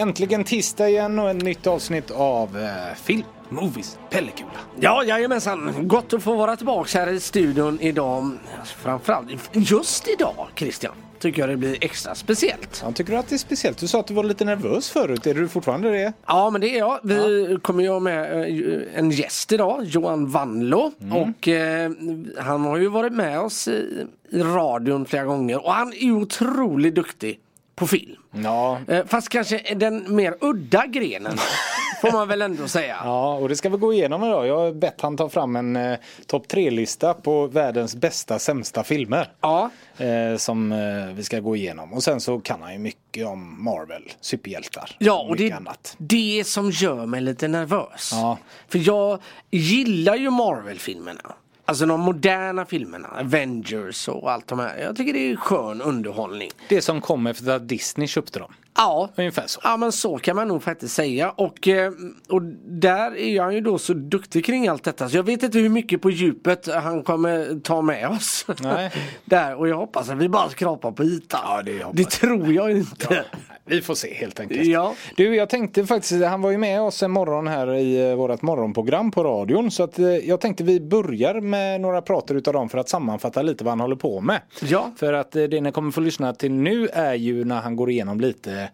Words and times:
Äntligen 0.00 0.44
tisdag 0.44 0.88
igen 0.88 1.18
och 1.18 1.30
ett 1.30 1.42
nytt 1.42 1.66
avsnitt 1.66 2.10
av 2.10 2.58
eh, 2.58 2.96
Film, 2.96 3.22
Movies, 3.48 3.98
Pellekula. 4.10 4.50
Ja, 4.80 5.04
jajamensan. 5.04 5.88
Gott 5.88 6.12
att 6.12 6.22
få 6.22 6.34
vara 6.34 6.56
tillbaka 6.56 6.98
här 6.98 7.12
i 7.12 7.20
studion 7.20 7.80
idag. 7.80 8.30
Framförallt 8.64 9.28
just 9.52 10.08
idag, 10.08 10.46
Christian, 10.56 10.92
tycker 11.18 11.42
jag 11.42 11.48
det 11.48 11.56
blir 11.56 11.76
extra 11.80 12.14
speciellt. 12.14 12.82
Jag 12.84 12.94
tycker 12.94 13.12
du 13.12 13.18
att 13.18 13.28
det 13.28 13.36
är 13.36 13.38
speciellt? 13.38 13.78
Du 13.78 13.88
sa 13.88 14.00
att 14.00 14.06
du 14.06 14.14
var 14.14 14.24
lite 14.24 14.44
nervös 14.44 14.90
förut. 14.90 15.26
Är 15.26 15.34
du 15.34 15.48
fortfarande 15.48 15.90
det? 15.90 16.12
Ja, 16.26 16.50
men 16.50 16.60
det 16.60 16.68
är 16.68 16.78
jag. 16.78 17.00
Vi 17.02 17.58
kommer 17.62 17.82
ju 17.82 17.90
ha 17.90 18.00
med 18.00 18.40
eh, 18.40 18.98
en 18.98 19.10
gäst 19.10 19.52
idag, 19.52 19.84
Johan 19.84 20.30
Vanlo. 20.30 20.92
Och 21.12 21.48
eh, 21.48 21.90
han 22.38 22.64
har 22.64 22.76
ju 22.76 22.88
varit 22.88 23.12
med 23.12 23.40
oss 23.40 23.68
i, 23.68 24.06
i 24.30 24.42
radion 24.42 25.06
flera 25.06 25.24
gånger 25.24 25.64
och 25.64 25.72
han 25.72 25.92
är 25.92 26.12
otroligt 26.12 26.94
duktig 26.94 27.40
på 27.80 27.86
film. 27.86 28.16
Ja. 28.30 28.80
Eh, 28.88 29.06
fast 29.06 29.28
kanske 29.28 29.74
den 29.74 30.16
mer 30.16 30.36
udda 30.40 30.86
grenen, 30.86 31.38
får 32.00 32.12
man 32.12 32.28
väl 32.28 32.42
ändå 32.42 32.68
säga. 32.68 32.96
Ja, 33.04 33.34
och 33.34 33.48
det 33.48 33.56
ska 33.56 33.68
vi 33.68 33.76
gå 33.76 33.92
igenom 33.92 34.24
idag. 34.24 34.46
Jag 34.46 34.56
har 34.56 34.72
bett 34.72 35.00
han 35.00 35.16
ta 35.16 35.28
fram 35.28 35.56
en 35.56 35.76
eh, 35.76 35.98
topp 36.26 36.48
tre-lista 36.48 37.14
på 37.14 37.46
världens 37.46 37.96
bästa 37.96 38.38
sämsta 38.38 38.84
filmer. 38.84 39.32
Ja. 39.40 39.70
Eh, 39.96 40.36
som 40.36 40.72
eh, 40.72 41.14
vi 41.14 41.24
ska 41.24 41.40
gå 41.40 41.56
igenom. 41.56 41.92
Och 41.92 42.02
sen 42.02 42.20
så 42.20 42.40
kan 42.40 42.62
han 42.62 42.72
ju 42.72 42.78
mycket 42.78 43.26
om 43.26 43.64
Marvel, 43.64 44.02
superhjältar. 44.20 44.96
Ja, 44.98 45.26
och 45.28 45.36
det 45.36 45.50
är 45.50 45.62
det 45.98 46.46
som 46.46 46.70
gör 46.70 47.06
mig 47.06 47.20
lite 47.20 47.48
nervös. 47.48 48.10
Ja. 48.12 48.38
För 48.68 48.78
jag 48.88 49.18
gillar 49.50 50.16
ju 50.16 50.30
Marvel-filmerna. 50.30 51.34
Alltså 51.70 51.86
de 51.86 52.00
moderna 52.00 52.64
filmerna, 52.64 53.08
Avengers 53.08 54.08
och 54.08 54.30
allt 54.30 54.46
de 54.46 54.58
här. 54.58 54.78
Jag 54.78 54.96
tycker 54.96 55.12
det 55.12 55.30
är 55.32 55.36
skön 55.36 55.82
underhållning. 55.82 56.50
Det 56.68 56.82
som 56.82 57.00
kom 57.00 57.26
efter 57.26 57.50
att 57.52 57.68
Disney 57.68 58.06
köpte 58.06 58.38
dem. 58.38 58.52
Ja, 58.76 59.10
Ungefär 59.16 59.46
så. 59.46 59.60
Ja 59.62 59.76
men 59.76 59.92
så 59.92 60.18
kan 60.18 60.36
man 60.36 60.48
nog 60.48 60.62
faktiskt 60.62 60.94
säga 60.94 61.30
och, 61.30 61.68
eh, 61.68 61.92
och 62.28 62.42
där 62.66 63.16
är 63.16 63.42
han 63.42 63.54
ju 63.54 63.60
då 63.60 63.78
så 63.78 63.94
duktig 63.94 64.44
kring 64.44 64.68
allt 64.68 64.84
detta 64.84 65.08
så 65.08 65.16
jag 65.16 65.22
vet 65.22 65.42
inte 65.42 65.58
hur 65.58 65.68
mycket 65.68 66.02
på 66.02 66.10
djupet 66.10 66.68
han 66.74 67.02
kommer 67.02 67.60
ta 67.60 67.82
med 67.82 68.08
oss. 68.08 68.46
Nej. 68.60 68.92
där 69.24 69.54
och 69.54 69.68
jag 69.68 69.76
hoppas 69.76 70.10
att 70.10 70.18
vi 70.18 70.28
bara 70.28 70.48
skrapar 70.48 70.92
på 70.92 71.04
ytan. 71.04 71.40
Ja, 71.44 71.62
det 71.62 71.86
det 71.92 72.10
tror 72.10 72.52
jag 72.52 72.70
inte. 72.70 73.24
Vi 73.64 73.80
får 73.80 73.94
se 73.94 74.14
helt 74.14 74.40
enkelt. 74.40 74.66
Ja. 74.66 74.94
Du, 75.16 75.36
jag 75.36 75.48
tänkte 75.48 75.86
faktiskt, 75.86 76.24
han 76.24 76.42
var 76.42 76.50
ju 76.50 76.58
med 76.58 76.80
oss 76.80 77.02
en 77.02 77.10
morgon 77.10 77.46
här 77.46 77.74
i 77.74 78.10
eh, 78.10 78.16
vårt 78.16 78.42
morgonprogram 78.42 79.10
på 79.10 79.24
radion. 79.24 79.70
Så 79.70 79.82
att 79.82 79.98
eh, 79.98 80.06
jag 80.06 80.40
tänkte 80.40 80.64
vi 80.64 80.80
börjar 80.80 81.40
med 81.40 81.80
några 81.80 82.02
prater 82.02 82.34
utav 82.34 82.54
dem 82.54 82.68
för 82.68 82.78
att 82.78 82.88
sammanfatta 82.88 83.42
lite 83.42 83.64
vad 83.64 83.72
han 83.72 83.80
håller 83.80 83.96
på 83.96 84.20
med. 84.20 84.40
Ja. 84.62 84.92
För 84.96 85.12
att 85.12 85.36
eh, 85.36 85.44
det 85.44 85.60
ni 85.60 85.72
kommer 85.72 85.90
få 85.90 86.00
lyssna 86.00 86.34
till 86.34 86.52
nu 86.52 86.88
är 86.92 87.14
ju 87.14 87.44
när 87.44 87.60
han 87.60 87.76
går 87.76 87.90
igenom 87.90 88.20
lite 88.20 88.70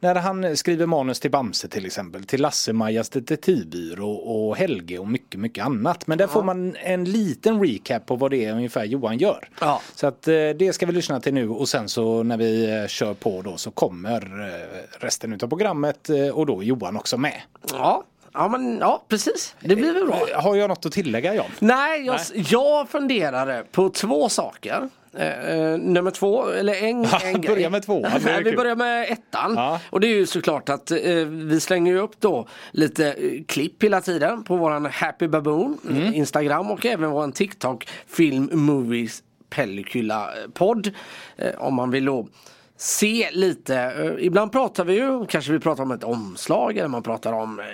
när 0.00 0.14
han 0.14 0.56
skriver 0.56 0.86
manus 0.86 1.20
till 1.20 1.30
Bamse 1.30 1.68
till 1.68 1.86
exempel, 1.86 2.24
till 2.24 2.40
Lasse-Majas 2.42 3.08
detektivbyrå 3.08 4.10
och 4.10 4.56
Helge 4.56 4.98
och 4.98 5.08
mycket, 5.08 5.40
mycket 5.40 5.64
annat. 5.64 6.06
Men 6.06 6.18
där 6.18 6.26
får 6.26 6.42
man 6.42 6.76
en 6.76 7.04
liten 7.04 7.62
recap 7.62 8.06
på 8.06 8.16
vad 8.16 8.30
det 8.30 8.44
är 8.44 8.52
ungefär 8.52 8.84
Johan 8.84 9.18
gör. 9.18 9.48
Ja. 9.60 9.80
Så 9.94 10.06
att 10.06 10.28
eh, 10.28 10.34
det 10.34 10.74
ska 10.74 10.86
vi 10.86 10.92
lyssna 10.92 11.20
till 11.20 11.34
nu 11.34 11.48
och 11.48 11.68
sen 11.68 11.88
så 11.88 12.22
när 12.22 12.36
vi 12.36 12.80
eh, 12.80 12.86
kör 12.86 13.14
på 13.14 13.42
då 13.42 13.56
så 13.56 13.70
kommer 13.70 14.46
eh, 14.48 15.00
resten 15.00 15.32
utav 15.32 15.48
programmet 15.48 16.08
och 16.32 16.46
då 16.46 16.62
Johan 16.62 16.96
också 16.96 17.16
med. 17.16 17.40
Ja. 17.72 18.04
Ja 18.32 18.48
men 18.48 18.78
ja 18.78 19.02
precis, 19.08 19.54
det 19.60 19.76
blir 19.76 19.92
väl 19.92 20.06
bra. 20.06 20.26
Har 20.34 20.56
jag 20.56 20.68
något 20.68 20.86
att 20.86 20.92
tillägga 20.92 21.34
Jan? 21.34 21.50
Nej, 21.58 22.06
jag, 22.06 22.20
jag 22.34 22.88
funderade 22.88 23.64
på 23.72 23.88
två 23.88 24.28
saker. 24.28 24.88
Eh, 25.18 25.50
eh, 25.50 25.78
nummer 25.78 26.10
två, 26.10 26.48
eller 26.48 26.74
en, 26.74 27.04
en 27.24 27.40
grej. 27.40 27.54
Börja 27.54 27.70
med 27.70 27.84
är 27.84 28.00
Nej, 28.24 28.42
vi 28.44 28.52
börjar 28.56 28.76
med 28.76 29.10
ettan. 29.10 29.54
Ja. 29.56 29.80
Och 29.90 30.00
det 30.00 30.06
är 30.06 30.14
ju 30.14 30.26
såklart 30.26 30.68
att 30.68 30.90
eh, 30.90 30.98
vi 31.24 31.60
slänger 31.60 31.94
upp 31.96 32.20
då 32.20 32.46
lite 32.70 33.12
eh, 33.12 33.44
klipp 33.46 33.82
hela 33.82 34.00
tiden 34.00 34.44
på 34.44 34.56
våran 34.56 34.86
Happy 34.86 35.28
Baboon 35.28 35.78
Mm. 35.90 36.14
Instagram 36.14 36.70
och 36.70 36.86
även 36.86 37.10
våran 37.10 37.32
TikTok 37.32 37.88
Film 38.06 38.50
Movies 38.52 39.22
Pellicula 39.50 40.30
podd. 40.54 40.90
Eh, 41.36 41.54
om 41.58 41.74
man 41.74 41.90
vill 41.90 42.04
då 42.04 42.28
se 42.78 43.30
lite. 43.32 43.76
Eh, 43.76 44.26
ibland 44.26 44.52
pratar 44.52 44.84
vi 44.84 44.94
ju, 44.94 45.26
kanske 45.26 45.52
vi 45.52 45.58
pratar 45.58 45.82
om 45.82 45.90
ett 45.90 46.04
omslag 46.04 46.76
eller 46.76 46.88
man 46.88 47.02
pratar 47.02 47.32
om 47.32 47.60
eh, 47.60 47.66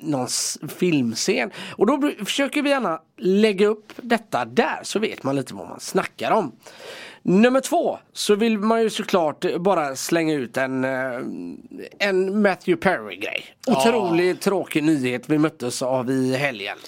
någon 0.00 0.28
filmscen. 0.68 1.50
Och 1.76 1.86
då 1.86 2.10
försöker 2.24 2.62
vi 2.62 2.70
gärna 2.70 3.00
lägga 3.18 3.66
upp 3.66 3.92
detta 3.96 4.44
där 4.44 4.80
så 4.82 4.98
vet 4.98 5.22
man 5.22 5.36
lite 5.36 5.54
vad 5.54 5.68
man 5.68 5.80
snackar 5.80 6.30
om. 6.30 6.52
Nummer 7.22 7.60
två 7.60 7.98
så 8.12 8.34
vill 8.34 8.58
man 8.58 8.82
ju 8.82 8.90
såklart 8.90 9.44
bara 9.58 9.96
slänga 9.96 10.34
ut 10.34 10.56
en, 10.56 10.84
eh, 10.84 11.20
en 11.98 12.42
Matthew 12.42 12.76
Perry 12.76 13.16
grej. 13.16 13.44
Otroligt 13.66 14.40
tråkig 14.40 14.84
nyhet 14.84 15.28
vi 15.28 15.38
möttes 15.38 15.82
av 15.82 16.10
i 16.10 16.36
helgen. 16.36 16.78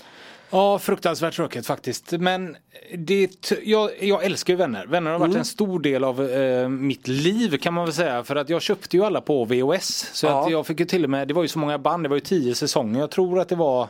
Ja, 0.54 0.78
fruktansvärt 0.78 1.34
tråkigt 1.34 1.66
faktiskt. 1.66 2.12
Men 2.12 2.56
det, 2.98 3.52
jag, 3.64 3.90
jag 4.00 4.24
älskar 4.24 4.52
ju 4.52 4.56
Vänner. 4.56 4.86
Vänner 4.86 5.10
har 5.10 5.18
varit 5.18 5.28
Mm. 5.30 5.38
en 5.38 5.44
stor 5.44 5.80
del 5.80 6.04
av 6.04 6.30
eh, 6.30 6.68
mitt 6.68 7.08
liv 7.08 7.56
kan 7.56 7.74
man 7.74 7.84
väl 7.84 7.94
säga. 7.94 8.24
För 8.24 8.36
att 8.36 8.48
jag 8.48 8.62
köpte 8.62 8.96
ju 8.96 9.04
alla 9.04 9.20
på 9.20 9.44
VHS. 9.44 10.10
Så 10.12 10.26
Ja. 10.26 10.44
att 10.44 10.50
jag 10.50 10.66
fick 10.66 10.80
ju 10.80 10.86
till 10.86 11.04
och 11.04 11.10
med, 11.10 11.28
det 11.28 11.34
var 11.34 11.42
ju 11.42 11.48
så 11.48 11.58
många 11.58 11.78
band, 11.78 12.02
det 12.04 12.08
var 12.08 12.16
ju 12.16 12.20
tio 12.20 12.54
säsonger. 12.54 13.00
Jag 13.00 13.10
tror 13.10 13.40
att 13.40 13.48
det 13.48 13.56
var, 13.56 13.88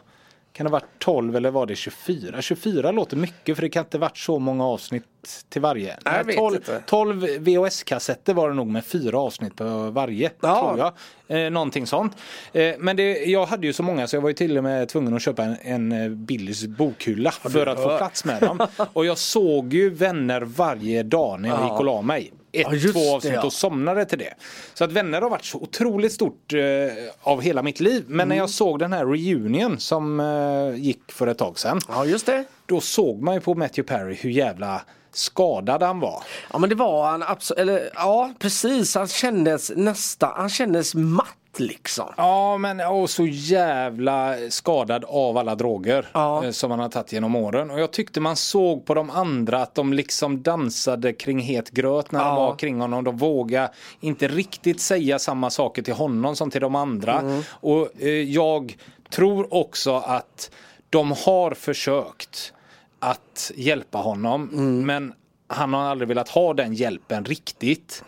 kan 0.53 0.65
det 0.67 0.71
ha 0.71 0.73
varit 0.79 0.99
12 0.99 1.37
eller 1.37 1.51
var 1.51 1.67
det 1.67 1.77
24? 1.77 2.43
24 2.43 2.93
låter 2.93 3.17
mycket 3.17 3.57
för 3.57 3.63
det 3.63 3.69
kan 3.69 3.85
inte 3.85 3.99
varit 3.99 4.19
så 4.19 4.39
många 4.39 4.67
avsnitt 4.67 5.05
till 5.49 5.61
varje. 5.63 5.97
Nej, 6.05 6.15
jag 6.17 6.25
vet 6.25 6.37
12, 6.37 6.55
inte. 6.55 6.83
12 6.87 7.21
VHS-kassetter 7.39 8.35
var 8.35 8.49
det 8.49 8.55
nog 8.55 8.67
med 8.67 8.85
fyra 8.85 9.19
avsnitt 9.19 9.57
på 9.57 9.65
varje. 9.91 10.31
Ja. 10.41 10.61
Tror 10.61 10.79
jag. 10.79 10.93
Eh, 11.47 11.51
någonting 11.51 11.87
sånt. 11.87 12.17
Eh, 12.53 12.75
men 12.79 12.97
det, 12.97 13.25
jag 13.25 13.47
hade 13.47 13.67
ju 13.67 13.73
så 13.73 13.83
många 13.83 14.07
så 14.07 14.17
jag 14.17 14.21
var 14.21 14.29
ju 14.29 14.35
till 14.35 14.59
och 14.59 14.65
med 14.65 14.89
tvungen 14.89 15.15
att 15.15 15.23
köpa 15.23 15.43
en, 15.43 15.57
en 15.63 15.93
eh, 15.93 16.09
Billys 16.11 16.67
bokhylla 16.67 17.31
för 17.31 17.67
att 17.67 17.83
få 17.83 17.97
plats 17.99 18.25
med 18.25 18.43
dem. 18.43 18.67
Och 18.93 19.07
jag 19.07 19.19
såg 19.19 19.73
ju 19.75 19.91
Vänner 19.91 20.41
varje 20.41 21.03
dag 21.03 21.41
när 21.41 21.49
jag 21.49 21.59
Ja. 21.59 21.65
gick 21.65 21.79
och 21.79 21.85
la 21.85 22.03
mig. 22.03 22.33
Ett, 22.53 22.67
Ja, 22.73 22.93
två 22.93 23.01
det, 23.01 23.15
avsnitt 23.15 23.33
ja. 23.35 23.43
och 23.45 23.53
somnade 23.53 24.05
till 24.05 24.19
det. 24.19 24.35
Så 24.75 24.85
att 24.85 24.93
Vänner 24.93 25.23
har 25.23 25.31
varit 25.31 25.45
så 25.45 25.59
otroligt 25.59 26.13
stort 26.13 26.53
eh, 26.53 26.61
av 27.23 27.41
hela 27.43 27.63
mitt 27.63 27.81
liv. 27.81 28.05
Men 28.07 28.15
Mm. 28.15 28.29
när 28.29 28.37
jag 28.37 28.51
såg 28.51 28.79
den 28.79 28.93
här 28.93 29.07
reunion 29.07 29.79
som 29.81 30.21
eh, 30.21 30.81
gick 30.81 31.13
för 31.13 31.27
ett 31.27 31.39
tag 31.39 31.59
sedan. 31.59 31.81
Ja 31.89 32.05
just 32.05 32.27
det. 32.27 32.45
Då 32.67 32.81
såg 32.81 33.23
man 33.23 33.35
ju 33.35 33.41
på 33.41 33.55
Matthew 33.55 33.95
Perry 33.97 34.15
hur 34.15 34.31
jävla 34.31 34.83
skadad 35.13 35.83
han 35.83 36.01
var. 36.01 36.23
Ja 36.53 36.59
men 36.59 36.69
det 36.69 36.75
var 36.75 37.11
han 37.11 37.23
absolut, 37.23 37.59
eller 37.61 37.91
ja 37.95 38.33
precis, 38.39 38.95
han 38.95 39.09
kändes 39.09 39.73
nästan, 39.77 40.33
han 40.37 40.49
kändes 40.49 40.95
matt 40.95 41.29
liksom. 41.57 42.05
Ja 42.17 42.59
men 42.59 42.81
och 42.81 43.11
så 43.11 43.27
jävla 43.27 44.35
skadad 44.51 45.05
av 45.09 45.39
alla 45.39 45.55
droger 45.55 46.09
Ja. 46.13 46.45
eh, 46.45 46.51
som 46.51 46.71
han 46.71 46.81
har 46.81 46.89
tagit 46.89 47.13
genom 47.13 47.37
åren. 47.37 47.71
Och 47.71 47.81
jag 47.81 47.91
tyckte 47.93 48.21
man 48.21 48.37
såg 48.37 48.85
på 48.87 48.95
de 48.95 49.11
andra 49.11 49.63
att 49.63 49.75
de 49.75 49.93
liksom 49.93 50.43
dansade 50.43 51.13
kring 51.13 51.39
het 51.41 51.71
gröt 51.71 52.13
när 52.13 52.21
de 52.21 52.29
Ja. 52.29 52.35
var 52.35 52.57
kring 52.57 52.81
honom. 52.81 53.05
De 53.05 53.17
vågade 53.17 53.71
inte 54.01 54.29
riktigt 54.29 54.81
säga 54.81 55.19
samma 55.19 55.51
saker 55.51 55.83
till 55.83 55.95
honom 55.95 56.37
som 56.37 56.51
till 56.51 56.61
de 56.61 56.75
andra. 56.75 57.19
Mm. 57.21 57.43
Och 57.51 57.89
eh, 58.03 58.09
jag 58.09 58.77
tror 59.11 59.55
också 59.55 59.97
att 59.97 60.51
de 60.95 61.13
har 61.13 61.55
försökt 61.55 62.53
att 62.99 63.51
hjälpa 63.55 63.99
honom. 63.99 64.49
Mm. 64.53 64.87
Men 64.87 65.13
han 65.47 65.73
har 65.73 65.83
aldrig 65.83 66.09
velat 66.09 66.29
ha 66.29 66.55
den 66.55 66.75
hjälpen 66.75 67.25
riktigt. 67.25 68.05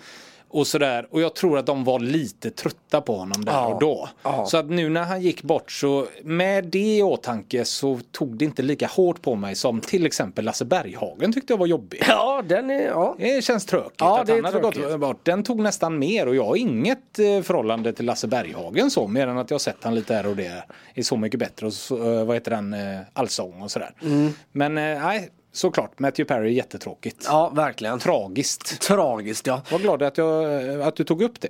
Och 0.48 0.66
sådär. 0.66 1.06
Och 1.10 1.20
jag 1.20 1.34
tror 1.34 1.58
att 1.58 1.66
de 1.66 1.84
var 1.84 1.98
lite 2.00 2.50
trötta 2.50 3.00
på 3.00 3.16
honom 3.16 3.44
där 3.44 3.52
Ja. 3.52 3.66
och 3.66 3.80
då. 3.80 4.08
Ja. 4.22 4.46
Så 4.46 4.56
att 4.56 4.70
nu 4.70 4.88
när 4.88 5.02
han 5.02 5.20
gick 5.22 5.42
bort 5.42 5.72
så 5.72 6.06
med 6.22 6.64
det 6.64 6.96
i 6.96 7.02
åtanke 7.02 7.64
så 7.64 8.00
tog 8.12 8.36
det 8.38 8.44
inte 8.44 8.62
lika 8.62 8.86
hårt 8.86 9.22
på 9.22 9.34
mig 9.34 9.54
som 9.54 9.80
till 9.80 10.06
exempel 10.06 10.44
Lasse 10.44 10.64
Berghagen 10.64 11.32
tyckte 11.32 11.52
jag 11.52 11.58
var 11.58 11.66
jobbig. 11.66 12.02
Ja 12.08 12.42
den 12.48 12.70
är, 12.70 12.82
ja. 12.86 13.16
Det 13.18 13.44
känns 13.44 13.66
tråkigt 13.66 13.94
Ja, 13.98 14.20
att 14.20 14.28
han 14.28 14.44
hade 14.44 14.60
gått 14.60 14.74
tråkigt. 14.74 15.00
bort. 15.00 15.20
Den 15.24 15.42
tog 15.42 15.60
nästan 15.60 15.98
mer 15.98 16.28
och 16.28 16.36
jag 16.36 16.44
har 16.44 16.56
inget 16.56 17.18
eh, 17.18 17.42
förhållande 17.42 17.92
till 17.92 18.04
Lasse 18.06 18.26
Berghagen 18.26 18.90
så 18.90 19.06
mer 19.06 19.26
än 19.26 19.38
att 19.38 19.50
jag 19.50 19.54
har 19.54 19.58
sett 19.58 19.76
han 19.84 19.94
lite 19.94 20.14
här 20.14 20.26
och 20.26 20.36
det 20.36 20.62
är 20.94 21.02
Så 21.02 21.16
mycket 21.16 21.40
bättre 21.40 21.66
och 21.66 21.72
så, 21.72 22.12
eh, 22.18 22.24
vad 22.24 22.36
heter 22.36 22.50
den 22.50 22.72
eh, 22.74 23.00
Allsång 23.12 23.62
och 23.62 23.70
sådär. 23.70 23.90
Mm. 24.02 24.32
Men 24.52 24.74
nej, 24.74 25.28
såklart 25.56 25.98
Matthew 25.98 26.34
Perry 26.34 26.48
är 26.48 26.52
jättetråkigt. 26.52 27.24
Ja 27.28 27.48
verkligen. 27.48 27.98
Tragiskt. 27.98 28.80
Tragiskt 28.80 29.46
ja. 29.46 29.62
Var 29.70 29.78
glad 29.78 30.02
att, 30.02 30.18
jag, 30.18 30.82
att 30.82 30.96
du 30.96 31.04
tog 31.04 31.22
upp 31.22 31.40
det. 31.40 31.48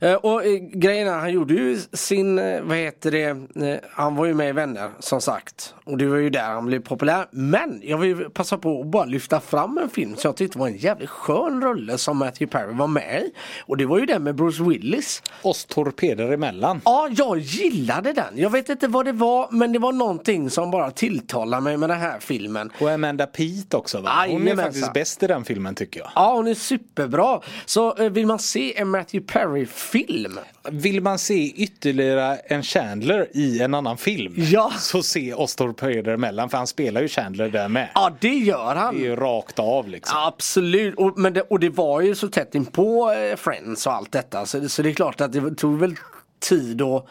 Eh, 0.00 0.14
och 0.14 0.46
eh, 0.46 0.58
grejen 0.58 1.08
är, 1.08 1.12
han 1.12 1.32
gjorde 1.32 1.54
ju 1.54 1.78
sin, 1.92 2.38
eh, 2.38 2.62
vad 2.62 2.76
heter 2.76 3.10
det, 3.10 3.82
han 3.90 4.16
var 4.16 4.26
ju 4.26 4.34
med 4.34 4.48
i 4.48 4.52
Vänner 4.52 4.90
som 4.98 5.20
sagt. 5.20 5.74
Och 5.84 5.98
det 5.98 6.06
var 6.06 6.16
ju 6.16 6.30
där 6.30 6.42
han 6.42 6.66
blev 6.66 6.80
populär. 6.80 7.26
Men 7.30 7.80
jag 7.84 7.98
vill 7.98 8.16
passa 8.30 8.58
på 8.58 8.80
att 8.80 8.86
bara 8.86 9.04
lyfta 9.04 9.40
fram 9.40 9.78
en 9.78 9.88
film 9.90 10.16
som 10.16 10.28
jag 10.28 10.36
tyckte 10.36 10.58
var 10.58 10.66
en 10.66 10.76
jävligt 10.76 11.10
skön 11.10 11.62
rulle 11.62 11.98
som 11.98 12.16
Matthew 12.18 12.58
Perry 12.58 12.74
var 12.74 12.86
med 12.86 13.22
i. 13.22 13.32
Och 13.66 13.76
det 13.76 13.86
var 13.86 13.98
ju 13.98 14.06
den 14.06 14.22
med 14.22 14.34
Bruce 14.34 14.62
Willis. 14.62 15.22
Oss 15.42 15.64
torpeder 15.64 16.32
emellan. 16.32 16.80
Ja, 16.84 17.08
jag 17.12 17.38
gillade 17.38 18.12
den. 18.12 18.38
Jag 18.38 18.50
vet 18.50 18.68
inte 18.68 18.88
vad 18.88 19.04
det 19.04 19.12
var 19.12 19.48
men 19.50 19.72
det 19.72 19.78
var 19.78 19.92
någonting 19.92 20.50
som 20.50 20.70
bara 20.70 20.90
tilltalade 20.90 21.62
mig 21.62 21.76
med 21.76 21.88
den 21.90 22.00
här 22.00 22.20
filmen. 22.20 22.70
Och 22.80 22.90
Amanda 22.90 23.26
Peet 23.26 23.74
också 23.74 24.00
va? 24.00 24.10
Hon 24.10 24.24
är 24.24 24.30
Jajamensan. 24.30 24.64
faktiskt 24.64 24.92
bäst 24.92 25.22
i 25.22 25.26
den 25.26 25.44
filmen 25.44 25.74
tycker 25.74 26.00
jag. 26.00 26.10
Ja, 26.14 26.34
hon 26.34 26.46
är 26.46 26.54
superbra. 26.54 27.40
Så 27.66 27.96
eh, 27.96 28.10
vill 28.10 28.26
man 28.26 28.38
se 28.38 28.78
en 28.80 28.88
Matthew 28.88 29.32
Perry-film? 29.32 30.38
Vill 30.70 31.00
man 31.00 31.18
se 31.18 31.52
ytterligare 31.56 32.36
en 32.36 32.62
Chandler 32.62 33.28
i 33.32 33.60
en 33.62 33.74
annan 33.74 33.96
film 33.98 34.34
Ja. 34.36 34.72
så 34.78 35.02
se 35.02 35.34
oss 35.34 35.56
torpeder 35.56 36.12
emellan 36.12 36.50
för 36.50 36.58
han 36.58 36.66
spelar 36.66 37.00
ju 37.02 37.08
Chandler 37.08 37.48
där 37.48 37.68
med. 37.68 37.88
Ja, 37.94 38.12
det 38.20 38.28
gör 38.34 38.74
han. 38.74 38.94
Det 38.94 39.00
är 39.00 39.04
ju 39.04 39.16
rakt 39.16 39.58
av 39.58 39.88
liksom. 39.88 40.18
Absolut, 40.18 40.94
och, 40.96 41.18
men 41.18 41.32
det, 41.32 41.40
och 41.42 41.60
det 41.60 41.70
var 41.70 42.00
ju 42.00 42.14
så 42.14 42.28
tätt 42.28 42.54
in 42.54 42.66
på 42.66 43.12
eh, 43.12 43.36
Friends 43.36 43.86
och 43.86 43.92
allt 43.92 44.12
detta 44.12 44.46
så, 44.46 44.68
så 44.68 44.82
det 44.82 44.90
är 44.90 44.94
klart 44.94 45.20
att 45.20 45.32
det 45.32 45.54
tog 45.54 45.78
väl 45.78 45.94
tid 46.40 46.82
att 46.82 47.06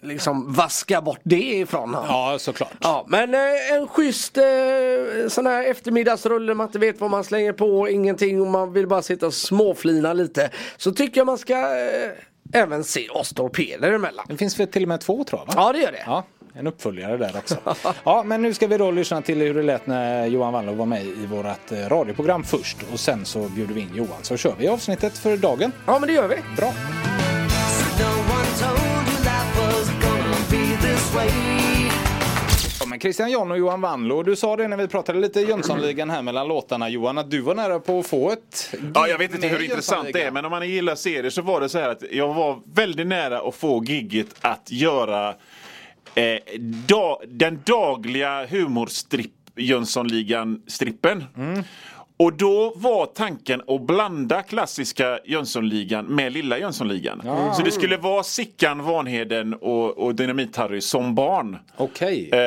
liksom 0.00 0.52
vaska 0.52 1.00
bort 1.02 1.20
det 1.22 1.54
ifrån 1.54 1.94
honom. 1.94 2.04
Ja, 2.08 2.36
såklart. 2.38 2.72
Ja, 2.80 3.04
men 3.08 3.34
eh, 3.34 3.72
en 3.76 3.88
schysst 3.88 4.36
eh, 4.38 4.44
sån 5.28 5.46
här 5.46 5.70
eftermiddagsrulle 5.70 6.54
man 6.54 6.66
inte 6.66 6.78
vet 6.78 7.00
vad 7.00 7.10
man 7.10 7.24
slänger 7.24 7.52
på, 7.52 7.88
ingenting 7.88 8.40
och 8.40 8.46
man 8.46 8.72
vill 8.72 8.86
bara 8.86 9.02
sitta 9.02 9.26
och 9.26 9.34
småflina 9.34 10.12
lite. 10.12 10.50
Så 10.76 10.92
tycker 10.92 11.20
jag 11.20 11.26
man 11.26 11.38
ska 11.38 11.54
eh, 11.54 12.10
även 12.52 12.84
se 12.84 13.08
oss 13.08 13.32
torpeder 13.32 13.92
emellan. 13.92 14.24
Det 14.28 14.36
finns 14.36 14.60
väl 14.60 14.66
till 14.68 14.82
och 14.82 14.88
med 14.88 15.00
två 15.00 15.24
tror 15.24 15.40
jag 15.40 15.46
va? 15.46 15.52
Ja, 15.56 15.72
det 15.72 15.78
gör 15.78 15.92
det. 15.92 16.02
Ja, 16.06 16.24
en 16.54 16.66
uppföljare 16.66 17.16
där 17.16 17.36
också. 17.36 17.56
Ja, 18.04 18.22
men 18.22 18.42
nu 18.42 18.54
ska 18.54 18.66
vi 18.66 18.78
då 18.78 18.90
lyssna 18.90 19.22
till 19.22 19.38
hur 19.38 19.54
det 19.54 19.62
lät 19.62 19.86
när 19.86 20.26
Johan 20.26 20.52
Wallner 20.52 20.72
var 20.72 20.86
med 20.86 21.04
i 21.04 21.26
vårt 21.26 21.72
eh, 21.72 21.88
radioprogram 21.88 22.44
först 22.44 22.76
och 22.92 23.00
sen 23.00 23.24
så 23.24 23.38
bjuder 23.48 23.74
vi 23.74 23.80
in 23.80 23.90
Johan 23.94 24.18
så 24.22 24.36
kör 24.36 24.54
vi 24.58 24.68
avsnittet 24.68 25.18
för 25.18 25.36
dagen. 25.36 25.72
Ja, 25.86 25.98
men 25.98 26.06
det 26.06 26.12
gör 26.12 26.28
vi. 26.28 26.36
Bra. 26.56 26.72
No 27.98 29.11
men 32.92 33.00
Christian 33.00 33.30
John 33.30 33.50
och 33.50 33.58
Johan 33.58 33.80
Wannlo, 33.80 34.22
du 34.22 34.36
sa 34.36 34.56
det 34.56 34.68
när 34.68 34.76
vi 34.76 34.88
pratade 34.88 35.20
lite 35.20 35.40
Jönssonligan 35.40 36.10
här 36.10 36.22
mellan 36.22 36.48
låtarna 36.48 36.88
Johan, 36.88 37.18
att 37.18 37.30
du 37.30 37.40
var 37.40 37.54
nära 37.54 37.80
på 37.80 37.98
att 37.98 38.06
få 38.06 38.30
ett 38.30 38.74
Ja, 38.94 39.08
jag 39.08 39.18
vet 39.18 39.34
inte 39.34 39.48
hur 39.48 39.62
intressant 39.62 40.08
det 40.12 40.22
är, 40.22 40.30
men 40.30 40.44
om 40.44 40.50
man 40.50 40.68
gillar 40.68 40.94
serier 40.94 41.30
så 41.30 41.42
var 41.42 41.60
det 41.60 41.68
så 41.68 41.78
här 41.78 41.88
att 41.88 42.02
jag 42.10 42.34
var 42.34 42.58
väldigt 42.74 43.06
nära 43.06 43.38
att 43.48 43.54
få 43.54 43.84
gigget 43.84 44.26
att 44.40 44.70
göra 44.70 45.28
eh, 46.14 46.38
da, 46.86 47.20
den 47.28 47.60
dagliga 47.64 48.46
humorstripp 48.46 49.32
Jönssonligan-strippen. 49.56 51.24
Och 52.16 52.32
då 52.32 52.72
var 52.76 53.06
tanken 53.06 53.62
att 53.66 53.82
blanda 53.82 54.42
klassiska 54.42 55.18
Jönssonligan 55.24 56.04
med 56.04 56.32
lilla 56.32 56.58
Jönssonligan. 56.58 57.22
Så 57.56 57.62
det 57.62 57.70
skulle 57.70 57.96
vara 57.96 58.22
Sickan, 58.22 58.82
Vanheden 58.82 59.54
och, 59.54 59.98
och 59.98 60.14
Dynamit-Harry 60.14 60.80
som 60.80 61.14
barn. 61.14 61.58
Okej. 61.76 62.30
Eh, 62.30 62.38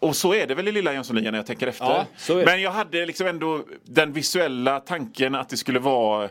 och 0.00 0.16
så 0.16 0.34
är 0.34 0.46
det 0.46 0.54
väl 0.54 0.68
i 0.68 0.72
Lilla 0.72 0.92
Jönssonligan 0.92 1.32
när 1.32 1.38
jag 1.38 1.46
tänker 1.46 1.66
efter. 1.66 2.06
Ja. 2.28 2.34
Men 2.44 2.62
jag 2.62 2.70
hade 2.70 3.06
liksom 3.06 3.26
ändå 3.26 3.62
den 3.84 4.12
visuella 4.12 4.80
tanken 4.80 5.34
att 5.34 5.48
det 5.48 5.56
skulle 5.56 5.78
vara 5.78 6.28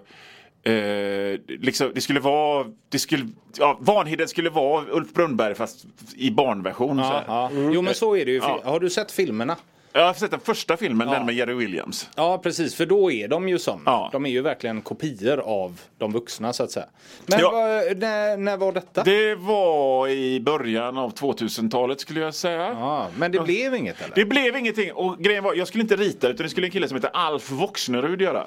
Eh, 0.67 1.39
liksom, 1.47 1.91
det 1.95 2.01
skulle 2.01 2.19
vara, 2.19 2.65
det 2.89 2.99
skulle, 2.99 3.27
ja, 3.57 3.77
Vanheden 3.81 4.27
skulle 4.27 4.49
vara 4.49 4.85
Ulf 4.91 5.13
Brunnberg 5.13 5.55
fast 5.55 5.85
i 6.15 6.31
barnversion. 6.31 6.97
Ja, 6.97 7.23
ja. 7.27 7.49
Jo 7.53 7.81
men 7.81 7.93
så 7.93 8.15
är 8.15 8.25
det 8.25 8.31
ju. 8.31 8.39
Har 8.39 8.79
du 8.79 8.89
sett 8.89 9.11
filmerna? 9.11 9.55
Jag 9.97 10.05
har 10.05 10.13
sett 10.13 10.31
den 10.31 10.39
första 10.39 10.77
filmen, 10.77 11.07
Ja. 11.07 11.13
den 11.13 11.25
med 11.25 11.35
Jerry 11.35 11.53
Williams. 11.53 12.09
Ja 12.15 12.37
precis, 12.37 12.75
för 12.75 12.85
då 12.85 13.11
är 13.11 13.27
de 13.27 13.49
ju 13.49 13.59
som. 13.59 13.81
Ja. 13.85 14.09
De 14.11 14.25
är 14.25 14.29
ju 14.29 14.41
verkligen 14.41 14.81
kopior 14.81 15.39
av 15.39 15.81
de 15.97 16.11
vuxna 16.11 16.53
så 16.53 16.63
att 16.63 16.71
säga. 16.71 16.85
Men 17.25 17.39
Ja. 17.39 17.51
vad, 17.51 17.97
när, 17.97 18.37
när 18.37 18.57
var 18.57 18.71
detta? 18.71 19.03
Det 19.03 19.35
var 19.35 20.07
i 20.07 20.39
början 20.39 20.97
av 20.97 21.13
2000-talet 21.13 21.99
skulle 22.01 22.19
jag 22.19 22.35
säga. 22.35 22.67
Ja, 22.79 23.07
men 23.17 23.31
det 23.31 23.39
blev 23.39 23.75
inget 23.75 24.01
eller? 24.01 24.15
Det 24.15 24.25
blev 24.25 24.55
ingenting 24.57 24.93
och 24.93 25.17
grejen 25.17 25.43
var, 25.43 25.53
jag 25.53 25.67
skulle 25.67 25.81
inte 25.81 25.95
rita 25.95 26.27
utan 26.29 26.43
det 26.43 26.49
skulle 26.49 26.67
en 26.67 26.71
kille 26.71 26.87
som 26.87 26.95
heter 26.95 27.11
Alf 27.13 27.51
Voxnerud 27.51 28.21
göra. 28.21 28.43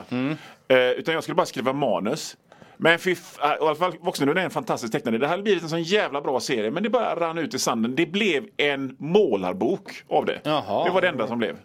Eh, 0.68 0.76
utan 0.90 1.14
jag 1.14 1.22
skulle 1.22 1.34
bara 1.34 1.46
skriva 1.46 1.72
manus. 1.72 2.36
Men 2.80 2.98
fy 2.98 3.10
äh, 3.10 3.16
i 3.16 3.19
alla 3.60 3.75
fall 3.75 3.92
Voxnerud 4.00 4.38
är 4.38 4.42
en 4.42 4.50
fantastisk 4.50 4.92
tecknare. 4.92 5.19
Det 5.19 5.26
hade 5.26 5.42
blivit 5.42 5.62
en 5.62 5.69
sån 5.69 5.82
jävla 5.82 6.20
bra 6.20 6.40
serie 6.40 6.70
men 6.70 6.82
det 6.82 6.90
bara 6.90 7.14
rann 7.16 7.38
ut 7.38 7.54
i 7.54 7.58
sanden. 7.58 7.94
Det 7.96 8.06
blev 8.06 8.44
en 8.56 8.96
målarbok 8.98 10.02
av 10.08 10.25
det. 10.25 10.40
Jaha. 10.44 10.84
Det 10.84 10.90
var 10.90 11.00
det 11.00 11.08
enda 11.08 11.26
som 11.26 11.38
blev. 11.38 11.56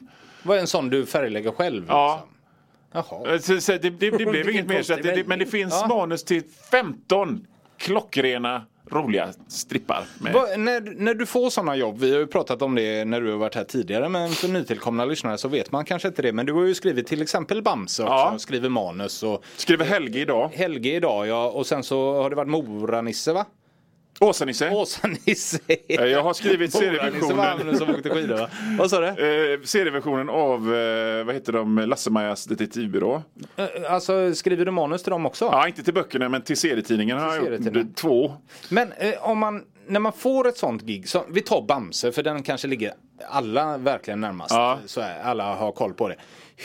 Var 0.44 0.58
en 0.58 0.68
sån 0.68 0.90
du 0.90 1.06
färglägger 1.06 1.52
själv? 1.52 1.86
Ja. 1.88 2.28
Liksom. 2.94 3.18
Jaha. 3.18 3.34
Eh, 3.34 3.40
Så, 3.40 3.62
så 3.62 3.72
det, 3.72 3.78
det, 3.90 4.10
det 4.10 4.26
blev 4.32 4.50
inget 4.50 4.68
mer. 4.68 4.84
Så 4.84 4.94
att 4.94 5.04
det, 5.04 5.16
det, 5.16 5.28
men 5.28 5.40
det 5.40 5.46
finns 5.46 5.74
Ja. 5.82 5.88
manus 5.88 6.24
till 6.24 6.44
15 6.72 7.48
klockrena 7.78 8.66
roliga 8.94 9.30
strippar. 9.48 10.04
Vad- 10.34 10.60
när, 10.60 10.82
när 10.96 11.14
du 11.14 11.26
får 11.26 11.50
sådana 11.50 11.76
jobb, 11.76 12.00
vi 12.00 12.12
har 12.12 12.20
ju 12.20 12.28
pratat 12.28 12.62
om 12.62 12.76
det 12.76 13.06
när 13.06 13.22
du 13.22 13.32
har 13.32 13.38
varit 13.38 13.56
här 13.56 13.64
tidigare 13.64 14.10
men 14.10 14.30
för 14.30 14.48
nytillkomna 14.48 15.06
lyssnare 15.06 15.38
så 15.38 15.48
vet 15.48 15.72
man 15.72 15.86
kanske 15.86 16.08
inte 16.08 16.22
det. 16.22 16.34
Men 16.34 16.46
du 16.46 16.54
har 16.54 16.64
ju 16.64 16.76
skrivit 16.76 17.08
till 17.08 17.22
exempel 17.22 17.62
Bamse 17.62 18.04
också, 18.04 18.14
Ja. 18.14 18.36
skriver 18.40 18.70
manus 18.70 19.24
och 19.24 19.44
Skriver 19.58 19.86
Helge 19.86 20.20
idag. 20.20 20.50
Helge 20.54 20.96
idag 20.96 21.28
ja 21.28 21.50
och 21.50 21.66
sen 21.66 21.84
så 21.84 22.22
har 22.22 22.30
det 22.30 22.36
varit 22.36 22.50
Mora-Nisse 22.50 23.34
va? 23.34 23.46
Åsa-Nisse. 24.24 24.70
Åsa-Nisse. 24.70 25.60
Eh, 25.68 26.06
Jag 26.06 26.24
har 26.24 26.34
skrivit 26.34 26.72
serieversionen. 26.74 27.78
Vad 28.78 28.90
sa 28.90 29.00
du? 29.00 29.08
Eh, 29.08 29.60
serieversionen 29.64 30.30
av, 30.30 30.76
eh, 30.76 31.24
vad 31.26 31.36
heter 31.36 31.54
de, 31.54 31.80
Lasse-Majas 31.80 32.46
detektivbyrå. 32.46 33.24
Eh, 33.56 33.66
Alltså 33.90 34.36
skriver 34.36 34.66
du 34.66 34.72
manus 34.72 35.04
till 35.04 35.12
dem 35.12 35.26
också? 35.26 35.46
Ja, 35.46 35.68
inte 35.68 35.84
till 35.84 35.94
böckerna 35.94 36.30
men 36.30 36.42
till 36.42 36.58
serietidningen 36.58 37.18
har 37.18 37.36
jag 37.36 37.46
gjort 37.76 37.96
två. 37.96 38.34
Men 38.70 38.94
om 39.20 39.38
man, 39.38 39.64
när 39.88 40.00
man 40.00 40.14
får 40.14 40.48
ett 40.48 40.58
sånt 40.58 40.82
gig, 40.82 41.10
så, 41.10 41.24
vi 41.30 41.42
tar 41.42 41.62
Bamse 41.62 42.12
för 42.12 42.24
den 42.24 42.44
kanske 42.44 42.68
ligger 42.68 42.94
alla 43.30 43.78
verkligen 43.78 44.22
närmast. 44.22 44.52
Ja. 44.52 44.80
Så 44.86 45.02
är, 45.02 45.20
alla 45.24 45.56
har 45.56 45.72
koll 45.72 45.94
på 45.94 46.08
det. 46.08 46.16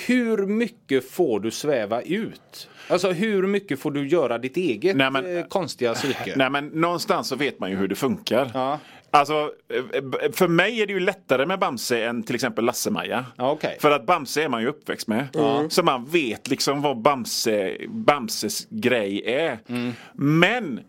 Hur 0.06 0.46
mycket 0.46 1.10
får 1.10 1.40
du 1.40 1.50
sväva 1.50 2.02
ut? 2.02 2.68
Alltså 2.88 3.10
hur 3.10 3.46
mycket 3.46 3.80
får 3.80 3.90
du 3.90 4.08
göra 4.08 4.38
ditt 4.38 4.56
eget 4.56 4.96
Nej, 4.96 5.10
men- 5.10 5.36
eh, 5.38 5.44
konstiga 5.46 5.94
psyke? 5.94 6.32
Nej 6.36 6.50
men 6.50 6.66
någonstans 6.68 7.28
så 7.28 7.36
vet 7.36 7.60
man 7.60 7.70
ju 7.70 7.76
hur 7.76 7.88
det 7.88 7.94
funkar. 7.94 8.50
Ja. 8.54 8.78
Alltså, 9.10 9.50
eh, 9.94 10.32
för 10.32 10.48
mig 10.48 10.82
är 10.82 10.86
det 10.86 10.92
ju 10.92 11.00
lättare 11.00 11.46
med 11.46 11.58
Bamse 11.58 12.04
än 12.04 12.22
till 12.22 12.34
exempel 12.34 12.64
Lasse-Maja. 12.64 13.24
Ja, 13.36 13.50
okej. 13.50 13.76
För 13.80 13.90
att 13.90 14.06
Bamse 14.06 14.42
är 14.42 14.48
man 14.48 14.62
ju 14.62 14.68
uppväxt 14.68 15.08
med. 15.08 15.26
Så 15.70 15.82
man 15.82 16.04
vet 16.04 16.48
liksom 16.48 16.82
vad 16.82 17.02
Bamse, 17.02 17.76
Bamses 17.88 18.66
grej 18.70 19.22
är. 19.26 19.58
Mm. 19.68 19.92
Men 20.12 20.80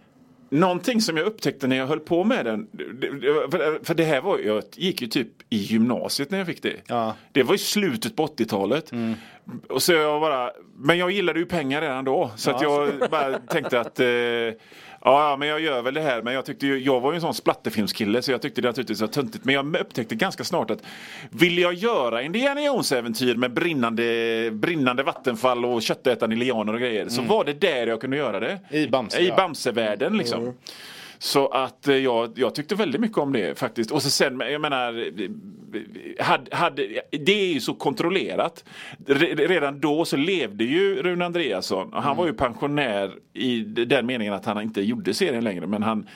Någonting 0.49 1.01
som 1.01 1.17
jag 1.17 1.25
upptäckte 1.25 1.67
när 1.67 1.75
jag 1.75 1.87
höll 1.87 1.99
på 1.99 2.23
med 2.23 2.45
den. 2.45 2.67
För 3.83 3.93
det 3.93 4.03
här 4.03 4.21
var, 4.21 4.39
jag 4.39 4.63
gick 4.75 5.01
ju 5.01 5.07
typ 5.07 5.27
i 5.49 5.57
gymnasiet 5.57 6.31
när 6.31 6.37
jag 6.37 6.47
fick 6.47 6.63
det. 6.63 6.75
Ja. 6.87 7.03
Mm. 7.03 7.15
Det 7.31 7.43
var 7.43 7.55
i 7.55 7.57
slutet 7.57 8.15
på 8.15 8.27
80-talet. 8.27 8.91
Och 9.69 9.83
så 9.83 9.93
jag 9.93 10.21
bara, 10.21 10.51
men 10.75 10.97
jag 10.97 11.11
gillade 11.11 11.39
ju 11.39 11.45
pengar 11.45 11.81
redan 11.81 12.05
då. 12.05 12.31
Så 12.35 12.51
att 12.51 12.61
jag 12.61 12.91
bara 13.11 13.39
tänkte 13.39 13.79
att 13.79 13.99
eh, 13.99 14.07
Ja, 15.03 15.35
men 15.39 15.47
jag 15.47 15.59
gör 15.59 15.81
väl 15.81 15.93
det 15.93 16.01
här. 16.01 16.21
Men 16.21 16.33
jag 16.33 16.45
tyckte 16.45 16.67
ju, 16.67 16.79
jag 16.79 16.99
var 16.99 17.11
ju 17.11 17.15
en 17.15 17.21
sån 17.21 17.33
splatterfilmskille 17.33 18.21
så 18.21 18.31
jag 18.31 18.41
tyckte 18.41 18.61
det 18.61 18.67
naturligtvis 18.67 19.01
var 19.01 19.07
töntigt. 19.07 19.45
Men 19.45 19.55
jag 19.55 19.75
upptäckte 19.75 20.15
ganska 20.15 20.43
snart 20.43 20.71
att 20.71 20.79
vill 21.29 21.57
jag 21.57 21.73
göra 21.73 22.21
Indiana 22.21 22.61
Jones-äventyr 22.61 23.35
med 23.35 23.53
brinnande, 23.53 24.49
brinnande 24.51 25.03
vattenfall 25.03 25.65
och 25.65 25.81
köttätande 25.81 26.35
lianer 26.35 26.73
och 26.73 26.79
grejer. 26.79 27.09
Så 27.09 27.21
var 27.21 27.45
det 27.45 27.53
där 27.53 27.87
jag 27.87 28.01
kunde 28.01 28.17
göra 28.17 28.39
det. 28.39 28.59
I 28.71 28.87
Bamse, 28.87 29.19
I. 29.21 29.31
Bamsevärlden 29.31 30.17
liksom. 30.17 30.53
Så 31.21 31.47
att 31.47 31.87
eh, 31.87 31.95
jag, 31.95 32.31
jag 32.35 32.55
tyckte 32.55 32.75
väldigt 32.75 33.01
mycket 33.01 33.17
om 33.17 33.33
det 33.33 33.59
faktiskt. 33.59 33.91
Och 33.91 34.01
så 34.01 34.09
sen, 34.09 34.39
jag 34.51 34.61
menar, 34.61 34.93
eh, 34.97 36.25
hade, 36.25 36.55
hade, 36.55 37.01
det 37.11 37.31
är 37.31 37.53
ju 37.53 37.59
så 37.59 37.73
kontrollerat. 37.73 38.63
Re- 39.05 39.47
Redan 39.47 39.79
då 39.79 40.05
så 40.05 40.17
levde 40.17 40.63
ju 40.63 41.03
Rune 41.03 41.25
Andreasson. 41.25 41.93
Och 41.93 42.03
han 42.03 42.17
var 42.17 42.25
ju 42.25 42.33
pensionär 42.33 43.11
i 43.33 43.59
den 43.61 44.05
meningen 44.05 44.33
att 44.33 44.45
han 44.45 44.61
inte 44.61 44.81
gjorde 44.81 45.13
serien 45.13 45.43
längre. 45.43 45.67
Men 45.67 45.83
han 45.83 46.07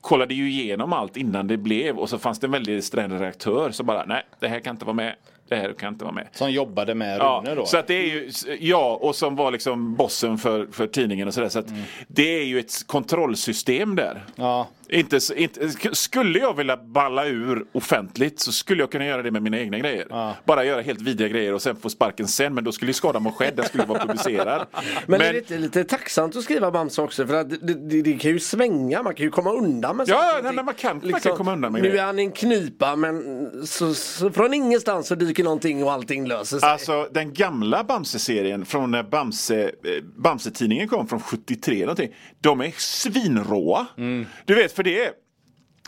kollade 0.00 0.34
ju 0.34 0.50
igenom 0.50 0.92
allt 0.92 1.16
innan 1.16 1.46
det 1.46 1.56
blev. 1.56 1.98
Och 1.98 2.08
så 2.08 2.18
fanns 2.18 2.38
det 2.40 2.46
en 2.46 2.50
väldigt 2.50 2.84
sträng 2.84 3.10
redaktör 3.12 3.70
som 3.70 3.86
bara, 3.86 4.04
nej 4.04 4.22
det 4.40 4.48
här 4.48 4.60
kan 4.60 4.74
inte 4.74 4.84
vara 4.84 4.96
med. 4.96 5.14
Det 5.52 5.58
här 5.58 5.72
kan 5.72 5.92
inte 5.92 6.04
vara 6.04 6.14
med. 6.14 6.28
Som 6.32 6.52
jobbade 6.52 6.94
med 6.94 7.18
Ja, 7.18 7.42
Rune 7.46 7.54
då? 7.54 7.66
så 7.66 7.76
att 7.76 7.86
det 7.86 7.94
är 7.94 8.06
ju, 8.06 8.30
ja, 8.60 8.98
och 9.02 9.14
som 9.16 9.36
var 9.36 9.50
liksom 9.50 9.94
bossen 9.94 10.38
för, 10.38 10.66
för 10.72 10.86
tidningen 10.86 11.28
och 11.28 11.34
sådär. 11.34 11.48
Så 11.48 11.58
att 11.58 11.66
det 12.08 12.40
är 12.40 12.44
ju 12.44 12.58
ett 12.58 12.86
kontrollsystem 12.86 13.96
där. 13.96 14.24
Ja. 14.36 14.68
Inte, 14.92 15.18
inte, 15.36 15.70
skulle 15.92 16.38
jag 16.38 16.56
vilja 16.56 16.76
balla 16.76 17.26
ur 17.26 17.64
offentligt 17.72 18.40
så 18.40 18.52
skulle 18.52 18.82
jag 18.82 18.92
kunna 18.92 19.06
göra 19.06 19.22
det 19.22 19.30
med 19.30 19.42
mina 19.42 19.58
egna 19.58 19.78
grejer. 19.78 20.34
Bara 20.44 20.64
göra 20.64 20.80
helt 20.80 21.00
vidriga 21.00 21.28
grejer 21.28 21.54
och 21.54 21.62
sen 21.62 21.76
få 21.76 21.90
sparken 21.90 22.28
sen. 22.28 22.54
Men 22.54 22.64
då 22.64 22.72
skulle 22.72 22.88
ju 22.88 22.94
skadan 22.94 23.24
vara 23.24 23.34
skedd, 23.34 23.52
den 23.56 23.64
skulle 23.64 23.84
vara 23.84 24.06
publicerad. 24.06 24.66
Men, 25.06 25.20
det 25.20 25.26
är 25.26 25.32
lite, 25.32 25.58
lite 25.58 25.84
tacksamt 25.84 26.36
att 26.36 26.44
skriva 26.44 26.70
Bamse 26.70 27.02
också 27.02 27.26
för 27.26 27.34
att 27.34 27.50
det, 27.50 27.74
det, 27.74 28.02
det 28.02 28.12
kan 28.12 28.30
ju 28.30 28.38
svänga, 28.40 29.02
man 29.02 29.14
kan 29.14 29.24
ju 29.24 29.30
komma 29.30 29.52
undan 29.52 29.96
med 29.96 30.08
Ja, 30.08 30.30
nej, 30.32 30.42
ting. 30.42 30.54
men 30.56 30.64
man 30.64 30.74
kan 30.74 31.00
komma 31.36 31.52
undan 31.52 31.72
med 31.72 31.82
Nu 31.82 31.98
är 31.98 32.02
han 32.02 32.18
i 32.18 32.22
en 32.22 32.32
knipa 32.32 32.96
men 32.96 33.50
så, 33.66 33.94
så 33.94 34.30
från 34.30 34.54
ingenstans 34.54 35.06
så 35.06 35.14
dyker 35.14 35.44
någonting 35.44 35.84
och 35.84 35.92
allting 35.92 36.28
löser 36.28 36.58
sig. 36.58 36.68
Alltså 36.68 37.08
den 37.12 37.34
gamla 37.34 37.84
Bamse-serien 37.84 38.64
från 38.64 38.90
när 38.90 39.02
Bamse, 39.02 39.62
eh, 39.62 39.70
Bamse-tidningen 40.16 40.88
kom 40.88 41.08
från 41.08 41.20
73 41.20 41.80
någonting. 41.80 42.14
De 42.40 42.60
är 42.60 42.72
svinråa. 42.76 43.86
Du 44.44 44.54
vet 44.54 44.72
för 44.72 44.81
det 44.82 45.04
är 45.04 45.12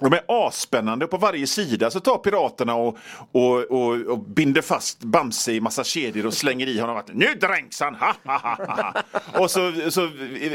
De 0.01 0.13
är 0.13 0.47
asspännande. 0.47 1.07
På 1.07 1.17
varje 1.17 1.47
sida 1.47 1.91
så 1.91 2.01
tar 2.01 2.19
piraterna 2.19 2.75
och, 2.75 2.99
och, 3.33 3.63
och, 3.63 3.95
och 3.95 4.19
binder 4.19 4.63
fast 4.63 5.05
Bamse 5.05 5.53
i 5.53 5.61
massa 5.61 5.85
kedjor 5.85 6.27
och 6.27 6.35
slänger 6.35 6.67
i 6.67 6.81
honom 6.81 6.95
vatten. 6.95 7.17
Nu 7.17 7.35
dränks 7.35 7.81
han! 7.81 7.95
Ha, 7.95 8.15
ha, 8.25 8.39
ha, 8.39 8.83
ha. 8.83 9.03
Och 9.43 9.51
så, 9.51 9.73
så 9.91 10.01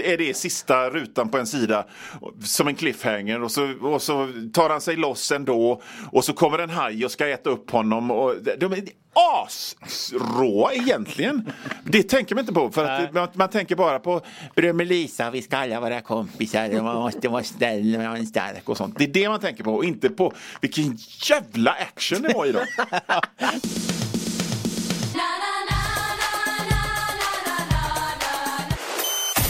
är 0.03 0.17
det 0.17 0.37
sista 0.37 0.89
rutan 0.89 1.29
på 1.29 1.37
en 1.37 1.47
sida 1.47 1.85
som 2.43 2.67
en 2.67 2.75
cliffhanger 2.75 3.43
och 3.43 3.51
så, 3.51 3.73
och 3.81 4.01
så 4.01 4.27
tar 4.53 4.69
han 4.69 4.81
sig 4.81 4.95
loss 4.95 5.31
ändå 5.31 5.81
och 6.11 6.25
så 6.25 6.33
kommer 6.33 6.59
en 6.59 6.69
haj 6.69 7.05
och 7.05 7.11
ska 7.11 7.27
äta 7.27 7.49
upp 7.49 7.71
honom. 7.71 8.11
Och 8.11 8.35
de 8.59 8.73
är 9.19 9.47
asråa 9.85 10.73
egentligen. 10.73 11.51
Det 11.83 12.03
tänker 12.03 12.35
man 12.35 12.41
inte 12.41 12.53
på 12.53 12.71
för 12.71 12.85
att 12.85 13.13
man, 13.13 13.27
man 13.33 13.49
tänker 13.49 13.75
bara 13.75 13.99
på 13.99 14.21
Brömelisa, 14.55 15.31
vi 15.31 15.41
ska 15.41 15.57
alla 15.57 15.79
vara 15.79 16.01
kompisar 16.01 16.81
man 16.81 16.95
måste 16.95 17.29
vara 17.29 17.43
snäll 17.43 17.95
och 17.95 18.01
man 18.01 18.25
stark 18.25 18.69
och 18.69 18.77
sånt. 18.77 18.95
Det 18.97 19.03
är 19.03 19.07
det 19.07 19.29
man 19.29 19.39
tänker 19.39 19.63
på 19.63 19.73
och 19.73 19.85
inte 19.85 20.09
på 20.09 20.33
vilken 20.61 20.97
jävla 21.29 21.71
action 21.71 22.21
det 22.21 22.33
var 22.33 22.45
i 22.45 22.51
dem. 22.51 22.65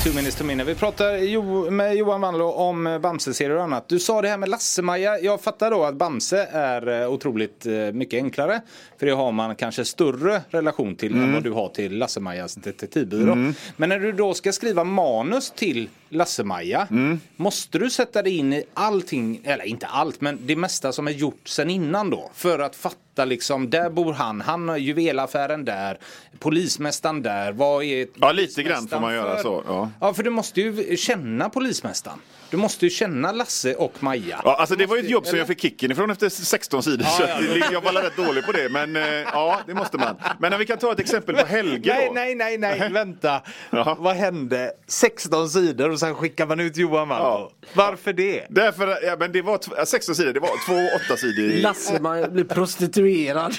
Two 0.04 0.14
minutes 0.14 0.36
to 0.36 0.44
minute. 0.44 0.68
Vi 0.68 0.76
pratar 0.76 1.18
jo, 1.18 1.72
med 1.72 1.96
Johan 1.96 2.22
Wanlo 2.22 2.46
om 2.46 3.00
Bamse-serier 3.02 3.56
och 3.56 3.64
annat. 3.64 3.90
Du 3.90 4.00
sa 4.00 4.22
det 4.22 4.28
här 4.28 4.38
med 4.38 4.50
Lasse-Maja. 4.50 5.20
Jag 5.20 5.42
fattar 5.42 5.72
då 5.72 5.84
att 5.84 5.96
Bamse 5.96 6.48
är 6.52 7.02
eh, 7.02 7.10
otroligt 7.10 7.66
eh, 7.66 7.74
mycket 7.74 8.18
enklare. 8.18 8.62
För 9.00 9.06
det 9.06 9.12
har 9.12 9.32
man 9.32 9.56
kanske 9.56 9.86
större 9.86 10.42
relation 10.50 10.96
till 10.96 11.14
än 11.14 11.34
vad 11.34 11.44
du 11.44 11.52
har 11.52 11.70
till 11.70 11.98
Lasse-Majas 11.98 12.56
detektivbyrå. 12.56 13.36
Men 13.78 13.90
när 13.90 14.00
du 14.00 14.12
då 14.12 14.34
ska 14.34 14.52
skriva 14.52 14.84
manus 14.84 15.52
till 15.52 15.90
Lasse-Maja. 16.10 16.88
Måste 17.36 17.80
du 17.80 17.90
sätta 17.90 18.22
dig 18.22 18.38
in 18.38 18.54
i 18.54 18.64
allting, 18.74 19.42
eller 19.44 19.64
inte 19.66 19.88
allt, 19.88 20.22
men 20.22 20.40
det 20.42 20.56
mesta 20.56 20.92
som 20.92 21.08
är 21.08 21.12
gjort 21.12 21.48
sen 21.48 21.70
innan 21.70 22.10
då? 22.10 22.32
För 22.34 22.60
att 22.60 22.76
fatta 22.76 23.26
liksom, 23.26 23.70
där 23.70 23.90
bor 23.90 24.14
han, 24.14 24.42
han 24.42 24.70
har 24.70 24.78
juvelaffären 24.78 25.66
där, 25.66 25.98
polismästaren 26.40 27.22
där, 27.22 27.52
vad 27.52 27.84
är 27.84 28.08
Ja, 28.16 28.32
lite 28.32 28.64
grann 28.64 28.88
får 28.88 29.00
man 29.00 29.14
göra 29.14 29.36
för? 29.36 29.44
så, 29.44 29.64
ja. 29.68 29.90
Ja, 30.02 30.14
för 30.14 30.24
du 30.24 30.30
måste 30.30 30.62
ju 30.62 30.98
känna 30.98 31.50
polismästaren. 31.50 32.20
Du 32.52 32.58
måste 32.58 32.86
ju 32.86 32.90
känna 32.90 33.32
Lasse 33.32 33.76
och 33.76 33.94
Maja. 34.00 34.42
Ja, 34.44 34.56
alltså 34.56 34.76
det 34.76 34.86
var 34.86 34.96
ju 34.98 35.04
ett 35.04 35.10
jobb 35.10 35.26
som 35.26 35.30
eller? 35.30 35.40
jag 35.40 35.48
fick 35.48 35.62
kicken 35.62 35.92
ifrån 35.92 36.10
efter 36.12 36.30
16 36.30 36.84
sidor. 36.84 37.04
så 37.04 37.24
att 37.24 37.30
det- 37.40 37.70
jag 37.74 37.82
var 37.82 37.92
rätt 38.02 38.16
dålig 38.18 38.46
på 38.46 38.52
det. 38.52 38.70
Men 38.70 38.96
eh, 38.96 39.04
ja, 39.04 39.60
det 39.68 39.74
måste 39.74 39.98
man. 39.98 40.16
Men 40.40 40.52
när 40.52 40.58
vi 40.58 40.66
kan 40.66 40.78
ta 40.78 40.92
ett 40.92 41.00
exempel 41.00 41.36
på 41.36 41.46
Helge 41.46 41.94
Nej, 41.94 42.08
då. 42.08 42.14
nej, 42.14 42.36
nej, 42.36 42.58
nej, 42.58 42.90
vänta. 42.92 43.42
Ja. 43.70 43.96
Vad 44.00 44.16
hände? 44.16 44.72
16 44.88 45.50
sidor 45.50 45.90
och 45.90 46.00
sen 46.00 46.16
skickar 46.16 46.46
man 46.48 46.60
ut 46.60 46.78
Johan 46.78 47.08
Malmö. 47.08 47.24
Ja. 47.28 47.52
Varför 47.74 48.14
det? 48.14 48.46
Därför, 48.50 48.88
ja, 49.04 49.16
men 49.20 49.32
det 49.32 49.42
var 49.42 49.58
tv- 49.58 49.76
ja, 49.80 49.86
16 49.86 50.16
sidor, 50.16 50.34
det 50.34 50.40
var 50.40 50.50
två 50.68 50.96
åtta 51.06 51.18
sidor. 51.18 51.62
Lasse 51.62 52.00
man 52.02 52.34
blir 52.34 52.44
prostituerad 52.44 53.56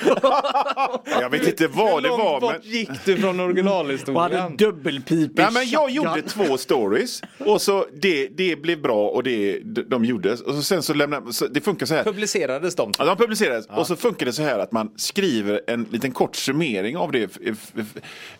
Jag 1.20 1.30
vet 1.30 1.46
inte 1.46 1.66
vad 1.66 2.02
det 2.02 2.08
Hur 2.08 2.16
långt 2.18 2.24
var. 2.24 2.40
bort 2.40 2.52
Men... 2.62 2.70
gick 2.72 2.90
du 3.04 3.16
från 3.16 3.24
och 3.24 3.34
hade 3.36 3.42
originalhistorien? 3.44 4.56
dubbelpipig 4.56 5.30
Nej, 5.42 5.48
men 5.52 5.68
jag 5.68 5.90
gjorde 5.90 6.22
två 6.22 6.56
stories 6.58 7.22
och 7.38 7.62
så 7.62 7.86
det, 8.02 8.28
det 8.36 8.56
blev 8.62 8.79
bra 8.82 9.08
och 9.08 9.22
det 9.22 9.58
de, 9.58 9.82
de 9.82 10.04
gjordes. 10.04 10.40
Och 10.40 10.54
så 10.54 10.62
sen 10.62 10.82
så 10.82 10.94
lämnade, 10.94 11.32
så 11.32 11.46
det 11.46 11.60
funkar 11.60 11.86
så 11.86 11.94
här. 11.94 12.04
Publicerades 12.04 12.74
de? 12.74 12.92
Ja, 12.98 13.04
de 13.04 13.16
publicerades 13.16 13.66
och 13.66 13.86
så 13.86 13.96
funkar 13.96 14.26
det 14.26 14.32
så 14.32 14.42
här 14.42 14.58
att 14.58 14.72
man 14.72 14.90
skriver 14.96 15.60
en 15.66 15.84
liten 15.90 16.12
kort 16.12 16.36
summering 16.36 16.96
av 16.96 17.12
det 17.12 17.38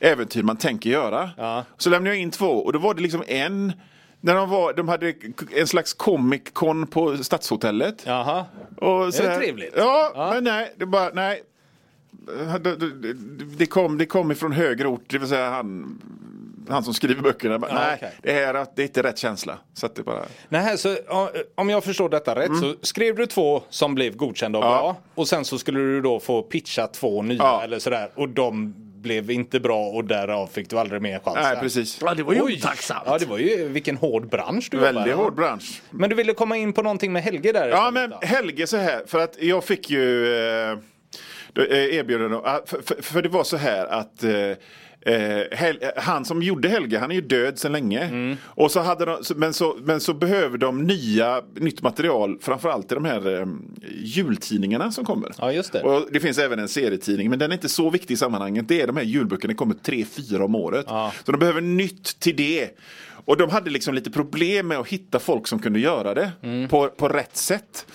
äventyr 0.00 0.42
man 0.42 0.56
tänker 0.56 0.90
göra. 0.90 1.30
Ja. 1.37 1.64
Så 1.78 1.90
lämnade 1.90 2.16
jag 2.16 2.23
in 2.23 2.30
två 2.30 2.47
och 2.47 2.73
då 2.73 2.78
var 2.78 2.94
det 2.94 3.02
liksom 3.02 3.23
en 3.26 3.73
när 4.20 4.35
de, 4.35 4.50
var, 4.50 4.73
de 4.73 4.88
hade 4.88 5.14
en 5.56 5.66
slags 5.66 5.94
Comic 5.94 6.42
Con 6.52 6.87
på 6.87 7.16
Stadshotellet. 7.16 8.02
Jaha. 8.06 8.44
Och 8.76 9.14
så 9.14 9.23
är 9.23 9.28
här- 9.28 9.38
trevligt. 9.38 9.75
Ja, 9.76 10.12
Ja. 10.14 10.30
men 10.35 10.44
nej, 10.44 10.75
det 10.76 10.87
bara, 10.87 11.11
nej. 11.14 11.42
Det, 12.61 12.76
det, 12.76 13.14
det, 13.56 13.66
kom, 13.66 13.99
det 13.99 14.06
kom 14.06 14.30
ifrån 14.30 14.52
högre 14.52 14.88
ort, 14.88 15.04
det 15.06 15.18
vill 15.18 15.28
säga 15.28 15.50
han, 15.50 15.99
han 16.71 16.85
som 16.85 16.95
skriver 16.95 17.23
böckerna. 17.23 17.59
Bara, 17.59 17.75
nej, 17.75 17.95
okej. 17.97 18.12
det, 18.23 18.33
här, 18.33 18.67
det 18.77 18.83
är 18.83 18.87
inte 18.87 19.03
rätt 19.03 19.19
känsla. 19.19 19.59
Så 19.75 19.87
att 19.87 19.95
det 19.95 20.03
bara... 20.03 20.25
Nej, 20.49 20.79
så, 20.79 20.97
om 21.55 21.71
jag 21.71 21.85
förstår 21.85 22.09
detta 22.09 22.35
rätt 22.35 22.50
så 22.61 22.75
skrev 22.83 23.17
du 23.17 23.27
två 23.27 23.62
som 23.71 23.95
blev 23.95 24.17
godkända 24.17 24.59
och 24.59 24.65
Mm. 24.65 24.75
Ja. 24.77 24.81
bra. 24.83 24.97
Och 25.15 25.29
sen 25.29 25.45
så 25.45 25.59
skulle 25.59 25.79
du 25.79 26.00
då 26.00 26.21
få 26.21 26.43
pitcha 26.43 26.87
två 26.87 27.23
nya 27.23 27.39
Ja. 27.39 27.62
eller 27.62 27.79
sådär. 27.79 28.11
Och 28.15 28.29
de 28.29 28.75
blev 29.03 29.31
inte 29.31 29.61
bra 29.61 29.87
och 29.87 30.05
därav 30.05 30.47
fick 30.47 30.71
du 30.71 30.79
aldrig 30.79 31.03
mer 31.03 31.19
chans. 31.19 31.39
Nej, 31.43 31.57
precis. 31.61 31.99
Ja, 32.03 32.15
det 32.15 32.23
var 32.23 32.33
ju 32.35 32.43
Oj. 32.43 32.55
otacksamt. 32.55 33.03
Ja, 33.07 33.19
det 33.19 33.27
var 33.27 33.39
ju 33.39 33.69
vilken 33.69 33.97
hård 33.97 34.29
bransch 34.29 34.69
du 34.71 34.77
Väldigt 34.77 35.07
jobbar 35.07 35.21
i. 35.23 35.25
hård 35.25 35.35
bransch. 35.35 35.83
Men 35.91 36.11
du 36.11 36.17
ville 36.17 36.33
komma 36.33 36.57
in 36.57 36.73
på 36.73 36.83
någonting 36.83 37.12
med 37.12 37.23
Helge 37.23 37.53
där 37.53 37.69
Ja 37.69 37.91
men 37.91 38.11
då? 38.11 38.19
Helge 38.23 38.67
så 38.67 38.77
här, 38.77 39.03
för 39.07 39.19
att 39.19 39.43
jag 39.43 39.65
fick 39.65 39.91
ju 39.91 40.35
eh, 40.35 40.71
eh, 41.57 41.95
erbjudande, 41.97 42.37
ah, 42.37 42.61
för, 42.67 42.83
för, 42.83 43.03
för 43.03 43.23
det 43.23 43.29
var 43.29 43.45
så 43.45 43.57
här 43.57 43.87
att 43.87 44.23
eh, 44.25 44.31
Eh, 45.07 45.40
han 45.97 46.25
som 46.25 46.42
gjorde 46.42 46.69
Helge, 46.69 46.99
han 46.99 47.11
är 47.11 47.14
ju 47.14 47.21
död 47.21 47.59
sedan 47.59 47.73
länge. 47.73 48.00
Mm. 48.04 48.37
Och 48.45 48.71
så 48.71 48.80
hade 48.80 49.04
de, 49.04 49.23
men, 49.37 49.52
så, 49.52 49.76
men 49.85 50.00
så 50.00 50.14
behöver 50.14 50.59
de 50.59 50.83
nya, 50.83 51.42
nytt 51.54 51.83
material, 51.83 52.38
framförallt 52.40 52.92
i 52.92 52.95
de 52.95 53.04
här 53.04 53.40
eh, 53.40 53.47
jultidningarna 54.14 54.92
som 54.92 55.04
kommer. 55.04 55.33
Ja, 55.38 55.52
just 55.52 55.73
det. 55.73 55.83
Och 55.83 56.07
det 56.12 56.21
finns 56.21 56.38
även 56.38 56.59
en 56.59 56.69
serietidning, 56.69 57.30
men 57.30 57.38
den 57.38 57.50
är 57.50 57.54
inte 57.54 57.69
så 57.69 57.90
viktig 57.90 58.14
i 58.14 58.16
sammanhanget. 58.16 58.69
Det 58.69 58.80
är 58.80 58.87
de 58.87 58.97
här 58.97 59.04
julböckerna, 59.04 59.49
det 59.52 59.57
kommer 59.57 59.75
tre, 59.75 60.04
fyra 60.04 60.45
om 60.45 60.54
året. 60.54 60.85
Ja. 60.88 61.12
Så 61.26 61.33
de 61.33 61.38
behöver 61.38 61.61
nytt 61.61 62.21
till 62.21 62.37
det. 62.37 62.71
Och 63.25 63.37
de 63.37 63.50
hade 63.50 63.71
liksom 63.71 63.95
lite 63.95 64.11
problem 64.11 64.69
med 64.69 64.78
att 64.78 64.88
hitta 64.88 65.19
folk 65.19 65.47
som 65.47 65.59
kunde 65.59 65.80
göra 65.80 66.14
det 66.14 66.33
Mm. 66.42 66.69
på, 66.69 66.88
på 66.88 67.09
rätt 67.09 67.37
sätt. 67.37 67.87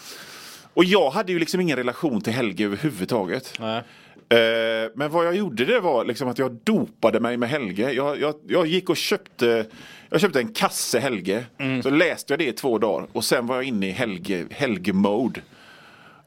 Och 0.73 0.85
jag 0.85 1.09
hade 1.09 1.31
ju 1.31 1.39
liksom 1.39 1.61
ingen 1.61 1.77
relation 1.77 2.21
till 2.21 2.33
Helge 2.33 2.65
överhuvudtaget. 2.65 3.53
Nej. 3.59 3.83
Eh, 4.29 4.91
men 4.95 5.11
vad 5.11 5.25
jag 5.25 5.35
gjorde 5.35 5.65
det 5.65 5.79
var 5.79 6.05
liksom 6.05 6.27
att 6.27 6.39
jag 6.39 6.57
dopade 6.63 7.19
mig 7.19 7.37
med 7.37 7.49
Helge. 7.49 7.91
Jag, 7.91 8.19
jag, 8.19 8.35
jag 8.47 8.67
gick 8.67 8.89
och 8.89 8.97
köpte 8.97 9.65
jag 10.09 10.21
köpte 10.21 10.39
en 10.39 10.53
kasse 10.53 10.99
Helge. 10.99 11.45
Mm. 11.59 11.83
Så 11.83 11.89
läste 11.89 12.33
jag 12.33 12.39
det 12.39 12.47
i 12.47 12.53
två 12.53 12.77
dagar. 12.77 13.07
Och 13.11 13.23
sen 13.23 13.47
var 13.47 13.55
jag 13.55 13.63
inne 13.63 13.87
i 13.87 13.91
Helge, 13.91 14.45
Helge-mode. 14.51 15.41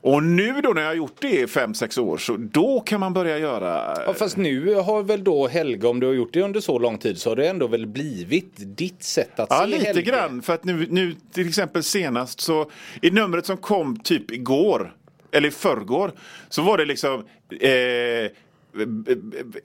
Och 0.01 0.23
nu 0.23 0.61
då 0.61 0.69
när 0.71 0.83
jag 0.83 0.89
har 0.89 0.95
gjort 0.95 1.17
det 1.21 1.41
i 1.41 1.47
fem, 1.47 1.75
sex 1.75 1.99
år 1.99 2.17
så 2.19 2.37
då 2.37 2.81
kan 2.81 3.01
man 3.01 3.13
börja 3.13 3.39
göra 3.39 3.95
Ja, 4.07 4.15
fast 4.15 4.37
nu 4.37 4.75
har 4.75 5.03
väl 5.03 5.25
då 5.25 5.49
Helge, 5.49 5.87
om 5.87 6.01
du 6.01 6.07
har 6.07 6.15
gjort 6.15 6.33
det 6.33 6.43
under 6.43 6.61
så 6.61 6.79
lång 6.79 6.99
tid, 6.99 7.19
så 7.19 7.31
har 7.31 7.37
det 7.37 7.49
ändå 7.49 7.67
väl 7.67 7.87
blivit 7.87 8.53
ditt 8.57 9.03
sätt 9.03 9.41
att 9.41 9.47
Ja, 9.51 9.61
se 9.61 9.67
lite 9.67 9.87
Helge. 9.87 10.03
grann. 10.03 10.43
För 10.43 10.55
att 10.55 10.65
nu, 10.65 10.87
nu 10.91 11.15
till 11.33 11.49
exempel 11.49 11.83
senast 11.83 12.41
så 12.41 12.71
i 13.03 13.11
numret 13.11 13.47
som 13.47 13.57
kom 13.57 13.97
typ 14.01 14.31
igår, 14.31 14.95
eller 15.33 15.49
i 15.49 15.51
förrgår, 15.51 16.13
så 16.49 16.63
var 16.63 16.79
det 16.79 16.85
liksom 16.85 17.25
eh, 17.61 18.31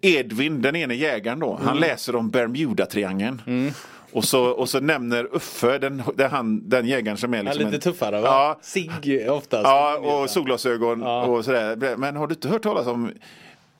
Edvin, 0.01 0.61
den 0.61 0.75
ene 0.75 0.93
jägaren 0.95 1.39
då, 1.39 1.51
Mm. 1.53 1.67
han 1.67 1.77
läser 1.79 2.15
om 2.15 2.29
Bermuda-triangeln. 2.31 3.71
Och, 4.11 4.23
så, 4.25 4.43
och 4.45 4.69
så 4.69 4.79
nämner 4.79 5.27
Uffe, 5.35 5.77
den, 5.77 6.03
den, 6.15 6.31
han, 6.31 6.69
den 6.69 6.87
jägaren 6.87 7.17
som 7.17 7.33
är 7.33 7.43
liksom 7.43 7.63
lite 7.63 7.75
en, 7.75 7.81
tuffare 7.81 8.21
va? 8.21 8.27
Ja, 8.27 8.59
Sigg 8.61 9.29
oftast. 9.29 9.63
Ja, 9.63 9.97
och 9.97 10.29
solglasögon 10.29 11.03
och 11.03 11.45
sådär. 11.45 11.95
Men 11.97 12.15
har 12.15 12.27
du 12.27 12.33
inte 12.33 12.47
hört 12.47 12.61
talas 12.63 12.87
om 12.87 13.11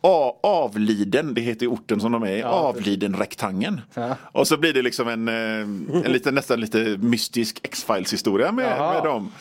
A- 0.06 0.34
avliden, 0.44 1.34
det 1.34 1.42
heter 1.42 1.62
ju 1.62 1.68
orten 1.68 2.00
som 2.00 2.12
de 2.12 2.24
är 2.24 2.32
i, 2.32 2.44
avliden-rektangeln. 2.44 3.82
Och 4.32 4.48
så 4.48 4.58
blir 4.58 4.74
det 4.74 4.82
liksom 4.82 5.08
en, 5.08 5.28
eh, 5.28 6.06
en 6.06 6.12
lite, 6.12 6.32
nästan 6.32 6.60
lite 6.62 6.78
mystisk 7.02 7.60
X-Files 7.64 8.14
historia 8.14 8.52
med, 8.52 8.80
med 8.80 9.04
dem. 9.04 9.32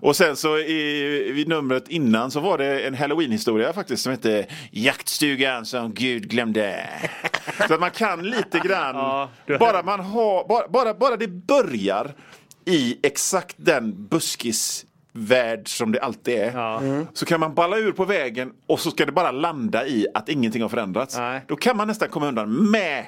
Och 0.00 0.16
sen 0.16 0.36
så 0.36 0.58
i, 0.58 1.32
vid 1.32 1.48
numret 1.48 1.88
innan 1.88 2.30
så 2.30 2.40
var 2.40 2.58
det 2.58 2.80
en 2.80 2.94
halloween-historia 2.94 3.72
faktiskt 3.72 4.02
som 4.02 4.12
hette 4.12 4.46
Jaktstugan 4.70 5.66
som 5.66 5.94
Gud 5.94 6.28
glömde. 6.28 6.88
Så 7.68 7.74
att 7.74 7.80
man 7.80 7.90
kan 7.90 8.22
lite 8.22 8.58
grann, 8.58 8.96
Ja, 8.96 9.30
bara 9.58 9.82
man 9.82 10.00
har, 10.00 10.48
bara, 10.48 10.68
bara, 10.68 10.94
bara 10.94 11.16
det 11.16 11.28
börjar 11.28 12.14
i 12.64 12.96
exakt 13.02 13.56
den 13.58 14.06
buskisvärld 14.08 15.68
som 15.68 15.92
det 15.92 16.00
alltid 16.00 16.34
är. 16.34 16.52
Ja. 16.52 16.80
Så 17.12 17.26
kan 17.26 17.40
man 17.40 17.54
balla 17.54 17.76
ur 17.76 17.92
på 17.92 18.04
vägen 18.04 18.52
och 18.66 18.80
så 18.80 18.90
ska 18.90 19.06
det 19.06 19.12
bara 19.12 19.30
landa 19.30 19.86
i 19.86 20.06
att 20.14 20.28
ingenting 20.28 20.62
har 20.62 20.68
förändrats. 20.68 21.16
Nej. 21.16 21.44
Då 21.48 21.56
kan 21.56 21.76
man 21.76 21.88
nästan 21.88 22.08
komma 22.08 22.28
undan 22.28 22.70
med 22.70 23.06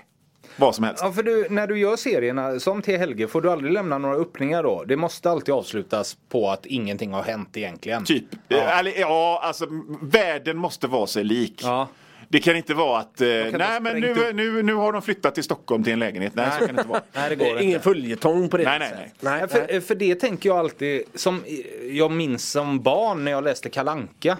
vad 0.56 0.74
som 0.74 0.84
helst. 0.84 1.02
Ja, 1.02 1.12
för 1.12 1.22
du, 1.22 1.46
när 1.50 1.66
du 1.66 1.78
gör 1.78 1.96
serierna 1.96 2.60
som 2.60 2.82
till 2.82 2.98
Helge 2.98 3.28
får 3.28 3.42
du 3.42 3.50
aldrig 3.50 3.72
lämna 3.72 3.98
några 3.98 4.16
öppningar 4.16 4.62
då. 4.62 4.84
Det 4.84 4.96
måste 4.96 5.30
alltid 5.30 5.54
avslutas 5.54 6.16
på 6.28 6.50
att 6.50 6.66
ingenting 6.66 7.12
har 7.12 7.22
hänt 7.22 7.56
egentligen. 7.56 8.04
Typ. 8.04 8.24
Ja. 8.48 8.56
Eller, 8.56 9.00
ja, 9.00 9.40
alltså 9.42 9.66
världen 10.02 10.56
måste 10.56 10.86
vara 10.86 11.06
sig 11.06 11.24
lik. 11.24 11.60
Ja. 11.64 11.88
Det 12.28 12.40
kan 12.40 12.56
inte 12.56 12.74
vara 12.74 12.98
att 12.98 13.20
eh, 13.20 13.26
nej 13.28 13.80
men 13.80 14.00
nu, 14.00 14.10
upp. 14.10 14.34
nu, 14.34 14.62
nu 14.62 14.74
har 14.74 14.92
de 14.92 15.02
flyttat 15.02 15.34
till 15.34 15.44
Stockholm 15.44 15.84
till 15.84 15.92
en 15.92 15.98
lägenhet. 15.98 16.32
Nej, 16.34 16.50
så 16.52 16.66
kan 16.66 16.74
det 16.74 16.80
inte 16.80 16.88
vara. 16.88 17.02
Nej, 17.12 17.36
det. 17.36 17.64
Ingen 17.64 17.80
följetong 17.80 18.48
på 18.48 18.56
det 18.56 18.64
Nej, 18.64 18.78
nej, 18.78 18.92
nej. 18.96 19.12
Nej, 19.20 19.48
för, 19.48 19.80
för 19.80 19.94
det 19.94 20.14
tänker 20.14 20.48
jag 20.48 20.58
alltid, 20.58 21.02
som 21.14 21.44
jag 21.90 22.10
minns 22.10 22.50
som 22.50 22.82
barn 22.82 23.24
när 23.24 23.32
jag 23.32 23.44
läste 23.44 23.68
Kalanka. 23.68 24.38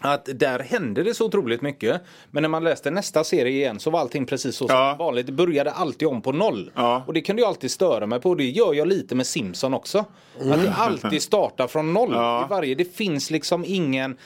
Att 0.00 0.28
där 0.34 0.58
hände 0.58 1.02
det 1.02 1.14
så 1.14 1.24
otroligt 1.26 1.62
mycket. 1.62 2.00
Men 2.30 2.42
när 2.42 2.48
man 2.48 2.64
läste 2.64 2.90
nästa 2.90 3.24
serie 3.24 3.52
igen 3.52 3.80
så 3.80 3.90
var 3.90 4.00
allting 4.00 4.26
precis 4.26 4.56
så 4.56 4.68
som 4.68 4.76
Ja. 4.76 4.96
vanligt. 4.98 5.26
Det 5.26 5.32
började 5.32 5.70
alltid 5.70 6.08
om 6.08 6.22
på 6.22 6.32
noll. 6.32 6.70
Ja. 6.74 7.04
Och 7.06 7.12
det 7.12 7.20
kunde 7.20 7.42
jag 7.42 7.48
alltid 7.48 7.70
störa 7.70 8.06
mig 8.06 8.20
på. 8.20 8.34
Det 8.34 8.44
gör 8.44 8.74
jag 8.74 8.88
lite 8.88 9.14
med 9.14 9.26
Simpson 9.26 9.74
också. 9.74 9.98
Att 9.98 10.62
det 10.62 10.72
alltid 10.76 11.22
startar 11.22 11.66
från 11.66 11.92
noll. 11.92 12.10
Ja. 12.12 12.44
I 12.44 12.48
varje, 12.50 12.74
det 12.74 12.96
finns 12.96 13.30
liksom 13.30 13.64
ingen 13.66 14.16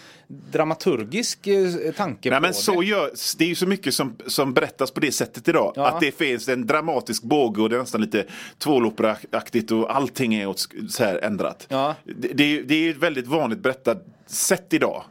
dramaturgisk 0.52 1.46
eh, 1.46 1.92
tanke 1.96 2.30
Nej, 2.30 2.40
men 2.40 2.54
så 2.54 2.80
det. 2.80 2.86
gör, 2.86 3.10
det 3.38 3.44
är 3.44 3.48
ju 3.48 3.54
så 3.54 3.66
mycket 3.66 3.94
som, 3.94 4.16
som 4.26 4.52
berättas 4.54 4.90
på 4.90 5.00
det 5.00 5.12
sättet 5.12 5.48
idag. 5.48 5.72
Ja. 5.76 5.86
Att 5.88 6.00
det 6.00 6.12
finns 6.18 6.48
en 6.48 6.66
dramatisk 6.66 7.22
båge 7.22 7.62
och 7.62 7.68
det 7.70 7.76
är 7.76 7.80
nästan 7.80 8.00
lite 8.00 8.24
tvåloperaktigt 8.58 9.70
och 9.70 9.96
allting 9.96 10.34
är 10.34 10.46
åt, 10.46 10.66
så 10.88 11.04
här 11.04 11.18
ändrat. 11.24 11.66
Ja. 11.68 11.94
Det, 12.04 12.28
det, 12.28 12.42
är, 12.44 12.48
ju- 12.48 12.62
det 12.64 12.74
är 12.74 12.78
ju 12.80 12.90
ett 12.90 12.96
väldigt 12.96 13.26
vanligt 13.26 13.58
berättat 13.58 14.06
sätt 14.30 14.66
idag. 14.72 15.04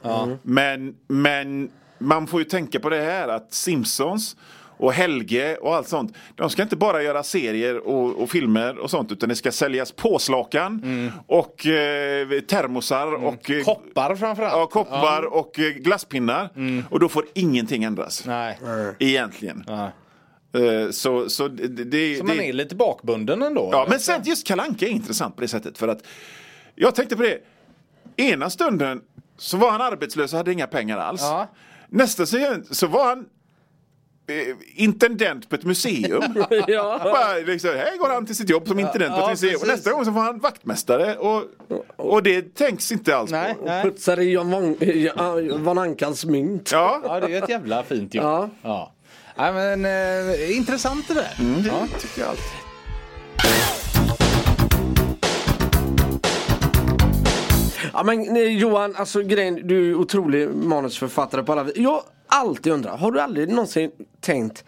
Men, 0.43 0.95
men 1.07 1.69
man 1.97 2.27
får 2.27 2.39
ju 2.39 2.45
tänka 2.45 2.79
på 2.79 2.89
det 2.89 3.01
här 3.01 3.27
att 3.27 3.53
Simpsons 3.53 4.37
och 4.81 4.93
Helge 4.93 5.55
och 5.57 5.75
allt 5.75 5.87
sånt. 5.87 6.15
De 6.35 6.49
ska 6.49 6.61
inte 6.63 6.75
bara 6.75 7.03
göra 7.03 7.23
serier 7.23 7.87
och, 7.87 8.21
och 8.21 8.29
filmer 8.29 8.77
och 8.77 8.89
sånt 8.89 9.11
utan 9.11 9.29
det 9.29 9.35
ska 9.35 9.51
säljas 9.51 9.91
påslakan 9.91 10.81
och 11.27 11.65
eh, 11.65 12.39
termosar 12.39 13.13
och 13.25 13.49
eh, 13.51 13.63
Koppar 13.63 14.15
framförallt. 14.15 14.53
Ja, 14.53 14.65
koppar 14.67 15.33
och 15.33 15.59
eh, 15.59 15.69
glasspinnar. 15.69 16.49
Och 16.89 16.99
då 16.99 17.09
får 17.09 17.25
ingenting 17.33 17.83
ändras. 17.83 18.23
Nej. 18.25 18.59
Egentligen. 18.99 19.63
Ja. 19.67 19.91
Eh, 20.59 20.89
Så, 20.91 21.29
så 21.29 21.47
det, 21.47 21.67
det, 21.67 22.15
Så 22.17 22.23
det, 22.23 22.27
man 22.27 22.39
är 22.39 22.53
lite 22.53 22.75
bakbunden 22.75 23.41
ändå. 23.41 23.69
Ja, 23.71 23.85
men 23.89 23.99
sen 23.99 24.21
just 24.25 24.47
Kalanka 24.47 24.85
är 24.85 24.89
intressant 24.89 25.35
på 25.35 25.41
det 25.41 25.47
sättet. 25.47 25.77
För 25.77 25.87
att 25.87 26.03
jag 26.75 26.95
tänkte 26.95 27.15
på 27.15 27.23
det. 27.23 27.37
Ena 28.19 28.49
stunden 28.49 29.01
så 29.37 29.57
var 29.57 29.71
han 29.71 29.81
arbetslös 29.81 30.33
och 30.33 30.37
hade 30.37 30.51
inga 30.53 30.67
pengar 30.67 30.97
alls. 30.97 31.21
Ja. 31.21 31.47
Nästa 31.89 32.25
stund 32.25 32.67
så 32.71 32.87
var 32.87 33.05
han 33.05 33.19
eh, 34.27 34.55
intendent 34.75 35.49
på 35.49 35.55
ett 35.55 35.63
museum. 35.63 36.23
Ja. 36.67 36.99
Bara, 37.03 37.33
liksom, 37.33 37.69
här 37.69 37.97
går 37.97 38.09
han 38.09 38.25
till 38.25 38.35
sitt 38.35 38.49
jobb 38.49 38.67
som 38.67 38.79
intendent 38.79 39.13
på 39.13 39.19
ja, 39.19 39.23
ett 39.23 39.29
museum. 39.29 39.55
Och 39.55 39.61
precis. 39.61 39.75
nästa 39.75 39.91
gång 39.91 40.05
så 40.05 40.11
var 40.11 40.21
han 40.23 40.39
vaktmästare. 40.39 41.15
Och, 41.15 41.43
och 41.95 42.23
det 42.23 42.55
tänks 42.55 42.91
inte 42.91 43.15
alls 43.15 43.31
Nej, 43.31 43.53
på. 43.53 43.65
nej. 43.65 43.83
Putsade 43.83 44.23
Jan 44.23 44.51
Von, 44.51 44.75
Jan 44.79 45.63
Van 45.63 45.77
Ankans 45.77 46.25
mynt. 46.25 46.71
Ja, 46.71 47.01
Ja, 47.03 47.19
det 47.19 47.35
är 47.35 47.43
ett 47.43 47.49
jävla 47.49 47.83
fint 47.83 48.13
jobb. 48.13 48.25
Ja. 48.25 48.49
Ja. 48.61 48.93
Ja, 49.35 49.51
men, 49.51 49.85
eh, 49.85 50.57
intressant 50.57 51.07
det 51.07 51.13
där. 51.13 51.31
Ja. 51.67 51.87
det 51.93 51.99
tycker 51.99 52.21
jag 52.21 52.29
allt. 52.29 52.39
Ja 57.93 58.03
men 58.03 58.33
nej, 58.33 58.57
Johan, 58.57 58.95
alltså 58.95 59.21
grejen, 59.21 59.67
du 59.67 59.89
är 59.89 59.95
otrolig 59.95 60.49
manusförfattare 60.49 61.43
på 61.43 61.51
alla 61.51 61.63
vis. 61.63 61.73
Jag 61.77 61.91
har 61.91 62.03
alltid 62.27 62.73
undrat, 62.73 62.99
har 62.99 63.11
du 63.11 63.21
aldrig 63.21 63.49
någonsin 63.49 63.91
tänkt 64.21 64.63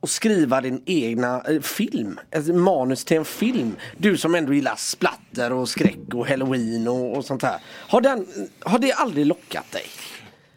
att 0.00 0.10
skriva 0.10 0.60
din 0.60 0.82
egna 0.86 1.42
eh, 1.48 1.60
film? 1.60 2.20
Ett 2.30 2.54
manus 2.54 3.04
till 3.04 3.16
en 3.16 3.24
film? 3.24 3.76
Du 3.96 4.16
som 4.16 4.34
ändå 4.34 4.52
gillar 4.52 4.76
splatter 4.76 5.52
och 5.52 5.68
skräck 5.68 6.14
och 6.14 6.28
halloween 6.28 6.88
och, 6.88 7.16
och 7.16 7.24
sånt 7.24 7.42
här. 7.42 7.60
Har, 7.88 8.00
den, 8.00 8.26
har 8.60 8.78
det 8.78 8.92
aldrig 8.92 9.26
lockat 9.26 9.72
dig? 9.72 9.84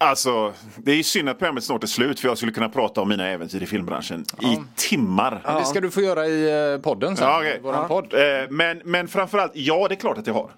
Alltså, 0.02 0.54
det 0.78 0.92
är 0.92 0.96
ju 0.96 1.04
synd 1.04 1.30
att 1.30 1.40
programmet 1.40 1.64
snart 1.64 1.84
är 1.84 1.88
slut 1.88 2.20
för 2.20 2.28
jag 2.28 2.38
skulle 2.38 2.52
kunna 2.52 2.70
prata 2.70 3.02
om 3.02 3.10
mina 3.10 3.28
äventyr 3.28 3.64
i 3.64 3.66
filmbranschen 3.66 4.26
i 4.42 4.58
timmar. 4.76 5.58
Det 5.60 5.66
ska 5.66 5.82
du 5.82 5.92
få 5.92 6.02
göra 6.02 6.28
i 6.28 6.74
eh, 6.74 6.82
podden 6.82 7.18
sen. 7.18 7.28
Ja, 7.28 7.38
okej. 7.40 7.60
Våran 7.64 7.88
podd. 7.88 8.14
Eh, 8.14 8.20
Men, 8.50 8.82
men 8.86 9.08
framförallt, 9.08 9.52
ja 9.56 9.88
det 9.88 9.94
är 9.96 10.00
klart 10.00 10.18
att 10.18 10.28
jag 10.28 10.34
har. 10.34 10.50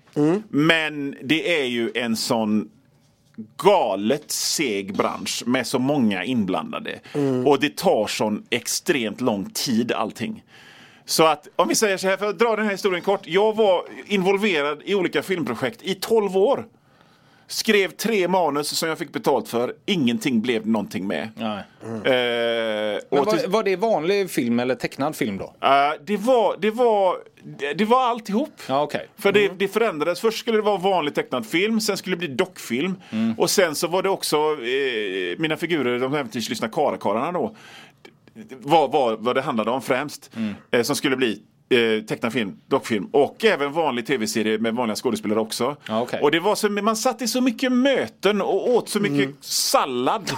Men 0.50 1.15
det 1.24 1.60
är 1.62 1.65
ju 1.65 1.91
en 1.95 2.15
sån 2.15 2.69
galet 3.57 4.31
seg 4.31 4.95
bransch 4.98 5.43
med 5.45 5.67
så 5.67 5.79
många 5.79 6.24
inblandade. 6.24 7.00
Och 7.45 7.60
det 7.60 7.77
tar 7.77 8.07
sån 8.07 8.43
extremt 8.50 9.21
lång 9.21 9.50
tid 9.50 9.91
allting. 9.91 10.43
Så 11.05 11.25
att 11.25 11.48
om 11.55 11.67
vi 11.67 11.75
säger 11.75 11.98
så 11.98 12.07
här, 12.07 12.17
för 12.17 12.29
att 12.29 12.39
dra 12.39 12.55
den 12.55 12.65
här 12.65 12.71
historien 12.71 13.01
kort. 13.03 13.21
Jag 13.27 13.55
var 13.55 13.83
involverad 14.07 14.81
i 14.86 14.95
olika 14.95 15.24
filmprojekt 15.24 15.81
i 15.83 15.95
12 15.95 16.38
år. 16.38 16.65
Skrev 17.51 17.91
tre 17.91 18.27
manus 18.27 18.68
som 18.77 18.90
jag 18.90 18.98
fick 18.98 19.14
betalt 19.14 19.48
för. 19.48 19.74
Ingenting 19.85 20.42
blev 20.42 20.68
någonting 20.68 21.07
med. 21.07 21.29
Nej. 21.35 21.64
Eh, 21.83 21.92
Men 23.09 23.25
var, 23.25 23.48
var 23.48 23.64
det 23.64 23.75
vanlig 23.75 24.29
film 24.29 24.59
eller 24.59 24.75
tecknad 24.75 25.16
film 25.16 25.37
då? 25.37 25.44
Eh, 25.61 25.70
det, 26.05 26.18
var, 26.18 26.57
det, 26.59 26.72
var, 26.72 27.16
det, 27.44 27.74
det 27.74 27.85
var 27.85 28.03
alltihop. 28.03 28.53
Ja, 28.68 28.81
okej. 28.83 29.07
För 29.18 29.31
det, 29.31 29.51
det 29.59 29.68
förändrades. 29.68 30.20
Först 30.20 30.40
skulle 30.40 30.57
det 30.57 30.61
vara 30.61 30.77
vanlig 30.77 31.16
tecknad 31.16 31.46
film, 31.46 31.81
sen 31.81 31.98
skulle 31.98 32.16
det 32.16 32.20
bli 32.20 32.35
dockfilm. 32.35 32.96
Och 33.37 33.50
sen 33.50 33.75
så 33.75 33.87
var 33.87 34.03
det 34.03 34.09
också 34.09 34.37
eh, 34.37 35.40
mina 35.40 35.57
figurer, 35.57 36.00
de 36.00 36.14
äventyrslystna 36.14 36.68
karakarlarna 36.68 37.31
då. 37.31 37.55
Vad, 38.59 38.92
vad, 38.92 39.20
vad 39.24 39.35
det 39.35 39.42
handlade 39.42 39.72
om 39.72 39.81
främst. 39.81 40.31
Eh, 40.72 40.81
som 40.81 40.96
skulle 40.96 41.16
bli 41.16 41.42
eh, 41.72 42.03
tecknad 42.03 42.34
film, 42.34 42.57
dockfilm 42.68 43.05
och 43.12 43.46
även 43.46 43.72
vanlig 43.72 44.05
tv-serie 44.05 44.57
med 44.57 44.75
vanliga 44.75 44.96
skådespelare 44.96 45.40
också. 45.40 45.75
Ja, 45.88 46.01
okej. 46.01 46.20
Och 46.22 46.31
det 46.31 46.40
var 46.40 46.55
så, 46.55 46.70
man 46.70 46.96
satt 46.96 47.22
i 47.22 47.27
så 47.27 47.42
mycket 47.42 47.72
möten 47.72 48.42
och 48.42 48.70
åt 48.70 48.90
så 48.90 49.00
mycket 49.00 49.36
sallad 49.42 50.31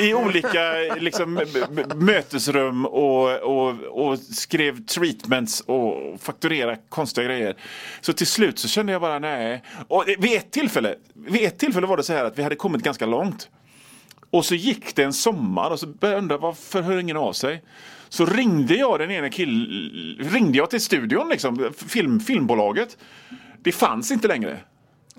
i 0.00 0.14
olika 0.14 0.72
liksom, 1.00 1.40
mötesrum 1.94 2.86
och, 2.86 3.40
och, 3.40 3.70
och 3.70 4.18
skrev 4.18 4.86
treatments 4.86 5.60
och 5.60 6.20
fakturerade 6.20 6.78
konstiga 6.88 7.26
grejer. 7.26 7.56
Så 8.00 8.12
till 8.12 8.26
slut 8.26 8.58
så 8.58 8.68
kände 8.68 8.92
jag 8.92 9.00
bara 9.00 9.18
nej. 9.18 9.62
Och 9.88 10.04
vid 10.18 10.36
ett 10.36 10.50
tillfälle, 10.50 10.94
vid 11.14 11.44
ett 11.44 11.58
tillfälle 11.58 11.86
var 11.86 11.96
det 11.96 12.02
så 12.02 12.12
här 12.12 12.24
att 12.24 12.38
vi 12.38 12.42
hade 12.42 12.56
kommit 12.56 12.82
ganska 12.82 13.06
långt. 13.06 13.48
Och 14.30 14.44
så 14.44 14.54
gick 14.54 14.96
det 14.96 15.02
en 15.02 15.12
sommar 15.12 15.70
och 15.70 15.80
så 15.80 15.86
började 15.86 16.16
jag 16.16 16.22
undra 16.22 16.38
varför 16.38 16.82
hör 16.82 16.98
ingen 16.98 17.16
av 17.16 17.32
sig? 17.32 17.62
Så 18.08 18.26
ringde 18.26 18.74
jag 18.74 18.98
den 18.98 19.10
ena 19.10 19.30
killen, 19.30 19.66
ringde 20.18 20.58
jag 20.58 20.70
till 20.70 20.80
studion 20.80 21.28
liksom, 21.28 21.72
film, 21.88 22.20
filmbolaget. 22.20 22.98
Det 23.62 23.72
fanns 23.72 24.10
inte 24.10 24.28
längre. 24.28 24.58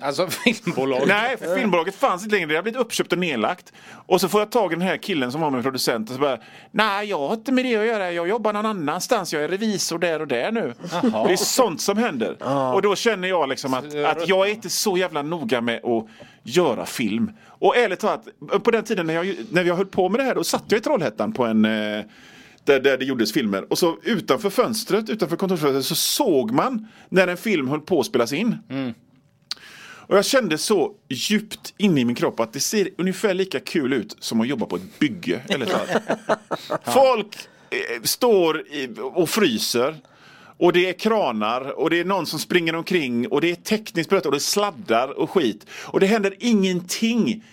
Alltså 0.01 0.27
filmbolag. 0.43 1.07
Nej, 1.07 1.37
filmbolaget 1.55 1.95
fanns 1.95 2.23
inte 2.23 2.35
längre. 2.35 2.47
Det 2.47 2.55
har 2.55 2.63
blivit 2.63 2.81
uppköpt 2.81 3.11
och 3.11 3.19
nedlagt. 3.19 3.73
Och 4.05 4.21
så 4.21 4.29
får 4.29 4.41
jag 4.41 4.51
tag 4.51 4.71
i 4.71 4.75
den 4.75 4.87
här 4.87 4.97
killen 4.97 5.31
som 5.31 5.41
var 5.41 5.51
min 5.51 5.63
producent 5.63 6.09
och 6.09 6.15
så 6.15 6.21
bara 6.21 6.37
Nej, 6.71 7.09
jag 7.09 7.27
har 7.27 7.33
inte 7.33 7.51
med 7.51 7.65
det 7.65 7.75
att 7.75 7.85
göra. 7.85 8.11
Jag 8.11 8.27
jobbar 8.27 8.53
någon 8.53 8.65
annanstans. 8.65 9.33
Jag 9.33 9.43
är 9.43 9.47
revisor 9.47 9.99
där 9.99 10.19
och 10.19 10.27
där 10.27 10.51
nu. 10.51 10.73
Det 11.01 11.33
är 11.33 11.35
sånt 11.35 11.81
som 11.81 11.97
händer. 11.97 12.37
Och 12.73 12.81
då 12.81 12.95
känner 12.95 13.27
jag 13.27 13.49
liksom 13.49 13.73
att, 13.73 13.95
att 13.95 14.27
jag 14.27 14.47
är 14.47 14.51
inte 14.51 14.69
så 14.69 14.97
jävla 14.97 15.21
noga 15.21 15.61
med 15.61 15.85
att 15.85 16.07
göra 16.43 16.85
film. 16.85 17.31
Och 17.47 17.77
ärligt 17.77 17.99
talat, 17.99 18.27
på 18.63 18.71
den 18.71 18.83
tiden 18.83 19.07
när 19.07 19.13
jag, 19.13 19.35
när 19.51 19.63
jag 19.63 19.75
höll 19.75 19.85
på 19.85 20.09
med 20.09 20.19
det 20.19 20.23
här, 20.23 20.35
då 20.35 20.43
satt 20.43 20.63
jag 20.67 20.77
i 20.77 20.81
Trollhättan 20.81 21.33
på 21.33 21.45
en 21.45 21.65
eh, 21.65 22.05
där, 22.67 22.79
där 22.79 22.97
det 22.97 23.05
gjordes 23.05 23.33
filmer. 23.33 23.71
Och 23.71 23.77
så 23.77 23.97
utanför 24.03 24.49
fönstret, 24.49 25.09
utanför 25.09 25.35
kontorsfönstret, 25.35 25.85
så 25.85 25.95
såg 25.95 26.51
man 26.51 26.87
när 27.09 27.27
en 27.27 27.37
film 27.37 27.67
höll 27.67 27.81
på 27.81 27.99
att 27.99 28.05
spelas 28.05 28.33
in. 28.33 28.57
Och 30.07 30.17
jag 30.17 30.25
kände 30.25 30.57
så 30.57 30.91
djupt 31.09 31.73
inne 31.77 32.01
i 32.01 32.05
min 32.05 32.15
kropp 32.15 32.39
att 32.39 32.53
det 32.53 32.59
ser 32.59 32.89
ungefär 32.97 33.33
lika 33.33 33.59
kul 33.59 33.93
ut 33.93 34.15
som 34.19 34.41
att 34.41 34.47
jobba 34.47 34.65
på 34.65 34.75
ett 34.75 34.99
bygge. 34.99 35.41
Eller 35.49 35.65
så. 35.65 35.77
Folk 36.91 37.37
eh, 37.69 38.01
står 38.03 38.63
och 39.13 39.29
fryser. 39.29 39.95
Och 40.59 40.73
det 40.73 40.89
är 40.89 40.93
kranar 40.93 41.79
och 41.79 41.89
det 41.89 41.99
är 41.99 42.05
någon 42.05 42.25
som 42.25 42.39
springer 42.39 42.75
omkring 42.75 43.27
och 43.27 43.41
det 43.41 43.51
är 43.51 43.55
tekniskt 43.55 44.13
och 44.13 44.31
det 44.31 44.37
är 44.37 44.39
sladdar 44.39 45.19
och 45.19 45.29
skit. 45.29 45.65
Och 45.71 45.99
det 45.99 46.05
händer 46.05 46.35
ingenting 46.39 47.43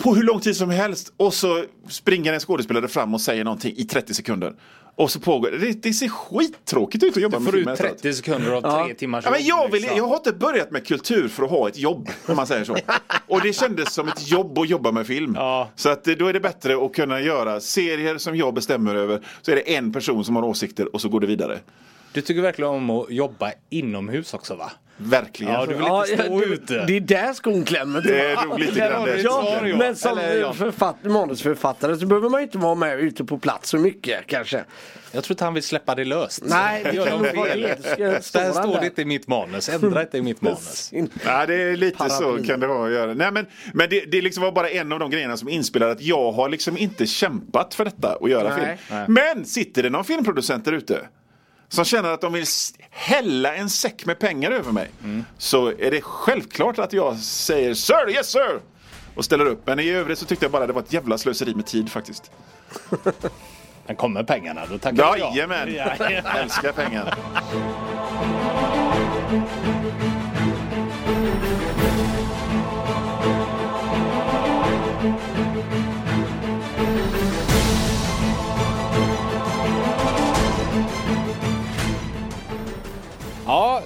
på 0.00 0.14
hur 0.14 0.22
lång 0.22 0.40
tid 0.40 0.56
som 0.56 0.70
helst. 0.70 1.12
Och 1.16 1.34
så 1.34 1.64
springer 1.88 2.32
en 2.32 2.40
skådespelare 2.40 2.88
fram 2.88 3.14
och 3.14 3.20
säger 3.20 3.44
någonting 3.44 3.74
i 3.76 3.84
30 3.84 4.14
sekunder. 4.14 4.54
Och 4.94 5.10
så 5.10 5.20
pågår 5.20 5.50
det. 5.50 5.82
Det 5.82 5.92
ser 5.92 6.08
skittråkigt 6.08 7.04
ut 7.04 7.16
att 7.16 7.22
jobba 7.22 7.38
Du 7.38 7.42
med 7.44 7.52
får 7.52 7.58
film. 7.58 7.68
ut 7.68 7.72
efteråt. 7.80 7.98
30 8.02 8.14
sekunder 8.14 8.52
av 8.52 8.84
tre 8.84 8.94
timmars 8.94 9.24
Ja, 9.24 9.30
men 9.30 9.44
jag, 9.44 9.70
vill, 9.72 9.80
liksom. 9.82 9.98
jag 9.98 10.04
har 10.06 10.16
inte 10.16 10.32
börjat 10.32 10.70
med 10.70 10.86
kultur 10.86 11.28
för 11.28 11.42
att 11.42 11.50
ha 11.50 11.68
ett 11.68 11.78
jobb, 11.78 12.08
om 12.26 12.36
man 12.36 12.46
säger 12.46 12.64
så. 12.64 12.76
Och 13.28 13.40
det 13.40 13.52
kändes 13.52 13.94
som 13.94 14.08
ett 14.08 14.30
jobb 14.30 14.58
att 14.58 14.68
jobba 14.68 14.92
med 14.92 15.06
film. 15.06 15.32
Ja. 15.36 15.70
Så 15.76 15.88
att 15.88 16.04
då 16.04 16.26
är 16.26 16.32
det 16.32 16.40
bättre 16.40 16.84
att 16.84 16.94
kunna 16.94 17.20
göra 17.20 17.60
serier 17.60 18.18
som 18.18 18.36
jag 18.36 18.54
bestämmer 18.54 18.94
över. 18.94 19.20
Så 19.42 19.50
är 19.50 19.56
det 19.56 19.74
en 19.76 19.92
person 19.92 20.24
som 20.24 20.36
har 20.36 20.42
åsikter 20.42 20.94
och 20.94 21.00
så 21.00 21.08
går 21.08 21.20
det 21.20 21.26
vidare. 21.26 21.58
Du 22.12 22.20
tycker 22.20 22.42
verkligen 22.42 22.70
om 22.70 22.90
att 22.90 23.10
jobba 23.10 23.52
inomhus 23.70 24.34
också 24.34 24.54
va? 24.54 24.72
Verkligen. 25.02 25.52
Ja, 25.52 25.66
du 25.66 25.74
vill 25.74 25.84
Ja, 25.86 26.06
inte 26.06 26.22
stå 26.24 26.40
det- 26.40 26.46
ute. 26.46 26.84
Det 26.86 26.96
är 26.96 27.00
där 27.00 27.32
skon 27.32 27.64
klämmer. 27.64 28.00
Det 28.00 28.20
är 28.30 28.46
nog 28.46 28.58
lite 28.58 28.78
grann 28.78 29.04
det. 29.04 29.20
Ja, 29.20 29.60
men 29.78 29.96
som 29.96 30.18
Eller, 30.18 30.40
ja. 30.40 30.52
författ, 30.52 30.96
manusförfattare 31.04 31.96
så 31.96 32.06
behöver 32.06 32.28
man 32.28 32.40
inte 32.42 32.58
vara 32.58 32.74
med 32.74 33.00
ute 33.00 33.24
på 33.24 33.38
plats 33.38 33.68
så 33.70 33.76
mycket 33.78 34.26
kanske. 34.26 34.64
Jag 35.12 35.24
tror 35.24 35.34
inte 35.34 35.44
han 35.44 35.54
vill 35.54 35.62
släppa 35.62 35.94
det 35.94 36.04
löst. 36.04 36.42
Nej, 36.44 36.82
det 36.84 36.92
gör 36.92 37.10
de 37.10 37.24
fel. 37.24 37.60
det. 37.62 37.68
Här 37.68 37.96
där. 38.08 38.20
står 38.52 38.80
det 38.80 38.86
inte 38.86 39.02
i 39.02 39.04
mitt 39.04 39.28
manus. 39.28 39.68
Ändra 39.68 40.02
inte 40.02 40.18
i 40.18 40.22
mitt 40.22 40.42
manus. 40.42 40.90
Ja, 41.24 41.46
det 41.46 41.54
är 41.54 41.76
lite 41.76 41.96
Paraply. 41.98 42.42
så 42.42 42.46
kan 42.46 42.60
det 42.60 42.66
vara 42.66 42.86
att 42.86 42.92
göra. 42.92 43.14
Nej, 43.14 43.32
men 43.32 43.46
men 43.74 43.88
det, 43.90 44.00
det 44.00 44.20
liksom 44.22 44.42
var 44.42 44.52
bara 44.52 44.70
en 44.70 44.92
av 44.92 44.98
de 44.98 45.10
grejerna 45.10 45.36
som 45.36 45.48
inspelade 45.48 45.92
att 45.92 46.00
jag 46.02 46.32
har 46.32 46.48
liksom 46.48 46.78
inte 46.78 47.06
kämpat 47.06 47.74
för 47.74 47.84
detta 47.84 48.18
att 48.20 48.30
göra 48.30 48.56
Nej. 48.56 48.78
film. 48.88 49.00
Men 49.08 49.44
sitter 49.44 49.82
det 49.82 49.90
någon 49.90 50.04
filmproducent 50.04 50.64
där 50.64 50.72
ute 50.72 51.00
som 51.70 51.84
känner 51.84 52.10
att 52.10 52.20
de 52.20 52.32
vill 52.32 52.46
hälla 52.90 53.54
en 53.54 53.70
säck 53.70 54.06
med 54.06 54.18
pengar 54.18 54.50
över 54.50 54.72
mig. 54.72 54.90
Så 55.38 55.66
är 55.68 55.90
det 55.90 56.00
självklart 56.00 56.78
att 56.78 56.92
jag 56.92 57.16
säger 57.16 57.74
Sir, 57.74 58.10
yes 58.10 58.26
sir! 58.30 58.60
och 59.14 59.24
ställer 59.24 59.46
upp. 59.46 59.66
Men 59.66 59.80
i 59.80 59.90
övrigt 59.90 60.18
så 60.18 60.24
tyckte 60.24 60.44
jag 60.44 60.52
bara 60.52 60.66
det 60.66 60.72
var 60.72 60.82
ett 60.82 60.92
jävla 60.92 61.18
slöseri 61.18 61.54
med 61.54 61.66
tid 61.66 61.90
faktiskt. 61.90 62.30
Men 63.86 63.96
kommer 63.96 64.22
pengarna 64.22 64.60
då 64.70 64.78
tackar 64.78 65.02
jag 65.02 65.18
ja. 65.18 65.32
Jajamän! 65.34 65.74
Ja. 65.74 65.84
Älskar 66.38 66.72
pengar. 66.72 67.14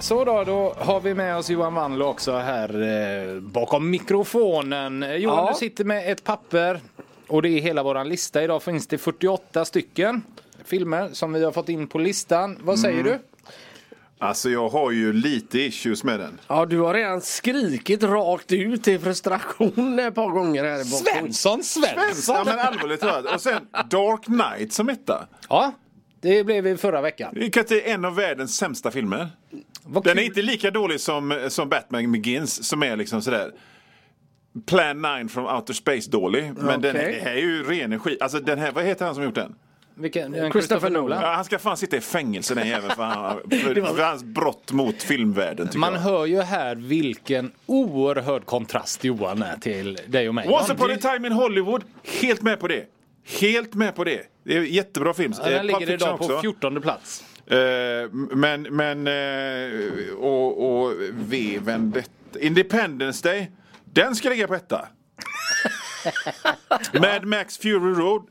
Så 0.05 0.25
då. 0.25 0.45
Då 0.45 0.75
har 0.79 1.01
vi 1.01 1.15
med 1.15 1.37
oss 1.37 1.51
Johan 1.51 1.75
Wandlo 1.75 2.05
också 2.07 2.33
här 2.37 2.83
eh, 3.35 3.41
bakom 3.41 3.91
mikrofonen. 3.91 5.03
Eh, 5.03 5.15
Johan, 5.15 5.37
Ja. 5.45 5.51
du 5.53 5.59
sitter 5.59 5.85
med 5.85 6.13
ett 6.13 6.25
papper 6.25 6.81
och 7.29 7.43
det 7.43 7.49
är 7.49 7.61
hela 7.61 7.83
våran 7.83 8.09
lista. 8.09 8.43
Idag 8.45 8.63
finns 8.63 8.87
det 8.87 8.99
48 8.99 9.65
stycken 9.65 10.23
filmer 10.65 11.09
som 11.13 11.33
vi 11.33 11.45
har 11.45 11.53
fått 11.53 11.69
in 11.69 11.87
på 11.87 11.99
listan. 11.99 12.59
Vad 12.63 12.79
säger 12.79 13.01
Mm. 13.01 13.13
du? 13.13 13.19
Alltså 14.19 14.51
jag 14.51 14.69
har 14.69 14.91
ju 14.91 15.13
lite 15.13 15.59
issues 15.61 16.05
med 16.05 16.21
den. 16.21 16.41
Ja, 16.49 16.67
du 16.67 16.81
har 16.81 16.95
redan 16.95 17.21
skrikit 17.21 18.03
rakt 18.03 18.53
ut 18.53 18.89
i 18.89 18.99
frustration 18.99 19.99
ett 19.99 20.15
par 20.15 20.29
gånger 20.31 20.65
här 20.65 20.81
i 20.81 20.85
boken. 20.91 21.33
Svensson, 21.33 21.63
Svensson! 21.63 22.35
Ja 22.37 22.45
men 22.45 22.59
allvarligt 22.59 23.01
talat. 23.01 23.35
Och 23.35 23.41
sen 23.41 23.67
Dark 23.91 24.25
Knight 24.25 24.73
som 24.73 24.89
etta. 24.89 25.27
Ja, 25.49 25.73
det 26.21 26.45
blev 26.45 26.65
vi 26.65 26.77
förra 26.77 27.01
veckan. 27.01 27.35
Det 27.35 27.89
är 27.91 27.95
en 27.95 28.05
av 28.05 28.15
världens 28.15 28.57
sämsta 28.57 28.91
filmer. 28.91 29.29
Vad 29.87 30.05
Den 30.05 30.19
är 30.19 30.23
inte 30.23 30.43
lika 30.43 30.71
dålig 30.71 31.01
som, 31.01 31.47
som 31.49 31.69
Batman 31.69 32.13
Begins 32.13 32.69
som 32.69 32.83
är 32.83 32.97
liksom 32.97 33.23
sådär 33.23 33.53
Plan 34.67 35.03
9 35.03 35.29
from 35.29 35.47
Outer 35.47 35.75
Space 35.75 36.11
dålig. 36.11 36.53
Men 36.57 36.81
den 36.81 36.97
Okej. 36.97 37.21
här 37.25 37.33
är 37.33 37.41
ju 37.41 37.63
ren 37.65 37.99
skit. 38.01 38.23
Alltså 38.23 38.41
den 38.41 38.59
här, 38.59 38.73
vad 38.73 38.85
heter 38.85 39.05
han 39.05 39.15
som 39.15 39.25
gjort 39.25 39.35
den? 39.35 39.55
Vilken, 39.97 40.35
en 40.35 40.53
Christopher 40.53 40.91
Nolan. 40.91 41.23
Ja, 41.23 41.33
han 41.33 41.45
ska 41.45 41.59
fan 41.59 41.77
sitta 41.77 41.97
i 41.97 42.01
fängelse 42.01 42.55
den 42.55 42.69
jäveln 42.69 42.95
för, 42.97 43.03
han, 43.03 43.37
för, 43.51 43.75
för 43.95 44.03
hans 44.03 44.25
brott 44.25 44.73
mot 44.73 45.03
filmvärlden 45.03 45.69
Man 45.77 45.93
jag. 45.93 46.01
hör 46.01 46.27
ju 46.27 46.41
här 46.41 46.75
vilken 46.77 47.53
oerhörd 47.67 48.45
kontrast 48.47 49.05
Johan 49.05 49.43
är 49.43 49.57
till 49.57 49.99
dig 50.07 50.29
och 50.29 50.35
mig. 50.35 50.49
Once 50.49 50.73
upon 50.73 50.91
a 50.91 50.95
det- 50.95 51.01
time 51.15 51.27
in 51.27 51.33
Hollywood, 51.33 51.85
helt 52.23 52.43
med 52.43 52.61
på 52.61 52.69
det. 52.69 52.85
Helt 53.41 53.75
med 53.75 53.95
på 53.97 54.05
det. 54.05 54.21
Det 54.45 54.57
är 54.57 54.61
jättebra 54.63 55.15
film. 55.15 55.35
Ja, 55.39 55.45
Eh, 55.45 55.51
Den 55.51 55.67
Pulp 55.67 55.81
ligger 55.81 55.93
idag 55.95 56.19
på 56.19 56.25
också. 56.25 56.41
14 56.41 56.81
plats. 56.83 57.25
Eh, 57.47 58.11
men, 58.13 58.63
men, 58.63 59.07
eh, 59.07 60.15
och, 60.15 60.83
och 60.85 60.93
V 61.13 61.59
Vendetta. 61.63 62.11
Independence 62.41 63.29
Day, 63.29 63.51
den 63.85 64.15
ska 64.17 64.29
ligga 64.29 64.49
på 64.49 64.55
etta. 64.55 64.89
Mad 67.01 67.25
Max 67.27 67.59
Fury 67.59 67.95
Road. 67.95 68.27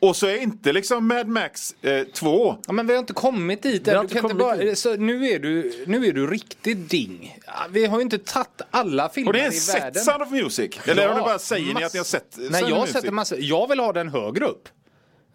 Och 0.00 0.16
så 0.16 0.26
är 0.26 0.36
inte 0.36 0.72
liksom 0.72 1.08
Mad 1.08 1.28
Max 1.28 1.74
2. 2.14 2.56
Ja, 2.66 2.72
men 2.72 2.86
vi 2.86 2.92
har 2.92 3.00
inte 3.00 3.12
kommit 3.12 3.62
dit 3.62 3.86
har 3.86 3.94
än. 3.94 3.98
Du 3.98 4.02
inte 4.02 4.14
kan 4.14 4.24
inte 4.30 4.42
kommit 4.44 4.46
bara, 4.46 4.56
dit. 4.56 4.78
så 4.78 4.96
nu, 4.96 5.26
är 5.28 5.38
du, 5.38 5.84
nu 5.86 6.06
är 6.06 6.12
du 6.12 6.26
riktigt 6.26 6.90
ding. 6.90 7.38
Vi 7.70 7.86
har 7.86 7.98
ju 7.98 8.02
inte 8.02 8.18
tagit 8.18 8.62
alla 8.70 9.08
filmer 9.08 9.28
och 9.28 9.32
det 9.32 9.38
är 9.40 9.42
i 9.42 9.46
en 9.46 9.52
sett 9.52 9.82
världen. 9.82 10.02
Sound 10.04 10.22
of 10.22 10.30
Music. 10.30 10.78
Eller 10.84 11.02
Ja, 11.02 11.08
har 11.08 11.14
ni 11.18 11.20
bara 11.24 11.38
säger 11.38 11.66
ni 11.66 11.74
mass- 11.74 11.84
att 11.84 11.92
ni 11.92 11.98
har 11.98 12.04
sett 12.04 12.36
Nej, 12.50 12.64
jag 12.68 12.78
Music? 12.78 12.92
sätter 12.92 13.10
massor. 13.10 13.38
Jag 13.40 13.68
vill 13.68 13.80
ha 13.80 13.92
den 13.92 14.08
högre 14.08 14.44
upp. 14.44 14.68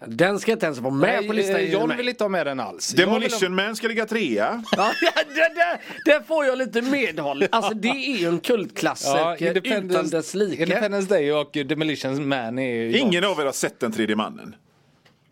Den 0.06 0.40
ska 0.40 0.52
inte 0.52 0.66
ens 0.66 0.80
vara 0.80 0.94
med 0.94 1.28
på 1.28 1.34
listan. 1.34 1.54
Nej, 1.54 1.62
enligt 1.64 1.74
John 1.74 1.98
vill 1.98 2.10
inte 2.10 2.24
ha 2.24 2.30
med 2.30 2.48
den 2.48 2.60
alls. 2.60 2.94
Vill 2.94 3.06
ha- 3.06 3.14
Demolition 3.14 3.56
Man 3.56 3.76
ska 3.76 3.88
ligga 3.88 4.06
trea. 4.06 4.64
Ja, 4.72 4.92
det, 5.36 5.52
det, 5.56 5.80
det 6.06 6.28
får 6.28 6.46
jag 6.46 6.58
lite 6.58 6.82
medhåll. 6.82 7.48
Alltså 7.52 7.74
det 7.74 7.88
är 7.88 8.18
ju 8.18 8.28
en 8.28 8.40
kultklassiker 8.40 9.58
utan 9.68 10.10
dess 10.10 10.34
like. 10.34 10.64
Independence 10.64 11.10
Day 11.10 11.32
och 11.32 11.52
Demolition 11.52 12.28
Man 12.28 12.60
är 12.60 12.76
ju... 12.76 12.98
Ingen 12.98 13.24
av 13.24 13.40
er 13.40 13.46
har 13.46 13.52
sett 13.52 13.80
Den 13.80 13.92
tredje 13.92 14.16
mannen. 14.16 14.56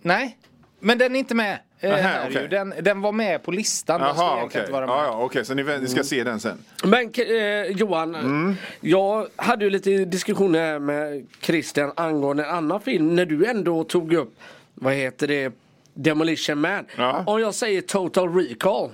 Nej, 0.02 0.38
men 0.80 0.98
den 0.98 1.16
är 1.16 1.20
inte 1.20 1.36
med. 1.36 1.60
Eh, 1.80 2.06
Aha, 2.06 2.30
ju. 2.30 2.48
den, 2.48 2.74
den 2.82 3.02
var 3.02 3.12
med 3.12 3.44
på 3.44 3.52
listan. 3.52 4.02
Okej. 4.04 4.62
inte 4.62 4.72
vara 4.72 4.86
med. 4.88 4.94
Ja, 4.96 5.04
ja, 5.04 5.24
okej, 5.24 5.46
så 5.46 5.54
ni, 5.54 5.64
ni 5.64 5.88
ska 5.88 6.04
se 6.04 6.24
den 6.24 6.40
sen. 6.40 6.58
Men 6.84 7.12
eh, 7.18 7.72
Johan, 7.78 8.58
jag 8.82 9.28
hade 9.36 9.66
ju 9.66 9.70
lite 9.72 9.90
diskussioner 10.06 10.80
med 10.80 11.28
Christian 11.42 11.92
angående 11.96 12.44
en 12.44 12.50
annan 12.50 12.82
film 12.82 13.16
när 13.16 13.26
du 13.26 13.46
ändå 13.46 13.84
tog 13.84 14.14
upp, 14.14 14.40
vad 14.82 14.94
heter 14.94 15.28
det, 15.28 15.54
Demolition 15.94 16.62
Man. 16.62 16.86
Ja. 16.98 17.24
Om 17.28 17.40
jag 17.42 17.54
säger 17.56 17.82
Total 17.82 18.34
Recall. 18.36 18.90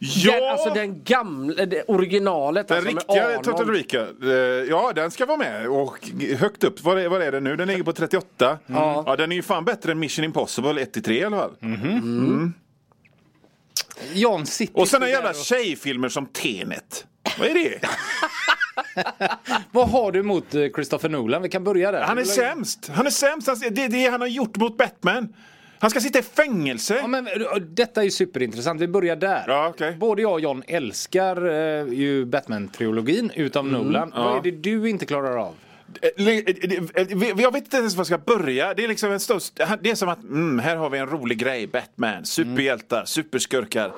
Ja! 0.00 0.32
Den, 0.32 0.48
alltså 0.50 0.70
den 0.74 1.02
gamla, 1.04 1.66
det 1.66 1.82
originalet. 1.82 2.68
Den 2.68 2.76
alltså 2.76 2.90
riktiga. 2.96 3.38
Total 3.42 3.70
Recall. 3.70 4.22
eh, 4.22 4.36
Ja, 4.70 4.92
den 4.94 5.10
ska 5.10 5.26
vara 5.26 5.36
med. 5.38 5.68
Och 5.68 6.10
högt 6.38 6.64
upp, 6.64 6.80
vad 6.84 6.98
är, 6.98 7.08
vad 7.08 7.22
är 7.22 7.32
den 7.32 7.44
nu? 7.44 7.56
Den 7.56 7.68
ligger 7.68 7.82
på 7.82 7.92
38. 7.92 8.58
Ja. 8.66 9.04
Ja, 9.06 9.16
den 9.16 9.32
är 9.32 9.36
ju 9.36 9.42
fan 9.42 9.64
bättre 9.64 9.92
än 9.92 9.98
Mission 9.98 10.24
Impossible 10.24 10.84
1-3 10.84 11.10
i 11.10 11.24
alla 11.24 11.36
fall. 11.36 11.52
John 14.12 14.46
sitter 14.46 14.80
Och 14.80 14.88
sen 14.88 15.02
jävla 15.08 15.30
och- 15.30 15.36
tjejfilmer 15.36 16.08
som 16.08 16.26
Tenet. 16.26 17.06
Vad 17.38 17.48
är 17.48 17.54
det? 17.54 17.80
Vad 19.70 19.88
har 19.88 20.12
du 20.12 20.20
emot 20.20 20.54
eh, 20.54 20.62
Christopher 20.74 21.08
Nolan? 21.08 21.42
Vi 21.42 21.48
kan 21.48 21.64
börja 21.64 21.92
där. 21.92 22.02
Han 22.02 22.18
är 22.18 22.24
sämst. 22.24 22.90
Han 22.94 23.06
är 23.06 23.10
sämst. 23.10 23.48
Det 23.70 23.84
är 23.84 23.88
det 23.88 24.06
han 24.10 24.20
har 24.20 24.28
gjort 24.28 24.56
mot 24.56 24.76
Batman. 24.76 25.34
Han 25.80 25.90
ska 25.90 26.00
sitta 26.00 26.18
i 26.18 26.22
fängelse. 26.22 26.98
Ja, 27.00 27.06
men, 27.06 27.26
eh, 27.26 27.32
detta 27.60 28.00
är 28.00 28.04
ju 28.04 28.10
superintressant. 28.10 28.80
Vi 28.80 28.88
börjar 28.88 29.16
där. 29.16 29.44
Ja, 29.46 29.68
okej. 29.68 29.96
Både 29.96 30.22
jag 30.22 30.32
och 30.32 30.40
John 30.40 30.62
älskar 30.66 31.46
eh, 31.46 31.92
ju 31.94 32.24
Batman-trilogin 32.24 33.30
utav 33.34 33.66
Nolan. 33.66 34.12
Vad 34.16 34.38
är 34.38 34.42
det 34.42 34.50
du 34.50 34.90
inte 34.90 35.06
klarar 35.06 35.36
av? 35.36 35.54
Eh, 36.02 36.26
eh, 36.28 36.38
eh, 36.94 37.40
Jag 37.40 37.52
vet 37.52 37.64
inte 37.64 37.76
ens 37.76 37.94
var 37.94 38.00
jag 38.00 38.06
ska 38.06 38.18
börja. 38.18 38.74
Det 38.74 38.84
är 38.84 38.88
liksom 38.88 39.12
en 39.12 39.20
stor, 39.20 39.42
det 39.82 39.90
är 39.90 39.94
som 39.94 40.08
att 40.08 40.22
mm, 40.22 40.58
här 40.58 40.76
har 40.76 40.90
vi 40.90 40.98
en 40.98 41.06
rolig 41.06 41.38
grej. 41.38 41.66
Batman, 41.66 42.24
superhjältar, 42.24 43.04
superskurkar. 43.04 43.92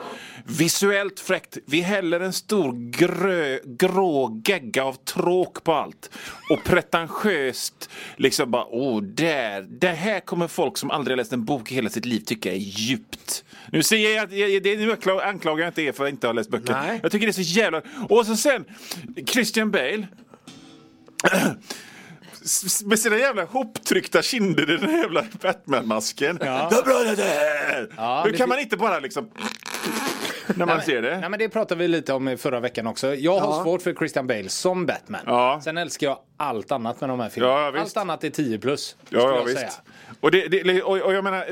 Visuellt 0.47 1.21
fräckt. 1.21 1.59
Vi 1.67 1.81
häller 1.81 2.21
en 2.21 2.33
stor 2.33 2.91
grö, 2.91 3.59
grå 3.65 4.43
gegga 4.47 4.85
av 4.85 4.93
tråk 4.95 5.65
på 5.65 5.73
allt. 5.73 6.11
Och 6.51 6.65
pretentiöst 6.65 7.91
liksom 8.17 8.51
bara, 8.51 8.67
åh, 8.67 9.03
där. 9.03 9.63
Det 9.69 9.89
här 9.89 10.21
kommer 10.21 10.49
folk 10.49 10.77
som 10.79 10.91
aldrig 10.91 11.17
läst 11.17 11.33
en 11.33 11.45
bok 11.45 11.73
i 11.73 11.75
hela 11.75 11.89
sitt 11.91 12.05
liv 12.05 12.21
tycka 12.21 12.53
är 12.53 12.57
djupt. 12.57 13.45
Nu 13.73 13.83
säger 13.83 14.17
jag 14.17 14.25
att 14.25 14.33
jag- 14.33 14.63
det, 14.63 14.77
nu 14.77 14.93
anklag- 14.93 15.23
anklagar 15.23 15.65
jag 15.65 15.69
inte 15.71 15.83
er 15.83 15.93
för 15.93 16.05
att 16.05 16.11
inte 16.11 16.27
ha 16.27 16.33
läst 16.33 16.51
böcker. 16.51 16.73
Nej. 16.73 17.01
Jag 17.03 17.13
tycker 17.13 17.27
det 17.27 17.31
är 17.31 17.45
så 17.45 17.59
jävla... 17.59 17.83
Och 18.09 18.27
så 18.27 18.37
sen 18.37 18.65
Christian 19.27 19.71
Bale. 19.71 20.07
Med 22.85 22.99
sina 22.99 23.17
jävla 23.19 23.45
hoptryckta 23.45 24.23
kinder 24.23 24.71
i 24.71 24.77
den 24.77 24.91
här 24.91 24.99
jävla 24.99 25.25
Batman-masken. 25.43 26.39
Ja. 26.45 26.69
Vad 26.73 26.85
bra 26.85 26.99
det 27.17 27.23
är! 27.25 27.89
Ja, 27.97 28.23
Hur 28.27 28.33
kan 28.33 28.49
man 28.49 28.59
inte 28.59 28.77
bara 28.77 28.99
liksom... 28.99 29.31
när 30.55 30.67
man 30.67 30.81
ser 30.83 31.03
det? 31.03 31.19
Nej 31.21 31.31
men 31.31 31.39
det 31.39 31.49
pratade 31.49 31.79
vi 31.79 31.89
lite 31.89 32.13
om 32.13 32.29
i 32.29 32.37
förra 32.37 32.61
veckan 32.61 32.87
också. 32.87 33.15
Jag 33.15 33.39
har 33.41 33.57
Ja. 33.59 33.63
svårt 33.65 33.83
för 33.83 33.95
Christian 33.95 34.27
Bale 34.27 34.49
som 34.49 34.87
Batman. 34.87 35.21
Ja. 35.27 35.61
Sen 35.65 35.79
älskar 35.79 36.07
jag 36.07 36.19
allt 36.37 36.73
annat 36.73 37.01
med 37.01 37.11
de 37.11 37.21
här 37.21 37.29
filmerna. 37.29 37.55
Ja, 37.75 37.81
allt 37.81 37.97
annat 37.97 38.25
är 38.25 38.31
10 38.31 38.59
plus. 38.59 38.97
Ja, 39.09 39.19
ja 39.19 39.37
jag 39.37 39.45
visst. 39.45 39.59
säga. 39.59 39.71
Och, 40.21 40.31
det, 40.31 40.49
det, 40.49 40.83
och, 40.83 40.99
och 41.01 41.13
jag 41.15 41.25
menar, 41.25 41.45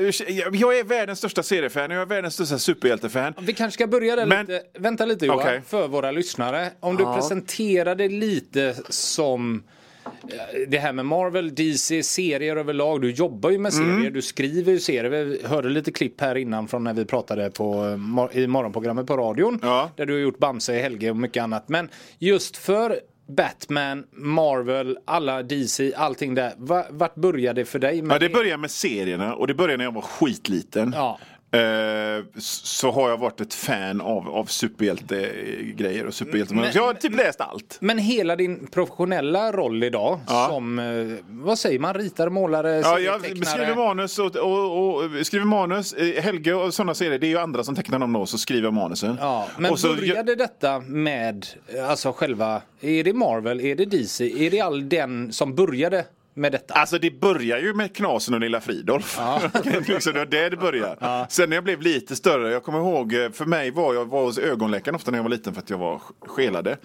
jag 0.55 0.79
är 0.79 0.83
världens 0.83 1.19
största 1.19 1.43
seriefan, 1.43 1.91
jag 1.91 2.01
är 2.01 2.05
världens 2.05 2.33
största 2.33 2.57
superhjältefan. 2.59 3.33
Vi 3.41 3.53
kanske 3.53 3.73
ska 3.73 3.87
börja 3.87 4.15
där 4.15 4.25
Men- 4.25 4.45
lite. 4.45 4.61
Vänta 4.79 5.05
lite 5.05 5.25
Johan, 5.25 5.39
Okej. 5.39 5.61
för 5.67 5.87
våra 5.87 6.11
lyssnare. 6.11 6.69
Om 6.79 6.95
du 6.97 7.03
Ja. 7.03 7.15
presenterar 7.15 7.95
det 7.95 8.09
lite 8.09 8.75
som 8.89 9.63
eh, 10.05 10.59
det 10.67 10.77
här 10.77 10.93
med 10.93 11.05
Marvel, 11.05 11.55
DC, 11.55 12.03
serier 12.03 12.55
överlag. 12.55 13.01
Du 13.01 13.11
jobbar 13.11 13.49
ju 13.49 13.57
med 13.57 13.73
serier, 13.73 13.93
Mm. 13.97 14.13
du 14.13 14.21
skriver 14.21 14.71
ju 14.71 14.79
serier. 14.79 15.09
Vi 15.23 15.41
hörde 15.43 15.69
lite 15.69 15.91
klipp 15.91 16.21
här 16.21 16.35
innan 16.35 16.67
från 16.67 16.83
när 16.83 16.93
vi 16.93 17.05
pratade 17.05 17.49
på, 17.51 17.97
eh, 18.33 18.41
i 18.41 18.47
morgonprogrammet 18.47 19.07
på 19.07 19.17
radion. 19.17 19.59
Ja. 19.61 19.91
Där 19.95 20.05
du 20.05 20.13
har 20.13 20.19
gjort 20.19 20.37
Bamse, 20.39 20.73
Helge 20.81 21.09
och 21.09 21.17
mycket 21.17 21.43
annat. 21.43 21.69
Men 21.69 21.89
just 22.19 22.57
för 22.57 22.99
Batman, 23.29 24.03
Marvel, 24.11 24.97
alla 25.05 25.43
DC, 25.43 25.93
allting 25.95 26.35
där. 26.35 26.53
Va- 26.57 26.85
Vart 26.89 27.15
började 27.15 27.61
det 27.61 27.65
för 27.65 27.79
dig? 27.79 28.01
Med 28.01 28.15
Ja, 28.15 28.19
det 28.19 28.29
började 28.29 28.57
med 28.57 28.71
serierna 28.71 29.35
och 29.35 29.47
det 29.47 29.53
började 29.53 29.77
när 29.77 29.83
jag 29.83 29.93
var 29.93 30.01
skitliten. 30.01 30.91
Ja. 30.95 31.19
Eh, 31.51 32.25
så 32.39 32.91
har 32.91 33.09
jag 33.09 33.17
varit 33.17 33.41
ett 33.41 33.53
fan 33.53 34.01
av, 34.01 34.29
av 34.29 34.45
superhjältegrejer 34.45 36.05
och 36.05 36.13
superhjälte. 36.13 36.53
Men- 36.53 36.71
Så 36.71 36.77
jag 36.77 36.85
har 36.85 36.93
typ 36.93 37.15
läst 37.15 37.41
allt. 37.41 37.77
Men 37.81 37.97
hela 37.97 38.35
din 38.35 38.67
professionella 38.67 39.51
roll 39.51 39.83
idag 39.83 40.19
Ja. 40.27 40.47
som, 40.49 40.79
eh, 40.79 40.85
vad 41.29 41.59
säger 41.59 41.79
man, 41.79 41.93
ritare, 41.93 42.29
målare, 42.29 42.79
Ja, 42.79 42.99
jag 42.99 43.21
skriver 43.47 43.75
manus 43.75 44.19
och, 44.19 44.35
och, 44.35 44.95
och 44.95 45.25
skriver 45.25 45.45
manus. 45.45 45.93
Eh, 45.93 46.21
Helge 46.23 46.53
och 46.53 46.73
sådana 46.73 46.93
serier, 46.93 47.19
det 47.19 47.27
är 47.27 47.29
ju 47.29 47.37
andra 47.39 47.63
som 47.63 47.75
tecknar 47.75 47.99
dem 47.99 48.13
då, 48.13 48.25
så 48.25 48.37
skriver 48.37 48.63
jag 48.63 48.73
manusen. 48.73 49.17
Ja, 49.19 49.47
men 49.57 49.71
och 49.71 49.79
så, 49.79 49.87
började 49.95 50.35
detta 50.35 50.79
med, 50.79 51.45
alltså 51.89 52.11
själva, 52.11 52.61
är 52.81 53.03
det 53.03 53.13
Marvel, 53.13 53.61
är 53.61 53.75
det 53.75 53.85
DC, 53.85 54.45
är 54.45 54.51
det 54.51 54.61
all 54.61 54.89
den 54.89 55.33
som 55.33 55.55
började 55.55 56.05
med 56.39 56.51
detta? 56.51 56.73
Alltså 56.73 56.99
det 56.99 57.19
börjar 57.19 57.57
ju 57.59 57.73
med 57.73 57.95
Knasen 57.95 58.33
och 58.33 58.39
Lilla 58.39 58.61
Fridolf. 58.61 59.19
liksom, 59.87 60.13
det 60.13 60.19
var 60.19 60.25
där 60.25 60.49
det 60.49 60.57
började. 60.57 61.25
Sen 61.29 61.49
när 61.49 61.57
jag 61.57 61.63
blev 61.63 61.81
lite 61.81 62.15
större, 62.15 62.51
jag 62.51 62.63
kommer 62.63 62.79
ihåg, 62.79 63.13
eh, 63.13 63.31
för 63.31 63.45
mig 63.45 63.71
var 63.71 63.93
jag 63.93 64.05
var 64.05 64.23
hos 64.23 64.37
ögonläkaren 64.37 64.95
ofta 64.95 65.11
när 65.11 65.17
jag 65.17 65.23
var 65.23 65.29
liten 65.29 65.53
för 65.53 65.61
att 65.61 65.69
jag 65.69 65.77
var 65.77 66.01
skelade. 66.21 66.77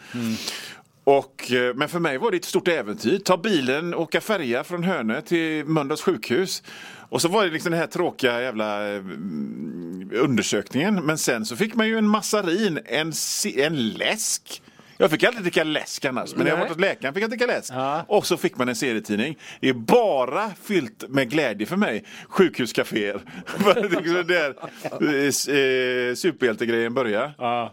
Och, 1.04 1.52
eh, 1.52 1.74
men 1.74 1.88
för 1.88 1.98
mig 1.98 2.18
var 2.18 2.30
det 2.30 2.36
ett 2.36 2.44
stort 2.44 2.68
äventyr. 2.68 3.18
Ta 3.18 3.36
bilen, 3.36 3.94
åka 3.94 4.20
färja 4.20 4.64
från 4.64 4.84
Hönö 4.84 5.20
till 5.20 5.64
Mölndals 5.64 6.02
sjukhus. 6.02 6.62
Och 7.08 7.22
så 7.22 7.28
var 7.28 7.44
det 7.44 7.50
liksom 7.50 7.70
den 7.70 7.80
här 7.80 7.86
tråkiga 7.86 8.42
jävla 8.42 8.82
mm, 8.82 10.10
undersökningen. 10.14 10.94
Men 10.94 11.18
sen 11.18 11.44
så 11.44 11.56
fick 11.56 11.74
man 11.74 11.88
ju 11.88 11.98
en 11.98 12.08
massarin, 12.08 12.78
en, 12.84 13.12
en 13.56 13.88
läsk. 13.88 14.62
Jag 14.96 15.10
fick 15.10 15.24
aldrig 15.24 15.44
dricka 15.44 15.64
läsk 15.64 16.04
annars, 16.04 16.34
men 16.34 16.44
när 16.44 16.50
jag 16.50 16.58
var 16.58 16.66
hos 16.68 16.78
läkaren 16.78 17.14
fick 17.14 17.22
jag 17.22 17.30
dricka 17.30 17.46
läsk. 17.46 17.72
Ja. 17.72 18.04
Och 18.08 18.26
så 18.26 18.36
fick 18.36 18.56
man 18.56 18.68
en 18.68 18.76
serietidning. 18.76 19.38
Det 19.60 19.68
är 19.68 19.72
bara 19.74 20.50
fyllt 20.62 21.04
med 21.08 21.30
glädje 21.30 21.66
för 21.66 21.76
mig. 21.76 22.04
Sjukhuscaféer. 22.28 23.20
det 23.64 23.70
är 23.70 23.88
liksom 23.88 24.24
där 24.26 24.54
eh, 25.00 26.10
eh, 26.10 26.14
superhjältegrejen 26.14 26.94
börjar. 26.94 27.34
Ja. 27.38 27.72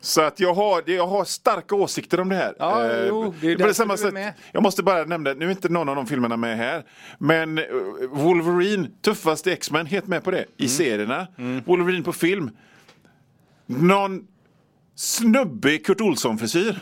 Så 0.00 0.22
att 0.22 0.40
jag 0.40 0.54
har, 0.54 0.82
jag 0.86 1.06
har 1.06 1.24
starka 1.24 1.74
åsikter 1.74 2.20
om 2.20 2.28
det 2.28 2.36
här. 2.36 2.54
Ja, 2.58 2.84
Eh, 2.84 3.06
jo, 3.08 3.34
det 3.40 3.52
är 3.52 3.56
på 3.56 3.58
därför 3.58 3.74
samma 3.74 3.96
sätt, 3.96 4.14
med. 4.14 4.32
Jag 4.52 4.62
måste 4.62 4.82
bara 4.82 5.04
nämna, 5.04 5.32
nu 5.32 5.46
är 5.46 5.50
inte 5.50 5.68
någon 5.68 5.88
av 5.88 5.96
de 5.96 6.06
filmerna 6.06 6.36
med 6.36 6.56
här. 6.56 6.84
Men 7.18 7.60
Wolverine, 8.10 8.88
tuffaste 9.02 9.52
X-Men, 9.52 9.86
helt 9.86 10.06
med 10.06 10.24
på 10.24 10.30
det. 10.30 10.38
Mm. 10.38 10.48
I 10.56 10.68
serierna. 10.68 11.26
Wolverine 11.64 12.02
på 12.04 12.12
film. 12.12 12.50
Någon 13.66 14.26
snubbig 14.96 15.86
Kurt 15.86 16.00
Olsson-frisyr. 16.00 16.78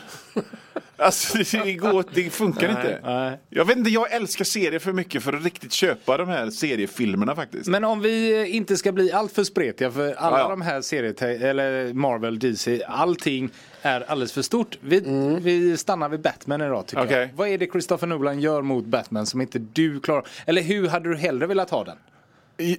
Alltså 0.97 1.37
det, 1.37 1.73
går, 1.73 2.05
det 2.13 2.29
funkar 2.29 2.69
inte. 2.69 2.99
nej. 3.03 3.39
Jag 3.49 3.65
vet 3.65 3.77
inte, 3.77 3.89
jag 3.89 4.11
älskar 4.13 4.45
serier 4.45 4.79
för 4.79 4.93
mycket 4.93 5.23
för 5.23 5.33
att 5.33 5.43
riktigt 5.43 5.73
köpa 5.73 6.17
de 6.17 6.27
här 6.27 6.49
seriefilmerna 6.49 7.35
faktiskt. 7.35 7.67
Men 7.69 7.83
om 7.83 8.01
vi 8.01 8.41
eh, 8.41 8.55
inte 8.55 8.77
ska 8.77 8.91
bli 8.91 9.11
allt 9.11 9.31
för 9.31 9.43
spretiga 9.43 9.91
för 9.91 10.13
alla 10.13 10.37
Ja, 10.37 10.43
ja. 10.43 10.49
de 10.49 10.61
här 10.61 10.81
seriete 10.81 11.27
eller 11.27 11.93
Marvel, 11.93 12.39
DC, 12.39 12.83
allting 12.87 13.49
är 13.81 14.01
alldeles 14.01 14.33
för 14.33 14.41
stort. 14.41 14.77
Vi, 14.81 14.99
vi 15.41 15.77
stannar 15.77 16.09
vid 16.09 16.21
Batman 16.21 16.61
idag 16.61 16.87
tycker 16.87 17.03
Okej. 17.05 17.19
jag. 17.19 17.29
Vad 17.35 17.47
är 17.47 17.57
det 17.57 17.67
Christopher 17.71 18.07
Nolan 18.07 18.39
gör 18.39 18.61
mot 18.61 18.85
Batman 18.85 19.25
som 19.25 19.41
inte 19.41 19.59
du 19.59 19.99
klarar? 19.99 20.27
Eller 20.45 20.61
hur 20.61 20.87
hade 20.87 21.09
du 21.09 21.15
hellre 21.17 21.47
velat 21.47 21.69
ha 21.69 21.83
den? 21.83 21.97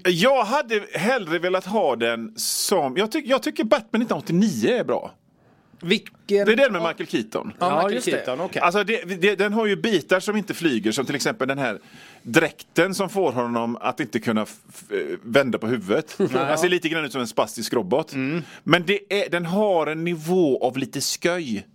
Jag 0.05 0.45
hade 0.45 0.83
hellre 0.95 1.39
velat 1.39 1.67
ha 1.67 1.97
den 1.97 2.33
som... 2.37 2.97
Jag, 2.97 3.13
tyck, 3.13 3.27
jag 3.27 3.43
tycker 3.43 3.65
Batman 3.65 4.03
1989 4.03 4.71
är 4.71 4.85
bra. 4.85 5.13
Vilken? 5.85 6.15
Det 6.27 6.53
är 6.53 6.57
den 6.57 6.73
med 6.73 6.83
Michael 6.83 7.07
Keaton. 7.07 7.53
Ja, 7.59 7.77
Michael 7.77 7.95
just 7.95 8.05
det. 8.05 8.11
Keaton, 8.11 8.41
okej. 8.41 8.63
Alltså 8.63 8.85
det, 8.85 9.05
det, 9.05 9.35
den 9.35 9.53
har 9.53 9.67
ju 9.67 9.77
bitar 9.77 10.21
som 10.21 10.37
inte 10.37 10.55
flyger 10.55 10.93
som 10.93 11.07
till 11.07 11.15
exempel 11.15 11.49
den 11.49 11.59
här 11.59 11.79
dräkten 12.23 12.95
som 12.95 13.11
får 13.11 13.33
honom 13.33 13.77
att 13.81 14.01
inte 14.01 14.21
kunna 14.21 14.47
vända 15.23 15.59
på 15.59 15.67
huvudet. 15.67 16.19
Han 16.33 16.59
ser 16.59 16.69
lite 16.69 16.89
grann 16.89 17.05
ut 17.05 17.13
som 17.13 17.21
en 17.21 17.27
spastisk 17.27 17.73
robot. 17.73 18.15
Men 18.63 18.87
det 18.87 19.25
är, 19.25 19.31
den 19.31 19.47
har 19.47 19.87
en 19.87 20.05
nivå 20.05 20.67
av 20.67 20.79
lite 20.79 21.01
sköj 21.01 21.67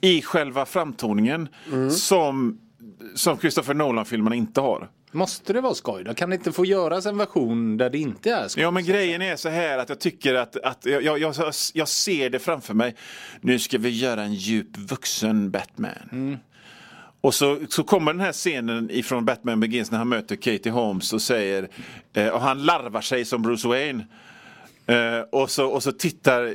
i 0.00 0.22
själva 0.22 0.66
framtoningen 0.66 1.48
som, 1.90 2.58
som 3.14 3.38
Christopher 3.38 3.74
Nolan-filmerna 3.74 4.36
inte 4.36 4.60
har. 4.60 4.88
Måste 5.16 5.52
det 5.52 5.60
vara 5.60 5.74
skoj 5.74 6.04
då? 6.04 6.14
Kan 6.14 6.30
det 6.30 6.36
inte 6.36 6.52
få 6.52 6.64
göras 6.64 7.06
en 7.06 7.18
version 7.18 7.76
där 7.76 7.90
det 7.90 7.98
inte 7.98 8.30
är 8.30 8.48
skoj? 8.48 8.62
Ja 8.62 8.70
men 8.70 8.84
grejen 8.84 9.22
är 9.22 9.36
så 9.36 9.48
här 9.48 9.78
att 9.78 9.88
jag 9.88 10.00
tycker 10.00 10.34
att, 10.34 10.56
att 10.56 10.86
jag, 10.86 11.02
jag, 11.02 11.18
jag, 11.18 11.34
jag 11.74 11.88
ser 11.88 12.30
det 12.30 12.38
framför 12.38 12.74
mig. 12.74 12.94
Nu 13.40 13.58
ska 13.58 13.78
vi 13.78 13.88
göra 13.88 14.22
en 14.22 14.34
djup 14.34 14.76
vuxen 14.76 15.50
Batman. 15.50 16.38
Och 17.20 17.34
så, 17.34 17.58
så 17.68 17.82
kommer 17.84 18.12
den 18.12 18.20
här 18.20 18.32
scenen 18.32 18.90
ifrån 18.90 19.24
Batman 19.24 19.60
Begins 19.60 19.90
när 19.90 19.98
han 19.98 20.08
möter 20.08 20.36
Katie 20.36 20.72
Holmes 20.72 21.12
och 21.12 21.22
säger 21.22 21.68
eh, 22.12 22.28
och 22.28 22.40
han 22.40 22.62
larvar 22.62 23.00
sig 23.00 23.24
som 23.24 23.42
Bruce 23.42 23.68
Wayne. 23.68 24.06
Eh, 24.86 25.20
och, 25.32 25.50
så, 25.50 25.66
och 25.66 25.82
så 25.82 25.92
tittar 25.92 26.54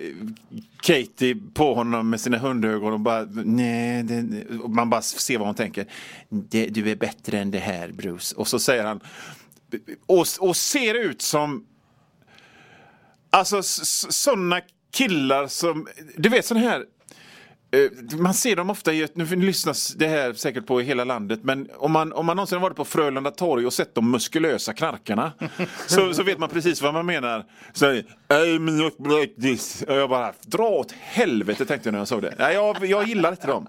Katie 0.81 1.37
på 1.53 1.73
honom 1.73 2.09
med 2.09 2.21
sina 2.21 2.37
hundögon 2.37 2.93
och 2.93 2.99
bara 2.99 3.27
nej, 3.31 4.03
det, 4.03 4.45
och 4.63 4.69
man 4.69 4.89
bara 4.89 5.01
ser 5.01 5.37
vad 5.37 5.47
hon 5.47 5.55
tänker. 5.55 5.85
Du 6.69 6.91
är 6.91 6.95
bättre 6.95 7.39
än 7.39 7.51
det 7.51 7.59
här 7.59 7.91
Bruce. 7.91 8.35
Och 8.35 8.47
så 8.47 8.59
säger 8.59 8.83
han 8.83 8.99
och, 10.05 10.25
och 10.39 10.55
ser 10.55 10.93
ut 10.93 11.21
som 11.21 11.65
Alltså 13.33 13.63
sådana 13.63 14.61
killar 14.91 15.47
som, 15.47 15.87
du 16.17 16.29
vet 16.29 16.45
sådana 16.45 16.69
här 16.69 16.85
man 18.17 18.33
ser 18.33 18.55
dem 18.55 18.69
ofta 18.69 18.93
i, 18.93 19.07
nu 19.13 19.25
lyssnas 19.25 19.87
det 19.87 20.07
här 20.07 20.33
säkert 20.33 20.65
på 20.65 20.81
i 20.81 20.83
hela 20.83 21.03
landet, 21.03 21.39
men 21.43 21.69
om 21.77 21.91
man, 21.91 22.13
om 22.13 22.25
man 22.25 22.35
någonsin 22.35 22.57
har 22.57 22.61
varit 22.61 22.77
på 22.77 22.85
Frölunda 22.85 23.31
torg 23.31 23.65
och 23.65 23.73
sett 23.73 23.95
de 23.95 24.11
muskulösa 24.11 24.73
knarkarna 24.73 25.31
så, 25.87 26.13
så 26.13 26.23
vet 26.23 26.39
man 26.39 26.49
precis 26.49 26.81
vad 26.81 26.93
man 26.93 27.05
menar. 27.05 27.45
Så, 27.73 27.85
I'm 28.29 28.71
not 28.71 28.93
like 29.19 29.41
this. 29.41 29.83
Och 29.87 29.95
jag 29.95 30.09
bara, 30.09 30.33
dra 30.45 30.69
åt 30.69 30.91
helvete 30.91 31.65
tänkte 31.65 31.87
jag 31.87 31.91
när 31.91 31.99
jag 31.99 32.07
såg 32.07 32.21
det. 32.21 32.35
Nej, 32.39 32.53
jag, 32.53 32.85
jag 32.85 33.07
gillar 33.07 33.31
inte 33.31 33.47
dem. 33.47 33.67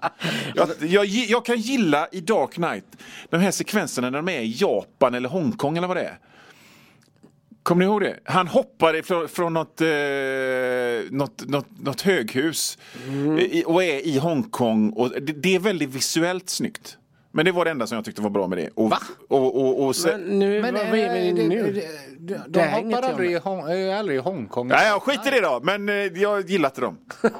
Jag, 0.55 0.69
jag, 0.79 1.05
jag 1.05 1.45
kan 1.45 1.57
gilla 1.57 2.07
i 2.11 2.21
Dark 2.21 2.53
Knight 2.53 2.85
de 3.29 3.37
här 3.37 3.51
sekvenserna 3.51 4.09
när 4.09 4.17
de 4.17 4.29
är 4.29 4.41
i 4.41 4.55
Japan 4.57 5.13
eller 5.13 5.29
Hongkong 5.29 5.77
eller 5.77 5.87
vad 5.87 5.97
det 5.97 6.03
är. 6.03 6.17
Kommer 7.63 7.79
ni 7.79 7.85
ihåg 7.85 8.01
det? 8.01 8.19
Han 8.23 8.47
hoppar 8.47 8.95
ifrån, 8.95 9.29
från 9.29 9.53
något, 9.53 9.81
eh, 9.81 9.87
något, 11.09 11.47
något, 11.47 11.67
något 11.79 12.01
höghus 12.01 12.77
i, 13.39 13.63
och 13.65 13.83
är 13.83 14.07
i 14.07 14.17
Hongkong. 14.17 14.89
Och 14.89 15.09
det, 15.09 15.33
det 15.33 15.55
är 15.55 15.59
väldigt 15.59 15.89
visuellt 15.89 16.49
snyggt. 16.49 16.97
Men 17.35 17.45
det 17.45 17.51
var 17.51 17.65
det 17.65 17.71
enda 17.71 17.87
som 17.87 17.95
jag 17.95 18.05
tyckte 18.05 18.21
var 18.21 18.29
bra 18.29 18.47
med 18.47 18.57
det. 18.57 18.69
Och, 18.75 18.89
Va? 18.89 18.97
Och, 19.29 19.55
och, 19.61 19.85
och 19.85 19.95
sen, 19.95 20.21
Men 20.21 20.39
nu, 20.39 20.61
Men 20.61 20.73
vad, 20.73 20.83
eh, 20.83 20.89
vad 20.89 20.99
är 20.99 21.33
det- 21.33 21.47
nu? 21.47 21.71
det- 21.71 21.81
de- 22.19 22.33
Det 22.33 22.41
De 22.47 22.59
inte 22.59 22.69
hoppar 22.69 22.91
jag 22.91 23.05
aldrig 23.05 23.31
i. 23.31 23.35
Hong, 23.35 23.91
aldrig 23.91 24.17
i 24.17 24.21
Hongkong. 24.21 24.67
Nej, 24.67 24.87
jag 24.87 25.01
skiter 25.01 25.27
i 25.37 25.39
det 25.39 25.41
då. 25.41 25.59
Men 25.63 25.89
eh, 25.89 25.95
jag 25.95 26.49
gillar 26.49 26.69
inte 26.69 26.81
dem. 26.81 26.97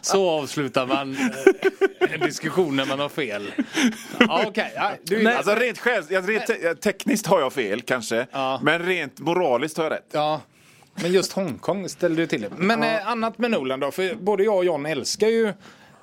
Så 0.00 0.30
avslutar 0.30 0.86
man 0.86 1.16
eh, 1.16 2.14
en 2.14 2.20
diskussion 2.20 2.76
när 2.76 2.86
man 2.86 2.98
har 2.98 3.08
fel. 3.08 3.50
Ja, 4.20 4.44
Okej, 4.46 4.72
ja, 4.76 4.90
du 5.02 5.22
Nej. 5.22 5.34
Alltså 5.36 5.54
rent, 5.54 5.78
själv, 5.78 6.04
ja, 6.10 6.20
rent 6.20 6.46
te- 6.46 6.74
tekniskt 6.74 7.26
har 7.26 7.40
jag 7.40 7.52
fel 7.52 7.80
kanske. 7.82 8.26
Ja. 8.32 8.60
Men 8.62 8.78
rent 8.82 9.18
moraliskt 9.20 9.76
har 9.76 9.84
jag 9.84 9.92
rätt. 9.92 10.08
Ja, 10.12 10.40
men 11.02 11.12
just 11.12 11.32
Hongkong 11.32 11.88
ställde 11.88 12.22
du 12.22 12.26
till 12.26 12.40
det. 12.42 12.48
Men 12.56 12.82
eh, 12.82 13.08
annat 13.08 13.38
med 13.38 13.50
Nolan 13.50 13.80
då? 13.80 13.90
För 13.90 14.14
både 14.14 14.44
jag 14.44 14.56
och 14.56 14.64
John 14.64 14.86
älskar 14.86 15.28
ju 15.28 15.52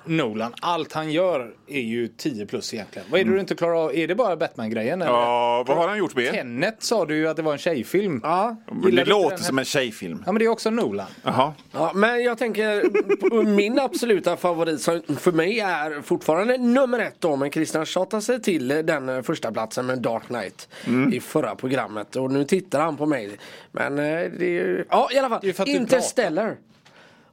Nolan. 0.06 0.54
Allt 0.60 0.92
han 0.92 1.12
gör 1.12 1.50
är 1.68 1.80
ju 1.80 2.08
10 2.08 2.46
plus 2.46 2.74
egentligen. 2.74 3.08
Vad 3.10 3.20
är 3.20 3.24
det 3.24 3.30
du 3.30 3.40
inte 3.40 3.54
klarar 3.54 3.84
av? 3.84 3.94
Är 3.96 4.08
det 4.08 4.14
bara 4.14 4.36
Batman-grejen? 4.36 5.00
Ja, 5.00 5.64
vad 5.66 5.76
har 5.76 5.88
han 5.88 5.98
gjort 5.98 6.16
mer? 6.16 6.30
Tenet 6.32 6.76
sa 6.78 7.04
du 7.04 7.16
ju 7.16 7.28
att 7.28 7.36
det 7.36 7.42
var 7.42 7.52
en 7.52 7.58
tjejfilm. 7.58 8.20
Ja. 8.24 8.56
Det 8.92 9.04
låter 9.04 9.36
som 9.36 9.58
en 9.58 9.64
tjejfilm. 9.64 10.22
Ja 10.26 10.32
men 10.32 10.38
det 10.38 10.44
är 10.44 10.48
också 10.48 10.70
Nolan. 10.70 11.06
Jaha. 11.22 11.52
Ja, 11.72 11.92
men 11.94 12.22
jag 12.22 12.38
tänker, 12.38 13.44
min 13.44 13.78
absoluta 13.78 14.36
favorit 14.36 14.80
som 14.80 15.02
för 15.18 15.32
mig 15.32 15.60
är 15.60 16.02
fortfarande 16.02 16.58
nummer 16.58 16.98
ett 16.98 17.16
då, 17.18 17.36
men 17.36 17.50
Christian 17.50 17.86
tjatade 17.86 18.22
sig 18.22 18.42
till 18.42 18.68
den 18.68 19.24
första 19.24 19.52
platsen 19.52 19.86
med 19.86 19.98
Dark 19.98 20.26
Knight 20.26 20.68
Mm. 20.86 21.12
i 21.12 21.20
förra 21.20 21.54
programmet 21.54 22.16
och 22.16 22.30
nu 22.30 22.44
tittar 22.44 22.80
han 22.80 22.96
på 22.96 23.06
mig. 23.06 23.30
Men 23.72 23.98
eh, 23.98 24.04
det 24.38 24.44
är 24.44 24.50
ju, 24.50 24.84
ja 24.90 25.08
i 25.12 25.18
alla 25.18 25.28
fall, 25.54 25.68
Interstellar. 25.68 26.56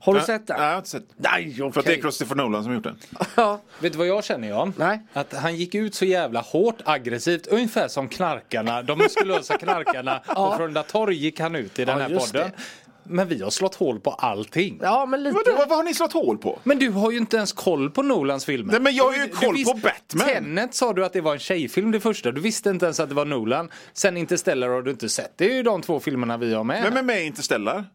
Har 0.03 0.13
du 0.13 0.19
sett 0.19 0.47
den? 0.47 0.57
Nej, 0.59 0.65
jag 0.67 0.71
har 0.71 0.77
inte 0.77 0.89
sett. 0.89 1.03
Nej, 1.17 1.53
För 1.73 1.79
att 1.79 1.85
det 1.85 1.93
är 1.95 2.01
Christopher 2.01 2.35
Nolan 2.35 2.63
som 2.63 2.73
gjort 2.73 2.83
den. 2.83 2.97
Ja. 3.35 3.61
Vet 3.79 3.91
du 3.91 3.97
vad 3.97 4.07
jag 4.07 4.23
känner 4.23 4.47
Jan? 4.49 4.73
Nej. 4.77 5.01
Att 5.13 5.33
han 5.33 5.55
gick 5.55 5.75
ut 5.75 5.95
så 5.95 6.05
jävla 6.05 6.41
hårt 6.41 6.77
aggressivt. 6.85 7.47
Ungefär 7.47 7.87
som 7.87 8.07
knarkarna, 8.09 8.81
de 8.83 8.97
muskulösa 8.97 9.57
knarkarna 9.57 10.19
på 10.35 10.53
Frölunda 10.57 10.83
torg 10.83 11.15
gick 11.15 11.39
han 11.39 11.55
ut 11.55 11.79
i 11.79 11.85
den 11.85 11.97
Ja, 11.97 12.03
här 12.03 12.09
just 12.09 12.31
podden. 12.33 12.51
det. 12.57 12.63
Men 13.05 13.27
vi 13.27 13.41
har 13.43 13.49
slått 13.49 13.75
hål 13.75 13.99
på 13.99 14.11
allting. 14.11 14.79
ja, 14.81 15.05
men 15.05 15.23
lite. 15.23 15.35
Vadå, 15.35 15.57
vad, 15.57 15.69
vad 15.69 15.77
har 15.77 15.83
ni 15.83 15.93
slått 15.93 16.13
hål 16.13 16.37
på? 16.37 16.59
Men 16.63 16.79
du 16.79 16.89
har 16.89 17.11
ju 17.11 17.17
inte 17.17 17.37
ens 17.37 17.53
koll 17.53 17.89
på 17.91 18.01
Nolans 18.03 18.45
filmer. 18.45 18.71
Nej, 18.71 18.81
men 18.81 18.95
jag 18.95 19.03
har 19.03 19.13
ju 19.13 19.19
Du- 19.19 19.27
du 19.27 19.33
koll 19.35 19.63
på 19.65 19.73
Batman. 19.73 20.27
Tenet 20.27 20.73
sa 20.75 20.93
du 20.93 21.05
att 21.05 21.13
det 21.13 21.21
var 21.21 21.33
en 21.33 21.39
tjejfilm 21.39 21.91
det 21.91 21.99
första. 21.99 22.31
Du 22.31 22.41
visste 22.41 22.69
inte 22.69 22.85
ens 22.85 22.99
att 22.99 23.09
det 23.09 23.15
var 23.15 23.25
Nolan. 23.25 23.69
Sen 23.93 24.17
Interstellar 24.17 24.69
har 24.69 24.81
du 24.81 24.91
inte 24.91 25.09
sett. 25.09 25.33
Det 25.37 25.45
är 25.51 25.55
ju 25.55 25.63
de 25.63 25.81
två 25.81 25.99
filmerna 25.99 26.37
vi 26.37 26.53
har 26.53 26.63
med. 26.63 26.83
Vem 26.83 26.97
är 26.97 27.01
med 27.03 27.21
i 27.21 27.25
Interstellar? 27.25 27.85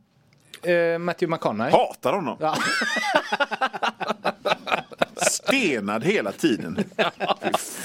Eh, 0.63 0.99
Matthew 0.99 1.31
McConaughey. 1.37 1.73
Hatar 1.81 2.13
honom. 2.13 2.37
Ja. 2.41 2.57
Stenad 5.17 6.05
hela 6.05 6.33
tiden. 6.33 6.85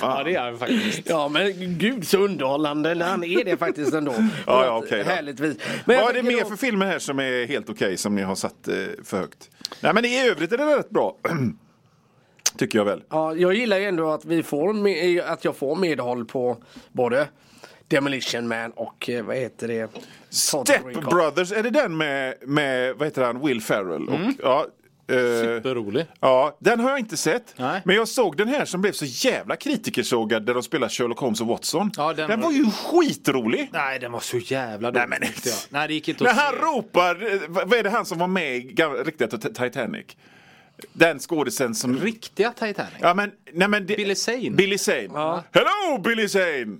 Ja, 0.02 0.24
det 0.24 0.36
är 0.36 0.42
han 0.42 0.58
faktiskt. 0.60 1.02
Ja 1.10 1.28
men 1.30 1.54
gud 1.78 2.08
så 2.08 2.18
underhållande 2.18 2.96
när 2.96 3.06
han 3.10 3.24
är 3.24 3.44
det 3.44 3.58
faktiskt 3.58 3.94
ändå. 3.94 4.12
Ja, 4.48 4.66
ja, 4.66 4.80
På 4.80 4.86
ett 4.86 4.92
okej 4.92 5.04
då. 5.04 5.10
Härligt 5.10 5.40
vis. 5.40 5.58
Men 5.86 5.96
jag 5.96 6.04
Vad 6.04 6.12
är 6.16 6.24
det 6.24 6.28
mer 6.30 6.42
då- 6.42 6.50
för 6.50 6.56
filmer 6.56 6.86
här 6.86 7.00
som 7.00 7.20
är 7.20 7.48
helt 7.48 7.70
okej 7.70 7.98
som 7.98 8.16
ni 8.16 8.22
har 8.22 8.36
satt 8.36 8.68
eh, 8.68 8.76
för 9.04 9.18
högt? 9.18 9.50
Nej 9.82 9.94
men 9.94 10.06
i 10.06 10.28
övrigt 10.28 10.52
är 10.52 10.58
det 10.58 10.78
rätt 10.78 10.90
bra. 10.90 11.16
Tycker 12.58 12.80
jag 12.80 12.86
väl. 12.86 13.04
Ja, 13.10 13.36
jag 13.36 13.54
gillar 13.54 13.78
ju 13.78 13.86
ändå 13.86 14.12
att, 14.12 14.26
vi 14.26 14.44
får 14.44 14.74
med, 14.74 15.22
att 15.22 15.46
jag 15.46 15.56
får 15.56 15.76
medhåll 15.76 16.26
på 16.26 16.58
både 16.92 17.28
Demolition 17.88 18.48
Man 18.48 18.72
och 18.72 19.10
eh, 19.10 19.24
vad 19.26 19.36
heter 19.36 19.68
det? 19.68 19.88
Total 19.88 20.66
Step 20.66 20.86
Recall. 20.86 21.04
Brothers, 21.04 21.52
är 21.52 21.64
det 21.64 21.70
den 21.70 21.98
med, 21.98 22.36
med 22.42 22.96
vad 22.96 23.08
heter 23.08 23.24
han, 23.24 23.46
Will 23.46 23.62
Ferrell? 23.62 24.10
Och, 24.10 24.20
ja, 24.44 24.66
eh, 25.08 25.16
Superrolig. 25.16 26.06
Ja, 26.20 26.58
den 26.60 26.80
har 26.80 26.90
jag 26.90 27.00
inte 27.00 27.18
sett. 27.18 27.54
Nej. 27.58 27.82
Men 27.86 27.96
jag 27.96 28.08
såg 28.08 28.38
den 28.38 28.48
här 28.48 28.66
som 28.66 28.82
blev 28.82 28.92
så 28.92 29.06
jävla 29.06 29.56
kritikersågad 29.56 30.46
där 30.46 30.54
de 30.54 30.64
spelar 30.64 30.90
Sherlock 30.90 31.20
Holmes 31.20 31.42
och 31.42 31.48
Watson. 31.48 31.92
Ja, 31.98 32.14
den 32.14 32.30
den 32.30 32.40
var- 32.42 32.48
var 32.48 32.54
ju 32.54 32.66
skitrolig. 32.72 33.70
Nej, 33.74 34.00
den 34.00 34.12
var 34.12 34.20
så 34.20 34.38
jävla 34.38 34.92
Nej, 34.92 35.02
dålig 35.02 35.10
men- 35.20 35.28
tyckte 35.28 35.50
jag. 35.50 35.58
Nej, 35.70 35.88
det 35.88 35.94
gick 35.94 36.08
inte 36.10 36.24
När 36.24 36.32
att 36.32 36.38
han 36.38 36.54
se. 36.54 36.60
ropar, 36.60 37.34
eh, 37.34 37.40
vad 37.50 37.74
är 37.74 37.84
det 37.84 37.90
han 37.90 38.06
som 38.06 38.18
var 38.20 38.28
med 38.28 38.56
i 38.56 38.60
riktiga 39.06 39.28
Titanic? 39.28 40.06
Den 40.94 41.20
skådisen 41.20 41.76
som... 41.76 42.00
Riktiga 42.00 42.52
Titanic. 42.52 42.94
Ja, 43.02 43.14
men, 43.14 43.32
nej, 43.54 43.68
men 43.68 43.86
det, 43.86 43.96
Billy 43.96 44.16
Zane. 44.16 44.50
Billy 44.50 44.78
Zane. 44.78 45.44
Hello 45.52 46.02
Billy 46.04 46.28
Zane! 46.28 46.78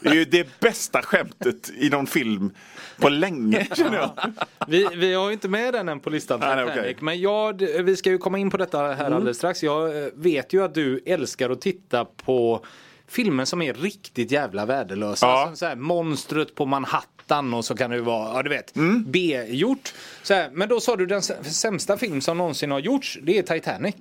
Det 0.00 0.08
är 0.08 0.14
ju 0.14 0.24
det 0.24 0.60
bästa 0.60 1.02
skämtet 1.02 1.70
i 1.76 1.90
någon 1.90 2.06
film 2.06 2.50
på 2.98 3.08
länge 3.08 3.66
känner 3.76 3.96
jag. 3.96 4.32
Vi, 4.68 4.88
vi 4.96 5.14
har 5.14 5.26
ju 5.26 5.32
inte 5.32 5.48
med 5.48 5.74
den 5.74 5.88
än 5.88 6.00
på 6.00 6.10
listan 6.10 6.40
Nej, 6.40 6.56
nej, 6.56 6.64
Titanic. 6.64 6.80
okej. 6.80 6.96
Men 7.00 7.20
jag, 7.20 7.52
vi 7.82 7.96
ska 7.96 8.10
ju 8.10 8.18
komma 8.18 8.38
in 8.38 8.50
på 8.50 8.56
detta 8.56 8.78
här 8.78 9.10
alldeles 9.10 9.36
strax. 9.36 9.62
Jag 9.62 10.04
eh, 10.04 10.08
vet 10.14 10.52
ju 10.52 10.64
att 10.64 10.74
du 10.74 11.02
älskar 11.06 11.50
att 11.50 11.60
titta 11.60 12.04
på 12.04 12.64
filmer 13.08 13.44
som 13.44 13.62
är 13.62 13.74
riktigt 13.74 14.30
jävla 14.30 14.66
värdelösa. 14.66 15.26
Ja. 15.26 15.46
Som 15.46 15.56
så 15.56 15.66
här, 15.66 15.76
monstret 15.76 16.54
på 16.54 16.66
Manhattan 16.66 17.54
och 17.54 17.64
så 17.64 17.74
kan 17.76 17.90
det 17.90 17.96
ju 17.96 18.02
vara, 18.02 18.34
ja 18.36 18.42
du 18.42 18.48
vet, 18.50 18.76
Mm. 18.76 19.04
B-gjort. 19.08 19.94
Men 20.52 20.68
då 20.68 20.80
sa 20.80 20.96
du 20.96 21.06
den 21.06 21.20
sä- 21.20 21.42
sämsta 21.42 21.96
film 21.96 22.20
som 22.20 22.38
någonsin 22.38 22.70
har 22.70 22.78
gjorts, 22.78 23.18
det 23.22 23.38
är 23.38 23.42
Titanic. 23.42 23.94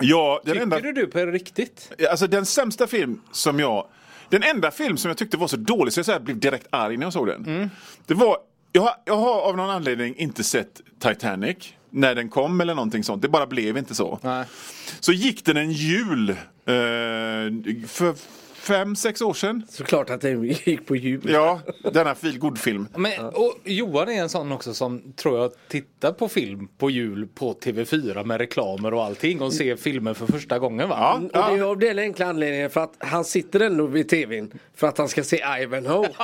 Ja, 0.00 0.42
Tycker 0.44 0.60
enda, 0.60 0.80
du 0.80 1.06
på 1.06 1.18
riktigt? 1.26 1.92
alltså 2.10 2.26
den 2.26 2.46
sämsta 2.46 2.86
film 2.86 3.20
som 3.32 3.60
jag... 3.60 3.86
Den 4.28 4.42
enda 4.42 4.70
film 4.70 4.96
som 4.96 5.08
jag 5.08 5.18
tyckte 5.18 5.36
var 5.36 5.46
så 5.48 5.56
dålig 5.56 5.92
så 5.92 5.98
jag 5.98 6.06
så 6.06 6.20
blev 6.20 6.38
direkt 6.38 6.66
arg 6.70 6.96
när 6.96 7.06
jag 7.06 7.12
såg 7.12 7.26
den. 7.26 7.44
Mm. 7.46 7.70
Det 8.06 8.14
var... 8.14 8.36
Jag 8.72 8.82
har, 8.82 8.92
jag 9.04 9.16
har 9.16 9.40
av 9.40 9.56
någon 9.56 9.70
anledning 9.70 10.16
inte 10.16 10.44
sett 10.44 10.80
Titanic 10.98 11.56
när 11.90 12.14
den 12.14 12.28
kom 12.28 12.60
eller 12.60 12.74
någonting 12.74 13.04
sånt. 13.04 13.22
Det 13.22 13.28
bara 13.28 13.46
blev 13.46 13.76
inte 13.78 13.94
så. 13.94 14.18
Nej. 14.22 14.44
Så 15.00 15.12
gick 15.12 15.44
den 15.44 15.56
en 15.56 15.72
jul 15.72 16.36
för 17.88 18.14
fem, 18.64 18.96
sex 18.96 19.20
år 19.22 19.34
sedan. 19.34 19.62
Såklart 19.68 20.10
att 20.10 20.20
den 20.20 20.44
gick 20.44 20.86
på 20.86 20.96
jul. 20.96 21.20
Ja, 21.24 21.60
denna 21.92 22.14
feel 22.14 22.56
film 22.56 22.88
Men, 22.96 23.24
och 23.24 23.54
Johan 23.64 24.08
är 24.08 24.22
en 24.22 24.28
sån 24.28 24.52
också 24.52 24.74
som 24.74 25.12
tror 25.12 25.38
jag 25.38 25.52
tittar 25.68 26.12
på 26.12 26.28
film 26.28 26.68
på 26.78 26.90
jul 26.90 27.28
på 27.34 27.54
TV4 27.54 28.24
med 28.24 28.38
reklamer 28.38 28.94
och 28.94 29.04
allting 29.04 29.42
och 29.42 29.52
ser 29.52 29.76
filmer 29.76 30.14
för 30.14 30.26
första 30.26 30.58
gången 30.58 30.88
va? 30.88 31.22
Ja, 31.32 31.46
Och 31.46 31.50
det 31.52 31.58
är 31.58 31.62
av 31.62 31.78
den 31.78 31.98
enkla 31.98 32.26
anledningen 32.26 32.70
för 32.70 32.80
att 32.80 32.94
han 32.98 33.24
sitter 33.24 33.60
ändå 33.60 33.86
vid 33.86 34.08
tvn 34.08 34.52
för 34.74 34.86
att 34.86 34.98
han 34.98 35.08
ska 35.08 35.24
se 35.24 35.44
Ivanhoe. 35.62 36.08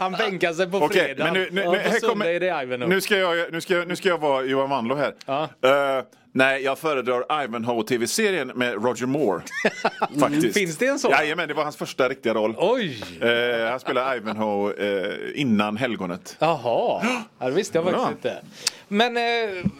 Han 0.00 0.12
bänkar 0.12 0.52
sig 0.52 0.70
på 0.70 0.76
Okej, 0.76 1.04
fredag 1.04 1.24
men 1.24 1.34
nu, 1.34 1.48
nu, 1.52 1.64
nu, 1.70 1.76
här 1.76 2.00
kommer, 2.00 2.26
är 2.26 2.40
det 2.40 2.62
Ivanhoe. 2.62 2.88
nu, 2.88 3.00
ska 3.00 3.16
jag, 3.16 3.52
nu, 3.52 3.60
ska 3.60 3.74
jag, 3.74 3.88
nu 3.88 3.96
ska 3.96 4.08
jag 4.08 4.18
vara 4.18 4.44
Johan 4.44 4.70
Wanlo 4.70 4.94
här. 4.94 5.14
Ja. 5.26 5.42
Eh, 5.42 6.04
nej, 6.38 6.62
jag 6.62 6.78
föredrar 6.78 7.44
Ivanhoe 7.44 7.84
TV-serien 7.84 8.52
med 8.54 8.74
Roger 8.84 9.06
Moore. 9.06 9.42
Faktiskt. 10.20 10.54
Finns 10.58 10.76
det 10.76 10.86
en 10.86 10.98
sån? 10.98 11.10
Jajamän, 11.10 11.48
det 11.48 11.54
var 11.54 11.62
hans 11.64 11.76
första 11.76 12.08
riktiga 12.08 12.34
roll. 12.34 12.54
Oj! 12.58 13.02
Eh, 13.20 13.70
han 13.70 13.80
spelade 13.80 14.16
Ivanhoe 14.16 14.72
eh, 14.78 15.40
innan 15.40 15.76
Helgonet. 15.76 16.36
Jaha, 16.38 17.02
ja, 17.38 17.46
det 17.46 17.50
visste 17.50 17.78
jag 17.78 17.84
faktiskt 17.84 18.04
Ja. 18.04 18.10
inte. 18.10 18.42
Men, 18.88 19.16
eh, 19.16 19.22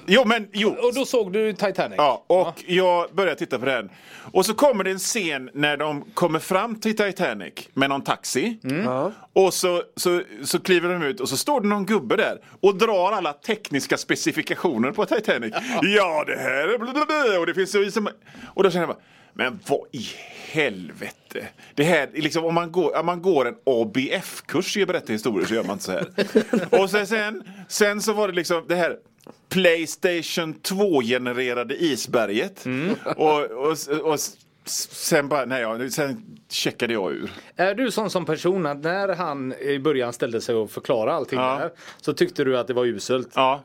Jo, 0.06 0.22
men 0.26 0.48
jo. 0.52 0.68
och 0.82 0.94
då 0.94 1.04
såg 1.04 1.32
du 1.32 1.52
Titanic? 1.52 1.94
Ja, 1.96 2.24
och 2.26 2.54
jag 2.66 3.10
började 3.14 3.38
titta 3.38 3.58
på 3.58 3.64
den. 3.64 3.90
Och 4.32 4.46
så 4.46 4.54
kommer 4.54 4.84
det 4.84 4.90
en 4.90 4.98
scen 4.98 5.50
när 5.54 5.76
de 5.76 6.04
kommer 6.14 6.38
fram 6.38 6.80
till 6.80 6.96
Titanic 6.96 7.54
med 7.74 7.88
någon 7.88 8.02
taxi. 8.04 8.58
Ja. 8.84 9.12
Och 9.32 9.54
så, 9.54 9.82
så, 9.96 10.22
så 10.44 10.60
kliver 10.60 10.88
de 10.88 11.02
ut 11.02 11.20
och 11.20 11.28
så 11.28 11.36
står 11.36 11.60
det 11.60 11.68
någon 11.68 11.86
gubbe 11.86 12.16
där 12.16 12.38
och 12.60 12.74
drar 12.74 13.12
alla 13.12 13.32
tekniska 13.32 13.96
specifikationer 13.96 14.90
på 14.90 15.06
Titanic. 15.06 15.54
Ja, 15.82 16.24
det 16.26 16.36
här 16.36 16.68
är 16.68 16.78
blablabla, 16.78 17.40
och 17.40 17.46
det 17.46 17.54
finns 17.54 17.72
så. 17.72 18.08
Och 18.54 18.62
då 18.62 18.70
känner 18.70 18.86
jag 18.86 18.96
bara, 18.96 19.02
men 19.38 19.58
vad 19.68 19.80
i 19.92 20.06
helvete. 20.50 21.48
Det 21.74 21.84
här, 21.84 22.10
liksom, 22.14 22.44
om 22.44 22.54
man 22.54 22.72
går, 22.72 22.96
om 22.98 23.06
man 23.06 23.22
går 23.22 23.48
en 23.48 23.54
ABF-kurs 23.66 24.76
i 24.76 24.82
att 24.82 24.88
berätta 24.88 25.12
historier 25.12 25.46
så 25.46 25.54
gör 25.54 25.64
man 25.64 25.72
inte 25.72 25.84
så 25.84 25.92
här. 25.92 26.06
och 26.82 26.90
sen, 26.90 27.06
sen, 27.06 27.42
sen 27.68 28.00
så 28.02 28.12
var 28.12 28.28
det 28.28 28.34
liksom 28.34 28.64
det 28.68 28.74
här 28.74 28.96
Playstation 29.48 30.54
2-genererade 30.54 31.74
isberget. 31.82 32.64
Och, 33.16 33.42
och, 33.44 33.76
och, 34.02 34.14
s- 34.14 34.36
sen 34.92 35.28
bara, 35.28 35.44
nej, 35.44 35.62
ja, 35.62 35.90
sen 35.90 36.38
checkade 36.50 36.92
jag 36.92 37.12
ur. 37.12 37.30
Är 37.56 37.74
du 37.74 37.90
sån 37.90 38.10
som 38.10 38.24
person 38.24 38.66
att 38.66 38.78
när 38.78 39.08
han 39.08 39.52
i 39.52 39.78
början 39.78 40.12
ställde 40.12 40.40
sig 40.40 40.54
och 40.54 40.70
förklarade 40.70 41.12
allting 41.16 41.38
Ja. 41.38 41.58
där 41.58 41.70
så 42.00 42.12
tyckte 42.12 42.44
du 42.44 42.58
att 42.58 42.66
det 42.66 42.74
var 42.74 42.84
uselt? 42.84 43.28
Ja. 43.34 43.64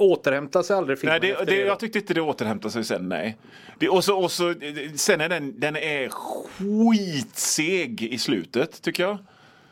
Återhämtar 0.00 0.62
sig 0.62 0.76
aldrig 0.76 0.98
filmen 0.98 1.18
Nej, 1.22 1.34
det, 1.38 1.44
det, 1.44 1.56
det? 1.56 1.66
jag 1.66 1.78
tyckte 1.80 1.98
inte 1.98 2.14
det 2.14 2.20
återhämtade 2.20 2.72
sig 2.72 2.84
sen, 2.84 3.08
nej. 3.08 3.36
Det, 3.78 3.88
och 3.88 4.04
så, 4.04 4.18
och 4.18 4.30
så, 4.32 4.54
sen 4.94 5.20
är 5.20 5.28
den, 5.28 5.60
den 5.60 5.76
är 5.76 6.08
skitseg 6.08 8.02
i 8.02 8.18
slutet, 8.18 8.82
tycker 8.82 9.02
jag. 9.02 9.18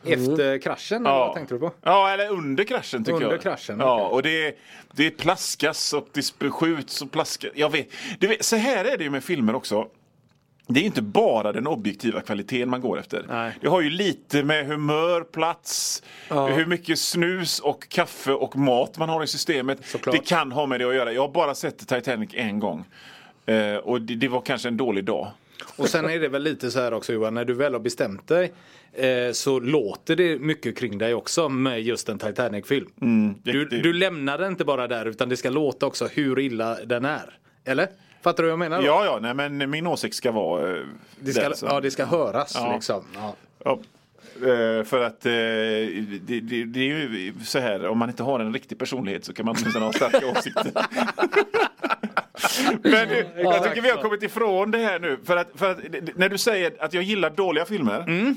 Efter 0.07 0.59
kraschen, 0.59 1.07
eller 1.07 1.19
vad 1.19 1.35
tänkte 1.35 1.55
du 1.55 1.59
på? 1.59 1.73
Ja, 1.83 2.11
eller 2.11 2.29
under 2.33 2.65
kraschen 2.65 3.05
tycker 3.05 3.15
Under 3.17 3.31
jag. 3.31 3.41
kraschen, 3.43 3.81
Ja, 3.81 4.01
okej. 4.07 4.15
och 4.15 4.23
det, 4.23 4.59
det 4.93 5.11
plaskas 5.11 5.93
och 5.93 6.09
det 6.13 6.51
skjuts 6.51 7.03
och 7.03 7.11
plaskas. 7.13 7.51
Jag 7.55 7.73
vet, 7.73 7.89
vet, 8.21 8.45
så 8.45 8.57
här 8.57 8.85
är 8.85 8.97
det 8.99 9.05
ju 9.05 9.11
med 9.11 9.25
filmer 9.25 9.55
också. 9.55 9.87
Det 10.69 10.81
är 10.81 10.85
inte 10.85 11.03
bara 11.03 11.53
den 11.53 11.67
objektiva 11.67 12.21
kvaliteten 12.21 12.71
man 12.71 12.81
går 12.81 12.99
efter. 12.99 13.25
Nej. 13.29 13.53
Det 13.61 13.69
har 13.69 13.81
ju 13.81 13.91
lite 13.91 14.43
med 14.43 14.67
humör, 14.67 15.21
plats, 15.21 16.03
hur 16.29 16.67
mycket 16.67 16.99
snus 16.99 17.59
och 17.61 17.89
kaffe 17.89 18.33
och 18.33 18.57
mat 18.57 18.99
man 18.99 19.09
har 19.09 19.25
i 19.25 19.27
systemet. 19.27 19.79
Såklart. 19.87 20.13
Det 20.15 20.27
kan 20.27 20.53
ha 20.53 20.67
med 20.67 20.81
det 20.81 20.89
att 20.89 20.95
göra. 20.95 21.13
Jag 21.13 21.21
har 21.23 21.29
bara 21.33 21.55
sett 21.55 21.79
Titanic 21.89 22.31
en 22.33 22.59
gång. 22.61 22.85
Eh, 23.47 23.75
och 23.77 24.01
det, 24.03 24.15
det 24.15 24.29
var 24.29 24.41
kanske 24.41 24.69
en 24.69 24.77
dålig 24.77 25.05
dag. 25.05 25.29
Och 25.77 25.89
sen 25.89 26.05
är 26.11 26.19
det 26.21 26.29
väl 26.29 26.43
lite 26.43 26.71
så 26.71 26.81
här 26.81 26.93
också 26.95 27.13
Johan, 27.13 27.35
när 27.35 27.45
du 27.45 27.55
väl 27.55 27.73
har 27.73 27.81
bestämt 27.81 28.29
dig 28.29 28.53
eh, 28.93 29.33
så 29.33 29.61
låter 29.61 30.17
det 30.17 30.39
mycket 30.39 30.79
kring 30.79 30.99
dig 30.99 31.15
också 31.15 31.49
med 31.49 31.83
just 31.83 32.09
en 32.09 32.19
Titanic-film. 32.19 32.87
du, 32.97 33.07
Mm, 33.07 33.35
det- 33.45 33.65
du 33.83 33.93
lämnar 33.93 34.39
den 34.39 34.51
inte 34.53 34.65
bara 34.65 34.87
där 34.89 35.07
utan 35.07 35.29
det 35.29 35.37
ska 35.37 35.51
låta 35.51 35.87
också 35.87 36.07
hur 36.13 36.39
illa 36.39 36.79
den 36.85 37.05
är. 37.05 37.39
Eller? 37.65 37.89
Fattar 38.23 38.43
du 38.43 38.49
vad 38.49 38.53
jag 38.53 38.59
menar? 38.59 38.79
då? 38.79 38.87
Ja, 38.87 39.05
ja, 39.05 39.19
nej, 39.35 39.35
men 39.35 39.71
min 39.71 39.87
åsikt 39.87 40.17
ska 40.17 40.33
vara 40.33 40.77
eh, 40.77 40.83
det 41.21 41.33
ska, 41.33 41.43
den, 41.43 41.57
så. 41.57 41.67
ja, 41.67 41.81
det 41.81 41.91
ska 41.91 42.05
höras 42.05 42.53
Ja. 42.55 42.73
liksom. 42.75 43.05
Ja. 43.15 43.35
Ja. 43.65 43.79
Eh, 44.43 44.85
för 44.85 45.05
att 45.05 45.27
eh, 45.27 45.33
det, 45.33 46.41
det, 46.41 46.65
det 46.65 46.81
är 46.81 46.85
ju 46.85 47.35
så 47.45 47.59
här, 47.59 47.87
om 47.87 47.99
man 47.99 48.09
inte 48.09 48.23
har 48.23 48.41
en 48.41 48.53
riktig 48.53 48.79
personlighet 48.79 49.25
så 49.25 49.33
kan 49.35 49.47
man 49.47 49.57
åtminstone 49.59 49.85
ha 49.85 49.93
starka 49.93 50.27
åsikter. 50.39 50.73
Men 52.83 53.11
eh, 53.11 53.25
jag 53.37 53.65
tycker 53.65 53.83
vi 53.83 53.91
har 53.91 54.03
kommit 54.03 54.23
ifrån 54.23 54.71
det 54.71 54.79
här 54.79 54.99
nu. 54.99 55.19
För 55.25 55.37
att, 55.37 55.49
för 55.55 55.71
att 55.71 55.79
när 56.15 56.29
du 56.29 56.39
säger 56.39 56.73
att 56.81 56.95
jag 56.95 57.03
gillar 57.03 57.31
dåliga 57.31 57.65
filmer. 57.65 58.01
Mm. 58.01 58.37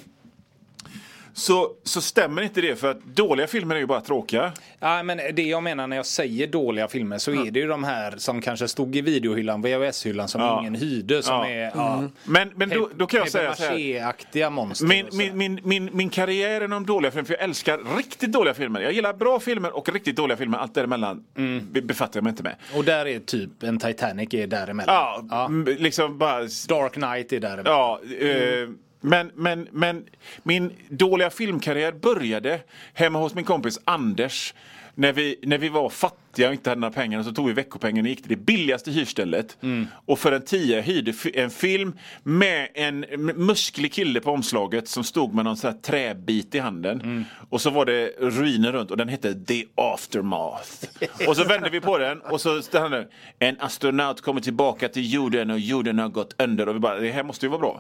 Så, 1.34 1.72
så 1.84 2.02
stämmer 2.02 2.42
inte 2.42 2.62
det 2.62 2.76
för 2.76 2.92
att 2.92 3.04
dåliga 3.06 3.48
filmer 3.48 3.76
är 3.76 3.80
ju 3.80 3.86
bara 3.86 4.02
tråkiga. 4.02 4.52
Ja, 4.80 5.04
men 5.04 5.18
det 5.34 5.42
jag 5.44 5.64
menar 5.64 5.88
när 5.88 5.96
jag 5.96 6.06
säger 6.06 6.48
dåliga 6.48 6.88
filmer 6.88 7.18
så 7.18 7.32
är 7.32 7.52
det 7.52 7.60
ju 7.60 7.68
de 7.68 7.84
här 7.84 8.14
som 8.18 8.42
kanske 8.42 8.68
stod 8.68 8.96
i 8.96 9.02
videohyllan, 9.02 9.62
VHS-hyllan 9.66 10.28
som 10.28 10.42
Ja. 10.42 10.60
ingen 10.60 10.76
hyrde 10.76 11.24
som 11.24 11.36
Ja. 11.36 11.48
är 11.48 11.72
ja, 11.76 12.04
Men, 12.24 12.52
men 12.56 12.70
då, 12.70 12.90
då 12.96 13.06
kan 13.08 13.18
jag 13.20 13.30
säga 13.32 13.56
så 13.56 13.64
här. 13.64 14.50
monster. 14.50 14.86
Min, 14.88 15.06
min, 15.14 15.38
min, 15.38 15.60
min, 15.64 15.90
min 15.94 16.10
karriär 16.10 16.64
inom 16.66 16.86
dåliga 16.86 17.12
filmer, 17.12 17.26
för 17.26 17.34
jag 17.34 17.44
älskar 17.44 17.98
riktigt 17.98 18.32
dåliga 18.32 18.54
filmer. 18.54 18.82
Jag 18.82 18.94
gillar 18.94 19.14
bra 19.14 19.40
filmer 19.40 19.76
och 19.78 19.90
riktigt 19.94 20.16
dåliga 20.16 20.38
filmer. 20.38 20.58
Allt 20.58 20.74
däremellan 20.74 21.24
Mm. 21.38 21.68
be- 21.72 21.82
befattar 21.82 22.18
jag 22.18 22.24
mig 22.24 22.32
inte 22.32 22.44
med. 22.44 22.56
Och 22.76 22.84
där 22.86 23.06
är 23.08 23.20
typ 23.20 23.64
en 23.64 23.80
Titanic 23.80 24.34
är 24.34 24.48
däremellan. 24.48 24.96
Ja, 24.96 25.26
Ja. 25.30 25.48
liksom 25.80 26.18
bara... 26.18 26.40
Dark 26.68 26.94
Knight 26.94 27.34
är 27.34 27.40
däremellan. 27.40 27.74
Ja, 27.74 28.00
eh, 28.28 28.70
men, 29.02 29.32
men, 29.36 29.68
men 29.72 30.06
min 30.44 30.74
dåliga 30.90 31.30
filmkarriär 31.30 31.92
började 31.92 32.60
hemma 32.94 33.20
hos 33.20 33.36
min 33.36 33.46
kompis 33.46 33.80
Anders. 33.86 34.54
När 34.96 35.14
vi, 35.14 35.40
när 35.44 35.58
vi 35.58 35.70
var 35.70 35.90
fattiga 35.90 36.48
och 36.48 36.54
inte 36.54 36.70
hade 36.70 36.82
några 36.82 36.94
pengar 36.94 37.24
så 37.24 37.32
tog 37.32 37.48
vi 37.48 37.54
veckopengen 37.54 38.06
och 38.06 38.10
gick 38.10 38.20
till 38.22 38.30
det 38.30 38.36
billigaste 38.36 38.92
hyrstället. 38.92 39.58
Och 40.06 40.20
för 40.20 40.32
en 40.32 40.42
tia 40.42 40.82
hyrde 40.82 41.14
en 41.34 41.50
film 41.50 41.94
med 42.24 42.68
en 42.74 43.06
musklig 43.36 43.94
kille 43.94 44.20
på 44.20 44.32
omslaget 44.32 44.88
som 44.88 45.04
stod 45.04 45.34
med 45.34 45.46
någon 45.46 45.58
sån 45.58 45.72
här 45.72 45.78
träbit 45.78 46.56
i 46.56 46.60
handen. 46.60 47.26
Och 47.50 47.62
så 47.62 47.70
var 47.70 47.86
det 47.86 48.14
ruiner 48.20 48.72
runt 48.72 48.92
och 48.92 48.98
den 48.98 49.10
hette 49.10 49.34
The 49.46 49.66
Aftermath. 49.76 50.86
och 51.28 51.38
så 51.38 51.44
vände 51.44 51.70
vi 51.70 51.82
på 51.82 51.98
den 51.98 52.22
och 52.22 52.42
så 52.42 52.62
stod 52.62 52.92
det 52.92 53.08
En 53.40 53.56
astronaut 53.60 54.22
kommer 54.22 54.42
tillbaka 54.42 54.90
till 54.90 55.14
jorden 55.14 55.52
och 55.52 55.60
jorden 55.60 56.00
har 56.00 56.10
gått 56.10 56.42
under. 56.42 56.70
Och 56.70 56.76
vi 56.76 56.80
bara, 56.80 57.00
det 57.00 57.12
här 57.12 57.24
måste 57.24 57.46
ju 57.46 57.50
vara 57.50 57.60
bra. 57.60 57.80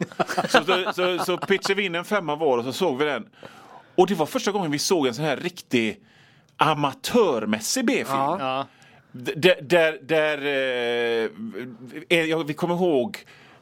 så, 0.49 0.63
så, 0.63 0.93
så, 0.93 1.25
så 1.25 1.37
pitchade 1.37 1.73
vi 1.73 1.85
in 1.85 1.95
en 1.95 2.05
femma 2.05 2.35
var 2.35 2.57
och 2.57 2.63
så 2.63 2.73
såg 2.73 2.97
vi 2.97 3.05
den. 3.05 3.25
Och 3.95 4.07
det 4.07 4.15
var 4.15 4.25
första 4.25 4.51
gången 4.51 4.71
vi 4.71 4.79
såg 4.79 5.07
en 5.07 5.13
sån 5.13 5.25
här 5.25 5.37
riktig 5.37 5.99
amatörmässig 6.61 7.85
B-film. 7.85 8.07
Ja. 8.09 8.67
Där, 9.11 9.55
där, 9.61 9.97
där 10.01 10.37
eh, 10.37 11.29
eh, 12.19 12.25
jag- 12.25 12.47
vi 12.47 12.53
kommer 12.53 12.75
ihåg, 12.75 13.17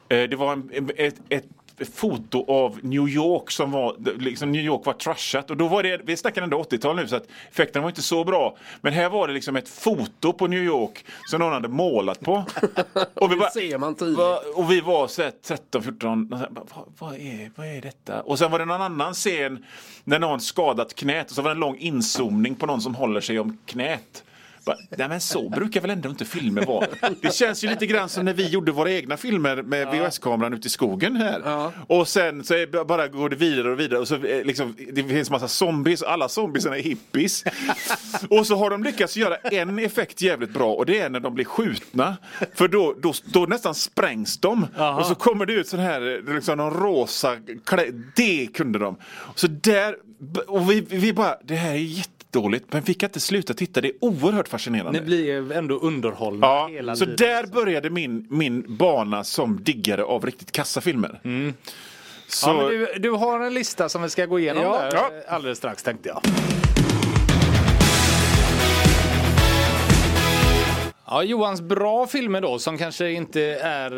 eh, 0.08 0.22
det 0.28 0.36
var 0.36 0.52
en, 0.52 0.90
ett, 0.96 1.14
ett 1.28 1.44
foto 1.84 2.44
av 2.48 2.78
New 2.82 3.08
York 3.08 3.50
som 3.50 3.70
var, 3.70 3.96
liksom 4.18 4.52
New 4.52 4.64
York 4.64 4.86
var 4.86 4.92
trashat 4.92 5.50
och 5.50 5.56
då 5.56 5.68
var 5.68 5.82
det, 5.82 6.00
vi 6.04 6.16
snackar 6.16 6.42
ändå 6.42 6.62
80-tal 6.62 6.96
nu 6.96 7.08
så 7.08 7.16
att 7.16 7.26
effekterna 7.50 7.82
var 7.82 7.88
inte 7.90 8.02
så 8.02 8.24
bra. 8.24 8.56
Men 8.80 8.92
här 8.92 9.08
var 9.08 9.28
det 9.28 9.34
liksom 9.34 9.56
ett 9.56 9.68
foto 9.68 10.32
på 10.32 10.46
New 10.46 10.64
York 10.64 11.04
som 11.30 11.40
någon 11.40 11.52
hade 11.52 11.68
målat 11.68 12.20
på. 12.20 12.44
Och 13.14 13.32
vi 13.32 13.36
bara, 13.36 13.50
ser 13.50 13.78
man. 13.78 13.96
Va- 14.16 14.40
och 14.54 14.70
vi 14.70 14.80
var 14.80 15.06
så 15.06 15.22
här 15.22 15.32
13, 15.44 15.82
14, 15.82 16.32
och 16.32 16.38
så 16.38 16.44
här, 16.44 16.50
bara, 16.50 16.64
vad, 16.74 16.84
vad, 16.98 17.14
är, 17.20 17.50
vad 17.56 17.66
är 17.66 17.80
detta? 17.80 18.20
Och 18.22 18.38
sen 18.38 18.50
var 18.50 18.58
det 18.58 18.64
någon 18.64 18.82
annan 18.82 19.14
scen 19.14 19.64
när 20.04 20.18
någon 20.18 20.40
skadat 20.40 20.94
knät 20.94 21.30
och 21.30 21.34
så 21.36 21.42
var 21.42 21.50
det 21.50 21.54
en 21.54 21.60
lång 21.60 21.76
inzoomning 21.76 22.54
på 22.54 22.66
någon 22.66 22.80
som 22.80 22.94
håller 22.94 23.20
sig 23.20 23.38
om 23.38 23.58
knät. 23.66 24.24
Nej 24.98 25.08
men 25.08 25.20
så 25.20 25.48
brukar 25.48 25.80
väl 25.80 25.90
ändå 25.90 26.08
inte 26.08 26.24
filmer 26.24 26.66
vara. 26.66 26.86
Det 27.20 27.34
känns 27.34 27.64
ju 27.64 27.68
lite 27.68 27.86
grann 27.86 28.08
som 28.08 28.24
när 28.24 28.34
vi 28.34 28.48
gjorde 28.48 28.72
våra 28.72 28.90
egna 28.90 29.16
filmer 29.16 29.62
med 29.62 29.88
VHS-kameran 29.88 30.54
ute 30.54 30.66
i 30.66 30.70
skogen 30.70 31.16
här. 31.16 31.40
Och 31.86 32.08
sen 32.08 32.44
så 32.44 32.54
är, 32.54 32.84
bara 32.84 33.08
går 33.08 33.28
det 33.28 33.36
vidare 33.36 33.70
och 33.72 33.80
vidare 33.80 34.00
och 34.00 34.08
så 34.08 34.14
eh, 34.14 34.44
liksom, 34.44 34.76
det 34.92 35.02
finns 35.04 35.30
massa 35.30 35.48
zombies 35.48 36.02
alla 36.02 36.28
zombiesarna 36.28 36.76
är 36.78 36.82
hippies. 36.82 37.44
och 38.30 38.46
så 38.46 38.56
har 38.56 38.70
de 38.70 38.82
lyckats 38.84 39.16
göra 39.16 39.36
en 39.36 39.78
effekt 39.78 40.22
jävligt 40.22 40.50
bra 40.50 40.72
och 40.74 40.86
det 40.86 40.98
är 40.98 41.08
när 41.10 41.20
de 41.20 41.34
blir 41.34 41.44
skjutna. 41.44 42.16
För 42.54 42.68
då, 42.68 42.94
då, 43.02 43.12
då 43.24 43.46
nästan 43.46 43.74
sprängs 43.74 44.38
de. 44.40 44.66
Och 44.98 45.06
så 45.06 45.14
kommer 45.14 45.46
det 45.46 45.52
ut 45.52 45.68
sån 45.68 45.80
här, 45.80 46.28
eh, 46.28 46.34
liksom 46.34 46.56
någon 46.58 46.74
rosa 46.82 47.36
klä- 47.64 48.02
Det 48.16 48.46
kunde 48.54 48.78
de. 48.78 48.96
Så 49.34 49.46
där, 49.46 49.96
och 50.46 50.70
vi, 50.70 50.80
vi 50.80 51.12
bara, 51.12 51.36
det 51.44 51.54
här 51.54 51.72
är 51.74 51.76
jättedåligt 52.34 52.72
men 52.72 52.82
vi 52.82 52.94
kan 52.94 53.08
inte 53.08 53.20
sluta 53.20 53.54
titta, 53.54 53.80
det 53.80 53.88
är 53.88 53.92
oerhört 54.00 54.48
fascinerande. 54.48 55.00
Ni 55.00 55.06
blir 55.06 55.52
ändå 55.52 55.74
underhållna 55.78 56.46
Ja, 56.46 56.68
hela 56.72 56.96
så 56.96 57.04
tiden. 57.04 57.16
där 57.16 57.46
började 57.46 57.90
min, 57.90 58.26
min 58.30 58.64
bana 58.76 59.24
som 59.24 59.62
diggare 59.64 60.04
av 60.04 60.26
riktigt 60.26 60.52
kassafilmer. 60.52 61.20
Så, 62.28 62.50
Ja, 62.50 62.68
du, 62.68 62.98
du 62.98 63.10
har 63.10 63.40
en 63.40 63.54
lista 63.54 63.88
som 63.88 64.02
vi 64.02 64.08
ska 64.10 64.26
gå 64.26 64.38
igenom 64.38 64.62
Ja. 64.62 64.78
där 64.82 64.90
Ja. 64.94 65.10
eh, 65.26 65.34
alldeles 65.34 65.58
strax 65.58 65.82
tänkte 65.82 66.08
jag. 66.08 66.20
Ja, 71.12 71.22
Johans 71.22 71.60
bra 71.60 72.06
filmer 72.06 72.40
då 72.40 72.58
som 72.58 72.78
kanske 72.78 73.10
inte 73.10 73.42
är 73.62 73.90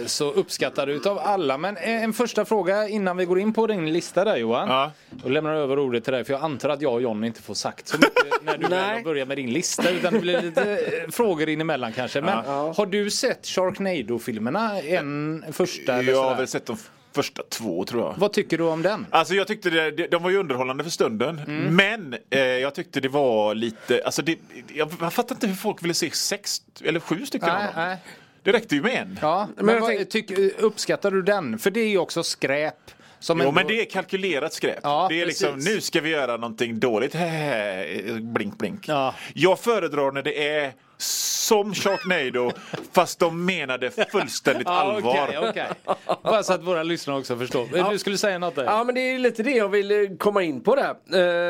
eh, 0.00 0.06
så 0.06 0.30
uppskattade 0.30 0.92
utav 0.92 1.18
alla. 1.18 1.58
Men 1.58 1.76
eh, 1.76 2.04
en 2.04 2.12
första 2.12 2.44
fråga 2.44 2.88
innan 2.88 3.16
vi 3.16 3.24
går 3.24 3.38
in 3.38 3.52
på 3.52 3.66
din 3.66 3.92
lista 3.92 4.24
där 4.24 4.36
Johan. 4.36 4.68
Ja. 4.68 4.92
Då 5.10 5.28
lämnar 5.28 5.54
över 5.54 5.78
ordet 5.78 6.04
till 6.04 6.12
dig 6.12 6.24
för 6.24 6.32
jag 6.32 6.42
antar 6.42 6.68
att 6.68 6.82
jag 6.82 6.92
och 6.92 7.02
John 7.02 7.24
inte 7.24 7.42
får 7.42 7.54
sagt 7.54 7.88
så 7.88 7.96
mycket 7.96 8.42
när 8.42 8.58
du 8.58 8.68
väl 8.68 9.04
börjat 9.04 9.28
med 9.28 9.36
din 9.36 9.50
lista. 9.50 9.90
Utan 9.90 10.12
det 10.12 10.20
blir 10.20 10.42
lite 10.42 10.72
eh, 10.72 11.10
frågor 11.10 11.48
in 11.48 11.60
emellan 11.60 11.92
kanske. 11.92 12.20
Men 12.20 12.44
har 12.74 12.86
du 12.86 13.10
sett 13.10 13.46
Sharknado-filmerna? 13.46 14.80
En 14.80 15.44
första 15.52 16.02
jag 16.02 16.24
har 16.24 16.36
väl 16.36 16.46
sett 16.48 16.66
de 16.66 16.76
första 17.14 17.42
två 17.48 17.84
tror 17.84 18.02
jag. 18.02 18.14
Vad 18.18 18.32
tycker 18.32 18.58
du 18.58 18.64
om 18.64 18.82
den? 18.82 19.06
Alltså 19.10 19.34
jag 19.34 19.46
tyckte 19.46 19.70
det, 19.70 19.90
det, 19.90 20.06
de 20.06 20.22
var 20.22 20.30
ju 20.30 20.36
underhållande 20.38 20.84
för 20.84 20.90
stunden. 20.90 21.38
Mm. 21.46 21.76
Men 21.76 22.16
eh, 22.30 22.40
jag 22.40 22.74
tyckte 22.74 23.00
det 23.00 23.08
var 23.08 23.54
lite, 23.54 24.02
alltså 24.04 24.22
det, 24.22 24.38
jag, 24.74 24.92
jag 25.00 25.12
fattar 25.12 25.34
inte 25.34 25.46
hur 25.46 25.54
folk 25.54 25.82
ville 25.82 25.94
se 25.94 26.10
sex 26.10 26.62
eller 26.84 27.00
sju 27.00 27.26
stycken 27.26 27.50
av 27.50 27.56
Nej, 27.56 27.64
dem. 27.66 27.72
nej. 27.76 27.96
Det 28.42 28.52
räckte 28.52 28.74
ju 28.74 28.82
med 28.82 28.94
en. 28.94 29.18
Ja, 29.22 29.48
men, 29.56 29.66
Men 29.66 29.80
vad, 29.80 30.08
tyck, 30.10 30.30
uppskattar 30.58 31.10
du 31.10 31.22
den? 31.22 31.58
För 31.58 31.70
det 31.70 31.80
är 31.80 31.88
ju 31.88 31.98
också 31.98 32.22
skräp. 32.22 32.74
Som 33.18 33.38
Jo 33.38 33.42
ändå- 33.48 33.52
men 33.54 33.66
det 33.66 33.80
är 33.80 33.84
kalkylerat 33.84 34.52
skräp. 34.52 34.80
Ja, 34.82 35.06
det 35.10 35.20
är 35.20 35.26
liksom, 35.26 35.58
nu 35.58 35.80
ska 35.80 36.00
vi 36.00 36.10
göra 36.10 36.36
någonting 36.36 36.80
dåligt. 36.80 37.12
blink 38.20 38.58
blink. 38.58 38.88
Ja. 38.88 39.14
Jag 39.34 39.58
föredrar 39.58 40.12
när 40.12 40.22
det 40.22 40.48
är 40.48 40.72
som 40.98 41.74
Sharknado 41.74 42.50
fast 42.92 43.18
de 43.18 43.44
menade 43.44 43.90
fullständigt 44.12 44.66
Ja, 44.66 44.72
allvar. 44.72 45.26
okej, 45.38 45.48
okej. 45.48 45.96
Bara 46.22 46.42
så 46.42 46.52
att 46.52 46.62
våra 46.62 46.82
lyssnare 46.82 47.18
också 47.18 47.36
förstår. 47.36 47.90
Du 47.90 47.98
skulle 47.98 48.18
säga 48.18 48.38
något 48.38 48.54
där? 48.54 48.64
Ja 48.64 48.84
men 48.84 48.94
det 48.94 49.00
är 49.00 49.18
lite 49.18 49.42
det 49.42 49.50
jag 49.50 49.68
vill 49.68 49.90
eh, 49.90 50.16
komma 50.18 50.42
in 50.42 50.60
på 50.60 50.74
där. 50.74 50.94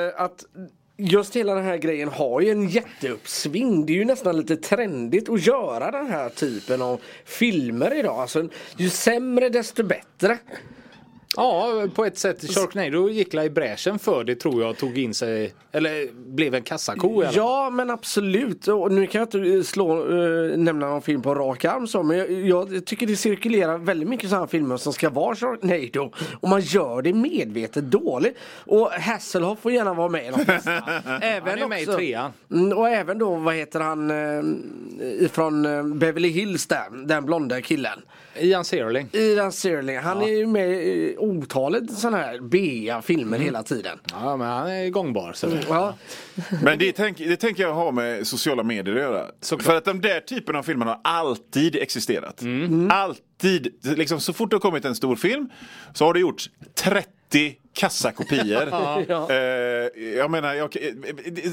Eh, 0.08 0.12
att 0.22 0.44
just 0.96 1.36
hela 1.36 1.54
den 1.54 1.64
här 1.64 1.76
grejen 1.76 2.08
har 2.08 2.40
ju 2.40 2.50
en 2.50 2.68
jätteuppsving. 2.68 3.86
Det 3.86 3.92
är 3.92 3.96
ju 3.96 4.04
nästan 4.04 4.36
lite 4.36 4.56
trendigt 4.56 5.28
att 5.28 5.46
göra 5.46 5.90
den 5.90 6.06
här 6.06 6.28
typen 6.28 6.82
av 6.82 7.00
filmer 7.24 7.94
idag. 7.94 8.18
Alltså, 8.20 8.48
ju 8.76 8.90
sämre 8.90 9.48
desto 9.48 9.82
bättre. 9.82 10.38
Ja, 11.36 11.86
på 11.94 12.04
ett 12.04 12.18
sätt. 12.18 12.54
Sharknado 12.54 13.08
gick 13.08 13.32
la 13.34 13.44
i 13.44 13.50
bräschen 13.50 13.98
för 13.98 14.24
det 14.24 14.34
tror 14.34 14.62
jag 14.62 14.76
tog 14.76 14.98
in 14.98 15.14
sig, 15.14 15.54
eller 15.72 16.08
blev 16.34 16.54
en 16.54 16.62
kassako 16.62 17.22
i 17.22 17.26
fall. 17.26 17.34
Ja 17.36 17.70
men 17.70 17.90
absolut. 17.90 18.68
Och 18.68 18.92
nu 18.92 19.06
kan 19.06 19.18
jag 19.18 19.26
inte 19.26 19.56
eh, 19.56 19.62
slå, 19.62 19.98
eh, 19.98 20.56
nämna 20.58 20.88
någon 20.88 21.02
film 21.02 21.22
på 21.22 21.34
rak 21.34 21.64
arm 21.64 21.86
så 21.86 22.02
men 22.02 22.18
jag, 22.18 22.30
jag 22.72 22.84
tycker 22.86 23.06
det 23.06 23.16
cirkulerar 23.16 23.78
väldigt 23.78 24.08
mycket 24.08 24.30
sådana 24.30 24.46
filmer 24.46 24.76
som 24.76 24.92
ska 24.92 25.10
vara 25.10 25.36
Sharknado. 25.36 26.12
Och 26.40 26.48
man 26.48 26.60
gör 26.60 27.02
det 27.02 27.12
medvetet 27.12 27.84
dåligt. 27.84 28.36
Och 28.66 28.90
Hasselhoff 28.90 29.58
får 29.60 29.72
gärna 29.72 29.94
vara 29.94 30.08
med 30.08 30.26
i 30.26 30.30
de 30.30 30.44
flesta. 30.44 30.72
Även 31.22 31.48
Han 31.48 31.58
är 31.62 31.68
med 31.68 31.82
i 31.82 31.86
också- 31.86 31.96
trean. 31.96 32.32
Mm, 32.52 32.78
och 32.78 32.88
även 32.88 33.18
då, 33.18 33.34
vad 33.34 33.54
heter 33.54 33.80
han 33.80 34.10
eh, 34.10 34.44
ifrån 35.24 35.66
eh, 35.66 35.82
Beverly 35.82 36.28
Hills 36.28 36.66
där, 36.66 37.06
den 37.06 37.24
blonda 37.26 37.60
killen. 37.60 37.98
Ian 38.38 38.64
Searling. 38.64 39.08
Ian 39.12 39.52
Searling, 39.52 39.98
han 39.98 40.22
är 40.22 40.28
ju 40.28 40.46
med 40.46 40.70
i 40.70 41.16
otalet 41.24 41.90
sådana 41.90 42.16
här 42.16 42.40
B-filmer 42.40 43.38
hela 43.38 43.62
tiden. 43.62 43.98
Ja, 44.10 44.36
men 44.36 44.46
han 44.46 44.70
är 44.70 44.90
gångbar. 44.90 45.32
Så. 45.32 45.48
Ja. 45.68 45.94
Men 46.62 46.78
det, 46.78 46.92
tänk, 46.92 47.18
det 47.18 47.36
tänker 47.36 47.62
jag 47.62 47.74
ha 47.74 47.90
med 47.90 48.26
sociala 48.26 48.62
medier 48.62 48.94
att 48.94 49.02
göra. 49.02 49.26
För 49.60 49.76
att 49.76 49.84
de 49.84 50.00
där 50.00 50.20
typerna 50.20 50.58
av 50.58 50.62
filmer 50.62 50.86
har 50.86 51.00
alltid 51.04 51.76
existerat. 51.76 52.42
Alltid. 52.90 53.74
Liksom, 53.96 54.20
så 54.20 54.32
fort 54.32 54.50
det 54.50 54.56
har 54.56 54.60
kommit 54.60 54.84
en 54.84 54.94
stor 54.94 55.16
film 55.16 55.48
så 55.94 56.04
har 56.04 56.14
det 56.14 56.20
gjorts 56.20 56.50
30 56.74 57.54
kassakopior. 57.74 58.68
eh, 59.30 59.36
jag 60.16 60.30
menar, 60.30 60.54
jag, 60.54 60.76
eh, 60.76 60.92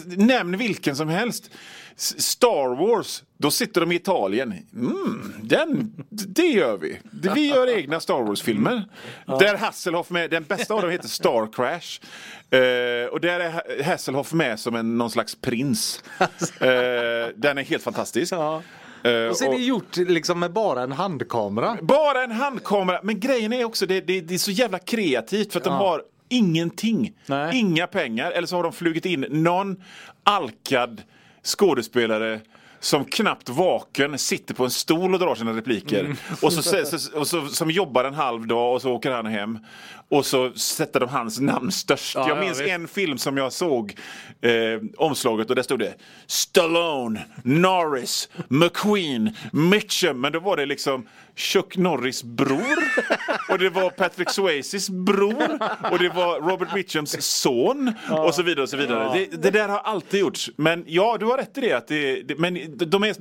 nämn 0.05 0.57
vilken 0.57 0.95
som 0.95 1.09
helst. 1.09 1.49
Star 1.95 2.75
Wars, 2.75 3.23
då 3.37 3.51
sitter 3.51 3.81
de 3.81 3.91
i 3.91 3.95
Italien. 3.95 4.53
Mm, 4.73 5.33
den, 5.43 5.93
det 6.09 6.47
gör 6.47 6.77
vi. 6.77 6.99
Vi 7.33 7.47
gör 7.49 7.77
egna 7.77 7.99
Star 7.99 8.21
Wars-filmer. 8.23 8.83
Där 9.25 9.57
Hasselhoff 9.57 10.09
med, 10.09 10.29
den 10.29 10.43
bästa 10.43 10.73
av 10.73 10.81
dem 10.81 10.91
heter 10.91 11.07
Star 11.07 11.53
Crash. 11.53 11.99
Eh, 12.61 13.07
och 13.07 13.21
där 13.21 13.39
är 13.39 13.51
Ha- 13.51 13.83
Hasselhoff 13.91 14.33
med 14.33 14.59
som 14.59 14.75
en, 14.75 14.97
någon 14.97 15.09
slags 15.11 15.35
prins. 15.35 16.03
Eh, 16.61 17.27
den 17.35 17.57
är 17.57 17.63
helt 17.63 17.83
fantastisk. 17.83 18.33
Ja. 18.33 18.61
Eh, 19.03 19.27
Och 19.27 19.37
så 19.37 19.43
är 19.45 19.49
och- 19.49 19.55
det 19.55 19.61
gjort 19.63 19.97
liksom 19.97 20.39
med 20.39 20.51
bara 20.53 20.81
en 20.81 20.91
handkamera. 20.91 21.77
bara 21.81 22.23
en 22.23 22.31
handkamera. 22.31 22.99
Men 23.03 23.19
grejen 23.19 23.53
är 23.53 23.63
också, 23.65 23.85
det, 23.85 24.01
det, 24.01 24.21
det 24.21 24.33
är 24.33 24.37
så 24.37 24.51
jävla 24.51 24.79
kreativt 24.79 25.51
för 25.51 25.59
att 25.59 25.63
de 25.63 25.73
har 25.73 26.01
ingenting. 26.31 27.13
Nej. 27.25 27.59
Inga 27.59 27.87
pengar. 27.87 28.31
Eller 28.31 28.47
så 28.47 28.55
har 28.55 28.63
de 28.63 28.73
flugit 28.73 29.05
in 29.05 29.25
någon 29.29 29.83
alkad 30.23 31.01
skådespelare 31.43 32.39
som 32.81 33.05
knappt 33.05 33.49
vaken 33.49 34.17
sitter 34.17 34.53
på 34.53 34.63
en 34.63 34.71
stol 34.71 35.13
och 35.13 35.19
drar 35.19 35.35
sina 35.35 35.57
repliker. 35.57 35.99
Mm. 35.99 36.17
Och, 36.41 36.53
så, 36.53 36.77
och 37.13 37.27
så, 37.27 37.47
som 37.47 37.71
jobbar 37.71 38.03
en 38.03 38.13
halv 38.13 38.47
dag 38.47 38.73
och 38.75 38.81
så 38.81 38.91
åker 38.91 39.11
han 39.11 39.25
hem. 39.25 39.59
Och 40.09 40.25
så 40.25 40.53
sätter 40.53 40.99
de 40.99 41.09
hans 41.09 41.39
namn 41.39 41.71
störst. 41.71 42.15
Ja, 42.15 42.27
jag 42.27 42.37
ja, 42.37 42.41
minns 42.41 42.59
visst. 42.59 42.69
en 42.69 42.87
film 42.87 43.17
som 43.17 43.37
jag 43.37 43.53
såg 43.53 43.95
eh, 44.41 44.51
omslaget 44.97 45.49
och 45.49 45.55
där 45.55 45.63
stod 45.63 45.79
det 45.79 45.93
Stallone, 46.27 47.25
Norris, 47.43 48.29
McQueen, 48.47 49.35
Mitchum. 49.51 50.21
Men 50.21 50.31
då 50.31 50.39
var 50.39 50.57
det 50.57 50.65
liksom 50.65 51.07
Chuck 51.35 51.77
Norris 51.77 52.23
bror 52.23 52.77
och 53.49 53.59
det 53.59 53.69
var 53.69 53.89
Patrick 53.89 54.29
Swayzes 54.29 54.89
bror 54.89 55.59
och 55.91 55.99
det 55.99 56.09
var 56.09 56.49
Robert 56.49 56.75
Mitchums 56.75 57.21
son 57.21 57.93
och 58.11 58.35
så 58.35 58.43
vidare. 58.43 58.63
och 58.63 58.69
så 58.69 58.77
vidare. 58.77 59.09
Det, 59.13 59.41
det 59.41 59.51
där 59.51 59.67
har 59.69 59.79
alltid 59.79 60.19
gjorts. 60.19 60.49
Men 60.55 60.83
ja, 60.87 61.17
du 61.19 61.25
har 61.25 61.37
rätt 61.37 61.57
i 61.57 61.61
det. 61.61 61.73
Att 61.73 61.87
det, 61.87 62.21
det 62.21 62.39
men 62.39 62.77
de 62.77 63.03
är, 63.03 63.15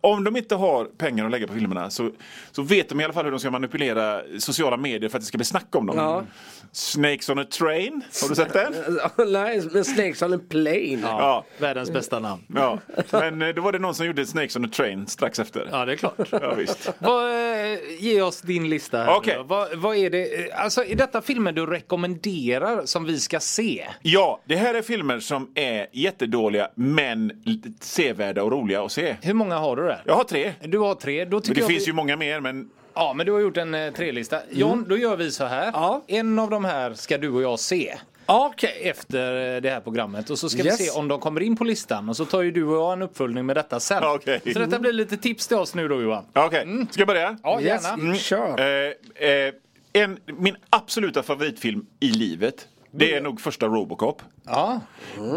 om 0.00 0.24
de 0.24 0.36
inte 0.36 0.54
har 0.54 0.84
pengar 0.84 1.24
att 1.24 1.30
lägga 1.30 1.46
på 1.46 1.54
filmerna 1.54 1.90
så, 1.90 2.10
så 2.52 2.62
vet 2.62 2.88
de 2.88 3.00
i 3.00 3.04
alla 3.04 3.12
fall 3.12 3.24
hur 3.24 3.30
de 3.30 3.40
ska 3.40 3.50
manipulera 3.50 4.20
sociala 4.38 4.76
medier 4.76 5.10
för 5.10 5.18
att 5.18 5.22
det 5.22 5.26
ska 5.26 5.38
bli 5.38 5.44
snack 5.44 5.76
om 5.76 5.86
dem. 5.86 5.96
Ja. 5.96 6.24
Snakes 6.72 7.28
on 7.28 7.38
a 7.38 7.44
train, 7.44 8.02
har 8.22 8.28
du 8.28 8.34
sett 8.34 8.52
den? 8.52 8.74
Nej, 9.32 9.62
men 9.72 9.84
Snakes 9.84 10.22
on 10.22 10.34
a 10.34 10.38
plane. 10.48 10.98
Ja. 11.02 11.44
Världens 11.58 11.90
bästa 11.90 12.18
namn. 12.18 12.42
Ja, 12.54 12.78
men 13.10 13.42
eh, 13.42 13.48
då 13.48 13.62
var 13.62 13.72
det 13.72 13.78
någon 13.78 13.94
som 13.94 14.06
gjorde 14.06 14.26
Snakes 14.26 14.56
on 14.56 14.64
a 14.64 14.68
train 14.72 15.06
strax 15.06 15.38
efter. 15.38 15.68
Ja, 15.72 15.84
det 15.84 15.92
är 15.92 15.96
klart. 15.96 16.28
Ja, 16.30 16.54
visst. 16.54 16.92
Vad, 16.98 17.30
eh, 17.30 17.53
ge 17.98 18.22
oss 18.22 18.40
din 18.40 18.68
lista 18.68 18.98
här 18.98 19.36
då. 19.36 19.42
vad, 19.42 19.74
vad 19.74 19.96
är 19.96 20.10
det, 20.10 20.34
eh, 20.34 20.62
alltså 20.64 20.84
är 20.84 20.94
detta 20.94 21.22
filmer 21.22 21.52
du 21.52 21.66
rekommenderar 21.66 22.86
som 22.86 23.04
vi 23.04 23.20
ska 23.20 23.40
se? 23.40 23.84
Ja, 24.02 24.40
det 24.44 24.56
här 24.56 24.74
är 24.74 24.82
filmer 24.82 25.20
som 25.20 25.50
är 25.54 25.86
jättedåliga 25.92 26.68
men 26.74 27.42
sevärda 27.80 28.42
och 28.42 28.52
roliga 28.52 28.82
att 28.82 28.92
se. 28.92 29.16
Hur 29.22 29.34
många 29.34 29.58
har 29.58 29.76
du 29.76 29.82
där? 29.82 30.02
Jag 30.06 30.14
har 30.14 30.24
tre. 30.24 30.52
Du 30.62 30.78
har 30.78 30.94
tre. 30.94 31.24
Då 31.24 31.40
tycker 31.40 31.60
Men 31.60 31.68
det 31.68 31.74
finns 31.74 31.86
vi... 31.86 31.90
ju 31.90 31.92
många 31.92 32.16
mer 32.16 32.40
men 32.40 32.70
Ja, 32.94 33.12
men 33.16 33.26
du 33.26 33.32
har 33.32 33.40
gjort 33.40 33.56
en 33.56 33.74
eh, 33.74 33.92
trelista. 33.92 34.40
John, 34.50 34.86
då 34.88 34.96
gör 34.98 35.16
vi 35.16 35.30
så 35.30 35.44
här. 35.44 35.70
Ja. 35.72 36.02
En 36.06 36.38
av 36.38 36.50
de 36.50 36.64
här 36.64 36.94
ska 36.94 37.18
du 37.18 37.28
och 37.28 37.42
jag 37.42 37.58
se. 37.58 37.94
Okej. 38.26 38.78
efter 38.88 39.54
eh, 39.56 39.60
det 39.60 39.70
här 39.70 39.80
programmet 39.80 40.30
och 40.30 40.38
så 40.38 40.48
ska 40.48 40.62
Yes. 40.64 40.80
vi 40.80 40.84
se 40.84 40.98
om 40.98 41.08
de 41.08 41.20
kommer 41.20 41.40
in 41.40 41.56
på 41.56 41.64
listan 41.64 42.08
och 42.08 42.16
så 42.16 42.24
tar 42.24 42.42
ju 42.42 42.50
du 42.50 42.64
och 42.64 42.76
jag 42.76 42.92
en 42.92 43.02
uppföljning 43.02 43.46
med 43.46 43.56
detta 43.56 43.80
sen. 43.80 44.02
Okej. 44.04 44.40
Så 44.52 44.58
detta 44.58 44.78
blir 44.78 44.92
lite 44.92 45.16
tips 45.16 45.48
till 45.48 45.56
oss 45.56 45.74
nu 45.74 45.88
då 45.88 46.02
Johan. 46.02 46.24
okej, 46.32 46.86
ska 46.90 47.00
jag 47.00 47.08
börja? 47.08 47.36
Ja, 47.42 47.60
Yes. 47.60 47.84
gärna. 47.84 48.02
Mm. 48.02 48.16
Kör. 48.16 48.60
Eh, 48.60 49.28
eh, 49.28 49.52
en, 49.92 50.18
min 50.26 50.56
absoluta 50.70 51.22
favoritfilm 51.22 51.86
i 52.00 52.08
livet 52.10 52.68
det 52.90 53.14
är 53.14 53.20
nog 53.20 53.40
första 53.40 53.66
Robocop. 53.66 54.22
Ja. 54.44 54.80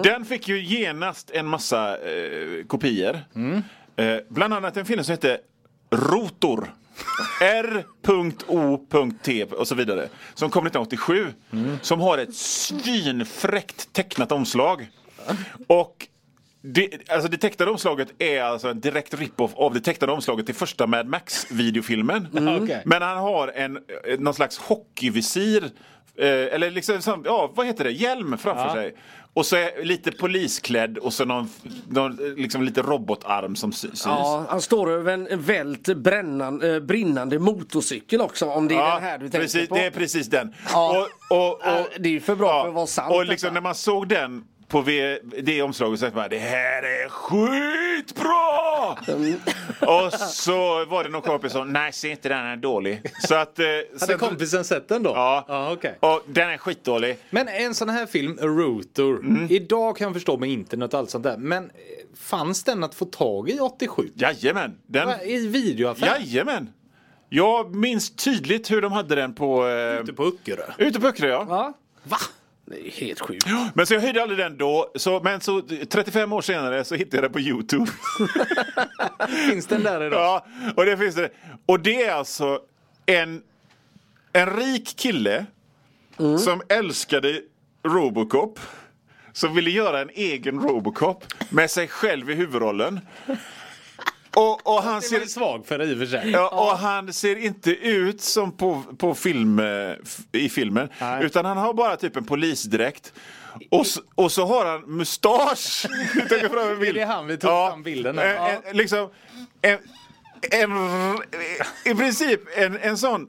Den 0.03 0.25
fick 0.25 0.47
ju 0.47 0.63
genast 0.63 1.31
en 1.31 1.45
massa 1.45 1.97
eh, 1.97 2.63
kopior. 2.67 3.19
Eh, 3.95 4.15
bland 4.29 4.53
annat 4.53 4.77
en 4.77 4.85
film 4.85 5.03
som 5.03 5.11
heter 5.11 5.37
Rotor. 5.91 6.73
R.O.T 7.41 9.43
och 9.43 9.67
så 9.67 9.75
vidare. 9.75 10.09
Som 10.33 10.49
kom 10.49 10.65
1987. 10.65 11.33
Som 11.81 11.99
har 11.99 12.17
ett 12.17 12.35
svinfräckt 12.35 13.93
tecknat 13.93 14.31
omslag. 14.31 14.87
Och 15.67 16.07
det, 16.73 17.09
alltså 17.09 17.29
det 17.29 17.37
tecknade 17.37 17.71
omslaget 17.71 18.07
är 18.21 18.41
alltså 18.41 18.67
en 18.67 18.79
direkt 18.79 19.13
rip-off 19.13 19.51
av 19.55 19.73
det 19.73 19.79
tecknade 19.79 20.13
omslaget 20.13 20.45
till 20.45 20.55
första 20.55 20.87
Mad 20.87 21.07
Max-videofilmen. 21.07 22.27
Okej. 22.63 22.81
Men 22.85 23.01
han 23.01 23.17
har 23.17 23.47
en, 23.47 23.77
eh, 23.77 24.19
någon 24.19 24.33
slags 24.33 24.57
hockeyvisir, 24.57 25.63
eh, 26.17 26.25
eller 26.27 26.71
liksom, 26.71 27.01
som- 27.01 27.21
ja 27.25 27.51
vad 27.55 27.65
heter 27.65 27.83
det, 27.83 27.91
hjälm 27.91 28.37
framför 28.37 28.65
Ja. 28.67 28.73
sig. 28.73 28.95
Och 29.33 29.45
så 29.45 29.55
är 29.55 29.85
lite 29.85 30.11
polisklädd 30.11 30.97
och 30.97 31.13
så 31.13 31.25
någon, 31.25 31.49
någon 31.89 32.11
eh, 32.25 32.33
liksom 32.35 32.63
lite 32.63 32.81
robotarm 32.81 33.55
som 33.55 33.71
sy- 33.71 33.87
syns. 33.87 34.03
Ja, 34.05 34.45
han 34.49 34.61
står 34.61 34.91
över 34.91 35.13
en 35.13 35.41
vält 35.41 35.95
brännan, 35.97 36.61
eh, 36.73 36.79
brinnande 36.79 37.39
motorcykel 37.39 38.21
också 38.21 38.45
om 38.45 38.67
det 38.67 38.75
är 38.75 38.93
den 38.93 39.03
här 39.03 39.17
du 39.17 39.23
tänker 39.29 39.39
precis, 39.39 39.69
på. 39.69 39.75
det 39.75 39.85
är 39.85 39.91
precis 39.91 40.27
den. 40.27 40.53
Ja. 40.73 41.07
Och, 41.29 41.37
och, 41.37 41.53
och, 41.53 41.59
Ja, 41.65 41.85
det 41.99 42.09
är 42.09 42.13
ju 42.13 42.19
för 42.19 42.35
bra 42.35 42.61
för 42.61 42.69
att 42.69 42.75
vara 42.75 42.87
sant, 42.87 43.13
Och 43.13 43.25
liksom 43.25 43.53
när 43.53 43.61
man 43.61 43.75
såg 43.75 44.07
den 44.07 44.43
på 44.67 44.81
v, 44.81 45.19
det 45.43 45.61
omslaget 45.61 45.99
så 45.99 46.09
man 46.13 46.29
det 46.29 46.37
här 46.37 46.83
är 46.83 47.09
skitbra! 47.09 48.97
Mm. 49.07 49.39
och 49.81 50.13
så 50.13 50.85
var 50.85 51.03
det 51.03 51.09
någon 51.09 51.21
kompis 51.21 51.51
som 51.51 51.73
nej 51.73 51.93
se 51.93 52.09
inte 52.09 52.29
den, 52.29 52.37
den 52.37 52.47
är 52.47 52.55
dålig. 52.57 53.01
Så 53.27 53.35
att... 53.35 53.59
Eh, 53.59 53.65
Hade 53.65 53.99
sen- 53.99 54.19
kompisen 54.19 54.63
sett 54.65 54.87
den 54.87 55.03
då? 55.03 55.09
Ja. 55.09 55.45
ja 55.47 55.71
okej. 55.71 55.97
Och 55.99 56.23
den 56.27 56.49
är 56.49 56.57
skitdålig. 56.57 57.17
Men 57.29 57.47
en 57.47 57.73
sån 57.75 57.89
här 57.89 58.05
film, 58.05 58.37
Rotor, 58.41 59.19
Mm. 59.19 59.47
idag 59.51 59.97
kan 59.97 60.05
jag 60.05 60.13
förstå 60.13 60.37
med 60.37 60.49
internet 60.49 60.93
och 60.93 60.99
allt 60.99 61.09
sånt 61.09 61.23
där. 61.23 61.37
Men 61.37 61.63
eh, 61.63 61.69
fanns 62.17 62.63
den 62.63 62.83
att 62.83 62.95
få 62.95 63.05
tag 63.05 63.49
i 63.49 63.59
87? 63.59 64.09
Jajamän! 64.15 64.77
Den, 64.87 65.07
Va, 65.07 65.21
I 65.23 65.47
videoaffär? 65.47 66.05
jajamän! 66.07 66.69
Jag 67.29 67.75
minns 67.75 68.15
tydligt 68.15 68.71
hur 68.71 68.81
de 68.81 68.91
hade 68.91 69.15
den 69.15 69.35
på... 69.35 69.67
Eh, 69.67 69.99
Ute 70.01 70.13
på 70.13 70.23
Öckerö? 70.25 70.63
ute 70.77 70.99
på 70.99 71.07
Öckerö 71.07 71.27
ja. 71.29 71.45
Ja. 71.49 71.73
Va? 72.03 72.17
Det 72.69 72.87
är 72.87 72.91
helt 72.91 73.19
sjukt. 73.19 73.47
Men 73.73 73.87
så 73.87 73.93
jag 73.93 74.01
höjde 74.01 74.21
aldrig 74.21 74.39
den 74.39 74.57
då. 74.57 74.91
Så, 74.95 75.21
men 75.23 75.41
så 75.41 75.61
35 75.89 76.33
år 76.33 76.41
senare 76.41 76.83
så 76.83 76.95
hittade 76.95 77.17
jag 77.17 77.23
den 77.23 77.31
på 77.31 77.39
Youtube. 77.39 77.91
Finns 79.49 79.67
den 79.67 79.83
där 79.83 80.03
idag? 80.03 80.19
Ja, 80.19 80.45
och 80.75 80.85
det 80.85 80.97
finns 80.97 81.15
det. 81.15 81.29
Och 81.65 81.79
det 81.79 82.03
är 82.03 82.13
alltså 82.13 82.59
en, 83.05 83.41
en 84.33 84.57
rik 84.57 84.95
kille 84.97 85.45
som 86.17 86.61
älskade 86.69 87.41
Robocop. 87.83 88.59
Som 89.33 89.55
ville 89.55 89.69
göra 89.69 90.01
en 90.01 90.09
egen 90.13 90.59
Robocop 90.59 91.23
med 91.49 91.71
sig 91.71 91.87
själv 91.87 92.29
i 92.29 92.33
huvudrollen. 92.33 92.99
Och, 94.35 94.67
och 94.67 94.83
han 94.83 94.95
Det 94.95 95.01
ser... 95.01 95.25
svag 95.25 95.65
för 95.67 95.81
i 95.91 95.93
och 95.93 95.97
för 95.97 96.05
sig. 96.05 96.29
Ja, 96.31 96.49
och 96.49 96.77
han 96.77 97.13
ser 97.13 97.35
inte 97.35 97.71
ut 97.71 98.21
som 98.21 98.51
på, 98.57 98.83
på 98.97 99.15
film, 99.15 99.59
eh, 99.59 99.93
i 100.31 100.49
filmen. 100.49 100.89
Nej. 101.01 101.25
Utan 101.25 101.45
han 101.45 101.57
har 101.57 101.73
bara 101.73 101.97
typ 101.97 102.15
en 102.15 102.25
polisdräkt. 102.25 103.13
Och, 103.71 103.85
och 104.15 104.31
så 104.31 104.45
har 104.45 104.65
han 104.65 104.81
mustasch. 104.81 105.85
Jag 106.15 106.29
tänker 106.29 106.49
fram 106.49 106.67
en 106.67 106.79
bild. 106.79 106.95
Det 106.95 107.01
är 107.01 107.05
han 107.05 107.27
vi 107.27 107.37
tog 107.37 107.49
fram 107.49 107.83
bilden 107.83 108.17
här. 108.17 108.49
En, 108.49 108.61
en, 108.65 108.77
liksom, 108.77 109.09
en, 109.61 109.77
en, 110.51 110.71
I 111.85 111.95
princip 111.95 112.41
en, 112.57 112.77
en 112.77 112.97
sån 112.97 113.27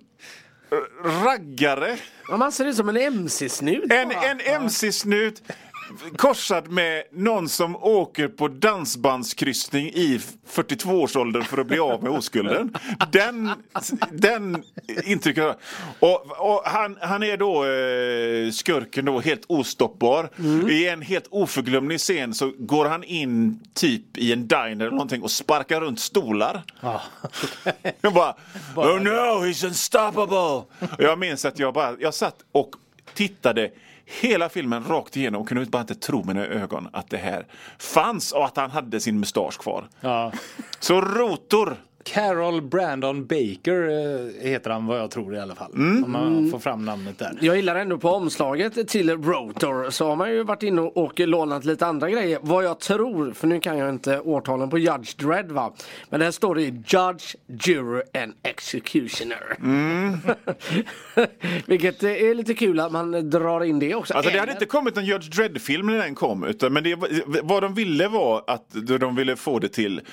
raggare. 1.25 1.97
Ja, 2.29 2.37
man 2.37 2.53
ser 2.53 2.65
ut 2.65 2.77
som 2.77 2.89
en 2.89 2.97
MC-snut. 2.97 3.93
En, 3.93 4.11
en 4.11 4.41
MC-snut 4.41 5.43
korsad 6.16 6.70
med 6.70 7.03
någon 7.12 7.49
som 7.49 7.76
åker 7.76 8.28
på 8.28 8.49
dansbandskryssning 8.49 9.86
i 9.86 10.20
42-årsåldern 10.49 11.45
för 11.45 11.59
att 11.59 11.66
bli 11.66 11.78
av 11.78 12.03
med 12.03 12.12
oskulden. 12.12 12.76
Den, 13.12 13.53
den 14.11 14.62
intrycket. 15.05 15.59
Och, 16.01 16.26
och 16.39 16.62
han, 16.64 16.99
han 17.01 17.22
är 17.22 17.36
då 17.36 17.64
eh, 17.64 18.51
skurken 18.51 19.05
då 19.05 19.20
helt 19.20 19.45
ostoppbar. 19.47 20.30
I 20.70 20.89
en 20.89 21.03
helt 21.03 21.26
oförglömlig 21.30 21.99
scen 22.01 22.34
så 22.34 22.53
går 22.59 22.84
han 22.84 23.05
in 23.05 23.61
typ 23.74 24.18
i 24.18 24.32
en 24.32 24.49
diner 24.49 24.70
eller 24.70 24.91
någonting 24.91 25.22
och 25.22 25.30
sparkar 25.30 25.80
runt 25.80 26.01
stolar. 26.01 26.62
Jag 28.01 28.14
bara, 28.14 28.34
oh 28.76 29.01
no, 29.01 29.45
he's 29.47 29.66
unstoppable. 29.66 30.36
Och 30.36 30.70
jag 30.99 31.18
minns 31.18 31.45
att 31.45 31.59
jag 31.59 31.74
bara, 31.74 31.97
jag 32.01 32.14
satt 32.14 32.36
och 32.53 32.70
tittade 33.14 33.70
hela 34.21 34.49
filmen 34.49 34.85
rakt 34.85 35.17
igenom 35.17 35.41
och 35.43 35.49
kunde 35.49 35.65
bara 35.65 35.81
inte 35.81 35.95
tro 35.95 36.25
mina 36.25 36.47
ögon 36.47 36.89
att 36.93 37.11
det 37.11 37.17
här 37.17 37.47
fanns 37.79 38.33
och 38.33 38.45
att 38.45 38.57
han 38.57 38.71
hade 38.71 39.01
sin 39.01 39.21
mustasch 39.21 39.59
kvar. 39.59 39.89
Ja. 40.01 40.33
Så 40.81 41.01
Rotor. 41.01 41.77
Carol 42.13 42.63
Brandon 42.63 43.27
Baker 43.27 43.89
eh, 43.89 44.51
heter 44.51 44.71
han 44.71 44.87
vad 44.87 44.99
jag 44.99 45.11
tror 45.11 45.35
i 45.35 45.41
alla 45.41 45.55
fall. 45.55 45.73
Mm. 45.75 46.05
Om 46.05 46.13
man 46.13 46.51
får 46.51 46.59
fram 46.59 46.85
namnet 46.85 47.19
där. 47.19 47.39
Jag 47.41 47.57
gillar 47.57 47.77
ändå 47.77 47.99
på 47.99 48.09
omslaget 48.09 48.89
till 48.89 49.11
Rotor 49.11 49.91
så 49.91 50.09
har 50.09 50.17
man 50.17 50.31
ju 50.31 50.43
varit 50.43 50.63
inne 50.63 50.81
och 50.81 51.21
lånat 51.21 51.65
lite 51.65 51.87
andra 51.87 52.11
grejer. 52.11 52.39
Vad 52.43 52.65
jag 52.65 52.81
tror, 52.81 53.33
för 53.33 53.47
nu 53.47 53.61
kan 53.61 53.79
jag 53.79 53.89
inte 53.89 54.21
årtalen 54.21 54.71
på 54.71 54.79
Judge 54.79 55.17
Dredd 55.17 55.53
va. 55.53 55.75
Men 56.11 56.21
där 56.21 56.31
står 56.31 56.55
det 56.55 56.63
Judge, 56.63 57.35
Juror 57.47 58.03
and 58.23 58.33
Executioner. 58.43 59.57
Mm. 59.61 60.19
Vilket 61.67 62.03
är 62.03 62.35
lite 62.35 62.55
kul 62.55 62.81
att 62.81 62.93
man 62.93 63.31
drar 63.31 63.65
in 63.65 63.79
det 63.79 63.95
också. 63.95 64.15
Alltså 64.15 64.33
det 64.33 64.39
hade 64.39 64.53
inte 64.53 64.67
kommit 64.67 64.97
en 64.97 65.05
Judge 65.05 65.37
Dredd-film 65.37 65.87
när 65.87 65.99
den 65.99 66.15
kom. 66.15 66.45
Utan, 66.45 66.73
men 66.73 66.85
det, 66.85 66.99
vad 67.43 67.63
de 67.63 67.75
ville 67.75 68.09
var 68.09 68.45
att 68.47 68.67
de 69.01 69.17
ville 69.17 69.37
få 69.37 69.59
det 69.59 69.69
till 69.69 69.99
eh, 69.99 70.05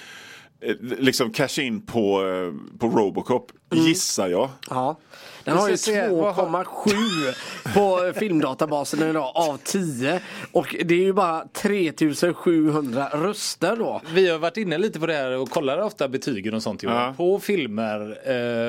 liksom 0.80 1.32
cash 1.32 1.60
in 1.60 1.82
på, 1.82 2.22
eh, 2.28 2.78
på 2.80 2.88
Robocop, 2.88 3.51
gissar 3.74 4.28
jag. 4.28 4.49
Ja. 4.70 4.97
Den 5.46 5.58
har 5.58 5.70
ju 5.70 5.78
ska 5.78 5.91
se, 5.91 6.08
vad 6.10 6.36
har- 6.36 6.46
2,7 6.46 7.74
på 7.74 8.14
filmdatabasen 8.20 9.10
idag 9.10 9.32
av 9.36 9.58
10. 9.64 10.22
Och 10.52 10.76
det 10.86 10.96
är 10.96 11.00
ju 11.00 11.14
bara 11.14 11.43
3700 11.54 13.10
röster 13.14 13.76
då. 13.76 14.02
Vi 14.14 14.30
har 14.30 14.38
varit 14.38 14.58
inne 14.58 14.78
lite 14.78 15.00
på 15.00 15.06
det 15.06 15.14
här 15.14 15.32
och 15.38 15.50
kollar 15.50 15.80
ofta 15.82 16.08
betygen 16.08 16.54
och 16.54 16.64
sånt 16.64 16.84
Ja. 16.84 17.14
på 17.18 17.39
filmer. 17.39 18.18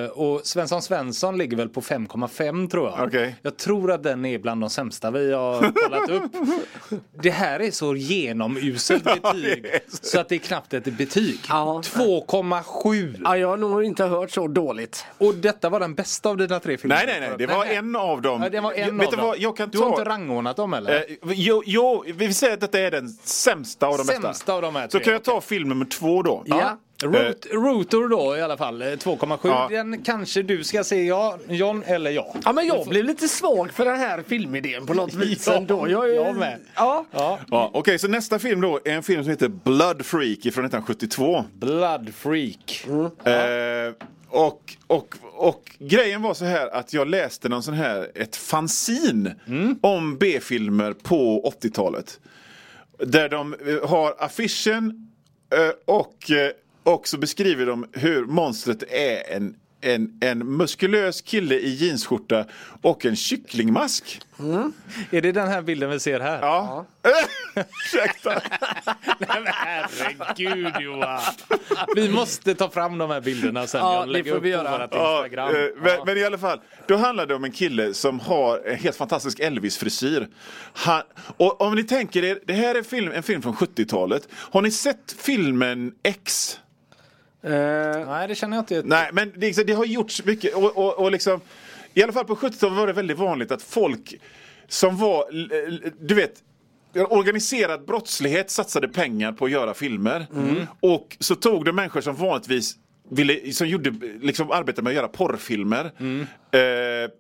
Eh, 0.05 0.11
och 0.11 0.47
Svensson 0.47 0.83
Svensson 0.83 1.39
ligger 1.39 1.57
väl 1.57 1.69
på 1.69 1.81
5,5 1.81 2.69
tror 2.71 2.89
jag. 2.91 3.07
Okej. 3.09 3.37
Jag 3.43 3.57
tror 3.57 3.93
att 3.93 4.03
den 4.03 4.25
är 4.25 4.39
bland 4.39 4.61
de 4.61 4.71
sämsta 4.71 5.11
vi 5.11 5.33
har 5.33 5.61
kollat 5.73 6.11
upp. 6.11 6.33
Det 7.23 7.31
här 7.31 7.61
är 7.61 7.71
så 7.71 7.95
genomuselt 7.97 9.05
betyg 9.05 9.67
så 10.03 10.21
att 10.21 10.29
det 10.29 10.35
är 10.35 10.39
knappt 10.39 10.75
ett 10.75 10.85
betyg. 10.85 11.39
Ja. 11.49 11.83
2,7. 11.85 13.21
Ja, 13.25 13.37
jag 13.37 13.49
har 13.49 13.57
nog 13.57 13.85
inte 13.85 14.05
hört 14.05 14.31
så 14.31 14.49
dåligt. 14.49 15.05
Och 15.19 15.35
detta 15.35 15.69
var 15.69 15.81
den 15.81 15.95
bästa 15.95 16.29
av 16.29 16.37
dina 16.37 16.61
tre 16.67 16.77
filmer? 16.79 16.97
Nej, 16.97 17.07
nej, 17.07 17.21
nej, 17.29 17.39
det 17.39 17.47
var 17.47 17.65
en 17.65 17.97
av 17.97 18.23
dem. 18.23 18.43
Ja, 18.43 18.49
det 18.49 18.61
var 18.61 18.73
en 18.73 18.99
Vet 18.99 19.07
av 19.09 19.13
dem. 19.17 19.27
vad, 19.27 19.39
jag 19.39 19.57
kan 19.57 19.69
Du 19.71 19.79
har 19.79 19.85
ta... 19.91 19.99
inte 19.99 20.11
rangordnat 20.11 20.57
dem 20.57 20.75
eller? 20.75 20.95
Eh, 20.97 21.03
jo, 21.25 21.63
jo, 21.67 22.03
vi 22.07 22.13
vill 22.13 22.35
säga 22.35 22.55
att 22.55 22.61
detta 22.61 22.81
är 22.81 22.91
den 22.91 23.09
sämsta 23.09 23.87
av 23.87 23.99
de 23.99 24.07
bästa. 24.07 24.23
Sämsta 24.23 24.53
av 24.53 24.63
de 24.63 24.77
här 24.77 24.85
Så 24.89 24.91
tre, 24.91 25.05
kan 25.05 25.13
jag 25.13 25.23
ta 25.23 25.41
film 25.41 25.69
nummer 25.69 25.85
två 25.85 26.23
då. 26.23 26.43
Ja. 26.47 26.79
Root, 27.03 27.47
Rotor 27.53 28.09
då 28.09 28.37
i 28.37 28.43
alla 28.43 28.57
fall, 28.57 28.83
eh, 28.83 28.87
2,7. 28.87 29.39
Ja. 29.49 29.69
Den 29.71 30.03
kanske 30.03 30.43
du 30.43 30.65
ska 30.65 30.85
se, 30.85 31.03
ja, 31.07 31.39
John 31.49 31.83
eller 31.87 32.11
jag. 32.11 32.37
Ja 32.45 32.53
men 32.53 32.67
jag 32.67 32.87
blev 32.87 33.05
lite 33.05 33.29
svag 33.29 33.73
för 33.73 33.85
den 33.85 33.99
här 33.99 34.23
filmidén 34.29 34.87
på 34.87 34.95
något 34.95 35.15
vis 35.15 35.47
Ja, 35.47 35.55
ändå. 35.55 35.89
Jag, 35.91 36.11
är- 36.11 36.15
jag 36.15 36.37
med. 36.37 36.59
Ja. 36.75 37.05
Ja. 37.11 37.39
Ja, 37.51 37.71
Okej, 37.75 37.99
så 37.99 38.09
nästa 38.09 38.39
film 38.39 38.61
då 38.61 38.81
är 38.85 38.93
en 38.93 39.03
film 39.03 39.23
som 39.23 39.31
heter 39.31 39.49
Blood 39.49 40.07
Freak 40.07 40.39
från 40.41 40.65
1972. 40.65 41.45
Blood 41.55 42.15
Freak. 42.15 42.87
Eh, 43.25 43.33
och, 44.29 44.77
och, 44.87 45.15
och 45.33 45.77
grejen 45.79 46.23
var 46.23 46.35
så 46.35 46.45
här 46.45 46.69
att 46.75 46.93
jag 46.93 47.09
läste 47.09 47.49
någon 47.49 47.63
sån 47.63 47.75
här, 47.75 48.11
ett 48.15 48.37
fanzine 48.37 49.35
om 49.81 50.19
B-filmer 50.19 50.93
på 50.93 51.53
80-talet. 51.63 52.21
Där 52.99 53.29
de 53.29 53.55
eh, 53.55 53.89
har 53.89 54.15
affischen 54.19 55.11
eh, 55.53 55.95
och, 55.97 56.31
eh, 56.31 56.51
och 56.83 57.09
så 57.09 57.19
beskriver 57.19 57.67
de 57.67 57.87
hur 57.93 58.25
monstret 58.25 58.83
är 58.83 59.37
en, 59.37 59.57
en, 59.87 60.19
en 60.21 60.57
muskulös 60.57 61.21
kille 61.21 61.55
i 61.55 61.75
jeansskjorta 61.75 62.45
och 62.83 63.07
en 63.07 63.17
kycklingmask. 63.17 64.21
Är 65.11 65.21
det 65.21 65.33
den 65.33 65.49
här 65.49 65.63
bilden 65.63 65.91
vi 65.91 66.01
ser 66.01 66.21
här? 66.21 66.39
Ja. 66.41 66.87
Ursäkta. 67.55 68.43
Nej, 69.19 69.29
men 69.29 69.47
herregud 69.47 70.73
Johan. 70.81 71.21
Vi 71.97 72.11
måste 72.11 72.55
ta 72.55 72.71
fram 72.71 72.99
de 72.99 73.11
här 73.11 73.21
bilderna 73.21 73.67
sen. 73.67 73.81
Ja, 73.81 74.07
det 74.07 74.25
får 74.25 74.41
vi 74.41 74.49
göra. 74.49 74.89
Ja, 74.91 75.27
eh, 75.27 75.69
men, 75.83 75.99
men 76.07 76.19
i 76.19 76.25
alla 76.25 76.39
fall, 76.39 76.61
då 76.87 76.97
handlar 76.97 77.27
det 77.27 77.35
om 77.35 77.45
en 77.45 77.53
kille 77.53 77.95
som 77.95 78.21
har 78.21 78.59
en 78.67 78.77
helt 78.77 78.97
fantastisk 78.97 79.41
Elvis-frisyr. 79.41 80.29
Han, 80.73 81.03
och 81.37 81.61
om 81.61 81.75
ni 81.75 81.85
tänker 81.85 82.25
er, 82.25 82.39
det 82.47 82.53
här 82.53 82.75
är 82.75 82.83
film, 82.83 83.13
en 83.13 83.23
film 83.23 83.43
från 83.43 83.55
70-talet. 83.55 84.29
Har 84.33 84.63
ni 84.63 84.71
sett 84.71 85.17
filmen 85.19 85.93
X? 86.03 86.59
Eh, 87.47 88.07
Nej, 88.07 88.29
det 88.29 88.35
känner 88.35 88.57
jag 88.57 88.63
inte. 88.63 88.83
Nej, 88.85 89.11
men 89.13 89.33
det, 89.37 89.47
liksom- 89.47 89.65
det 89.67 89.73
har 89.73 89.85
gjorts 89.85 90.25
mycket. 90.25 90.55
Och, 90.55 90.77
och, 90.77 90.99
och 90.99 91.13
liksom, 91.13 91.41
I 91.95 92.03
alla 92.03 92.13
fall 92.13 92.25
på 92.25 92.35
70-talet 92.37 92.77
var 92.77 92.87
det 92.87 92.93
väldigt 92.93 93.19
vanligt 93.19 93.51
att 93.53 93.63
folk 93.63 94.15
som 94.69 94.97
var, 94.97 95.25
du 96.07 96.15
vet, 96.15 96.33
organiserad 96.95 97.85
brottslighet 97.87 98.51
satsade 98.51 98.89
pengar 98.89 99.33
på 99.33 99.45
att 99.45 99.51
göra 99.51 99.75
filmer. 99.75 100.27
Och 100.81 101.17
så 101.21 101.35
tog 101.35 101.65
de 101.65 101.73
människor 101.77 102.01
som 102.01 102.15
vanligtvis 102.17 102.75
ville, 103.11 103.53
som 103.53 103.69
gjorde, 103.69 103.91
liksom 104.21 104.51
arbetade 104.51 104.83
med 104.83 104.91
att 104.91 104.97
göra 104.97 105.09
porrfilmer. 105.09 105.85
Eh, 105.85 107.11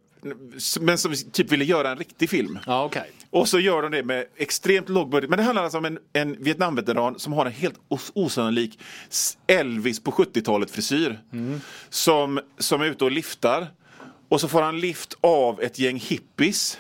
men 0.81 0.99
som 0.99 1.15
typ 1.33 1.53
ville 1.53 1.65
göra 1.65 1.91
en 1.91 1.99
riktig 1.99 2.31
film. 2.31 2.59
Ja, 2.67 2.85
okej. 2.85 3.11
Och 3.31 3.49
så 3.49 3.59
gör 3.59 3.83
de 3.83 3.91
det 3.93 4.03
med 4.03 4.25
extremt 4.37 4.89
låg 4.89 5.11
budget. 5.11 5.31
Men 5.31 5.37
det 5.37 5.43
handlar 5.43 5.63
alltså 5.63 5.79
om 5.79 5.85
en, 5.85 5.99
en 6.13 6.43
Vietnamveteran 6.43 7.19
som 7.19 7.33
har 7.33 7.47
en 7.47 7.53
helt 7.53 7.81
os- 7.89 8.13
osannolik 8.15 8.79
Elvis 9.47 10.01
på 10.01 10.11
70-talet 10.11 10.71
frisyr. 10.71 11.19
Som, 11.89 12.41
som 12.59 12.81
är 12.81 12.87
ute 12.87 13.05
och 13.05 13.11
liftar. 13.13 13.67
Och 14.29 14.41
så 14.41 14.49
får 14.49 14.63
han 14.63 14.81
lift 14.81 15.15
av 15.21 15.61
ett 15.63 15.79
gäng 15.79 15.97
hippies. 15.99 16.79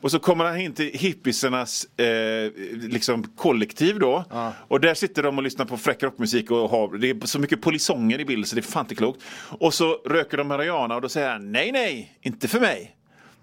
Och 0.00 0.10
så 0.10 0.18
kommer 0.18 0.44
han 0.44 0.60
in 0.60 0.74
till 0.74 0.90
hippisarnas 0.94 1.86
eh, 1.98 2.52
liksom 2.72 3.24
kollektiv 3.36 3.98
då. 3.98 4.24
Och 4.68 4.80
där 4.80 4.94
sitter 4.94 5.22
de 5.22 5.38
och 5.38 5.42
lyssnar 5.42 5.64
på 5.64 5.76
fräck 5.76 6.02
rockmusik 6.02 6.50
och 6.50 6.70
har, 6.70 6.98
det 6.98 7.10
är 7.10 7.26
så 7.26 7.38
mycket 7.38 7.62
polisonger 7.62 8.20
i 8.20 8.24
bild 8.24 8.48
så 8.48 8.54
det 8.54 8.60
är 8.60 8.62
fan 8.62 8.84
inte 8.84 8.94
klokt. 8.94 9.22
Och 9.48 9.74
så 9.74 9.94
röker 10.04 10.36
de 10.36 10.48
marijuana 10.48 10.94
och 10.94 11.00
då 11.00 11.08
säger 11.08 11.30
han 11.30 11.52
nej 11.52 11.72
nej, 11.72 12.18
inte 12.20 12.48
för 12.48 12.60
mig. 12.60 12.96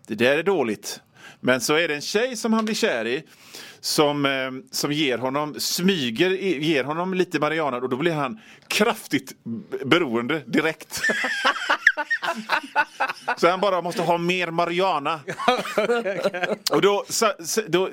Det 0.08 0.16
där 0.16 0.38
är 0.38 0.44
dåligt. 0.44 1.02
Men 1.40 1.62
så 1.62 1.74
är 1.76 1.88
det 1.88 1.96
en 1.96 2.02
tjej 2.02 2.36
som 2.36 2.54
han 2.54 2.66
blir 2.66 2.76
kär 2.76 3.08
i 3.08 3.24
som, 3.80 4.26
eh, 4.26 4.52
som 4.72 4.92
ger 4.92 5.18
honom, 5.18 5.56
smyger, 5.60 6.30
ger 6.60 6.84
honom 6.84 7.14
lite 7.14 7.40
marijuana 7.40 7.78
och 7.78 7.90
då 7.90 7.98
blir 7.98 8.14
han 8.14 8.40
kraftigt 8.68 9.34
beroende 9.86 10.44
direkt. 10.46 11.02
så 13.38 13.50
han 13.50 13.60
bara 13.60 13.82
måste 13.82 14.02
ha 14.02 14.18
mer 14.18 14.52
marijuana. 14.52 15.20
och 16.72 16.82
då, 16.82 17.04
då 17.68 17.90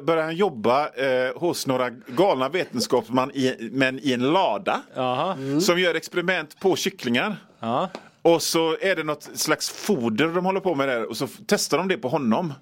börjar 0.00 0.24
han 0.24 0.36
jobba 0.36 0.88
eh, 0.88 1.36
hos 1.36 1.66
några 1.66 1.90
galna 1.90 2.48
vetenskapsmän 2.48 3.30
i, 3.30 3.70
men 3.72 3.98
i 4.02 4.12
en 4.12 4.32
lada. 4.32 4.82
Jaha. 4.94 5.36
Som 5.60 5.78
gör 5.78 5.94
experiment 5.94 6.60
på 6.60 6.76
kycklingar. 6.76 7.36
Ja. 7.60 7.88
Och 8.22 8.42
så 8.42 8.76
är 8.80 8.96
det 8.96 9.04
något 9.04 9.28
slags 9.34 9.70
foder 9.70 10.28
de 10.28 10.44
håller 10.44 10.60
på 10.60 10.74
med 10.74 10.88
där 10.88 11.08
och 11.08 11.16
så 11.16 11.28
testar 11.46 11.78
de 11.78 11.88
det 11.88 11.96
på 11.96 12.08
honom. 12.08 12.54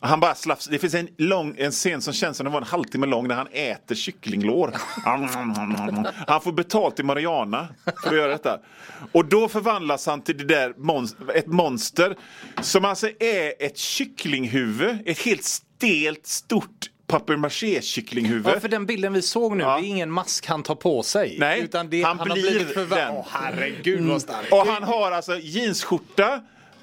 Han 0.00 0.20
bara 0.20 0.34
slafs. 0.34 0.66
Det 0.66 0.78
finns 0.78 0.94
en, 0.94 1.08
lång, 1.18 1.54
en 1.58 1.70
scen 1.72 2.00
som 2.02 2.12
känns 2.14 2.36
som 2.36 2.44
den 2.44 2.52
var 2.52 2.60
en 2.60 2.66
halvtimme 2.66 3.06
lång 3.06 3.28
när 3.28 3.34
han 3.34 3.46
äter 3.52 3.94
kycklinglår. 3.94 4.74
Han 6.26 6.40
får 6.40 6.52
betalt 6.52 7.00
i 7.00 7.02
Mariana 7.02 7.68
för 8.02 8.08
att 8.10 8.16
göra 8.16 8.28
detta. 8.32 8.58
Och 9.12 9.24
då 9.24 9.48
förvandlas 9.48 10.06
han 10.06 10.22
till 10.22 10.36
det 10.38 10.44
där 10.44 10.72
monst- 10.76 11.16
ett 11.34 11.46
monster 11.46 12.16
som 12.62 12.84
alltså 12.84 13.08
är 13.20 13.52
ett 13.66 13.78
kycklinghuvud. 13.78 14.98
Ett 15.06 15.18
helt 15.18 15.44
stelt 15.44 16.26
stort 16.26 16.86
papier-maché 17.06 17.80
kycklinghuvud. 17.82 18.46
Ja, 18.54 18.60
för 18.60 18.68
den 18.68 18.86
bilden 18.86 19.12
vi 19.12 19.22
såg 19.22 19.56
nu, 19.56 19.64
Ja. 19.64 19.76
det 19.80 19.86
är 19.86 19.88
ingen 19.88 20.10
mask 20.10 20.46
han 20.46 20.62
tar 20.62 20.74
på 20.74 21.02
sig. 21.02 21.36
Nej, 21.40 21.60
utan 21.60 21.90
det, 21.90 22.02
han 22.02 22.18
har 22.18 22.24
blir 22.24 22.34
blivit 22.34 22.68
förva- 22.76 22.96
den. 22.96 23.10
Åh, 23.16 23.26
herregud 23.30 24.04
vad 24.04 24.22
starkt. 24.22 24.52
Och 24.52 24.66
han 24.66 24.82
har 24.82 25.12
alltså 25.12 25.38
jeansskjorta 25.38 26.40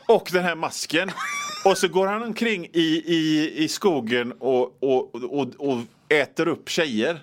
och 0.08 0.30
den 0.32 0.44
här 0.44 0.56
masken. 0.56 1.12
Och 1.64 1.78
så 1.78 1.88
går 1.88 2.08
han 2.08 2.24
omkring 2.24 2.68
i, 2.74 3.04
i, 3.06 3.52
i 3.64 3.68
skogen 3.68 4.32
och, 4.32 4.84
och, 4.84 5.16
och, 5.16 5.48
och 5.58 5.78
äter 6.10 6.48
upp 6.48 6.70
tjejer. 6.70 7.20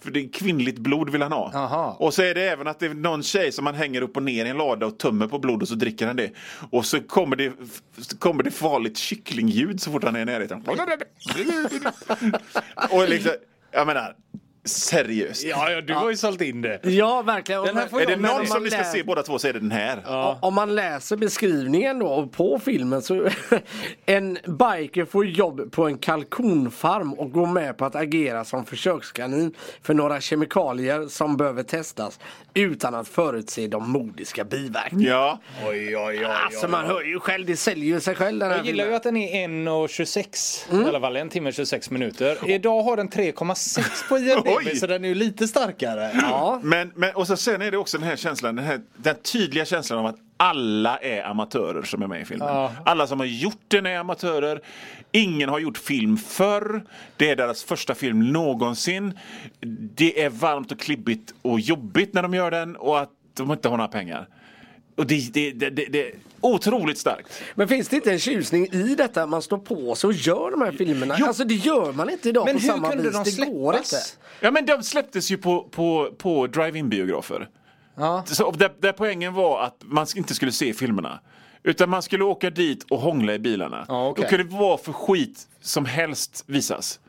För 0.00 0.10
det 0.10 0.20
är 0.20 0.32
kvinnligt 0.32 0.78
blod 0.78 1.10
vill 1.10 1.22
han 1.22 1.32
ha. 1.32 1.52
Aha. 1.54 1.96
Och 2.00 2.14
så 2.14 2.22
är 2.22 2.34
det 2.34 2.42
även 2.42 2.66
att 2.66 2.78
det 2.78 2.86
är 2.86 2.94
någon 2.94 3.22
tjej 3.22 3.52
som 3.52 3.66
han 3.66 3.74
hänger 3.74 4.02
upp 4.02 4.16
och 4.16 4.22
ner 4.22 4.44
i 4.44 4.48
en 4.48 4.58
lada 4.58 4.86
och 4.86 4.98
tömmer 4.98 5.26
på 5.26 5.38
blod 5.38 5.62
och 5.62 5.68
så 5.68 5.74
dricker 5.74 6.06
han 6.06 6.16
det. 6.16 6.30
Och 6.70 6.86
så 6.86 7.00
kommer 7.00 7.36
det, 7.36 7.52
så 7.98 8.18
kommer 8.18 8.42
det 8.42 8.50
farligt 8.50 8.98
kycklingljud 8.98 9.80
så 9.80 9.90
fort 9.90 10.04
han 10.04 10.16
är 10.16 10.20
i 10.20 10.24
närheten. 10.24 10.62
och 12.90 13.08
liksom, 13.08 13.32
jag 13.70 13.86
menar, 13.86 14.16
seriöst. 14.66 15.44
Ja, 15.44 15.70
ja, 15.70 15.80
du 15.80 15.94
har 15.94 16.10
ju 16.10 16.16
sålt 16.16 16.40
in 16.40 16.62
det. 16.62 16.80
Ja, 16.82 17.22
verkligen. 17.22 17.62
Den 17.64 17.76
här 17.76 18.00
Är 18.00 18.06
det 18.06 18.16
någon 18.16 18.40
om 18.40 18.46
som 18.46 18.62
ni 18.64 18.70
ska 18.70 18.84
se 18.84 19.02
båda 19.02 19.22
två 19.22 19.38
så 19.38 19.48
är 19.48 19.52
det 19.52 19.58
den 19.60 19.70
här. 19.70 19.98
O- 20.08 20.38
Om 20.42 20.54
man 20.54 20.74
läser 20.74 21.16
beskrivningen 21.16 21.98
då 21.98 22.28
på 22.36 22.58
filmen 22.64 23.02
så 23.02 23.28
en 24.06 24.38
biker 24.44 25.04
får 25.04 25.26
jobb 25.26 25.72
på 25.72 25.86
en 25.86 25.98
kalkonfarm 25.98 27.12
och 27.12 27.32
går 27.32 27.46
med 27.46 27.76
på 27.78 27.84
att 27.84 27.94
agera 27.96 28.44
som 28.44 28.64
försökskanin 28.64 29.54
för 29.82 29.94
några 29.94 30.20
kemikalier 30.20 31.08
som 31.08 31.36
behöver 31.36 31.62
testas 31.62 32.18
utan 32.54 32.94
att 32.94 33.08
förutse 33.08 33.66
de 33.66 33.90
modiska 33.90 34.44
biverkningarna. 34.44 35.10
Ja. 35.16 35.40
Oj, 35.68 35.96
oj, 35.96 36.02
oj. 36.06 36.24
Alltså 36.24 36.68
man 36.68 36.84
hör 36.84 37.02
ju 37.02 37.20
själv, 37.20 37.46
det 37.46 37.56
säljer 37.56 37.84
ju 37.94 38.00
sig 38.00 38.14
själv 38.14 38.38
den 38.38 38.50
här 38.50 38.56
Jag 38.56 38.66
gillar 38.66 38.84
ju 38.84 38.88
filmen. 38.88 38.96
att 38.96 39.02
den 39.02 39.16
är 39.16 39.48
1.26 39.48 40.72
Mm. 40.72 40.84
i 40.86 40.88
alla 40.88 41.00
fall, 41.00 41.16
en 41.16 41.28
timme 41.28 41.48
och 41.48 41.54
26 41.54 41.90
minuter. 41.90 42.38
Idag 42.50 42.82
har 42.82 42.96
den 42.96 43.08
3,6 43.08 44.08
på 44.08 44.18
IMDB 44.18 44.46
Oj. 44.56 44.76
så 44.76 44.86
den 44.86 45.04
är 45.04 45.08
ju 45.08 45.14
lite 45.14 45.48
starkare. 45.48 46.10
Ja, 46.14 46.60
Men, 46.62 46.92
men 46.94 47.14
och 47.14 47.26
så 47.26 47.36
sen 47.36 47.62
är 47.62 47.70
det 47.70 47.76
också 47.76 47.98
den 47.98 48.06
här 48.08 48.16
känslan, 48.16 48.56
den, 48.56 48.64
här, 48.64 48.80
den 48.96 49.16
tydliga 49.32 49.64
känslan 49.64 49.98
av 49.98 50.06
att 50.06 50.16
alla 50.36 50.96
är 50.96 51.22
amatörer 51.22 51.82
som 51.82 52.02
är 52.02 52.06
med 52.06 52.20
i 52.20 52.24
filmen. 52.24 52.48
Ja. 52.48 52.72
Alla 52.84 53.06
som 53.06 53.20
har 53.20 53.26
gjort 53.26 53.60
den 53.68 53.86
är 53.86 53.98
amatörer. 53.98 54.60
Ingen 55.12 55.48
har 55.48 55.58
gjort 55.58 55.78
film 55.78 56.16
förr. 56.16 56.82
Det 57.16 57.30
är 57.30 57.36
deras 57.36 57.64
första 57.64 57.94
film 57.94 58.32
någonsin. 58.32 59.18
Det 59.96 60.22
är 60.22 60.30
varmt 60.30 60.72
och 60.72 60.80
klibbigt 60.80 61.34
och 61.42 61.60
jobbigt 61.60 62.14
när 62.14 62.22
de 62.22 62.34
gör 62.34 62.50
den 62.50 62.76
och 62.76 63.00
att 63.00 63.10
de 63.34 63.52
inte 63.52 63.68
har 63.68 63.76
några 63.76 63.88
pengar. 63.88 64.28
Och 64.96 65.06
det, 65.06 65.32
det, 65.32 65.52
det, 65.52 65.70
det, 65.70 65.86
det 65.90 66.08
är 66.08 66.14
otroligt 66.40 66.98
starkt. 66.98 67.42
men 67.54 67.68
finns 67.68 67.88
det 67.88 67.96
inte 67.96 68.12
en 68.12 68.18
tjusning 68.18 68.66
i 68.72 68.94
detta 68.94 69.22
att 69.22 69.28
man 69.28 69.42
står 69.42 69.58
på 69.58 69.94
sig 69.94 70.08
och 70.08 70.14
gör 70.14 70.50
de 70.50 70.60
här 70.62 70.72
filmerna? 70.72 71.16
Jo. 71.18 71.26
Alltså 71.26 71.44
det 71.44 71.54
gör 71.54 71.92
man 71.92 72.10
inte 72.10 72.28
idag 72.28 72.44
Men 72.44 72.54
på 72.56 72.60
hur 72.62 72.68
samma 72.68 72.90
kunde 72.90 73.04
vis. 73.10 73.36
de 73.36 73.44
det 73.44 73.50
går 73.50 73.76
inte. 73.76 73.88
släppas? 73.88 74.18
Ja 74.40 74.50
men 74.50 74.66
de 74.66 74.82
släpptes 74.82 75.30
ju 75.30 75.36
på, 75.38 75.62
på, 75.70 76.12
på 76.18 76.46
drive-in 76.46 76.88
biografer. 76.88 77.48
Ja. 77.96 78.24
Så 78.26 78.50
där, 78.50 78.72
där 78.80 78.92
poängen 78.92 79.34
var 79.34 79.62
att 79.62 79.76
man 79.80 80.06
inte 80.16 80.34
skulle 80.34 80.52
se 80.52 80.72
filmerna. 80.74 81.20
Utan 81.62 81.90
man 81.90 82.02
skulle 82.02 82.24
åka 82.24 82.50
dit 82.50 82.84
och 82.90 82.98
hångla 82.98 83.34
i 83.34 83.38
bilarna. 83.38 83.84
Ja, 83.88 84.08
okej. 84.08 84.24
Då 84.24 84.28
kunde 84.30 84.44
det 84.44 84.56
vara 84.56 84.78
för 84.78 84.92
skit 84.92 85.48
som 85.60 85.84
helst 85.84 86.44
visas. 86.46 87.00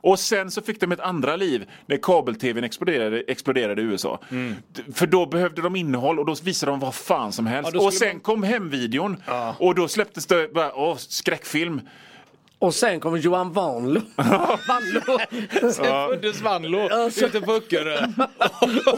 Och 0.00 0.18
sen 0.18 0.50
så 0.50 0.62
fick 0.62 0.80
de 0.80 0.92
ett 0.92 1.00
andra 1.00 1.36
liv 1.36 1.70
när 1.86 1.96
kabel-tvn 1.96 2.64
exploderade, 2.64 3.20
exploderade 3.20 3.82
i 3.82 3.84
USA. 3.84 4.18
Mm. 4.30 4.54
För 4.94 5.06
då 5.06 5.26
behövde 5.26 5.62
de 5.62 5.76
innehåll 5.76 6.18
och 6.18 6.26
då 6.26 6.34
visade 6.42 6.72
de 6.72 6.80
vad 6.80 6.94
fan 6.94 7.32
som 7.32 7.46
helst. 7.46 7.70
Ja, 7.74 7.80
och 7.80 7.92
sen 7.92 8.08
man- 8.08 8.20
kom 8.20 8.42
hemvideon 8.42 9.22
och 9.58 9.74
då 9.74 9.88
släpptes 9.88 10.26
det 10.26 10.54
bara, 10.54 10.74
åh, 10.74 10.96
skräckfilm. 10.96 11.80
Och 12.58 12.74
sen 12.74 13.00
kommer 13.00 13.18
Johan 13.18 13.52
Vanlo. 13.52 14.00
Vanlo. 14.68 15.18
Sen 15.72 15.84
föddes 15.84 16.40
Vanlo 16.40 16.88
ute 17.26 17.40
på 17.40 17.52
Öckerö. 17.52 18.06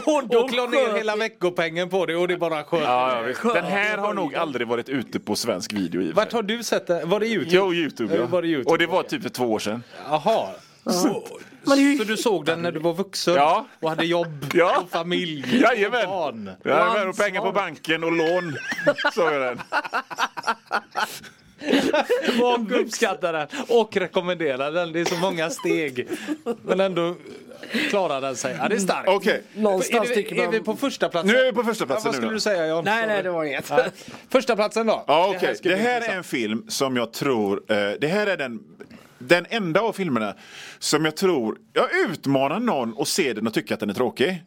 och 0.05 0.27
då 0.29 0.47
klade 0.47 0.71
ner 0.71 0.97
hela 0.97 1.15
veckopengen 1.15 1.89
på 1.89 2.05
det 2.05 2.15
och 2.15 2.27
det 2.27 2.37
bara 2.37 2.63
sköt. 2.63 2.81
Ja, 2.83 3.23
ja. 3.43 3.53
Den 3.53 3.65
här 3.65 3.97
har 3.97 4.13
nog 4.13 4.35
aldrig 4.35 4.67
varit 4.67 4.89
ute 4.89 5.19
på 5.19 5.35
svensk 5.35 5.73
video 5.73 6.01
i 6.01 6.11
och 6.11 6.15
Vart 6.15 6.33
har 6.33 6.43
du 6.43 6.63
sett 6.63 6.87
den? 6.87 7.09
Var 7.09 7.19
det 7.19 7.27
Youtube? 7.27 7.55
Jo, 7.55 7.73
Youtube, 7.73 8.15
Ja, 8.15 8.21
ja. 8.21 8.27
var 8.27 8.41
det 8.41 8.47
YouTube? 8.47 8.71
Och 8.71 8.77
det 8.77 8.87
var 8.87 9.03
typ 9.03 9.21
för 9.21 9.29
två 9.29 9.45
år 9.51 9.59
sedan. 9.59 9.83
Jaha. 10.09 10.47
Så, 10.85 11.23
så 11.97 12.03
du 12.03 12.17
såg 12.17 12.45
den 12.45 12.61
när 12.61 12.71
du 12.71 12.79
var 12.79 12.93
vuxen 12.93 13.33
Ja. 13.35 13.67
och 13.79 13.89
hade 13.89 14.05
jobb 14.05 14.45
Ja. 14.53 14.79
och 14.83 14.89
familj 14.89 15.59
Jajamän! 15.61 16.01
och 16.05 16.07
barn? 16.09 16.49
Jajamän, 16.65 17.07
och 17.07 17.17
pengar 17.17 17.41
på 17.41 17.51
banken 17.51 18.03
och 18.03 18.11
lån. 18.11 18.57
Så 19.13 19.27
är 19.27 19.39
den. 19.39 19.59
Och 22.41 22.79
uppskattar 22.81 23.33
den 23.33 23.47
och 23.67 23.97
rekommenderar 23.97 24.71
den. 24.71 24.91
Det 24.93 24.99
är 24.99 25.05
så 25.05 25.15
många 25.17 25.49
steg. 25.49 26.07
Men 26.63 26.79
ändå 26.79 27.15
klarar 27.89 28.21
den 28.21 28.35
sig. 28.35 28.55
Ja, 28.59 28.69
det 28.69 28.75
är 28.75 28.79
starkt. 28.79 29.09
Okej, 29.09 29.43
Någonstans 29.55 30.09
är, 30.11 30.15
vi, 30.15 30.39
är 30.41 30.47
vi 30.51 30.59
på 30.59 30.75
första 30.75 31.09
platsen? 31.09 31.31
nu 31.35 31.39
är 31.39 31.45
vi 31.45 31.51
på 31.53 31.63
första 31.63 31.83
Ja, 31.83 31.87
platsen 31.87 32.05
vad 32.05 32.13
nu 32.13 32.17
skulle 32.17 32.29
då. 32.29 32.33
du 32.33 32.39
säga 32.39 32.67
Jan? 32.67 32.83
Nej, 32.85 33.07
nej, 33.07 33.23
det 33.23 33.29
var 33.29 33.43
inget. 33.43 33.65
Ja. 33.69 33.85
Första 34.29 34.55
platsen 34.55 34.87
då? 34.87 35.03
Ja, 35.07 35.27
Det 35.31 35.37
okej. 35.37 35.55
här 35.63 35.69
Det 35.69 35.75
här 35.75 36.01
är 36.01 36.17
en 36.17 36.23
film 36.23 36.65
som 36.67 36.95
jag 36.97 37.13
tror, 37.13 37.63
eh, 37.71 37.91
det 38.01 38.07
här 38.07 38.27
är 38.27 38.37
den 38.37 38.59
den 39.27 39.45
enda 39.49 39.81
av 39.81 39.93
filmerna 39.93 40.35
som 40.79 41.05
jag 41.05 41.15
tror, 41.17 41.57
jag 41.73 41.87
utmanar 42.09 42.59
någon 42.59 43.01
att 43.01 43.07
se 43.07 43.33
den 43.33 43.47
och 43.47 43.53
tycka 43.53 43.73
att 43.73 43.79
den 43.79 43.89
är 43.89 43.93
tråkig. 43.93 44.29
Eh, 44.29 44.39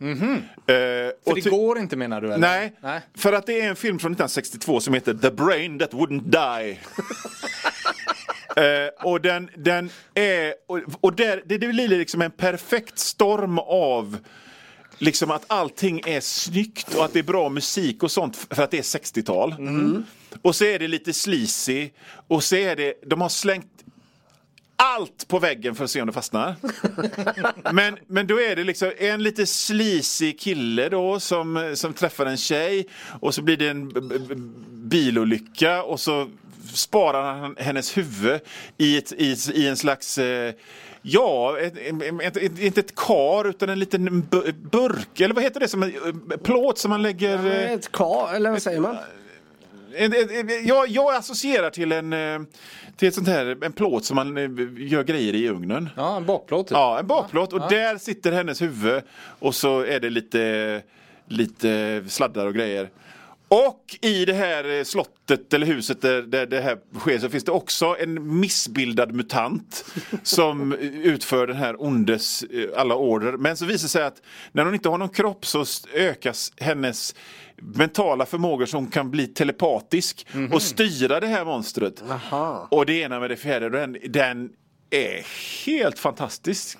För 0.66 1.34
det 1.34 1.50
går 1.50 1.78
inte 1.78 1.96
menar 1.96 2.20
du? 2.20 2.26
Eller? 2.26 2.38
Nej, 2.38 2.72
nej. 2.80 3.00
för 3.14 3.32
att 3.32 3.46
det 3.46 3.60
är 3.60 3.68
en 3.68 3.76
film 3.76 3.98
från 3.98 4.12
1962 4.12 4.80
som 4.80 4.94
heter 4.94 5.14
The 5.14 5.30
Brain 5.30 5.78
That 5.78 5.92
Wouldn't 5.92 6.22
Die. 6.30 6.78
Eh, 8.56 9.06
och 9.06 9.20
den, 9.20 9.50
den 9.56 9.90
är, 10.14 10.54
och, 10.68 10.80
och 11.00 11.16
där, 11.16 11.42
det, 11.46 11.58
det 11.58 11.68
blir 11.68 11.88
liksom 11.88 12.22
en 12.22 12.30
perfekt 12.30 12.98
storm 12.98 13.58
av 13.58 14.16
liksom 14.98 15.30
att 15.30 15.44
allting 15.46 16.00
är 16.06 16.20
snyggt 16.20 16.94
och 16.94 17.04
att 17.04 17.12
det 17.12 17.18
är 17.18 17.22
bra 17.22 17.48
musik 17.48 18.02
och 18.02 18.10
sånt 18.10 18.36
för 18.50 18.62
att 18.62 18.70
det 18.70 18.78
är 18.78 18.82
60-tal. 18.82 19.54
Och 20.42 20.56
så 20.56 20.64
är 20.64 20.78
det 20.78 20.88
lite 20.88 21.12
sleazy 21.12 21.90
och 22.28 22.44
så 22.44 22.56
är 22.56 22.76
det, 22.76 22.94
de 23.06 23.20
har 23.20 23.28
slängt 23.28 23.66
allt 24.76 25.28
på 25.28 25.38
väggen 25.38 25.74
för 25.74 25.84
att 25.84 25.90
se 25.90 26.00
om 26.00 26.06
det 26.06 26.12
fastnar. 26.12 26.54
men, 27.72 27.98
men 28.06 28.26
då 28.26 28.40
är 28.40 28.56
det 28.56 28.64
liksom 28.64 28.92
en 28.98 29.22
lite 29.22 29.46
sleazy 29.46 30.32
kille 30.32 30.88
då 30.88 31.20
som, 31.20 31.72
som 31.74 31.94
träffar 31.94 32.26
en 32.26 32.36
tjej 32.36 32.86
och 33.20 33.34
så 33.34 33.42
blir 33.42 33.56
det 33.56 33.68
en 33.68 33.88
bilolycka 34.88 35.82
och 35.82 36.00
så 36.00 36.28
sparar 36.74 37.34
han 37.34 37.56
hennes 37.58 37.96
huvud 37.96 38.40
i, 38.78 38.98
ett, 38.98 39.12
i, 39.12 39.36
i 39.54 39.68
en 39.68 39.76
slags 39.76 40.18
eh, 40.18 40.54
Ja, 41.08 41.58
ett, 41.58 41.74
ett, 42.22 42.36
ett, 42.36 42.58
inte 42.58 42.80
ett 42.80 42.94
kar 42.96 43.48
utan 43.48 43.68
en 43.68 43.78
liten 43.78 44.22
bu- 44.22 44.52
burk 44.52 45.20
eller 45.20 45.34
vad 45.34 45.44
heter 45.44 45.60
det 45.60 45.68
som 45.68 45.82
en 45.82 45.92
eh, 46.30 46.36
plåt 46.36 46.78
som 46.78 46.88
man 46.88 47.02
lägger 47.02 47.46
eh, 47.46 47.72
Ett 47.72 47.92
K, 47.92 48.28
eller 48.34 48.50
vad 48.50 48.62
säger 48.62 48.80
man? 48.80 48.96
Jag, 50.64 50.88
jag 50.88 51.14
associerar 51.14 51.70
till 51.70 51.92
en, 51.92 52.12
eh, 52.12 52.40
till 52.96 53.08
ett 53.08 53.14
sånt 53.14 53.28
här, 53.28 53.64
en 53.64 53.72
plåt 53.72 54.04
som 54.04 54.14
man 54.14 54.36
eh, 54.36 54.42
gör 54.76 55.04
grejer 55.04 55.34
i 55.34 55.48
ugnen. 55.48 55.88
Ja, 55.96 56.16
en 56.16 56.26
bakplåt. 56.26 56.68
typ. 56.68 56.74
Ja, 56.74 56.98
en 56.98 57.06
bakplåt 57.06 57.52
och 57.52 57.60
där 57.60 57.98
sitter 57.98 58.32
hennes 58.32 58.62
huvud 58.62 59.02
och 59.38 59.54
så 59.54 59.80
är 59.80 60.00
det 60.00 60.10
lite, 60.10 60.82
lite 61.28 62.04
sladdar 62.08 62.46
och 62.46 62.54
grejer. 62.54 62.90
Och 63.48 63.98
i 64.00 64.24
det 64.24 64.32
här 64.32 64.78
eh, 64.78 64.84
slottet 64.84 65.54
eller 65.54 65.66
huset 65.66 66.02
där, 66.02 66.22
där 66.22 66.46
det 66.46 66.60
här 66.60 66.78
sker 66.98 67.18
så 67.18 67.28
finns 67.28 67.44
det 67.44 67.52
också 67.52 67.96
en 67.98 68.40
missbildad 68.40 69.12
mutant 69.14 69.84
som 70.22 70.72
utför 71.02 71.46
den 71.46 71.56
här 71.56 71.82
ondes 71.82 72.44
alla 72.76 72.94
order. 72.94 73.32
Men 73.32 73.56
så 73.56 73.64
visar 73.64 73.84
det 73.84 73.88
sig 73.88 74.02
att 74.02 74.22
när 74.52 74.64
hon 74.64 74.74
inte 74.74 74.88
har 74.88 74.98
någon 74.98 75.08
kropp 75.08 75.46
så 75.46 75.64
ökas 75.94 76.52
hennes 76.56 77.14
mentala 77.62 78.26
förmågor 78.26 78.66
som 78.66 78.86
kan 78.86 79.10
bli 79.10 79.26
telepatisk 79.26 80.26
och 80.52 80.62
styra 80.62 81.20
det 81.20 81.26
här 81.26 81.44
monstret. 81.44 82.02
Aha. 82.10 82.68
Och 82.70 82.86
det 82.86 82.92
ena 82.92 83.20
med 83.20 83.30
det 83.30 83.36
fjärde, 83.36 83.70
den, 83.70 83.96
den 84.08 84.50
är 84.90 85.26
helt 85.66 85.98
fantastisk. 85.98 86.78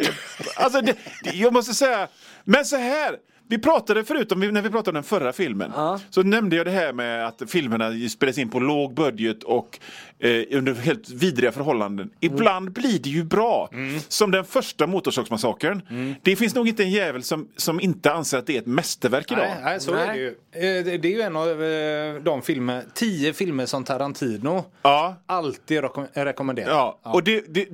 alltså, 0.56 0.80
det, 0.80 0.96
det, 1.24 1.30
jag 1.30 1.52
måste 1.52 1.74
säga, 1.74 2.08
men 2.44 2.64
så 2.64 2.76
här. 2.76 3.16
Vi 3.48 3.58
pratade 3.58 4.04
förut 4.04 4.32
om, 4.32 4.40
när 4.40 4.62
vi 4.62 4.70
pratade 4.70 4.90
om 4.90 4.94
den 4.94 5.02
förra 5.02 5.32
filmen, 5.32 5.72
så 6.10 6.22
nämnde 6.22 6.56
jag 6.56 6.66
det 6.66 6.70
här 6.70 6.92
med 6.92 7.26
att 7.26 7.42
filmerna 7.46 8.08
spelas 8.08 8.38
in 8.38 8.48
på 8.48 8.60
låg 8.60 8.94
budget 8.94 9.42
och 9.42 9.78
eh, 10.18 10.30
under 10.50 10.74
helt 10.74 11.10
vidriga 11.10 11.52
förhållanden. 11.52 12.10
Ibland 12.20 12.72
blir 12.72 12.98
det 12.98 13.10
ju 13.10 13.24
bra. 13.24 13.70
Som 14.08 14.30
den 14.30 14.44
första 14.44 14.86
Motorsågsmassakern. 14.86 16.14
Det 16.22 16.36
finns 16.36 16.54
nog 16.54 16.68
inte 16.68 16.82
en 16.82 16.90
jävel 16.90 17.22
som, 17.22 17.48
som 17.56 17.80
inte 17.80 18.12
anser 18.12 18.38
att 18.38 18.46
det 18.46 18.54
är 18.56 18.58
ett 18.60 18.66
mästerverk 18.66 19.32
idag. 19.32 19.44
Nej, 19.48 19.60
nej, 19.64 19.80
så 19.80 19.94
Nej. 19.94 20.02
är 20.08 20.12
det 20.12 20.18
ju. 20.18 20.28
Eh, 20.28 20.84
det- 21.00 21.08
är 21.08 21.12
ju 21.12 21.20
en 21.20 21.36
av 21.36 21.62
eh, 21.62 22.22
de 22.22 22.42
filmer, 22.42 22.84
tio 22.94 23.32
filmer 23.32 23.66
som 23.66 23.84
Tarantino 23.84 24.64
Ja. 24.82 25.16
alltid 25.26 25.80
rekom- 25.84 26.06
rekommenderar. 26.14 26.68
Ja, 26.70 26.98
och 27.02 27.22
det, 27.24 27.44
det, 27.54 27.68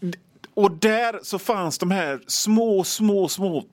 det- 0.00 0.18
och 0.54 0.70
där 0.72 1.18
så 1.22 1.38
fanns 1.38 1.78
de 1.78 1.90
här 1.90 2.20
små, 2.26 2.84
små, 2.84 3.28
små 3.28 3.64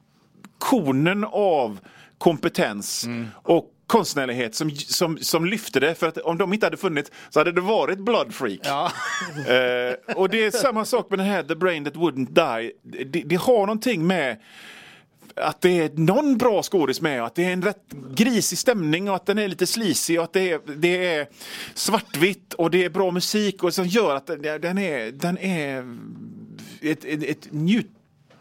kornen 0.63 1.23
av 1.31 1.79
kompetens 2.17 3.05
och 3.33 3.69
konstnärlighet 3.87 4.55
som, 4.55 4.71
som, 4.71 5.17
som 5.17 5.45
lyfte 5.45 5.79
det. 5.79 5.95
För 5.95 6.07
att 6.07 6.17
om 6.17 6.37
de 6.37 6.53
inte 6.53 6.65
hade 6.65 6.77
funnits 6.77 7.11
så 7.29 7.39
hade 7.39 7.51
det 7.51 7.61
varit 7.61 7.99
Blood 7.99 8.33
Freak. 8.33 8.59
Ja. 8.63 8.91
Eh, 9.33 10.15
och 10.15 10.29
det 10.29 10.45
är 10.45 10.51
samma 10.51 10.85
sak 10.85 11.09
med 11.09 11.19
den 11.19 11.25
här 11.25 11.43
The 11.43 11.55
Brain 11.55 11.85
That 11.85 11.93
Wouldn't 11.93 12.27
Die. 12.29 12.71
Det, 13.05 13.21
det 13.21 13.35
har 13.35 13.57
någonting 13.57 14.07
med 14.07 14.37
att 15.35 15.61
det 15.61 15.79
är 15.79 15.89
någon 15.93 16.37
bra 16.37 16.63
skådis 16.63 17.01
med 17.01 17.23
att 17.23 17.35
det 17.35 17.45
är 17.45 17.53
en 17.53 17.61
rätt 17.61 17.83
grisig 18.15 18.57
stämning 18.57 19.09
och 19.09 19.15
att 19.15 19.25
den 19.25 19.37
är 19.37 19.47
lite 19.47 19.67
sleazy 19.67 20.17
och 20.17 20.23
att 20.23 20.33
det 20.33 20.51
är, 20.51 20.59
det 20.75 21.05
är 21.05 21.27
svartvitt 21.73 22.53
och 22.53 22.71
det 22.71 22.83
är 22.83 22.89
bra 22.89 23.11
musik 23.11 23.63
och 23.63 23.73
som 23.73 23.85
gör 23.85 24.15
att 24.15 24.27
den, 24.27 24.41
den 24.41 24.77
är, 24.77 25.11
den 25.11 25.37
är 25.37 25.97
ett, 26.81 27.05
ett, 27.05 27.23
ett 27.23 27.51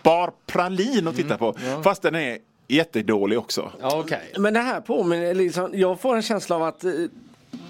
njutbar 0.02 0.32
pralin 0.46 1.08
att 1.08 1.16
titta 1.16 1.38
på. 1.38 1.54
Fast 1.84 2.02
den 2.02 2.14
är 2.14 2.38
jättedålig 2.68 3.38
också. 3.38 3.72
Ja, 3.80 3.98
okej. 3.98 4.32
Men 4.38 4.54
det 4.54 4.60
här 4.60 4.80
påminner 4.80 5.34
liksom, 5.34 5.70
jag 5.74 6.00
får 6.00 6.16
en 6.16 6.22
känsla 6.22 6.56
av 6.56 6.62
att 6.62 6.84
eh, 6.84 6.92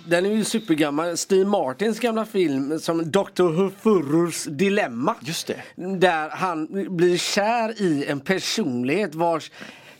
den 0.07 0.26
är 0.26 0.30
ju 0.30 0.45
supergammal. 0.45 1.16
Steve 1.16 1.45
Martins 1.45 2.01
gamla 2.01 2.24
film 2.24 2.78
som 2.78 3.11
Dr. 3.11 3.70
Furrurs 3.83 4.45
dilemma. 4.45 5.14
Just 5.20 5.47
det. 5.47 5.62
Där 5.99 6.30
han 6.30 6.68
blir 6.97 7.16
kär 7.16 7.83
i 7.83 8.05
en 8.07 8.20
personlighet 8.20 9.14
vars 9.14 9.51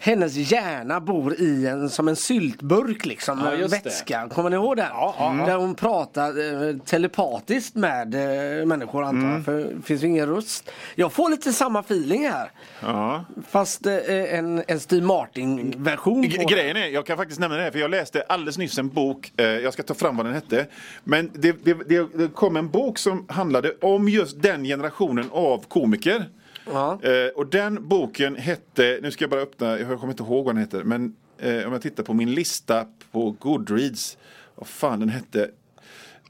hennes 0.05 0.35
hjärna 0.37 1.01
bor 1.01 1.35
i 1.41 1.67
en 1.67 1.91
som 1.91 2.09
en 2.09 2.17
syltburk 2.17 3.07
liksom. 3.07 3.41
Ja, 3.45 3.55
just 3.55 3.75
det. 3.75 3.85
vätska. 3.85 4.29
Kommer 4.29 4.51
ni 4.51 4.57
ihåg 4.57 4.77
den? 4.77 4.87
Ja, 4.91 5.15
ja, 5.19 5.37
ja. 5.39 5.47
Där 5.47 5.57
hon 5.57 5.75
pratar 5.75 6.29
eh, 6.69 6.77
telepatiskt 6.77 7.75
med 7.75 8.15
eh, 8.15 8.67
människor 8.67 9.03
antar 9.05 9.19
Mm. 9.23 9.33
jag. 9.35 9.45
För 9.45 9.59
det 9.59 9.83
finns 9.85 10.03
ju 10.03 10.07
ingen 10.07 10.27
röst. 10.29 10.71
Jag 10.95 11.13
får 11.13 11.31
lite 11.31 11.53
samma 11.53 11.81
feeling 11.81 12.29
här. 12.29 12.51
Ja. 12.81 13.25
Fast 13.51 13.87
eh, 13.87 13.95
en, 14.39 14.63
en 14.67 14.81
Steve 14.81 15.07
Martin 15.07 15.75
version. 15.77 16.23
G- 16.23 16.45
Grejen 16.49 16.77
är, 16.77 16.87
jag 16.87 17.07
kan 17.07 17.17
faktiskt 17.17 17.41
nämna 17.41 17.57
det 17.57 17.63
här, 17.63 17.71
för 17.71 17.79
jag 17.79 17.91
läste 17.91 18.23
alldeles 18.29 18.59
nyss 18.59 18.79
en 18.79 18.89
bok, 18.89 19.33
eh, 19.37 19.47
jag 19.47 19.73
ska 19.73 19.83
ta 19.83 19.95
fram 19.95 20.17
vad 20.17 20.27
den 20.27 20.35
hette. 20.35 20.67
Men 21.05 21.31
det, 21.35 21.65
det, 21.65 21.75
det, 21.89 22.09
det 22.15 22.29
kom 22.35 22.57
en 22.57 22.69
bok 22.69 22.99
som 22.99 23.27
handlade 23.29 23.73
om 23.81 24.09
just 24.09 24.43
den 24.43 24.65
generationen 24.65 25.29
av 25.33 25.65
komiker. 25.69 26.25
Ja. 26.67 26.99
Eh, 27.03 27.29
och 27.35 27.47
den 27.47 27.89
boken 27.89 28.37
hette, 28.37 28.99
nu 29.03 29.11
ska 29.11 29.23
jag 29.25 29.31
bara 29.31 29.41
öppna, 29.41 29.79
jag 29.79 30.01
kommer 30.01 30.13
inte 30.13 30.23
ihåg 30.23 30.45
vad 30.45 30.55
den 30.55 30.61
heter, 30.63 30.85
men 30.85 31.15
eh, 31.39 31.67
om 31.67 31.73
jag 31.73 31.83
tittar 31.83 32.03
på 32.03 32.15
min 32.15 32.35
lista 32.35 32.87
på 33.13 33.31
Goodreads, 33.31 34.19
vad 34.55 34.67
fan 34.69 35.01
den 35.01 35.09
hette. 35.09 35.51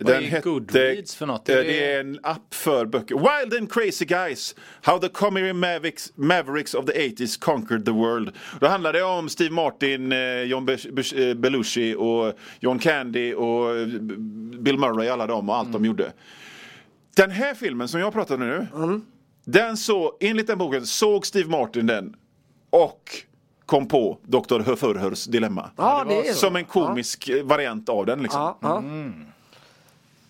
Vad 0.01 0.15
är 0.15 0.41
Goodreads 0.41 1.15
för 1.17 1.27
något? 1.27 1.49
eh, 1.49 1.55
Är 1.57 1.59
Det 1.63 1.69
det- 1.69 1.93
är 1.93 2.01
en 2.01 2.19
app 2.23 2.55
för 2.55 2.87
böcker. 2.87 3.15
Wild 3.15 3.55
and 3.61 3.73
crazy 3.73 4.05
guys. 4.05 4.55
How 4.83 4.99
the 4.99 5.09
comedy 5.09 5.53
mavericks, 5.53 6.13
mavericks 6.15 6.75
of 6.75 6.87
the 6.87 6.93
80s 6.93 7.37
conquered 7.41 7.85
the 7.85 7.91
world. 7.91 8.31
Då 8.61 8.67
handlar 8.67 8.93
det 8.93 9.03
om 9.03 9.29
Steve 9.29 9.51
Martin, 9.51 10.13
eh, 10.13 10.43
John 10.43 10.69
eh, 10.69 11.35
Belushi 11.35 11.95
och 11.99 12.33
John 12.61 12.79
Candy 12.79 13.35
och 13.35 13.89
Bill 14.61 14.79
Murray, 14.79 15.09
alla 15.09 15.27
dem 15.27 15.49
och 15.49 15.57
allt 15.57 15.69
Mm. 15.69 15.83
de 15.83 15.87
gjorde. 15.89 16.13
Den 17.17 17.31
här 17.31 17.55
filmen 17.55 17.89
som 17.89 18.01
jag 18.01 18.13
pratar 18.13 18.37
nu, 18.39 18.67
den 19.45 19.77
så, 19.77 20.17
enligt 20.21 20.47
den 20.47 20.59
boken 20.59 20.87
såg 20.87 21.27
Steve 21.27 21.51
Martin 21.51 21.87
den 21.87 22.17
och 22.71 23.11
kom 23.67 23.89
på 23.89 24.19
Dr. 24.23 24.61
Höfurhurs 24.61 25.25
dilemma. 25.25 25.71
Ja, 25.77 26.05
det 26.09 26.29
är 26.29 26.33
så. 26.33 26.39
Som 26.39 26.57
en 26.57 26.65
komisk 26.65 27.29
eh, 27.29 27.45
variant 27.45 27.89
av 27.89 28.07
den 28.07 28.23
liksom. 28.23 28.41
Ja, 28.41 28.59
ja. 28.61 28.83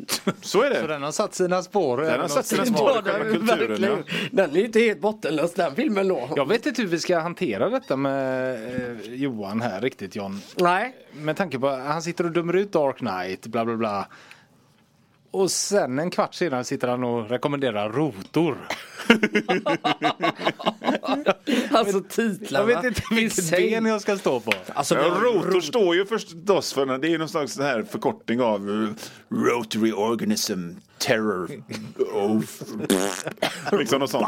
Så 0.42 0.62
är 0.62 0.70
det. 0.70 0.80
Så 0.80 0.86
den 0.86 1.02
har 1.02 1.12
satt 1.12 1.34
sina 1.34 1.62
spår. 1.62 1.98
Den 1.98 2.20
har 2.20 2.28
satt 2.28 2.46
sina 2.46 2.66
spår. 2.66 2.90
I 2.90 3.02
själva 3.02 3.24
kulturen, 3.24 3.68
verkligen. 3.68 4.04
Den 4.30 4.50
är 4.50 4.56
ju 4.56 4.64
inte 4.64 4.80
helt 4.80 5.00
bottenlös 5.00 5.54
den 5.54 5.74
filmen 5.74 6.08
då. 6.08 6.28
Jag 6.36 6.48
vet 6.48 6.66
inte 6.66 6.82
hur 6.82 6.88
vi 6.88 6.98
ska 6.98 7.18
hantera 7.18 7.68
detta 7.68 7.96
med 7.96 8.54
eh, 8.54 9.14
Johan 9.14 9.60
här 9.60 9.80
riktigt 9.80 10.16
John. 10.16 10.40
Nej. 10.56 10.96
Med 11.12 11.36
tanke 11.36 11.58
på 11.58 11.68
att 11.68 11.86
han 11.86 12.02
sitter 12.02 12.24
och 12.24 12.32
dömer 12.32 12.56
ut 12.56 12.72
Dark 12.72 12.96
Knight, 12.96 13.46
bla 13.46 13.64
bla 13.64 13.76
bla. 13.76 14.06
Och 15.32 15.50
sen 15.50 15.98
en 15.98 16.10
kvart 16.10 16.34
senare 16.34 16.64
sitter 16.64 16.88
han 16.88 17.04
och 17.04 17.30
rekommenderar 17.30 17.90
rotor. 17.92 18.58
Alltså 21.70 22.00
titlarna. 22.00 22.70
Jag 22.70 22.76
vet 22.76 22.84
inte 22.84 23.02
vilket 23.10 23.50
ben 23.50 23.86
jag 23.86 24.00
ska 24.00 24.16
stå 24.18 24.40
på. 24.40 24.52
Alltså, 24.74 24.94
Ja, 24.94 25.00
rotor 25.02 25.60
står 25.60 25.94
ju 25.94 26.06
förstås 26.06 26.72
för, 26.72 26.98
det 26.98 27.08
är 27.14 27.18
någon 27.18 27.28
slags 27.28 27.58
här 27.58 27.82
förkortning 27.82 28.40
av 28.40 28.70
eh, 28.70 28.88
Rotary 29.36 29.92
Organism 29.92 30.70
Terror. 31.02 31.50
of, 32.12 32.62
liksom 33.72 34.00
något 34.00 34.10
sånt. 34.10 34.26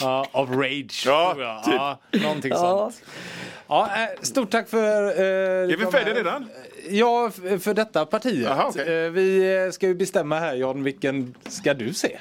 Ja, 0.00 0.26
of 0.32 0.50
rage. 0.50 1.02
Ja, 1.06 1.34
jag. 1.38 1.64
typ. 1.64 1.74
ja, 1.74 1.98
någonting 2.22 2.52
sånt. 2.54 3.02
Ja, 3.68 3.90
eh, 3.96 4.20
stort 4.22 4.50
tack 4.50 4.68
för... 4.68 5.04
Eh, 5.04 5.24
Är 5.24 5.66
vi 5.66 5.76
de 5.76 5.92
färdiga 5.92 6.14
här- 6.14 6.14
redan? 6.14 6.48
Ja, 6.90 7.30
för 7.60 7.74
detta 7.74 8.06
partiet. 8.06 8.48
Jaha, 8.48 8.66
okej. 8.68 9.04
Eh, 9.04 9.10
Vi 9.10 9.56
eh, 9.66 9.70
ska 9.70 9.86
ju 9.86 9.94
bestämma 9.94 10.38
här 10.38 10.54
John, 10.54 10.82
vilken 10.82 11.34
ska 11.48 11.74
du 11.74 11.94
se? 11.94 12.18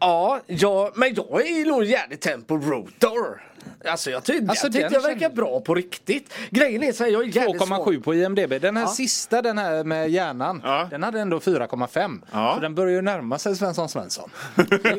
Ja, 0.00 0.40
ja, 0.46 0.92
men 0.94 1.14
jag 1.14 1.46
är 1.48 1.66
nog 1.66 1.84
jävligt 1.84 2.20
på 2.46 2.56
Rotor. 2.56 3.42
Alltså 3.84 4.10
jag, 4.10 4.24
ty- 4.24 4.46
Alltså, 4.48 4.66
jag 4.66 4.72
tyckte 4.72 4.88
det 4.88 4.98
verkar 4.98 5.20
känner- 5.20 5.34
bra 5.34 5.60
på 5.60 5.74
riktigt. 5.74 6.34
Grejen 6.50 6.82
är 6.82 6.92
så 6.92 7.04
här, 7.04 7.10
jag 7.10 7.22
är 7.22 7.26
jävligt 7.36 7.62
2,7 7.62 8.02
på 8.02 8.14
IMDB. 8.14 8.58
Den 8.58 8.76
här 8.76 8.84
Ja. 8.84 8.88
sista, 8.88 9.42
den 9.42 9.58
här 9.58 9.84
med 9.84 10.10
hjärnan, 10.10 10.60
Ja. 10.64 10.86
den 10.90 11.02
hade 11.02 11.20
ändå 11.20 11.40
4,5. 11.40 12.22
Ja. 12.32 12.52
Så 12.54 12.60
den 12.60 12.74
börjar 12.74 12.92
ju 12.94 13.02
närma 13.02 13.38
sig 13.38 13.56
Svensson 13.56 13.88
Svensson. 13.88 14.30
det 14.56 14.64
gör 14.64 14.98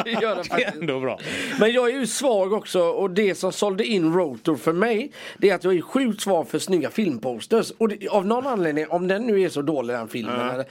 Det 0.04 0.10
är 0.10 0.44
faktiskt. 0.44 0.74
ändå 0.76 1.00
bra. 1.00 1.18
Men 1.60 1.72
jag 1.72 1.88
är 1.90 1.94
ju 1.94 2.06
svag 2.06 2.52
också 2.52 2.80
och 2.80 3.10
det 3.10 3.34
som 3.34 3.52
sålde 3.52 3.84
in 3.84 4.14
Rotor 4.14 4.56
för 4.56 4.72
mig 4.72 5.12
Det 5.38 5.50
är 5.50 5.54
att 5.54 5.64
jag 5.64 5.76
är 5.76 5.80
sjukt 5.82 6.20
svag 6.22 6.48
för 6.48 6.58
snygga 6.58 6.90
filmposters 6.90 7.70
Och 7.78 7.88
det, 7.88 8.08
av 8.08 8.26
någon 8.26 8.46
anledning, 8.46 8.86
om 8.88 9.08
den 9.08 9.22
nu 9.26 9.42
är 9.42 9.48
så 9.48 9.62
dålig 9.62 9.96
den 9.96 10.08
filmen 10.08 10.50
eller, 10.50 10.64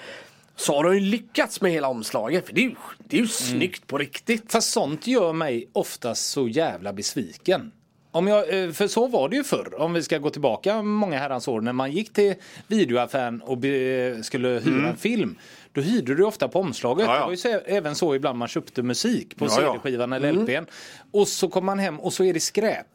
Så 0.60 0.76
har 0.76 0.84
de 0.84 0.94
ju 0.94 1.00
lyckats 1.00 1.62
med 1.62 1.72
hela 1.72 1.88
omslaget 1.88 2.46
för 2.46 2.54
det 2.54 2.62
är 2.62 2.70
ju, 2.70 2.76
det 2.98 3.18
är 3.18 3.22
ju 3.22 3.28
snyggt 3.28 3.88
på 3.88 3.98
riktigt 3.98 4.52
Fast 4.52 4.72
sånt 4.72 5.08
gör 5.08 5.34
mig 5.34 5.70
oftast 5.74 6.32
så 6.32 6.48
jävla 6.48 6.94
besviken. 6.94 7.72
Om 8.12 8.28
jag, 8.28 8.64
eh, 8.64 8.72
för 8.72 8.88
så 8.88 9.08
var 9.08 9.30
det 9.30 9.36
ju 9.36 9.44
förr, 9.44 9.82
om 9.82 9.94
vi 9.94 10.04
ska 10.04 10.18
gå 10.18 10.30
tillbaka 10.30 10.82
många 10.82 11.18
herrans 11.18 11.48
år, 11.48 11.62
när 11.62 11.74
man 11.74 11.92
gick 11.92 12.14
till 12.14 12.36
videoaffären 12.68 13.42
och 13.42 13.58
be, 13.58 14.24
skulle 14.24 14.48
hyra 14.48 14.90
en 14.90 14.98
film. 14.98 15.38
Då 15.72 15.82
hyrde 15.82 16.16
du 16.16 16.24
ofta 16.24 16.48
på 16.48 16.60
omslaget. 16.60 17.06
Ja, 17.08 17.14
ja. 17.14 17.20
Det 17.20 17.26
var 17.26 17.32
ju 17.32 17.38
så, 17.38 17.50
även 17.66 17.96
så 17.96 18.16
ibland 18.16 18.40
man 18.40 18.48
köpte 18.48 18.84
musik 18.84 19.38
på 19.38 19.46
Ja. 19.46 19.50
CD-skivan 19.50 20.14
eller 20.14 20.34
LPn. 20.34 20.66
Och 21.12 21.28
så 21.28 21.50
kommer 21.50 21.66
man 21.66 21.80
hem 21.80 22.00
och 22.00 22.14
så 22.14 22.24
är 22.24 22.34
det 22.34 22.40
skräp. 22.40 22.88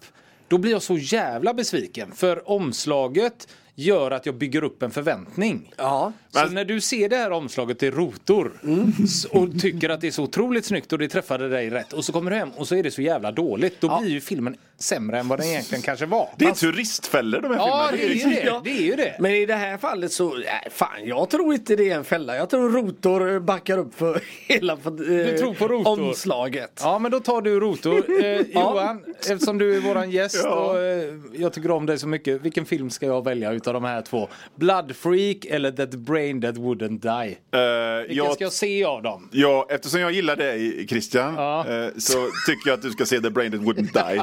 Då 0.48 0.58
blir 0.58 0.72
jag 0.72 0.82
så 0.82 0.98
jävla 0.98 1.54
besviken. 1.54 2.12
För 2.12 2.50
omslaget 2.50 3.48
gör 3.74 4.10
att 4.10 4.26
jag 4.26 4.34
bygger 4.34 4.64
upp 4.64 4.82
en 4.82 4.90
förväntning. 4.90 5.72
Ja. 5.76 6.12
Så 6.30 6.38
Men- 6.44 6.54
när 6.54 6.64
du 6.64 6.80
ser 6.80 7.08
det 7.08 7.16
här 7.16 7.30
omslaget 7.30 7.78
till 7.78 7.90
rotor 7.94 8.52
s- 9.04 9.24
och 9.24 9.60
tycker 9.60 9.88
att 9.88 10.00
det 10.00 10.06
är 10.06 10.10
så 10.10 10.22
otroligt 10.22 10.64
snyggt 10.64 10.92
och 10.92 10.98
det 10.98 11.08
träffade 11.08 11.48
dig 11.48 11.70
rätt 11.70 11.92
och 11.92 12.04
så 12.04 12.12
kommer 12.12 12.30
du 12.30 12.36
hem 12.36 12.50
och 12.56 12.68
så 12.68 12.74
är 12.74 12.82
det 12.82 12.90
så 12.90 13.02
jävla 13.02 13.32
dåligt. 13.32 13.80
Då 13.80 13.98
blir 14.00 14.10
ju 14.10 14.20
filmen 14.20 14.56
sämre 14.78 15.18
än 15.18 15.28
vad 15.28 15.38
den 15.38 15.46
egentligen 15.48 15.82
kanske 15.82 16.06
var. 16.06 16.28
Det 16.38 16.44
är 16.44 16.52
turistfällor 16.52 17.40
de 17.40 17.48
här 17.48 17.56
Ja, 17.56 17.88
filmerna. 17.92 18.00
det 18.04 18.10
är 18.10 18.28
ju 18.28 18.50
det. 18.50 18.60
Det 18.64 18.70
är 18.70 18.82
ju 18.82 18.94
det. 18.96 19.16
Men 19.20 19.30
i 19.32 19.46
det 19.46 19.54
här 19.54 19.78
fallet 19.78 20.12
så, 20.12 20.34
nej, 20.34 20.68
fan 20.70 21.04
jag 21.06 21.30
tror 21.30 21.54
inte 21.54 21.76
det 21.76 21.90
är 21.90 21.96
en 21.96 22.04
fälla. 22.04 22.36
Jag 22.36 22.50
tror 22.50 22.70
rotor 22.70 23.38
backar 23.40 23.78
upp 23.78 23.94
för 23.94 24.20
hela 24.48 24.72
eh, 24.72 24.78
Du 24.92 25.38
tror 25.38 25.54
på 25.54 25.68
rotor? 25.68 26.00
omslaget. 26.08 26.80
Ja 26.84 26.98
men 26.98 27.10
då 27.10 27.20
tar 27.20 27.42
du 27.42 27.60
rotor. 27.60 28.24
Eh, 28.24 28.40
Johan, 28.54 29.04
eftersom 29.30 29.58
du 29.58 29.76
är 29.76 29.80
våran 29.80 30.10
gäst 30.10 30.40
Ja. 30.44 30.50
och 30.70 30.78
eh, 30.78 31.14
jag 31.32 31.52
tycker 31.52 31.70
om 31.70 31.86
dig 31.86 31.98
så 31.98 32.08
mycket. 32.08 32.40
Vilken 32.42 32.64
film 32.66 32.90
ska 32.90 33.06
jag 33.06 33.24
välja 33.24 33.52
utav 33.52 33.71
de 33.72 33.84
här 33.84 34.02
två? 34.02 34.28
Blood 34.56 34.96
Freak 34.96 35.44
eller 35.44 35.70
That 35.70 35.90
Brain 35.94 36.40
That 36.42 36.54
Wouldn't 36.56 36.98
Die? 37.24 37.36
Eh, 37.58 37.98
Vilken 38.08 38.16
jag, 38.16 38.34
ska 38.34 38.44
jag 38.44 38.52
se 38.52 38.84
av 38.84 39.02
dem? 39.02 39.28
ja, 39.32 39.66
eftersom 39.70 40.00
jag 40.00 40.12
gillar 40.12 40.36
dig 40.36 40.86
Christian 40.88 41.34
Ja. 41.34 41.66
eh, 41.68 41.88
så 41.98 42.28
tycker 42.46 42.70
jag 42.70 42.74
att 42.76 42.82
du 42.82 42.90
ska 42.90 43.06
se 43.06 43.20
The 43.20 43.30
Brain 43.30 43.52
That 43.52 43.60
Wouldn't 43.60 44.14
Die. 44.14 44.22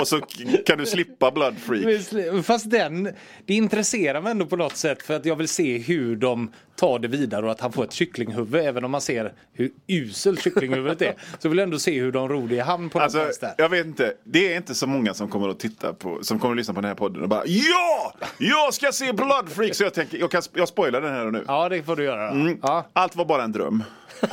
Och 0.00 0.08
så 0.08 0.20
kan 0.66 0.78
du 0.78 0.86
slippa 0.86 1.30
Blood 1.30 1.54
Freak. 1.58 2.44
Fast 2.44 2.70
den, 2.70 3.04
det 3.46 3.54
intresserar 3.54 4.20
mig 4.20 4.30
ändå 4.30 4.46
på 4.46 4.56
något 4.56 4.76
sätt 4.76 5.02
för 5.02 5.14
att 5.16 5.24
jag 5.24 5.36
vill 5.36 5.48
se 5.48 5.78
hur 5.78 6.16
de 6.16 6.52
tar 6.78 6.98
det 6.98 7.08
vidare 7.08 7.46
och 7.46 7.52
att 7.52 7.60
han 7.60 7.72
får 7.72 7.84
ett 7.84 7.92
kycklinghuvud. 7.92 8.60
Även 8.66 8.84
om 8.84 8.90
man 8.90 9.00
ser 9.00 9.32
hur 9.52 9.70
uselt 9.86 10.42
kycklinghuvudet 10.42 11.02
är. 11.02 11.14
Så 11.38 11.48
vill 11.48 11.58
jag 11.58 11.62
ändå 11.64 11.78
se 11.78 12.00
hur 12.00 12.12
de 12.12 12.28
ror 12.28 12.48
det 12.48 12.54
i 12.54 12.58
hamn 12.60 12.90
på 12.90 12.98
något 12.98 13.02
Alltså, 13.04 13.18
vänster. 13.18 13.54
jag 13.56 13.68
vet 13.68 13.86
inte. 13.86 14.14
Det 14.24 14.52
är 14.52 14.56
inte 14.56 14.74
så 14.74 14.86
många 14.86 15.14
som 15.14 15.28
kommer 15.28 15.48
att 15.48 15.60
titta 15.60 15.92
på, 15.92 16.18
som 16.22 16.38
kommer 16.38 16.52
att 16.52 16.56
lyssna 16.56 16.74
på 16.74 16.80
den 16.80 16.88
här 16.88 16.94
podden 16.94 17.22
och 17.22 17.28
bara 17.28 17.42
Ja! 17.46 18.14
Jag 18.38 18.74
ska 18.74 18.92
se 18.92 19.12
Blood 19.12 19.48
Freak! 19.48 19.74
Så 19.74 19.84
jag 19.84 19.94
tänker, 19.94 20.18
jag, 20.18 20.30
kan, 20.30 20.42
jag 20.54 20.68
spoilar 20.68 21.00
den 21.00 21.12
här 21.14 21.26
och 21.26 21.32
nu. 21.32 21.44
Ja 21.46 21.68
det 21.68 21.82
får 21.82 21.96
du 21.96 22.04
göra. 22.04 22.34
då. 22.34 22.50
Ja. 22.62 22.86
Allt 22.92 23.16
var 23.16 23.24
bara 23.24 23.42
en 23.44 23.52
dröm. 23.52 23.84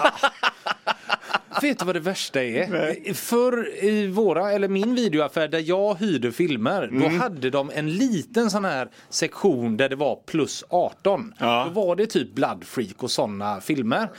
Vet 1.62 1.80
du 1.80 1.86
vad 1.86 1.96
det 1.96 2.00
värsta 2.00 2.44
är? 2.44 3.14
Förr 3.14 3.84
i 3.84 4.08
våra, 4.08 4.52
eller 4.52 4.68
min 4.68 4.96
videoaffär 4.96 5.48
där 5.48 5.60
jag 5.66 5.96
hyrde 5.96 6.32
filmer, 6.32 6.84
Mm. 6.84 7.02
då 7.02 7.18
hade 7.24 7.50
de 7.50 7.72
en 7.76 7.90
liten 7.94 8.52
sån 8.52 8.66
här 8.66 8.88
sektion 9.10 9.78
där 9.78 9.90
det 9.90 9.96
var 9.96 10.16
plus 10.16 10.64
18. 10.70 11.34
Ja. 11.40 11.72
Då 11.74 11.82
var 11.82 11.96
det 11.96 12.08
typ 12.08 12.36
Blood 12.36 12.64
Freak 12.64 13.04
och 13.04 13.12
sådana 13.12 13.62
filmer. 13.62 14.10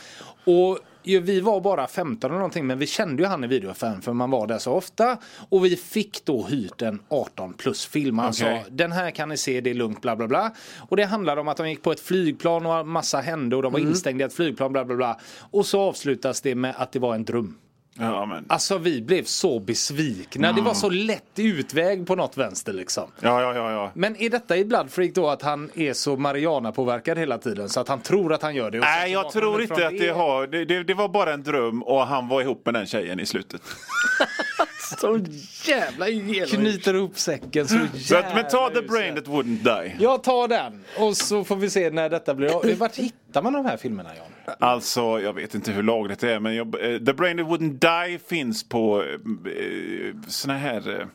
Och 0.44 0.78
vi 1.06 1.40
var 1.40 1.60
bara 1.60 1.86
15 1.86 2.30
eller 2.30 2.38
någonting 2.38 2.66
men 2.66 2.78
vi 2.78 2.86
kände 2.86 3.22
ju 3.22 3.28
han 3.28 3.44
i 3.44 3.46
videoaffären 3.46 4.02
för 4.02 4.12
man 4.12 4.30
var 4.30 4.46
där 4.46 4.58
så 4.58 4.72
ofta. 4.72 5.18
Och 5.48 5.64
vi 5.64 5.76
fick 5.76 6.24
då 6.24 6.44
hyrt 6.44 6.82
en 6.82 7.00
18 7.08 7.52
plus 7.52 7.86
film. 7.86 8.18
Han 8.18 8.28
Okej. 8.28 8.64
sa 8.64 8.70
den 8.70 8.92
här 8.92 9.10
kan 9.10 9.28
ni 9.28 9.36
se, 9.36 9.60
det 9.60 9.70
är 9.70 9.74
lugnt 9.74 10.00
bla 10.00 10.16
bla 10.16 10.28
bla. 10.28 10.52
Och 10.88 10.96
det 10.96 11.04
handlade 11.04 11.40
om 11.40 11.48
att 11.48 11.56
de 11.56 11.70
gick 11.70 11.82
på 11.82 11.92
ett 11.92 12.00
flygplan 12.00 12.66
och 12.66 12.88
massa 12.88 13.20
hände 13.20 13.56
och 13.56 13.62
de 13.62 13.72
var 13.72 13.80
instängda 13.80 14.24
i 14.24 14.26
ett 14.26 14.34
flygplan 14.34 14.72
bla 14.72 14.84
bla 14.84 14.96
bla. 14.96 15.20
Och 15.50 15.66
så 15.66 15.80
avslutas 15.80 16.40
det 16.40 16.54
med 16.54 16.74
att 16.78 16.92
det 16.92 16.98
var 16.98 17.14
en 17.14 17.24
dröm. 17.24 17.58
Ja, 17.98 18.26
men. 18.26 18.44
Alltså 18.48 18.78
vi 18.78 19.02
blev 19.02 19.24
så 19.24 19.60
besvikna. 19.60 20.52
Det 20.52 20.60
var 20.60 20.74
så 20.74 20.88
lätt 20.88 21.22
utväg 21.36 22.06
på 22.06 22.14
något 22.14 22.36
vänster 22.36 22.72
liksom. 22.72 23.10
Ja, 23.20 23.42
ja, 23.42 23.54
ja, 23.54 23.72
ja. 23.72 23.90
Men 23.94 24.16
är 24.16 24.30
detta 24.30 24.56
i 24.56 24.64
Blood 24.64 24.90
Freak 24.90 25.14
då 25.14 25.28
att 25.28 25.42
han 25.42 25.70
är 25.74 25.92
så 25.92 26.16
Mariana-påverkad 26.16 27.18
hela 27.18 27.38
tiden 27.38 27.68
så 27.68 27.80
att 27.80 27.88
han 27.88 28.00
tror 28.00 28.32
att 28.32 28.42
han 28.42 28.54
gör 28.54 28.70
det? 28.70 28.78
Nej, 28.78 29.12
jag 29.12 29.30
tror 29.30 29.62
inte 29.62 29.86
att 29.86 29.98
det 29.98 30.08
har... 30.08 30.46
Det, 30.46 30.64
det, 30.64 30.82
det 30.82 30.94
var 30.94 31.08
bara 31.08 31.32
en 31.32 31.42
dröm 31.42 31.82
och 31.82 32.06
han 32.06 32.28
var 32.28 32.40
ihop 32.40 32.62
med 32.64 32.74
den 32.74 32.86
tjejen 32.86 33.20
i 33.20 33.26
slutet. 33.26 33.62
Så 35.00 35.20
jävla 35.64 36.08
genom. 36.08 36.48
Knyter 36.48 36.94
ihop 36.94 37.18
säcken 37.18 37.68
så 37.68 37.78
Så 38.04 38.16
att, 38.16 38.34
men 38.34 38.48
ta 38.48 38.64
jävla 38.64 38.80
The. 38.80 38.86
Brain 38.86 39.14
That 39.14 39.26
Wouldn't 39.26 39.82
Die. 39.82 39.96
Jag 39.98 40.22
tar 40.22 40.48
den 40.48 40.84
och 40.98 41.16
så 41.16 41.44
får 41.44 41.56
vi 41.56 41.70
se 41.70 41.90
när 41.90 42.10
detta 42.10 42.34
blir 42.34 42.56
av. 42.56 42.78
Vart 42.78 42.96
hittar 42.96 43.42
man 43.42 43.52
de 43.52 43.66
här 43.66 43.76
filmerna 43.76 44.10
Jan? 44.16 44.56
Alltså, 44.58 45.00
jag 45.00 45.32
vet 45.32 45.54
inte 45.54 45.72
hur 45.72 45.82
lagligt 45.82 46.18
det 46.18 46.32
är, 46.32 46.40
men 46.40 46.54
jag, 46.54 46.66
eh, 46.66 46.98
The 46.98 47.12
Brain 47.12 47.36
That 47.36 47.46
Wouldn't 47.46 48.08
Die 48.08 48.18
finns 48.18 48.68
på 48.68 49.02
eh, 49.02 50.28
såna 50.28 50.58
här... 50.58 51.00
Eh, 51.00 51.06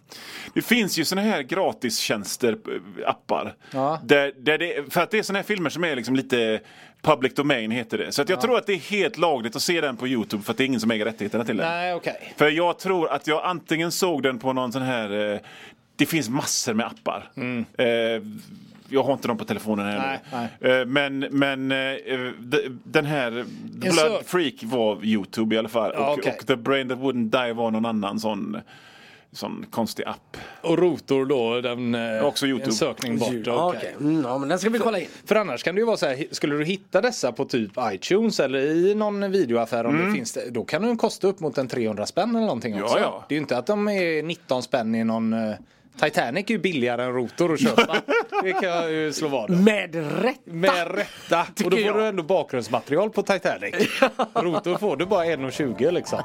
det 0.53 0.61
finns 0.61 0.97
ju 0.97 1.05
såna 1.05 1.21
här 1.21 1.41
gratistjänster, 1.41 2.57
appar. 3.05 3.55
Ja. 3.71 3.99
Där, 4.03 4.33
där 4.37 4.57
det, 4.57 4.93
för 4.93 5.01
att 5.01 5.11
det 5.11 5.17
är 5.19 5.23
såna 5.23 5.39
här 5.39 5.43
filmer 5.43 5.69
som 5.69 5.83
är 5.83 5.95
liksom 5.95 6.15
lite 6.15 6.59
public 7.01 7.33
domain 7.33 7.71
heter 7.71 7.97
det. 7.97 8.11
Så 8.11 8.23
jag 8.27 8.41
tror 8.41 8.57
att 8.57 8.65
det 8.65 8.73
är 8.73 8.77
helt 8.91 9.17
lagligt 9.17 9.55
att 9.55 9.61
se 9.61 9.81
den 9.81 9.97
på 9.97 10.07
Youtube 10.07 10.43
för 10.43 10.51
att 10.51 10.57
det 10.57 10.63
är 10.63 10.65
ingen 10.65 10.79
som 10.79 10.91
äger 10.91 11.05
rättigheterna 11.05 11.43
till 11.43 11.57
den. 11.57 11.67
Nej 11.67 11.93
okej. 11.93 12.33
För 12.37 12.49
jag 12.49 12.79
tror 12.79 13.09
att 13.11 13.27
jag 13.27 13.41
antingen 13.45 13.91
såg 13.91 14.23
den 14.23 14.39
på 14.39 14.53
någon 14.53 14.71
sån 14.71 14.81
här... 14.81 15.33
Eh, 15.33 15.39
det 15.95 16.05
finns 16.05 16.29
massor 16.29 16.73
med 16.73 16.85
appar. 16.85 17.29
Eh, 17.77 17.85
jag 18.89 19.03
har 19.03 19.13
inte 19.13 19.27
dem 19.27 19.37
på 19.37 19.45
telefonen 19.45 19.85
här 19.85 20.19
Nej, 20.31 20.47
nu. 20.59 20.69
Eh, 20.81 20.85
men 20.85 21.19
men 21.19 21.71
eh, 21.71 21.77
de- 22.39 22.79
den 22.83 23.05
här 23.05 23.45
Blood 23.73 24.25
Freak 24.25 24.53
var 24.63 25.05
Youtube 25.05 25.55
i 25.55 25.57
alla 25.57 25.69
fall. 25.69 25.91
Ja, 25.95 26.07
och, 26.11 26.17
okej. 26.19 26.35
och 26.39 26.47
The 26.47 26.55
Brain 26.55 26.89
That 26.89 26.97
Wouldn't 26.97 27.45
Die 27.47 27.53
var 27.53 27.71
någon 27.71 27.85
annan 27.85 28.19
sån, 28.19 28.57
sån 29.33 29.65
konstig 29.71 30.03
app. 30.05 30.37
Och 30.61 30.77
Rotor 30.79 31.25
då, 31.25 31.61
den, 31.61 31.95
eh, 31.95 32.25
Också 32.25 32.45
YouTube. 32.47 32.65
en 32.65 32.73
sökning 32.73 33.17
bort. 33.17 33.33
Ja, 33.45 33.73
okej. 33.77 33.95
Mm, 33.99 34.23
ja, 34.23 34.37
men 34.37 34.49
den 34.49 34.59
ska 34.59 34.69
vi 34.69 34.79
kolla 34.79 34.99
in. 34.99 35.07
För 35.25 35.35
annars 35.35 35.63
kan 35.63 35.75
det 35.75 35.79
ju 35.81 35.85
vara 35.85 35.97
så 35.97 36.05
här, 36.05 36.25
skulle 36.31 36.55
du 36.55 36.63
hitta 36.65 37.01
dessa 37.01 37.31
på 37.31 37.45
typ 37.45 37.71
iTunes 37.91 38.39
eller 38.39 38.59
i 38.59 38.95
någon 38.95 39.31
videoaffär 39.31 39.85
om 39.85 40.05
det 40.05 40.11
finns 40.13 40.33
det, 40.33 40.49
då 40.49 40.63
kan 40.63 40.81
den 40.81 40.97
kosta 40.97 41.27
upp 41.27 41.39
mot 41.39 41.57
en 41.57 41.67
300 41.67 42.05
spänn 42.05 42.29
eller 42.29 42.39
någonting 42.45 42.75
Ja, 42.77 42.83
också. 42.83 42.99
ja. 42.99 43.25
Det 43.29 43.33
är 43.33 43.37
ju 43.37 43.41
inte 43.41 43.57
att 43.57 43.65
de 43.67 43.87
är 43.87 44.23
19 44.23 44.63
spänn 44.63 44.95
i 44.95 45.03
någon 45.03 45.33
eh, 45.33 45.53
Titanic 46.01 46.45
är 46.47 46.51
ju 46.51 46.57
billigare 46.57 47.03
än 47.03 47.13
Rotor 47.13 47.53
att 47.53 47.61
köpa. 47.61 48.01
det 48.43 48.53
kan 48.53 48.69
jag 48.69 48.91
ju 48.91 49.13
slå 49.13 49.27
vad. 49.27 49.49
Med 49.49 49.95
rätt. 50.23 50.45
Med 50.45 50.95
rätta. 50.95 51.45
Och 51.65 51.71
då 51.71 51.77
får 51.77 51.79
jag. 51.79 51.95
du 51.95 52.05
ändå 52.05 52.23
bakgrundsmaterial 52.23 53.09
på 53.09 53.23
Titanic. 53.23 53.75
Rotor 54.33 54.77
får 54.77 54.97
du 54.97 55.05
bara 55.05 55.25
1,20 55.25 55.91
liksom. 55.91 56.23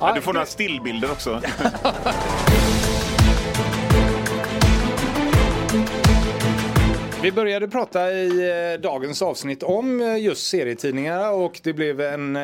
Ja, 0.00 0.12
du 0.14 0.20
får 0.20 0.32
några 0.32 0.46
stillbilder 0.46 1.10
också. 1.10 1.42
Vi 7.22 7.32
började 7.32 7.68
prata 7.68 8.12
i 8.12 8.50
eh, 8.74 8.80
dagens 8.80 9.22
avsnitt 9.22 9.62
om 9.62 10.00
eh, 10.00 10.16
just 10.16 10.46
serietidningar 10.46 11.32
och 11.32 11.60
det 11.62 11.72
blev 11.72 12.00
en 12.00 12.36
eh, 12.36 12.42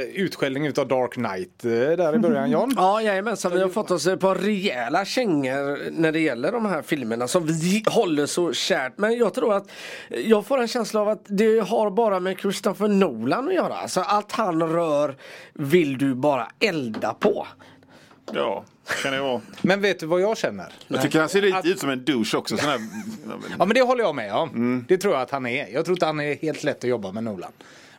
utskällning 0.00 0.66
utav 0.66 0.88
Dark 0.88 1.12
Knight 1.12 1.62
där 1.62 2.14
i 2.14 2.18
början 2.18 2.50
John. 2.50 2.74
Ja, 2.76 3.02
jajamensan. 3.02 3.52
Vi 3.52 3.62
har 3.62 3.68
fått 3.68 3.90
oss 3.90 4.06
ett 4.06 4.20
par 4.20 4.34
rejäla 4.34 5.04
kängor 5.04 5.90
när 5.90 6.12
det 6.12 6.20
gäller 6.20 6.52
de 6.52 6.66
här 6.66 6.82
filmerna 6.82 7.28
som 7.28 7.46
vi 7.46 7.84
håller 7.86 8.26
så 8.26 8.52
kärt. 8.52 8.98
Men 8.98 9.18
jag 9.18 9.34
tror 9.34 9.54
att 9.54 9.70
jag 10.24 10.46
får 10.46 10.58
en 10.58 10.68
känsla 10.68 11.00
av 11.00 11.08
att 11.08 11.22
det 11.26 11.58
har 11.68 11.90
bara 11.90 12.20
med 12.20 12.38
Christopher 12.38 12.88
Nolan 12.88 13.48
att 13.48 13.54
göra. 13.54 13.74
Alltså 13.74 14.00
allt 14.00 14.32
han 14.32 14.62
rör 14.62 15.16
vill 15.52 15.98
du 15.98 16.14
bara 16.14 16.48
elda 16.60 17.14
på. 17.14 17.46
Ja, 18.32 18.64
kan 19.02 19.12
det 19.12 19.20
vara. 19.20 19.40
Men 19.62 19.80
vet 19.80 20.00
du 20.00 20.06
vad 20.06 20.20
jag 20.20 20.36
känner? 20.38 20.72
Jag 20.88 21.02
tycker 21.02 21.20
han 21.20 21.28
ser 21.28 21.42
lite 21.42 21.68
ut 21.68 21.78
som 21.80 21.90
en 21.90 22.04
douche 22.04 22.34
också. 22.36 22.56
Sån 22.56 22.68
här, 22.68 22.80
Ja 23.58 23.64
men 23.64 23.68
det 23.74 23.80
håller 23.82 24.02
jag 24.04 24.14
med 24.14 24.34
om. 24.34 24.84
Det 24.88 24.98
tror 24.98 25.14
jag 25.14 25.22
att 25.22 25.30
han 25.30 25.46
är. 25.46 25.66
Jag 25.68 25.84
tror 25.84 25.94
inte 25.96 26.06
han 26.06 26.20
är 26.20 26.34
helt 26.34 26.64
lätt 26.64 26.78
att 26.84 26.90
jobba 26.90 27.12
med 27.12 27.24
Nolan. 27.24 27.52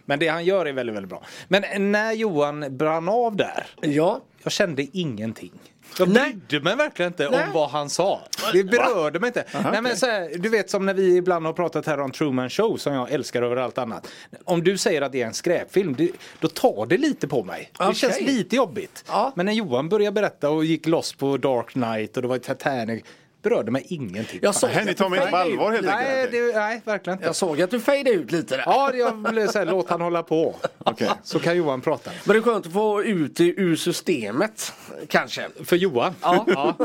Men 0.06 0.20
det 0.20 0.28
han 0.28 0.46
gör 0.46 0.66
är 0.66 0.74
väldigt, 0.74 0.96
väldigt 0.96 1.10
bra. 1.10 1.24
Men 1.48 1.92
när 1.92 2.12
Johan 2.14 2.78
brann 2.78 3.10
av 3.10 3.36
där. 3.36 3.68
Ja, 3.82 4.22
Jag 4.44 4.52
kände 4.52 4.88
ingenting. 4.94 5.52
Jag 6.00 6.10
brydde 6.10 6.60
mig 6.64 6.76
verkligen 6.76 7.12
inte 7.12 7.30
Nej. 7.30 7.44
om 7.44 7.54
vad 7.54 7.70
han 7.70 7.90
sa. 7.90 8.22
Det 8.54 8.64
berörde 8.64 9.20
mig 9.20 9.28
inte. 9.28 9.46
Nej, 9.72 9.82
men 9.82 9.98
så 9.98 10.06
här, 10.06 10.38
du 10.38 10.50
vet 10.50 10.70
som 10.70 10.86
när 10.86 10.94
vi 10.94 11.16
ibland 11.18 11.46
har 11.46 11.54
pratat 11.54 11.86
här 11.86 12.00
om 12.00 12.12
Truman 12.12 12.50
Show 12.50 12.78
som 12.78 12.94
jag 12.94 13.12
älskar 13.12 13.42
över 13.42 13.56
allt 13.56 13.78
annat. 13.78 14.08
Om 14.44 14.64
du 14.64 14.78
säger 14.78 15.02
att 15.02 15.12
det 15.12 15.22
är 15.22 15.28
en 15.28 15.34
skräpfilm, 15.34 15.96
det, 15.96 16.12
då 16.40 16.48
tar 16.48 16.86
det 16.86 16.98
lite 16.98 17.28
på 17.28 17.44
mig. 17.44 17.72
Det 17.78 17.84
Okej. 17.84 17.96
känns 17.96 18.22
lite 18.22 18.56
jobbigt. 18.56 19.04
Ja. 19.08 19.32
Men 19.36 19.46
när 19.46 19.54
Johan 19.54 19.90
började 19.90 20.12
berätta 20.12 20.50
och 20.50 20.66
gick 20.66 20.88
loss 20.88 21.14
på 21.14 21.38
Dark 21.38 21.70
Knight 21.70 22.16
och 22.16 22.22
det 22.22 22.28
var 22.28 22.38
Titanic, 22.38 23.04
berörde 23.42 23.72
mig 23.72 23.86
ingenting. 23.88 24.40
jag 24.44 24.56
såg, 24.56 24.70
Hen, 24.70 24.86
ni 24.86 24.92
att 24.92 24.98
tar 24.98 25.10
mig 25.10 25.20
inte 25.20 25.32
på 25.32 25.38
allvar 25.38 25.72
helt 25.72 25.86
Nej, 25.86 26.22
enkelt. 26.26 26.32
det, 26.54 26.60
nej, 26.60 26.82
verkligen 26.86 27.18
inte. 27.18 27.26
Jag 27.28 27.36
såg 27.36 27.62
att 27.62 27.72
du 27.72 27.80
fejdade 27.80 28.16
ut 28.16 28.32
lite 28.32 28.56
där. 28.58 28.64
Ja, 28.66 28.94
jag 28.94 29.28
ville 29.28 29.48
säga 29.48 29.66
låt 29.66 29.90
han 29.90 30.02
hålla 30.02 30.24
på. 30.24 30.56
Okej. 30.78 31.10
Så 31.24 31.40
kan 31.40 31.58
Johan 31.58 31.82
prata. 31.82 32.12
Men 32.26 32.34
det 32.34 32.40
är 32.40 32.44
skönt 32.44 32.66
att 32.68 32.74
få 32.74 33.04
ut 33.04 33.36
det 33.36 33.44
ur 33.62 33.76
systemet. 33.76 34.74
Kanske. 35.08 35.48
För 35.66 35.76
Johan? 35.76 36.14
Ja. 36.22 36.76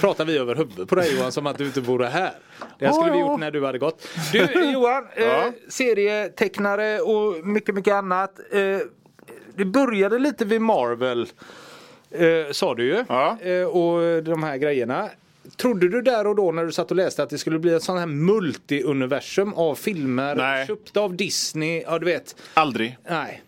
Pratar 0.00 0.24
vi 0.24 0.38
över 0.38 0.54
huvudet 0.54 0.88
på 0.88 0.94
dig 0.94 1.16
Johan 1.16 1.32
som 1.32 1.46
att 1.46 1.58
du 1.58 1.64
inte 1.64 1.80
vore 1.80 2.06
här. 2.06 2.32
Det 2.78 2.86
här 2.86 2.92
skulle 2.92 3.12
vi 3.12 3.18
Ja, 3.18 3.24
ja. 3.24 3.30
gjort 3.30 3.40
när 3.40 3.50
du 3.50 3.66
hade 3.66 3.78
gått. 3.78 4.08
Du 4.32 4.70
Johan, 4.72 5.06
eh, 5.16 5.24
Ja. 5.24 5.52
serietecknare 5.68 7.00
och 7.00 7.46
mycket, 7.46 7.74
mycket 7.74 7.94
annat. 7.94 8.38
Eh, 8.52 8.78
det 9.56 9.64
började 9.64 10.18
lite 10.18 10.44
vid 10.44 10.60
Marvel. 10.60 11.26
Eh, 12.10 12.52
sa 12.52 12.74
du 12.74 12.84
ju. 12.84 13.04
Ja. 13.08 13.38
Eh, 13.42 13.64
och 13.64 14.22
de 14.22 14.42
här 14.42 14.56
grejerna. 14.56 15.08
Trodde 15.56 15.88
du 15.88 16.02
där 16.02 16.26
och 16.26 16.36
då 16.36 16.52
när 16.52 16.64
du 16.64 16.72
satt 16.72 16.90
och 16.90 16.96
läste 16.96 17.22
att 17.22 17.30
det 17.30 17.38
skulle 17.38 17.58
bli 17.58 17.74
ett 17.74 17.82
sånt 17.82 17.98
här 18.00 18.06
multi-universum 18.06 19.54
av 19.54 19.74
filmer 19.74 20.34
Nej. 20.34 20.66
köpta 20.66 21.00
av 21.00 21.16
Disney? 21.16 21.82
Ja, 21.86 21.98
du 21.98 22.06
vet. 22.06 22.36
Aldrig. 22.54 22.98
Nej. 23.10 23.42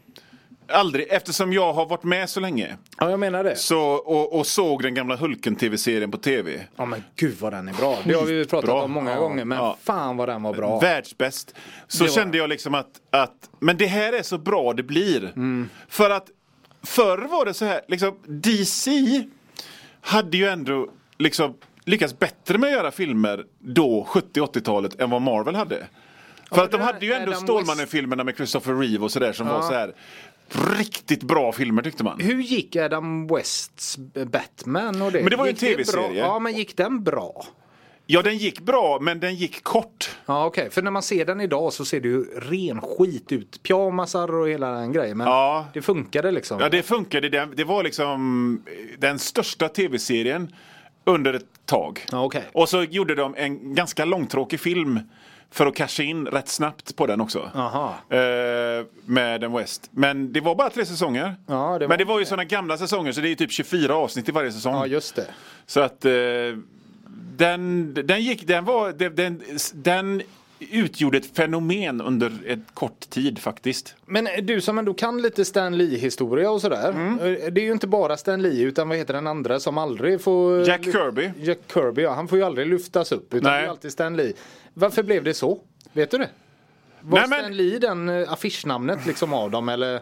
aldrig, 0.69 1.07
eftersom 1.11 1.53
jag 1.53 1.73
har 1.73 1.87
varit 1.87 2.03
med 2.05 2.31
så 2.31 2.41
länge 2.41 2.77
Ja, 2.99 3.11
jag 3.11 3.21
menar 3.21 3.45
det. 3.45 3.57
så, 3.57 3.81
och, 3.81 4.39
och 4.39 4.47
såg 4.47 4.83
den 4.83 4.95
gamla 4.95 5.17
Hulken-tv-serien 5.17 6.11
på 6.11 6.19
tv. 6.19 6.67
Ja 6.77 6.85
men 6.87 7.03
gud 7.17 7.37
vad 7.41 7.53
den 7.53 7.69
är 7.69 7.73
bra. 7.73 7.99
Det 8.05 8.15
har 8.15 8.25
vi 8.27 8.33
ju 8.33 8.45
pratat 8.45 8.65
Skitbra. 8.71 8.83
om 8.83 8.91
många 8.91 9.11
Ja. 9.11 9.21
gånger 9.21 9.45
men 9.45 9.59
Ja. 9.59 9.77
fan 9.83 10.17
vad 10.17 10.29
den 10.29 10.43
var 10.43 10.55
bra. 10.55 10.79
Världsbäst. 10.81 11.55
Så 11.89 12.05
var 12.05 12.11
kände 12.11 12.39
jag 12.39 12.49
liksom 12.49 12.75
att, 12.75 12.91
att, 13.11 13.51
men 13.59 13.77
det 13.77 13.87
här 13.87 14.13
är 14.13 14.23
så 14.23 14.39
bra 14.39 14.73
det 14.73 14.83
blir. 14.83 15.25
Mm. 15.25 15.69
För 15.89 16.11
att 16.11 16.27
förr 16.83 17.19
var 17.19 17.45
det 17.45 17.55
så 17.55 17.65
här, 17.65 17.81
liksom 17.89 18.19
DC 18.27 18.91
hade 20.01 20.37
ju 20.37 20.47
ändå 20.49 20.89
liksom 21.19 21.55
lyckats 21.87 22.19
bättre 22.19 22.59
med 22.59 22.67
att 22.69 22.75
göra 22.75 22.91
filmer 22.91 23.45
då, 23.61 24.07
70-80-talet, 24.11 25.01
än 25.01 25.11
vad 25.11 25.23
Marvel 25.23 25.55
hade. 25.55 25.87
För 26.51 26.65
att 26.65 26.71
de 26.71 26.81
hade 26.81 27.07
ju 27.07 27.13
ändå 27.13 27.33
Stålmannen-filmerna 27.33 28.25
med 28.25 28.37
Christopher 28.37 28.75
Reeve 28.75 29.05
och 29.05 29.11
sådär 29.13 29.33
som 29.33 29.47
var 29.49 29.63
så 29.63 29.73
här 29.75 29.95
riktigt 30.79 31.23
bra 31.23 31.53
filmer 31.53 31.83
tyckte 31.83 32.05
man. 32.05 32.21
Hur 32.21 32.43
gick 32.43 32.77
Adam 32.77 33.27
Wests 33.27 33.99
Batman 34.33 35.03
och 35.03 35.13
det? 35.13 35.21
Men 35.21 35.31
det 35.31 35.37
var 35.37 35.45
ju 35.47 35.51
en 35.51 35.57
TV-serie. 35.57 36.21
Ja 36.21 36.39
men 36.39 36.53
gick 36.57 36.77
den 36.77 37.05
bra? 37.05 37.45
Ja, 38.09 38.23
den 38.23 38.37
gick 38.39 38.61
bra, 38.61 38.99
men 39.01 39.21
den 39.21 39.35
gick 39.35 39.63
kort. 39.65 40.11
Ja 40.27 40.47
okej, 40.47 40.71
för 40.71 40.83
när 40.83 40.91
man 40.91 41.03
ser 41.03 41.25
den 41.25 41.41
idag 41.41 41.73
så 41.73 41.85
ser 41.85 42.01
det 42.01 42.09
ju 42.09 42.25
ren 42.25 42.81
skit 42.81 43.33
ut. 43.33 43.63
Pyjamasar 43.63 44.35
och 44.35 44.49
hela 44.49 44.71
den 44.71 44.93
grejen. 44.93 45.17
Men 45.19 45.27
Ja. 45.27 45.67
det 45.75 45.83
funkade 45.83 46.31
liksom. 46.31 46.61
Ja, 46.61 46.69
det 46.69 46.83
funkade. 46.83 47.29
Det, 47.29 47.49
det 47.57 47.65
var 47.65 47.83
liksom 47.83 48.63
den 48.99 49.19
största 49.19 49.69
tv-serien 49.69 50.53
under 51.07 51.35
ett 51.35 51.67
tag. 51.67 52.07
Okej. 52.13 52.45
Och 52.53 52.69
så 52.69 52.83
gjorde 52.83 53.15
de 53.15 53.35
en 53.37 53.75
ganska 53.75 54.05
långtråkig 54.05 54.61
film 54.61 55.01
för 55.51 55.67
att 55.67 55.77
casha 55.77 56.03
in 56.03 56.27
rätt 56.27 56.49
snabbt 56.49 56.97
på 56.97 57.07
den 57.07 57.21
också. 57.21 57.51
Eh, 58.17 58.87
med 59.05 59.41
den 59.41 59.53
West. 59.53 59.91
Men 59.91 60.33
det 60.33 60.41
var 60.41 60.55
bara 60.55 60.71
tre 60.71 60.87
säsonger. 60.87 61.35
Ja, 61.47 61.79
det 61.79 61.89
Men 61.89 61.99
det 61.99 62.05
var 62.05 62.19
ju 62.19 62.25
sådana 62.25 62.45
gamla 62.45 62.79
säsonger 62.79 63.13
så 63.13 63.21
det 63.21 63.27
är 63.27 63.31
ju 63.31 63.35
typ 63.35 63.53
24 63.53 63.95
avsnitt 63.95 64.29
i 64.29 64.33
varje 64.33 64.53
säsong. 64.53 64.75
Ja 64.75 64.87
just 64.87 65.17
det. 65.17 65.27
Så 65.67 65.81
att 65.81 66.05
eh, 66.05 66.13
den, 67.37 67.95
den 67.95 68.23
gick, 68.23 68.47
den 68.47 68.65
var, 68.65 68.93
den, 68.93 69.15
den, 69.17 69.43
den 69.73 70.23
utgjorde 70.59 71.19
ett 71.19 71.37
fenomen 71.37 72.01
under 72.01 72.33
ett 72.47 72.59
kort 72.75 73.01
tid 73.11 73.39
faktiskt. 73.39 73.95
Men 74.07 74.29
du 74.43 74.61
som 74.61 74.79
ändå 74.79 74.95
kan 74.95 75.23
lite 75.23 75.45
Stan 75.45 75.79
Lee 75.79 75.99
historia 75.99 76.51
och 76.51 76.61
sådär. 76.61 76.89
Mm. 76.91 77.19
eh, 77.19 77.53
Det 77.53 77.61
är 77.61 77.65
ju 77.65 77.73
inte 77.73 77.87
bara 77.87 78.17
Stan 78.17 78.43
Lee 78.43 78.63
utan 78.65 78.89
vad 78.89 78.99
heter 78.99 79.15
den 79.15 79.27
andra 79.27 79.61
som 79.61 79.79
aldrig 79.79 80.21
får... 80.21 80.69
Jack 80.69 80.85
Kirby. 80.85 81.31
Jack 81.41 81.59
Kirby 81.75 82.03
ja, 82.03 82.15
han 82.15 82.29
får 82.29 82.39
ju 82.39 82.45
aldrig 82.45 82.67
lyftas 82.67 83.13
upp 83.13 83.35
utan 83.35 83.53
Nej. 83.53 83.61
det 83.63 83.67
är 83.67 83.71
alltid 83.71 83.93
Stan 83.93 84.17
Lee. 84.17 84.33
Varför 84.75 85.03
blev 85.03 85.25
det 85.25 85.35
så? 85.35 85.59
Vet 85.93 86.11
du 86.11 86.19
det? 86.19 86.29
Var 87.01 87.19
Nej, 87.21 87.29
men- 87.29 87.39
Stan 87.41 87.57
Lee 87.57 87.79
den 87.79 88.09
eh, 88.09 88.33
affischnamnet 88.33 89.07
liksom 89.07 89.33
av 89.33 89.51
dem 89.51 89.69
eller? 89.69 90.01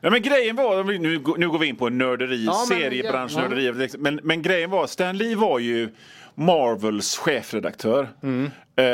Ja, 0.00 0.10
men 0.10 0.22
grejen 0.22 0.56
var, 0.56 0.84
nu, 0.84 1.22
nu 1.38 1.48
går 1.48 1.58
vi 1.58 1.66
in 1.66 1.76
på 1.76 1.88
nörderi, 1.88 2.44
Ja, 2.44 2.64
seriebranschnörderi. 2.68 3.72
liksom. 3.72 4.02
Men, 4.02 4.20
men 4.22 4.42
grejen 4.42 4.70
var, 4.70 4.86
Stan 4.86 5.16
Lee 5.16 5.36
var 5.36 5.58
ju 5.58 5.88
Marvels 6.34 7.16
chefredaktör. 7.16 8.08
Mm. 8.22 8.50
Eh, 8.76 8.84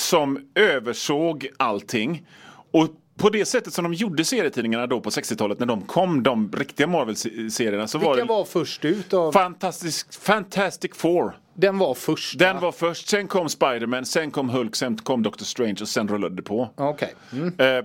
som 0.00 0.38
översåg 0.54 1.48
allting. 1.56 2.26
Och 2.72 2.88
på 3.18 3.30
det 3.30 3.44
sättet 3.44 3.74
som 3.74 3.84
de 3.84 3.94
gjorde 3.94 4.24
serietidningarna 4.24 4.86
då 4.86 5.00
på 5.00 5.10
60-talet 5.10 5.58
när 5.58 5.66
de 5.66 5.82
kom, 5.82 6.22
de 6.22 6.52
riktiga 6.52 6.86
Marvel-serierna, 6.86 7.88
så 7.88 7.98
var 7.98 8.10
Vilka 8.10 8.24
det 8.24 8.28
var 8.28 8.44
först 8.44 8.84
ut 8.84 9.14
av? 9.14 9.32
Fantastic, 9.32 10.06
Fantastic 10.20 10.90
Four. 10.94 11.36
Den 11.54 11.78
var 11.78 11.94
först? 11.94 12.38
Den 12.38 12.54
va? 12.54 12.60
var 12.60 12.72
först, 12.72 13.08
sen 13.08 13.28
kom 13.28 13.48
Spiderman, 13.48 14.04
sen 14.04 14.30
kom 14.30 14.48
Hulk, 14.48 14.76
sen 14.76 14.96
kom 14.96 15.22
Doctor 15.22 15.44
Strange 15.44 15.76
och 15.80 15.88
sen 15.88 16.08
rullade 16.08 16.36
det 16.36 16.42
på. 16.42 16.70
Okej. 16.76 17.14
Mm. 17.32 17.54
Eh, 17.58 17.84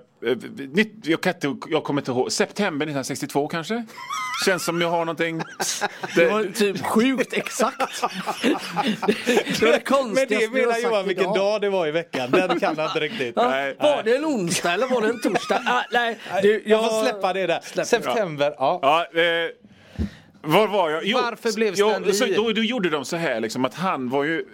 jag, 1.03 1.21
kan 1.21 1.33
inte, 1.33 1.55
jag 1.69 1.83
kommer 1.83 2.01
inte 2.01 2.11
ihåg. 2.11 2.31
September 2.31 2.85
1962 2.85 3.47
kanske? 3.47 3.85
Känns 4.45 4.65
som 4.65 4.81
jag 4.81 4.89
har 4.89 4.99
någonting. 4.99 5.41
Det 6.15 6.25
var 6.25 6.43
typ 6.43 6.85
sjukt 6.85 7.33
exakt. 7.33 8.01
det 8.41 9.61
var 9.61 9.71
det 9.71 9.79
konstigaste 9.79 10.47
du 10.47 10.65
har 10.65 11.03
sagt 11.03 11.11
idag. 11.11 11.35
dag 11.35 11.61
det 11.61 11.69
var 11.69 11.87
i 11.87 11.91
veckan. 11.91 12.31
Den 12.31 12.59
kan 12.59 12.75
jag 12.77 12.85
inte 12.89 12.99
riktigt. 12.99 13.33
Ja, 13.35 13.49
Nej, 13.49 13.75
var 13.79 14.03
det 14.03 14.15
en 14.15 14.25
onsdag 14.25 14.73
eller 14.73 14.87
var 14.87 15.01
det 15.01 15.07
en 15.07 15.21
torsdag? 15.21 15.61
Ah, 15.65 15.81
nej, 15.91 16.17
du, 16.41 16.63
Jag 16.65 16.89
får 16.89 17.03
släppa 17.03 17.33
det 17.33 17.47
där. 17.47 17.83
September, 17.85 18.55
ja. 18.57 18.79
Ja, 18.81 19.21
eh, 19.21 19.49
var 20.41 20.67
var 20.67 20.89
jag? 20.89 21.05
Jo, 21.05 21.17
Varför 21.23 21.53
blev 21.55 21.73
jo, 21.77 21.89
Stan 21.89 22.05
Lee- 22.05 22.13
så, 22.13 22.25
då, 22.25 22.51
då 22.51 22.63
gjorde 22.63 22.89
de 22.89 23.05
så 23.05 23.15
här 23.15 23.39
liksom 23.39 23.65
att 23.65 23.73
han 23.73 24.09
var 24.09 24.23
ju 24.23 24.45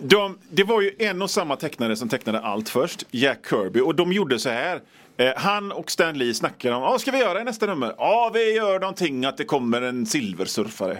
de, 0.00 0.38
det 0.50 0.64
var 0.64 0.80
ju 0.80 0.90
en 0.98 1.22
och 1.22 1.30
samma 1.30 1.56
tecknare 1.56 1.96
som 1.96 2.08
tecknade 2.08 2.40
allt 2.40 2.68
först, 2.68 3.06
Jack 3.10 3.46
Kirby. 3.50 3.80
Och 3.80 3.94
de 3.94 4.12
gjorde 4.12 4.38
så 4.38 4.48
här. 4.48 4.80
Eh, 5.16 5.32
han 5.36 5.72
och 5.72 5.90
Stan 5.90 6.18
Lee 6.18 6.34
snackade 6.34 6.74
om, 6.74 6.82
vad 6.82 7.00
ska 7.00 7.10
vi 7.10 7.18
göra 7.18 7.40
i 7.40 7.44
nästa 7.44 7.66
nummer? 7.66 7.94
Ja, 7.98 8.30
vi 8.34 8.54
gör 8.54 8.80
någonting 8.80 9.24
att 9.24 9.36
det 9.36 9.44
kommer 9.44 9.82
en 9.82 10.06
silversurfare. 10.06 10.98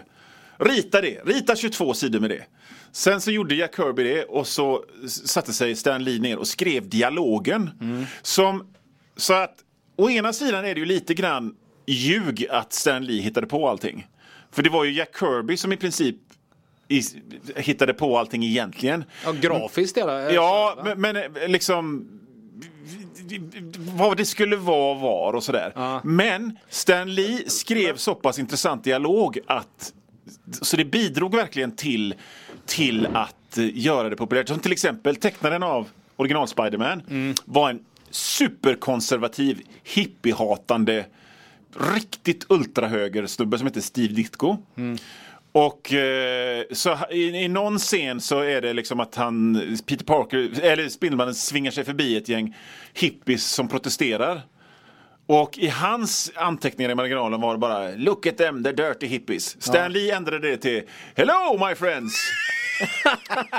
Rita 0.59 1.01
det, 1.01 1.21
rita 1.27 1.57
22 1.57 1.95
sidor 1.95 2.21
med 2.21 2.31
det. 2.31 2.45
Sen 2.93 3.21
så 3.21 3.31
gjorde 3.31 3.55
Jack 3.55 3.77
Kirby 3.77 4.05
det 4.05 4.25
och 4.25 4.47
så 4.47 4.85
satte 5.09 5.53
sig 5.53 5.75
Stan 5.75 6.05
Lee 6.05 6.21
ner 6.21 6.39
och 6.39 6.47
skrev 6.47 6.89
dialogen. 6.89 7.71
Som, 8.23 8.67
så 9.17 9.35
att 9.35 9.55
å 9.97 10.11
ena 10.11 10.33
sidan 10.33 10.65
är 10.65 10.75
det 10.75 10.81
ju 10.81 10.87
lite 10.87 11.15
grann 11.15 11.55
ljug 11.87 12.47
att 12.51 12.73
Stan 12.73 13.05
Lee 13.05 13.23
hittade 13.23 13.47
på 13.47 13.69
allting. 13.69 14.07
För 14.53 14.63
det 14.63 14.71
var 14.71 14.85
ju 14.85 14.93
Jack 14.93 15.19
Kirby 15.19 15.57
som 15.57 15.73
i 15.73 15.77
princip 15.77 16.17
i, 16.99 17.03
hittade 17.57 17.95
på 17.95 18.19
allting 18.19 18.45
egentligen. 18.45 19.05
ja 19.25 19.33
grafiskt 19.33 19.97
hela. 19.97 20.33
Ja, 20.33 20.79
men, 20.85 21.01
men 21.01 21.17
eh, 21.17 21.49
liksom 21.49 22.09
vad 23.97 24.17
det 24.17 24.25
skulle 24.25 24.57
vara 24.57 24.95
var 24.99 25.33
och 25.33 25.45
sådär. 25.45 25.73
Ja. 25.75 26.01
Men 26.05 26.59
Stan 26.69 27.15
Lee 27.15 27.51
skrev 27.51 27.97
så 27.97 28.15
pass 28.15 28.39
intressant 28.39 28.85
dialog 28.85 29.39
att 29.47 29.93
så 30.61 30.77
det 30.77 30.85
bidrog 30.85 31.35
verkligen 31.37 31.77
till, 31.77 32.15
till 32.67 33.07
att 33.13 33.59
eh, 33.59 33.65
göra 33.79 34.09
det 34.09 34.17
populärt. 34.17 34.49
Som 34.49 34.59
till 34.61 34.73
exempel 34.73 35.17
tecknaren 35.17 35.63
av 35.63 35.89
original 36.17 36.49
Spiderman 36.49 37.03
Mm. 37.09 37.35
var 37.45 37.71
en 37.71 37.85
superkonservativ, 38.11 39.61
hippiehatande, 39.85 41.07
riktigt 41.95 42.47
ultrahöger 42.49 43.27
snubbe 43.27 43.59
som 43.59 43.67
heter 43.67 43.81
Steve 43.81 44.15
Ditko. 44.15 44.57
Mm. 44.77 44.99
Och 45.55 45.93
eh, 45.93 46.65
så 46.73 46.99
i, 47.11 47.45
i 47.45 47.49
någon 47.49 47.79
scen 47.79 48.21
så 48.21 48.41
är 48.41 48.61
det 48.61 48.73
liksom 48.73 49.01
att 49.01 49.15
han, 49.15 49.63
Peter 49.87 50.05
Parker, 50.05 50.61
eller 50.63 50.89
Spindelmannen 50.89 51.35
svingar 51.35 51.71
sig 51.71 51.85
förbi 51.85 52.17
ett 52.17 52.29
gäng 52.29 52.57
hippies 52.95 53.47
som 53.47 53.69
protesterar. 53.69 54.43
Och 55.27 55.59
i 55.59 55.69
hans 55.69 56.33
anteckningar 56.37 56.91
i 56.91 56.95
marginalen 56.95 57.41
var 57.41 57.53
det 57.53 57.59
bara 57.59 57.91
Look 57.91 58.27
at 58.27 58.37
them, 58.37 58.67
they're 58.67 58.73
dirty 58.73 59.07
hippies. 59.07 59.63
Stan 59.63 59.93
Lee 59.93 60.15
ändrade 60.15 60.51
det 60.51 60.57
till 60.57 60.83
Hello 61.15 61.67
my 61.69 61.75
friends! 61.75 62.15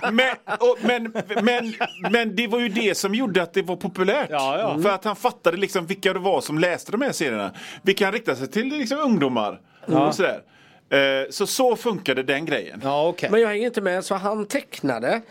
men, 0.12 0.36
och, 0.60 0.78
men, 0.82 1.14
men, 1.44 1.74
men 2.12 2.36
det 2.36 2.48
var 2.48 2.60
ju 2.60 2.70
det 2.70 2.98
som 2.98 3.16
gjorde 3.16 3.44
att 3.44 3.54
det 3.54 3.62
var 3.62 3.76
populärt. 3.76 4.28
Ja, 4.30 4.60
ja. 4.60 4.82
För 4.82 4.90
att 4.90 5.06
han 5.06 5.16
fattade 5.16 5.58
liksom 5.58 5.86
vilka 5.86 6.14
det 6.14 6.20
var 6.20 6.42
som 6.42 6.60
läste 6.60 6.92
de 6.92 7.02
här 7.02 7.12
serierna. 7.12 7.52
Vilka 7.82 8.06
han 8.06 8.14
riktade 8.14 8.38
sig 8.38 8.48
till 8.48 8.68
liksom 8.68 9.00
ungdomar. 9.00 9.60
Och 9.86 10.16
sådär. 10.16 10.42
Eh, 10.96 11.30
så 11.30 11.48
så 11.48 11.76
funkade 11.76 12.24
den 12.24 12.46
grejen. 12.46 12.82
Ja, 12.84 13.08
okej. 13.08 13.30
Men 13.32 13.42
jag 13.42 13.48
hänger 13.48 13.66
inte 13.66 13.82
med 13.82 14.06
så 14.06 14.16
han 14.16 14.46
tecknade 14.46 15.22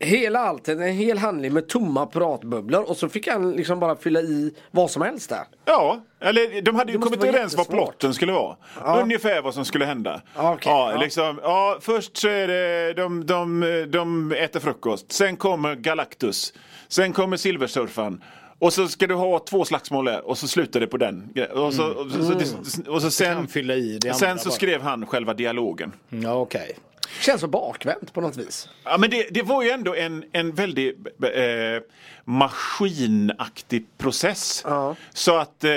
hela 0.00 0.38
alltet, 0.38 0.78
en 0.78 0.92
hel 0.92 1.18
handling 1.18 1.52
med 1.52 1.68
tomma 1.68 2.06
pratbubblor 2.06 2.82
och 2.82 2.96
så 2.96 3.08
fick 3.08 3.28
han 3.28 3.52
liksom 3.52 3.80
bara 3.80 3.96
fylla 3.96 4.20
i 4.20 4.54
vad 4.70 4.90
som 4.90 5.02
helst 5.02 5.28
där. 5.28 5.44
Ja, 5.64 6.00
eller 6.20 6.62
de 6.62 6.74
hade 6.74 6.92
ju 6.92 6.98
kommit 6.98 7.24
överens 7.24 7.56
vad 7.56 7.68
plotten 7.68 8.14
skulle 8.14 8.32
vara. 8.32 8.56
Ungefär 9.02 9.42
vad 9.42 9.54
som 9.54 9.64
skulle 9.64 9.84
hända. 9.84 10.22
Okej, 10.36 10.72
ja, 10.72 10.92
ja. 10.92 11.00
Liksom, 11.00 11.40
ja, 11.42 11.78
först 11.80 12.16
så 12.16 12.28
är 12.28 12.48
det 12.48 12.92
de, 12.94 13.26
de, 13.26 13.86
de 13.90 14.32
äter 14.32 14.60
frukost. 14.60 15.12
Sen 15.12 15.36
kommer 15.36 15.74
Galactus. 15.74 16.52
Sen 16.88 17.12
kommer 17.12 17.36
Silversurfaren. 17.36 18.22
Och 18.58 18.72
så 18.72 18.88
ska 18.88 19.06
du 19.06 19.14
ha 19.14 19.38
två 19.38 19.64
slagsmål 19.64 20.04
där 20.04 20.28
och 20.28 20.38
så 20.38 20.48
slutar 20.48 20.80
det 20.80 20.86
på 20.86 20.96
den. 20.96 21.34
Och 21.52 21.74
så, 21.74 21.84
och 21.84 22.10
så, 22.10 22.92
och 22.92 23.02
så, 23.02 23.10
sen, 23.10 23.48
fylla 23.48 23.74
i 23.74 24.00
sen 24.18 24.38
så 24.38 24.50
skrev 24.50 24.82
han 24.82 25.06
själva 25.06 25.34
dialogen. 25.34 25.92
Ja, 26.08 26.34
okej. 26.34 26.76
Känns 27.20 27.40
så 27.40 27.48
bakvänt 27.48 28.12
på 28.12 28.20
något 28.20 28.36
vis. 28.36 28.68
Ja, 28.84 28.98
men 28.98 29.10
det, 29.10 29.26
det 29.30 29.42
var 29.42 29.62
ju 29.62 29.70
ändå 29.70 29.94
en, 29.94 30.24
en 30.32 30.52
väldigt 30.52 30.96
eh, 31.22 31.82
maskinaktig 32.24 33.86
process. 33.98 34.62
Ja. 34.64 34.96
Så 35.12 35.36
att 35.36 35.64
eh, 35.64 35.70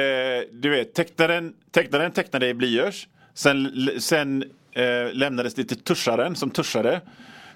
du 0.51 0.69
vet, 0.69 0.93
tecknaren, 0.93 1.53
tecknaren 1.71 2.11
tecknade 2.11 2.47
i 2.47 2.53
blyerts. 2.53 3.07
Sen, 3.33 3.89
sen 3.99 4.43
eh, 4.71 5.13
lämnades 5.13 5.53
det 5.53 5.63
till 5.63 5.79
tuscharen 5.79 6.35
som 6.35 6.49
tuschade. 6.49 7.01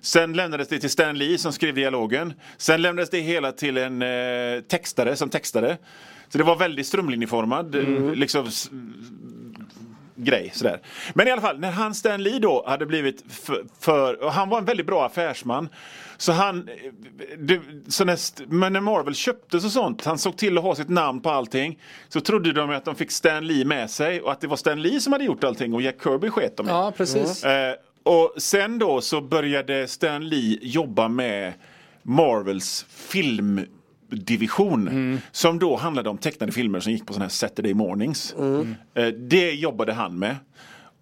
Sen 0.05 0.33
lämnades 0.33 0.67
det 0.67 0.79
till 0.79 0.89
Stan 0.89 1.17
Lee 1.17 1.37
som 1.37 1.53
skrev 1.53 1.75
dialogen. 1.75 2.33
Sen 2.57 2.81
lämnades 2.81 3.09
det 3.09 3.19
hela 3.19 3.51
till 3.51 3.77
en 3.77 4.01
eh, 4.01 4.61
textare 4.67 5.15
som 5.15 5.29
textade. 5.29 5.77
Så 6.29 6.37
det 6.37 6.43
var 6.43 6.55
väldigt 6.55 6.87
strömlinjeformad. 6.87 7.75
eh, 7.75 8.13
Liksom, 8.15 8.45
s- 8.47 8.69
grej. 10.15 10.51
Sådär. 10.53 10.79
Men 11.13 11.27
i 11.27 11.31
alla 11.31 11.41
fall, 11.41 11.59
när 11.59 11.71
han 11.71 11.95
Stan 11.95 12.23
Lee 12.23 12.39
då 12.39 12.63
hade 12.67 12.85
blivit 12.85 13.23
för, 13.29 13.65
för 13.79 14.23
och 14.23 14.31
han 14.33 14.49
var 14.49 14.57
en 14.57 14.65
väldigt 14.65 14.85
bra 14.85 15.05
affärsman. 15.05 15.69
Så 16.17 16.31
han, 16.31 16.69
det, 17.37 17.61
så 17.87 18.05
näst, 18.05 18.41
men 18.47 18.73
när 18.73 18.81
Marvel 18.81 19.15
köptes 19.15 19.65
och 19.65 19.71
sånt, 19.71 20.05
han 20.05 20.17
såg 20.17 20.37
till 20.37 20.57
att 20.57 20.63
ha 20.63 20.75
sitt 20.75 20.89
namn 20.89 21.21
på 21.21 21.29
allting. 21.29 21.79
Så 22.09 22.21
trodde 22.21 22.51
de 22.53 22.69
att 22.69 22.85
de 22.85 22.95
fick 22.95 23.11
Stan 23.11 23.47
Lee 23.47 23.65
med 23.65 23.89
sig 23.89 24.21
och 24.21 24.31
att 24.31 24.41
det 24.41 24.47
var 24.47 24.57
Stan 24.57 24.81
Lee 24.81 24.99
som 24.99 25.13
hade 25.13 25.25
gjort 25.25 25.43
allting 25.43 25.73
och 25.73 25.81
Jack 25.81 25.95
Kirby 26.03 26.29
sket 26.29 26.57
dem 26.57 26.65
i. 26.65 26.69
Ja, 26.69 26.93
precis. 26.97 27.43
Eh, 27.43 27.75
och 28.05 28.33
sen 28.37 28.79
då 28.79 29.01
så 29.01 29.21
började 29.21 29.87
Stan 29.87 30.29
Lee 30.29 30.59
jobba 30.61 31.07
med 31.07 31.53
Marvels 32.03 32.85
filmdivision. 32.89 35.19
Som 35.31 35.59
då 35.59 35.75
handlade 35.75 36.09
om 36.09 36.17
tecknade 36.17 36.51
filmer 36.51 36.79
som 36.79 36.91
gick 36.91 37.05
på 37.05 37.13
sådana 37.13 37.25
här 37.25 37.29
Saturday 37.29 37.73
mornings. 37.73 38.35
Mm. 38.37 38.75
det 39.29 39.51
jobbade 39.51 39.93
han 39.93 40.19
med. 40.19 40.35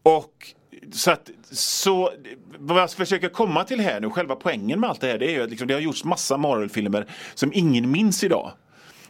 Och 0.03 0.53
så 0.91 1.11
att, 1.11 1.29
så 1.51 2.11
vad 2.59 2.81
jag 2.81 2.91
försöker 2.91 3.29
komma 3.29 3.63
till 3.63 3.79
här 3.79 3.99
nu, 3.99 4.09
själva 4.09 4.35
poängen 4.35 4.79
med 4.79 4.89
allt 4.89 5.01
det 5.01 5.07
här, 5.07 5.17
det 5.17 5.25
är 5.25 5.31
ju 5.31 5.43
att 5.43 5.49
liksom, 5.49 5.67
det 5.67 5.73
har 5.73 5.81
gjorts 5.81 6.03
massa 6.03 6.37
Marvel-filmer 6.37 7.05
som 7.33 7.51
ingen 7.53 7.91
minns 7.91 8.23
idag. 8.23 8.51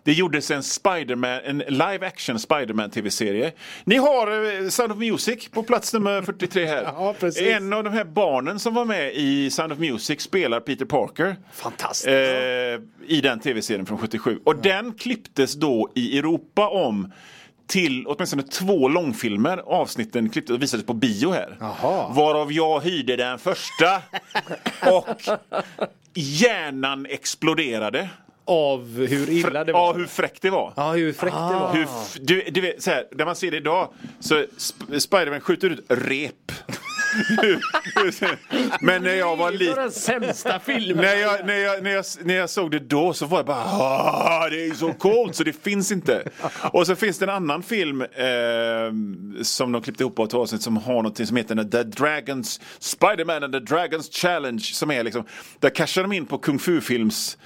Det 0.04 0.14
gjordes 0.14 0.52
en 0.52 0.64
Spiderman, 0.64 1.40
en 1.44 1.58
live 1.58 2.08
action 2.08 2.40
Spiderman 2.40 2.90
tv-serie. 2.90 3.52
Ni 3.84 3.96
har 3.96 4.62
eh, 4.64 4.70
Sound 4.70 4.92
of 4.92 4.98
Music 4.98 5.48
på 5.52 5.64
plats 5.64 5.94
nummer 5.94 6.22
43 6.26 6.66
här. 6.66 6.84
Ja. 6.84 7.16
En 7.38 7.74
av 7.74 7.84
de 7.84 7.94
här 7.94 8.04
barnen 8.04 8.60
som 8.60 8.74
var 8.74 8.86
med 8.86 9.14
i 9.14 9.50
Sound 9.50 9.74
of 9.74 9.80
Music 9.80 10.22
spelar 10.22 10.60
Peter 10.60 10.86
Parker. 10.86 11.36
Fantastiskt. 11.54 12.08
Eh, 12.08 13.14
I 13.16 13.22
den 13.24 13.40
tv-serien 13.40 13.86
från 13.86 13.98
77. 13.98 14.40
Och 14.44 14.56
den 14.56 14.94
klipptes 14.94 15.54
då 15.54 15.92
i 15.96 16.18
Europa 16.20 16.68
om 16.68 17.12
till 17.68 18.08
åtminstone 18.08 18.44
två 18.44 18.88
långfilmer. 18.88 19.58
Avsnitten 19.58 20.30
klipptes 20.30 20.54
och 20.56 20.62
visades 20.62 20.86
på 20.86 20.94
bio 20.94 21.32
här. 21.32 21.58
Jaha. 21.60 22.14
Varav 22.14 22.52
jag 22.52 22.80
hyrde 22.80 23.16
den 23.16 23.40
första. 23.40 24.02
och 24.92 25.08
hjärnan 26.14 27.06
exploderade. 27.06 28.10
Av 28.46 28.98
hur 29.08 29.30
illa 29.30 29.64
det 29.64 29.72
var. 29.74 29.80
Ja, 29.80 29.94
hur 29.94 30.06
fräckt 30.06 30.42
det 30.42 30.50
var. 30.50 30.74
Ja, 30.76 30.92
hur 30.94 31.14
fräckt 31.14 31.36
det 31.36 31.40
var. 31.40 31.74
Hur 31.74 31.88
du, 32.22 32.44
du 32.52 32.62
vet, 32.62 32.84
så 32.84 32.90
här, 32.92 33.06
när 33.12 33.26
man 33.26 33.36
ser 33.36 33.52
det 33.52 33.58
idag 33.58 33.90
så 34.20 34.36
Sp- 34.36 35.00
Spiderman 35.00 35.42
skjuter 35.42 35.70
ut 35.70 35.86
rep. 35.90 36.52
Men 38.82 39.04
när 39.04 39.14
jag 39.16 39.36
var 39.36 39.52
Det 39.52 39.56
är 39.56 39.60
liten 39.60 39.76
den 39.76 39.92
sämsta 39.92 40.60
filmen. 40.60 41.06
när 41.06 41.16
jag, 41.16 41.46
när, 41.46 41.54
jag, 41.58 41.84
när, 41.84 41.92
jag, 41.92 42.06
när 42.24 42.34
jag 42.36 42.50
såg 42.50 42.72
det 42.72 42.80
då 42.80 43.14
så 43.14 43.26
var 43.26 43.38
jag 43.38 43.46
bara 43.46 43.64
"Ah, 43.66 44.50
det 44.50 44.66
är 44.66 44.74
så 44.74 44.94
coolt 44.94 45.36
så 45.36 45.44
det 45.44 45.54
finns 45.64 45.92
inte. 45.92 46.24
Och 46.72 46.88
så 46.88 46.96
finns 46.96 47.20
det 47.20 47.26
en 47.26 47.30
annan 47.30 47.64
film 47.64 48.02
eh, 48.02 48.08
som 49.44 49.72
de 49.72 49.82
klippte 49.82 50.04
ihop 50.04 50.16
på 50.16 50.24
ett 50.24 50.34
avsnitt 50.34 50.62
som 50.62 50.78
har 50.78 51.04
något 51.04 51.28
som 51.28 51.38
heter 51.38 51.64
The 51.64 51.84
Dragons 51.84 52.62
Spider-Man 52.80 53.44
and 53.44 53.54
the 53.54 53.60
Dragons 53.60 54.10
Challenge 54.12 54.60
som 54.62 54.92
är 54.92 55.04
liksom 55.04 55.24
där 55.60 55.70
cashar 55.70 56.02
de 56.02 56.12
in 56.14 56.26
på 56.26 56.38
kung 56.38 56.60
fu-films 56.60 57.38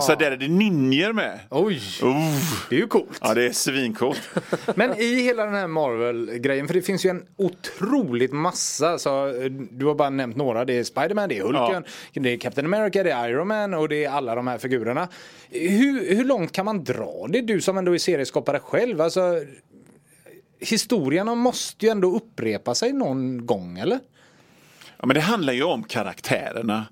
så 0.00 0.14
där 0.18 0.30
är 0.30 0.36
det 0.36 0.48
ninjor 0.48 1.12
med. 1.12 1.40
Oj, 1.50 1.76
Uff. 2.02 2.66
det 2.70 2.76
är 2.76 2.80
ju 2.80 2.86
coolt. 2.86 3.18
Ja 3.20 3.34
det 3.34 3.46
är 3.46 3.52
svincoolt. 3.52 4.20
Men 4.74 4.94
i 5.00 5.22
hela 5.22 5.44
den 5.44 5.54
här 5.54 5.66
Marvel-grejen, 5.66 6.66
för 6.66 6.74
det 6.74 6.82
finns 6.82 7.04
ju 7.06 7.10
en 7.10 7.22
otroligt 7.38 8.32
massa, 8.32 8.98
så 9.04 9.26
eh, 9.28 9.50
du 9.50 9.86
har 9.86 9.94
bara 9.94 10.10
nämnt 10.10 10.36
några. 10.36 10.64
Det 10.64 10.78
är 10.78 10.84
Spiderman, 10.84 11.28
det 11.28 11.38
är 11.38 11.42
Hulken, 11.42 11.84
det 12.12 12.32
är 12.32 12.36
Captain 12.36 12.74
America, 12.74 13.02
det 13.02 13.10
är 13.10 13.28
Iron 13.28 13.48
Man 13.48 13.74
och 13.74 13.88
det 13.88 14.04
är 14.04 14.10
alla 14.10 14.34
de 14.34 14.46
här 14.46 14.58
figurerna. 14.58 15.08
Hur, 15.50 16.14
hur 16.16 16.24
långt 16.24 16.52
kan 16.52 16.64
man 16.64 16.84
dra 16.84 17.26
det? 17.28 17.40
Du 17.40 17.60
som 17.60 17.78
ändå 17.78 17.94
är 17.94 17.98
serieskapare 17.98 18.58
själv. 18.58 19.00
Alltså, 19.00 19.20
historierna 20.60 21.34
måste 21.34 21.86
ju 21.86 21.92
ändå 21.92 22.16
upprepa 22.16 22.74
sig 22.74 22.92
någon 22.92 23.46
gång, 23.46 23.78
eller? 23.78 23.98
Ja, 25.00 25.06
men 25.06 25.14
det 25.14 25.20
handlar 25.20 25.52
ju 25.52 25.62
om 25.64 25.82
karaktärerna. 25.82 26.84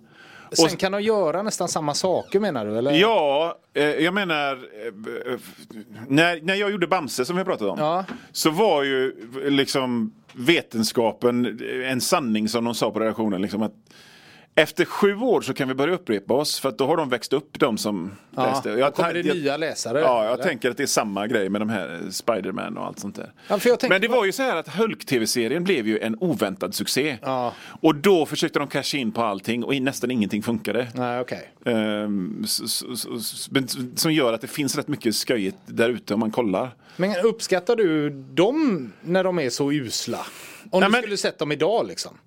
Sen 0.52 0.76
kan 0.76 0.92
de 0.92 1.02
göra 1.02 1.42
nästan 1.42 1.68
samma 1.68 1.94
saker 1.94 2.40
menar 2.40 2.66
du? 2.66 2.78
Eller? 2.78 2.92
Ja, 2.92 3.58
eh, 3.74 3.84
jag 3.84 4.14
menar 4.14 4.52
eh, 4.52 5.32
eh, 5.32 5.38
när, 6.08 6.40
när 6.42 6.54
jag 6.54 6.70
gjorde 6.70 6.86
Bamse 6.86 7.24
som 7.24 7.36
vi 7.36 7.44
pratade 7.44 7.70
om 7.70 7.78
Ja. 7.78 8.04
så 8.32 8.50
var 8.50 8.82
ju 8.82 9.14
liksom 9.44 10.12
vetenskapen 10.34 11.60
en 11.84 12.00
sanning 12.00 12.48
som 12.48 12.64
de 12.64 12.74
sa 12.74 12.90
på 12.90 13.00
redaktionen. 13.00 13.42
Liksom, 13.42 13.62
att 13.62 13.72
efter 14.54 14.84
sju 14.84 15.16
år 15.16 15.40
så 15.40 15.54
kan 15.54 15.68
vi 15.68 15.74
börja 15.74 15.94
upprepa 15.94 16.34
oss 16.34 16.60
för 16.60 16.68
att 16.68 16.78
då 16.78 16.86
har 16.86 16.96
de 16.96 17.08
växt 17.08 17.32
upp 17.32 17.58
de 17.58 17.78
som 17.78 18.10
Ja, 18.36 18.46
läste. 18.46 18.76
då 18.76 18.90
kommer 18.90 19.12
det 19.14 19.20
jag- 19.20 19.36
nya 19.36 19.56
läsare. 19.56 20.00
Ja, 20.00 20.24
jag 20.24 20.32
eller? 20.34 20.44
tänker 20.44 20.70
att 20.70 20.76
det 20.76 20.82
är 20.82 20.86
samma 20.86 21.26
grej 21.26 21.48
med 21.48 21.60
de 21.60 21.68
här 21.70 22.00
Spiderman 22.10 22.76
och 22.78 22.86
allt 22.86 22.98
sånt 22.98 23.16
där. 23.16 23.32
Ja, 23.48 23.58
jag 23.64 23.78
Men 23.88 24.00
det 24.00 24.08
på- 24.08 24.14
var 24.16 24.24
ju 24.24 24.32
så 24.32 24.42
här 24.42 24.56
att 24.56 24.68
Hulk-tv-serien 24.68 25.64
blev 25.64 25.86
ju 25.86 25.98
en 25.98 26.16
oväntad 26.20 26.74
succé. 26.74 27.18
Ja. 27.22 27.52
Och 27.80 27.94
då 27.94 28.26
försökte 28.26 28.58
de 28.58 28.68
casha 28.68 28.98
in 28.98 29.12
på 29.12 29.22
allting 29.22 29.64
och 29.64 29.74
nästan 29.74 30.10
ingenting 30.10 30.42
funkade. 30.42 30.88
Nej, 30.94 31.20
okej. 31.20 31.52
Ehm, 31.64 32.44
som 33.94 34.12
gör 34.12 34.32
att 34.32 34.40
det 34.40 34.48
finns 34.48 34.76
rätt 34.76 34.88
mycket 34.88 35.14
sköjigt 35.14 35.56
där 35.66 35.88
ute 35.88 36.14
om 36.14 36.20
man 36.20 36.30
kollar. 36.30 36.70
Men 36.96 37.16
uppskattar 37.24 37.76
du 37.76 38.10
dem 38.10 38.92
när 39.02 39.24
de 39.24 39.38
är 39.38 39.50
så 39.50 39.72
usla? 39.72 40.26
Om 40.70 40.80
Nej, 40.80 40.88
du 40.88 40.92
men- 40.92 41.02
skulle 41.02 41.16
sett 41.16 41.38
dem 41.38 41.52
idag 41.52 41.86
liksom? 41.86 42.18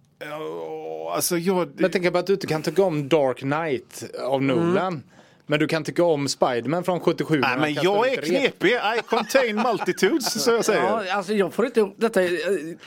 Alltså 1.14 1.38
jag... 1.38 1.68
Men 1.68 1.76
jag 1.78 1.92
tänker 1.92 2.12
på 2.12 2.18
att 2.18 2.28
du 2.28 2.34
inte 2.34 2.48
kan 2.48 2.62
tycka 2.64 2.84
om 2.84 3.10
Dark 3.10 3.38
Knight 3.38 4.04
av 4.24 4.42
Nolan. 4.44 5.04
Men 5.48 5.60
du 5.60 5.68
kan 5.68 5.84
tycka 5.84 6.04
om 6.04 6.28
Spiderman 6.28 6.84
från 6.84 7.00
77. 7.00 7.40
när 7.40 7.58
Nej, 7.58 7.74
men 7.74 7.84
jag 7.84 8.14
är 8.14 8.22
knepig. 8.22 8.72
I 8.72 9.02
contain 9.10 9.56
multitudes, 9.56 10.44
så 10.44 10.52
jag 10.52 10.66
säger. 10.66 10.82
Ja, 10.82 11.14
alltså 11.14 11.34
jag 11.34 11.54
får 11.54 11.66
inte 11.66 11.80
ihop 11.80 11.96
detta. 11.98 12.24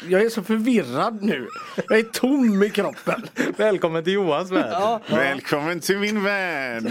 Jag 0.09 0.23
är 0.23 0.29
så 0.31 0.43
förvirrad 0.43 1.23
nu. 1.23 1.49
Jag 1.89 1.99
är 1.99 2.03
tom 2.03 2.63
i 2.63 2.71
kroppen. 2.71 3.27
Välkommen 3.57 4.05
till 4.05 4.13
Johans 4.13 4.51
värld. 4.51 4.73
Ja. 4.73 5.01
Välkommen 5.11 5.81
till 5.81 5.99
min 5.99 6.25
värld. 6.25 6.83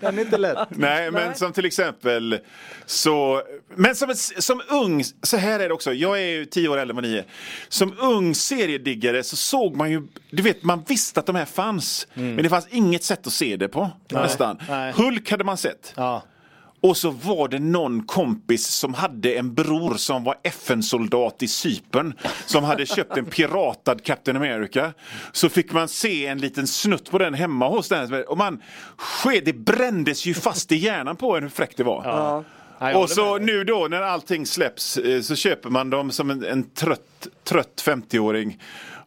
Den 0.00 0.18
är 0.18 0.20
inte 0.20 0.38
lätt. 0.38 0.58
Nej, 0.70 1.10
men 1.10 1.34
som 1.34 1.52
till 1.52 1.64
exempel 1.64 2.38
så... 2.86 3.42
Men 3.74 3.96
som, 3.96 4.14
som 4.38 4.62
ung, 4.68 5.04
så 5.22 5.36
här 5.36 5.60
är 5.60 5.68
det 5.68 5.74
också. 5.74 5.92
Jag 5.92 6.18
är 6.18 6.26
ju 6.26 6.44
tio 6.44 6.68
år 6.68 6.78
äldre 6.78 6.92
än 6.92 6.96
vad 6.96 7.04
ni 7.04 7.16
är. 7.16 7.24
Som 7.68 7.94
ung 7.98 8.34
seriediggare 8.34 9.22
så 9.22 9.36
såg 9.36 9.76
man 9.76 9.90
ju... 9.90 10.02
Du 10.30 10.42
vet, 10.42 10.62
man 10.62 10.84
visste 10.88 11.20
att 11.20 11.26
de 11.26 11.36
här 11.36 11.44
fanns. 11.44 12.06
Men 12.14 12.36
det 12.36 12.48
fanns 12.48 12.66
inget 12.70 13.04
sätt 13.04 13.26
att 13.26 13.32
se 13.32 13.56
det 13.56 13.68
på. 13.68 13.90
Nästan. 14.10 14.58
nej. 14.68 14.92
Hulk 14.98 15.30
hade 15.30 15.44
man 15.44 15.56
sett. 15.56 15.92
Ja. 15.96 16.22
Och 16.80 16.96
så 16.96 17.10
var 17.10 17.48
det 17.48 17.58
någon 17.58 18.02
kompis 18.02 18.66
som 18.66 18.94
hade 18.94 19.34
en 19.34 19.54
bror 19.54 19.94
som 19.94 20.24
var 20.24 20.36
FN-soldat 20.42 21.42
i 21.42 21.48
Cypern. 21.48 22.14
Som 22.46 22.64
hade 22.64 22.86
köpt 22.86 23.16
en 23.16 23.24
piratad 23.24 24.04
Captain 24.04 24.36
America. 24.36 24.92
Så 25.32 25.48
fick 25.48 25.72
man 25.72 25.88
se 25.88 26.26
en 26.26 26.38
liten 26.38 26.66
snutt 26.66 27.10
på 27.10 27.18
den 27.18 27.34
hemma 27.34 27.68
hos 27.68 27.88
den. 27.88 28.24
Och 28.24 28.38
man, 28.38 28.62
ske, 28.96 29.40
det 29.40 29.52
brändes 29.52 30.26
ju 30.26 30.34
fast 30.34 30.72
i 30.72 30.76
hjärnan 30.76 31.16
på 31.16 31.36
en 31.36 31.42
hur 31.42 31.50
fräckt 31.50 31.76
det 31.76 31.84
var. 31.84 32.02
Ja, 32.04 32.98
Och 32.98 33.10
så 33.10 33.38
nu 33.38 33.64
då 33.64 33.86
när 33.90 34.02
allting 34.02 34.46
släpps 34.46 34.96
eh, 34.96 35.20
så 35.20 35.36
köper 35.36 35.70
man 35.70 35.90
dem 35.90 36.10
som 36.10 36.30
en, 36.30 36.44
en 36.44 36.70
trött, 36.70 37.28
trött 37.44 37.82
50-åring. 37.86 38.58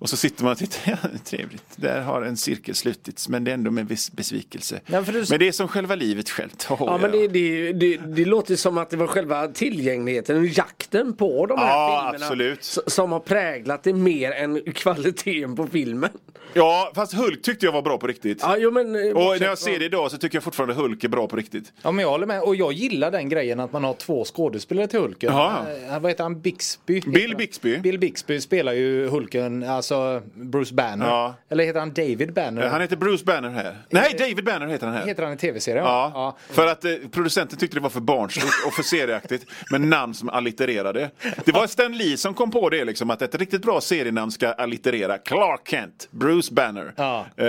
Och 0.01 0.09
så 0.09 0.17
sitter 0.17 0.43
man 0.43 0.51
och 0.51 0.57
tittar, 0.57 0.79
ja, 1.03 1.09
trevligt, 1.25 1.63
där 1.75 2.01
har 2.01 2.21
en 2.21 2.37
cirkel 2.37 2.75
slutits 2.75 3.29
men 3.29 3.43
det 3.43 3.51
är 3.51 3.53
ändå 3.53 3.71
med 3.71 3.87
viss 3.87 4.11
besvikelse. 4.11 4.79
Ja, 4.85 5.01
du- 5.01 5.25
Men 5.29 5.39
det 5.39 5.47
är 5.47 5.51
som 5.51 5.67
själva 5.67 5.95
livet 5.95 6.29
självt. 6.29 6.67
Oh, 6.71 6.77
Ja, 6.79 6.97
men 7.01 7.11
det, 7.11 7.27
det, 7.27 7.73
det, 7.73 7.97
det 7.97 8.25
låter 8.25 8.55
som 8.55 8.77
att 8.77 8.89
det 8.89 8.97
var 8.97 9.07
själva 9.07 9.47
tillgängligheten 9.47 10.47
jakten 10.47 11.13
på 11.13 11.45
de 11.45 11.57
här 11.59 11.67
Ja, 11.67 12.09
filmerna 12.11 12.25
absolut. 12.25 12.77
som 12.87 13.11
har 13.11 13.19
präglat 13.19 13.83
det 13.83 13.93
mer 13.93 14.31
än 14.31 14.61
kvaliteten 14.73 15.55
på 15.55 15.67
filmen. 15.67 16.09
Ja, 16.53 16.91
fast 16.95 17.13
Hulk 17.13 17.41
tyckte 17.41 17.65
jag 17.65 17.73
var 17.73 17.81
bra 17.81 17.97
på 17.97 18.07
riktigt. 18.07 18.37
Ja, 18.41 18.55
jo, 18.59 18.71
men, 18.71 18.95
eh, 18.95 19.01
Och 19.17 19.39
när 19.39 19.47
jag 19.47 19.57
ser 19.57 19.79
det 19.79 19.85
idag 19.85 20.11
så 20.11 20.17
tycker 20.17 20.35
jag 20.35 20.43
fortfarande 20.43 20.73
Hulk 20.75 21.03
är 21.03 21.07
bra 21.07 21.27
på 21.27 21.35
riktigt. 21.35 21.73
Ja, 21.81 21.91
men 21.91 22.03
jag 22.03 22.09
håller 22.09 22.25
med. 22.27 22.41
Och 22.41 22.55
jag 22.55 22.73
gillar 22.73 23.11
den 23.11 23.29
grejen 23.29 23.59
att 23.59 23.73
man 23.73 23.83
har 23.83 23.93
två 23.93 24.25
skådespelare 24.25 24.87
till 24.87 24.99
Hulken. 24.99 25.33
Jaha. 25.33 25.65
Eh, 25.89 25.99
vad 25.99 26.11
heter 26.11 26.23
han? 26.23 26.41
Bixby? 26.41 27.01
Bill 27.01 27.35
Bixby. 27.37 27.77
Bill 27.77 27.99
Bixby 27.99 28.41
spelar 28.41 28.73
ju 28.73 29.07
Hulken, 29.07 29.63
alltså 29.63 29.90
Bruce 30.35 30.73
Banner. 30.73 31.05
Ja. 31.07 31.35
Eller 31.49 31.63
heter 31.63 31.79
han 31.79 31.93
David 31.93 32.33
Banner? 32.33 32.67
Han 32.67 32.81
heter 32.81 32.95
Bruce 32.95 33.25
Banner 33.25 33.49
här. 33.49 33.77
Nej, 33.89 34.15
David 34.19 34.43
Banner 34.45 34.67
heter 34.67 34.87
han 34.87 34.95
här. 34.95 35.05
Heter 35.05 35.23
han 35.23 35.33
i 35.33 35.37
tv-serien? 35.37 35.85
Ja, 35.85 36.37
för 36.49 36.67
att 36.67 36.85
eh, 36.85 36.91
producenten 37.11 37.57
tyckte 37.59 37.77
det 37.77 37.81
var 37.81 37.89
för 37.89 37.99
barnsligt 37.99 38.47
och 38.67 38.73
för 38.73 38.83
serieaktigt 38.83 39.45
med 39.71 39.81
namn 39.81 40.13
som 40.13 40.29
allittererade. 40.29 41.09
Det 41.45 41.51
var 41.51 41.67
Stan 41.67 41.97
Lee 41.97 42.17
som 42.17 42.33
kom 42.33 42.51
på 42.51 42.69
det 42.69 42.85
liksom 42.85 43.09
att 43.09 43.21
ett 43.21 43.35
riktigt 43.35 43.61
bra 43.61 43.81
serienamn 43.81 44.31
ska 44.31 44.51
allitterera. 44.53 45.17
Clark 45.17 45.67
Kent, 45.69 46.07
Bruce 46.11 46.53
Banner, 46.53 46.93
Ja. 46.95 47.19
eh, 47.37 47.45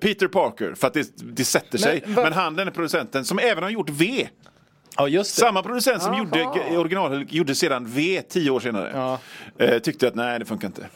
Peter 0.00 0.28
Parker 0.28 0.74
för 0.74 0.86
att 0.86 0.94
det, 0.94 1.08
det 1.16 1.44
sätter 1.44 1.78
sig. 1.78 2.02
va- 2.06 2.22
Men 2.22 2.32
han 2.32 2.56
den 2.56 2.66
är 2.68 2.72
producenten 2.72 3.24
som 3.24 3.38
även 3.38 3.62
har 3.62 3.70
gjort 3.70 3.90
V. 3.90 4.28
ja 4.96 5.08
just 5.08 5.36
det. 5.36 5.40
Samma 5.40 5.62
producent 5.62 6.02
som 6.02 6.18
gjorde 6.18 6.40
i 6.72 6.76
original 6.76 7.26
gjorde 7.28 7.54
sedan 7.54 7.86
V 7.88 8.22
tio 8.28 8.50
år 8.50 8.60
senare. 8.60 8.90
Ja. 8.94 9.18
Eh, 9.64 9.78
tyckte 9.78 10.08
att 10.08 10.14
nej 10.14 10.38
det 10.38 10.44
funkar 10.44 10.66
inte. 10.68 10.86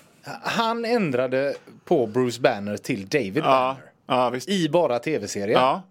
Han 0.42 0.84
ändrade 0.84 1.54
på 1.84 2.06
Bruce 2.06 2.40
Banner 2.40 2.76
till 2.76 3.06
David 3.08 3.36
Ja, 3.36 3.76
Banner. 4.06 4.40
ja. 4.46 4.52
I 4.52 4.68
bara 4.68 4.98
tv-serien. 4.98 5.60
Ja. 5.60 5.82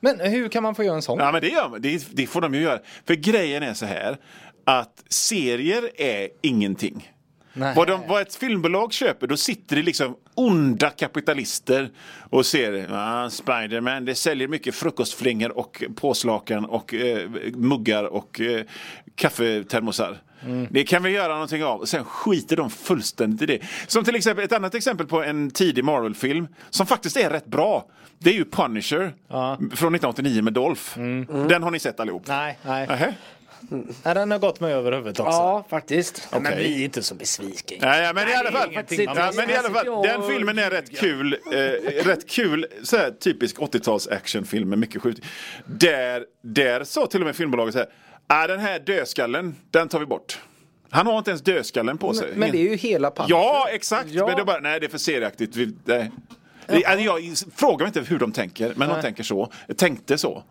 Men 0.00 0.20
hur 0.20 0.48
kan 0.48 0.62
man 0.62 0.74
få 0.74 0.84
göra 0.84 0.94
en 0.96 1.02
sån? 1.02 1.18
Ja 1.18 1.32
men 1.32 1.40
det 1.40 1.48
gör. 1.48 1.78
Det, 1.78 2.06
det 2.12 2.26
får 2.26 2.40
de 2.40 2.54
ju 2.54 2.60
göra. 2.60 2.80
För 3.06 3.14
grejen 3.14 3.62
är 3.62 3.74
så 3.74 3.86
här 3.86 4.16
att 4.64 5.04
serier 5.08 5.90
är 6.00 6.28
ingenting. 6.42 7.10
Nej. 7.56 7.72
Vad, 7.76 7.86
de, 7.88 8.00
vad 8.08 8.22
ett 8.22 8.34
filmbolag 8.34 8.92
köper, 8.92 9.26
då 9.26 9.36
sitter 9.36 9.76
det 9.76 9.82
liksom 9.82 10.16
onda 10.34 10.90
kapitalister 10.90 11.90
och 12.30 12.46
ser 12.46 12.88
ah, 12.92 13.30
Spiderman, 13.30 14.04
det 14.04 14.14
säljer 14.14 14.48
mycket 14.48 14.74
frukostflingor 14.74 15.58
och 15.58 15.84
påslakan 15.96 16.64
och 16.64 16.94
eh, 16.94 17.30
muggar 17.54 18.04
och 18.04 18.40
eh, 18.40 18.64
kaffetermosar. 19.14 20.18
Mm. 20.46 20.66
Det 20.70 20.84
kan 20.84 21.02
vi 21.02 21.10
göra 21.10 21.32
någonting 21.32 21.64
av. 21.64 21.80
Och 21.80 21.88
sen 21.88 22.04
skiter 22.04 22.56
de 22.56 22.70
fullständigt 22.70 23.42
i 23.42 23.46
det. 23.46 23.58
Som 23.86 24.04
till 24.04 24.16
exempel 24.16 24.44
ett 24.44 24.52
annat 24.52 24.74
exempel 24.74 25.06
på 25.06 25.22
en 25.22 25.50
tidig 25.50 25.84
Marvel-film 25.84 26.48
som 26.70 26.86
faktiskt 26.86 27.16
är 27.16 27.30
rätt 27.30 27.46
bra. 27.46 27.86
Det 28.18 28.30
är 28.30 28.34
ju 28.34 28.44
Punisher 28.44 29.14
från 29.58 29.94
1989 29.94 30.42
med 30.42 30.52
Dolph. 30.52 30.98
Den 31.48 31.62
har 31.62 31.70
ni 31.70 31.78
sett 31.78 32.00
allihop? 32.00 32.28
Mm. 32.28 32.38
Nej, 32.38 32.58
nej. 32.62 32.86
Nähä? 32.86 33.14
nej. 33.68 34.14
Den 34.14 34.30
har 34.30 34.38
gått 34.38 34.60
mig 34.60 34.72
över 34.72 34.92
huvudet 34.92 35.20
också. 35.20 35.32
Ja, 35.32 35.64
faktiskt. 35.70 36.28
Men 36.32 36.46
Okej. 36.46 36.56
bli 36.56 36.84
inte 36.84 37.02
så 37.02 37.14
besviken. 37.14 37.78
Nej, 37.80 38.02
ja, 38.02 38.12
men 38.12 38.28
i 38.28 38.34
alla 38.34 38.52
fall, 38.52 38.68
ja, 38.72 39.32
men 39.36 39.50
i 39.50 39.56
alla 39.56 39.70
fall 39.70 40.02
den 40.02 40.22
filmen 40.28 40.58
är 40.58 40.70
rätt 40.70 40.98
kul. 40.98 41.38
Eh, 41.52 41.58
rätt 42.04 42.28
kul, 42.30 42.66
så 42.82 42.96
här, 42.96 43.10
typisk 43.10 43.58
80-tals 43.58 44.08
actionfilm 44.08 44.68
med 44.68 44.78
mycket 44.78 45.02
skjut. 45.02 45.24
Där, 45.66 46.24
där 46.42 46.84
sa 46.84 47.06
till 47.06 47.20
och 47.20 47.26
med 47.26 47.36
filmbolaget 47.36 47.74
så 47.74 47.78
här, 47.78 47.88
ah, 48.26 48.46
den 48.46 48.60
här 48.60 48.78
dödskallen, 48.78 49.56
den 49.70 49.88
tar 49.88 49.98
vi 50.00 50.06
bort. 50.06 50.38
Han 50.90 51.06
har 51.06 51.18
inte 51.18 51.30
ens 51.30 51.42
dödskallen 51.42 51.98
på 51.98 52.14
sig. 52.14 52.32
Men 52.34 52.50
det 52.50 52.58
är 52.58 52.70
ju 52.70 52.76
hela 52.76 53.10
Punisher. 53.10 53.30
Ja, 53.30 53.68
exakt. 53.70 54.10
Ja. 54.10 54.26
Men 54.26 54.36
det 54.36 54.42
är 54.42 54.46
bara, 54.46 54.60
nej 54.60 54.80
det 54.80 54.86
är 54.86 54.90
för 54.90 54.98
serieaktigt. 54.98 55.56
Vi, 55.56 55.74
nej. 55.84 56.10
Alltså, 56.68 57.00
Jag 57.00 57.38
frågar 57.56 57.78
mig 57.78 57.86
inte 57.86 58.00
hur 58.00 58.18
de 58.18 58.32
tänker, 58.32 58.72
men 58.76 58.88
de 58.88 59.02
tänker 59.02 59.22
så. 59.22 59.52
Tänkte 59.76 60.18
så. 60.18 60.44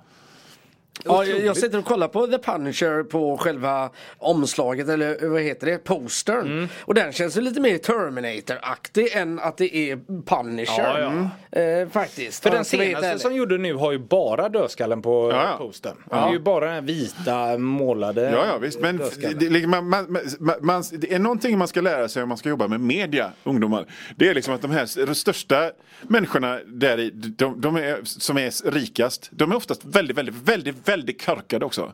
Ja, 1.06 1.26
jag, 1.26 1.58
sitter 1.58 1.78
och 1.78 1.86
kollar 1.86 2.08
på 2.08 2.28
The 2.28 2.38
Punisher 2.38 3.04
på 3.04 3.38
själva 3.38 3.90
omslaget 4.18 4.90
eller 4.90 5.28
vad 5.28 5.42
heter 5.42 5.68
det, 5.68 5.78
postern. 5.78 6.46
Mm. 6.46 6.68
Och 6.82 6.94
den 6.94 7.14
känns 7.14 7.38
ju 7.38 7.42
lite 7.42 7.62
mer 7.62 7.78
Terminator-aktig 7.78 9.10
än 9.14 9.40
att 9.40 9.58
det 9.58 9.76
är 9.76 9.96
Punisher. 10.26 11.00
Ja, 11.00 11.30
ja. 11.52 11.60
Eh, 11.60 11.90
faktiskt. 11.90 12.44
För 12.44 12.50
Ja, 12.50 12.56
den 12.56 12.66
senaste 12.66 13.20
som 13.20 13.36
gjorde 13.36 13.58
nu 13.58 13.74
har 13.74 13.92
ju 13.92 14.00
bara 14.00 14.50
dödskallen 14.50 15.02
på 15.02 15.32
Ja, 15.32 15.44
ja. 15.44 15.58
postern. 15.58 15.98
Det 16.10 16.16
är 16.16 16.32
ju 16.32 16.40
bara 16.40 16.72
den 16.72 16.86
vita 16.86 17.58
målade 17.58 18.22
Ja, 18.22 18.46
ja 18.48 18.58
visst. 18.58 18.80
Men 18.80 18.98
det, 18.98 19.50
liksom, 19.50 19.72
man, 19.72 19.90
man, 19.90 20.08
man, 20.40 20.56
man, 20.62 20.84
det 20.92 21.14
är 21.14 21.20
någonting 21.20 21.58
man 21.58 21.68
ska 21.68 21.82
lära 21.82 22.08
sig 22.08 22.24
om 22.24 22.30
man 22.30 22.38
ska 22.38 22.50
jobba 22.50 22.68
med 22.68 22.80
media, 22.80 23.32
ungdomar. 23.44 23.86
Det 24.16 24.30
är 24.30 24.34
liksom 24.34 24.54
att 24.54 24.62
de 24.62 24.72
här 24.72 25.06
de 25.06 25.16
största 25.16 25.72
människorna 26.02 26.60
där 26.66 27.00
i, 27.00 27.10
de, 27.14 27.62
de 27.62 27.76
är, 27.76 28.00
som 28.04 28.38
är 28.38 28.72
rikast, 28.72 29.30
de 29.32 29.52
är 29.52 29.56
oftast 29.56 29.86
väldigt, 29.86 30.18
väldigt, 30.18 30.36
väldigt, 30.36 30.83
väldigt 30.86 31.26
korkade 31.26 31.66
också. 31.66 31.94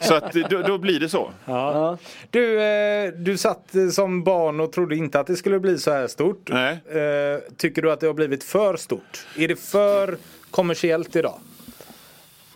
Så 0.00 0.14
att 0.14 0.32
då, 0.32 0.62
då 0.62 0.78
blir 0.78 1.00
det 1.00 1.08
så. 1.08 1.30
Ja. 1.44 1.98
Du, 2.30 2.62
eh, 2.62 3.12
du 3.12 3.38
satt 3.38 3.74
som 3.92 4.24
barn 4.24 4.60
och 4.60 4.72
trodde 4.72 4.96
inte 4.96 5.20
att 5.20 5.26
det 5.26 5.36
skulle 5.36 5.60
bli 5.60 5.78
så 5.78 5.90
här 5.90 6.06
stort. 6.06 6.50
Nej. 6.52 6.72
Eh, 6.72 7.40
tycker 7.56 7.82
du 7.82 7.92
att 7.92 8.00
det 8.00 8.06
har 8.06 8.14
blivit 8.14 8.44
för 8.44 8.76
stort? 8.76 9.26
Är 9.36 9.48
det 9.48 9.56
för 9.56 10.16
kommersiellt 10.50 11.16
idag? 11.16 11.38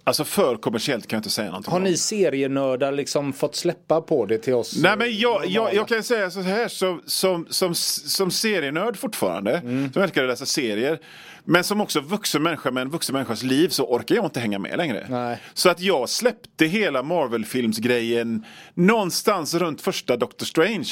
Alltså 0.05 0.25
för 0.25 0.57
kommersiellt 0.57 1.07
kan 1.07 1.17
jag 1.17 1.19
inte 1.21 1.31
säga 1.31 1.47
någonting 1.47 1.71
Har 1.71 1.79
om. 1.79 1.85
ni 1.85 1.97
serienördar 1.97 2.93
liksom 2.93 3.33
fått 3.33 3.57
släppa 3.57 4.01
på 4.01 4.27
det 4.27 4.39
till 4.39 4.55
oss? 4.55 4.77
Nej 4.83 4.97
men 4.97 5.19
jag, 5.19 5.47
jag, 5.47 5.75
jag 5.75 5.89
kan 5.89 6.03
säga 6.03 6.31
så 6.31 6.41
här 6.41 6.69
som, 6.69 7.03
som, 7.07 7.47
som, 7.51 7.75
som 7.75 8.31
serienörd 8.31 8.97
fortfarande, 8.97 9.53
Mm. 9.59 9.93
som 9.93 10.03
älskar 10.03 10.23
att 10.23 10.29
läsa 10.29 10.47
serier. 10.47 10.99
Men 11.45 11.65
som 11.65 11.81
också 11.81 12.01
vuxen 12.01 12.43
människa 12.43 12.71
med 12.71 12.81
en 12.81 12.91
vuxen 12.91 13.13
människas 13.13 13.43
liv 13.43 13.69
så 13.69 13.85
orkar 13.85 14.15
jag 14.15 14.25
inte 14.25 14.41
hänga 14.41 14.59
med 14.59 14.77
längre. 14.77 15.07
Nej. 15.11 15.39
Så 15.55 15.69
att 15.71 15.81
jag 15.81 16.09
släppte 16.09 16.67
hela 16.67 17.03
Marvel-filmsgrejen 17.03 18.45
någonstans 18.75 19.55
runt 19.55 19.81
första 19.81 20.17
Doctor 20.17 20.47
Strange. 20.47 20.89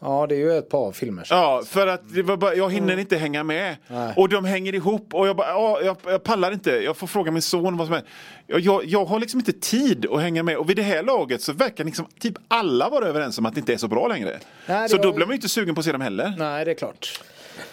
Ja, 0.00 0.26
det 0.28 0.34
är 0.34 0.38
ju 0.38 0.58
ett 0.58 0.68
par 0.68 0.92
filmer. 0.92 1.26
Ja, 1.30 1.62
för 1.66 1.86
att 1.86 2.14
det 2.14 2.22
var 2.22 2.36
bara, 2.36 2.54
jag 2.54 2.72
hinner 2.72 2.96
inte 2.96 3.16
hänga 3.16 3.44
med. 3.44 3.76
Nej. 3.88 4.12
Och 4.16 4.28
de 4.28 4.44
hänger 4.44 4.74
ihop 4.74 5.14
och 5.14 5.28
jag 5.28 5.36
bara, 5.36 5.48
ja, 5.48 5.80
jag, 5.82 5.96
jag 6.04 6.22
pallar 6.22 6.52
inte. 6.52 6.70
Jag 6.70 6.96
får 6.96 7.06
fråga 7.06 7.30
min 7.30 7.42
son 7.42 7.76
vad 7.76 7.86
som 7.86 7.96
är. 7.96 8.02
Jag, 8.46 8.60
jag, 8.60 8.84
jag 8.84 9.04
har 9.04 9.18
liksom 9.18 9.40
inte 9.40 9.52
tid 9.52 10.06
att 10.10 10.20
hänga 10.20 10.42
med. 10.42 10.56
Och 10.56 10.70
vid 10.70 10.76
det 10.76 10.82
här 10.82 11.02
laget 11.02 11.42
så 11.42 11.52
verkar 11.52 11.84
liksom 11.84 12.06
typ 12.20 12.34
alla 12.48 12.88
vara 12.88 13.06
överens 13.06 13.38
om 13.38 13.46
att 13.46 13.54
det 13.54 13.60
inte 13.60 13.72
är 13.72 13.76
så 13.76 13.88
bra 13.88 14.08
längre. 14.08 14.38
Nej, 14.66 14.88
så 14.88 14.96
då 14.96 15.12
blir 15.12 15.26
man 15.26 15.32
ju 15.32 15.36
inte 15.36 15.48
sugen 15.48 15.74
på 15.74 15.78
att 15.78 15.84
se 15.84 15.92
dem 15.92 16.00
heller. 16.00 16.34
Nej, 16.38 16.64
det 16.64 16.70
är 16.70 16.74
klart. 16.74 17.20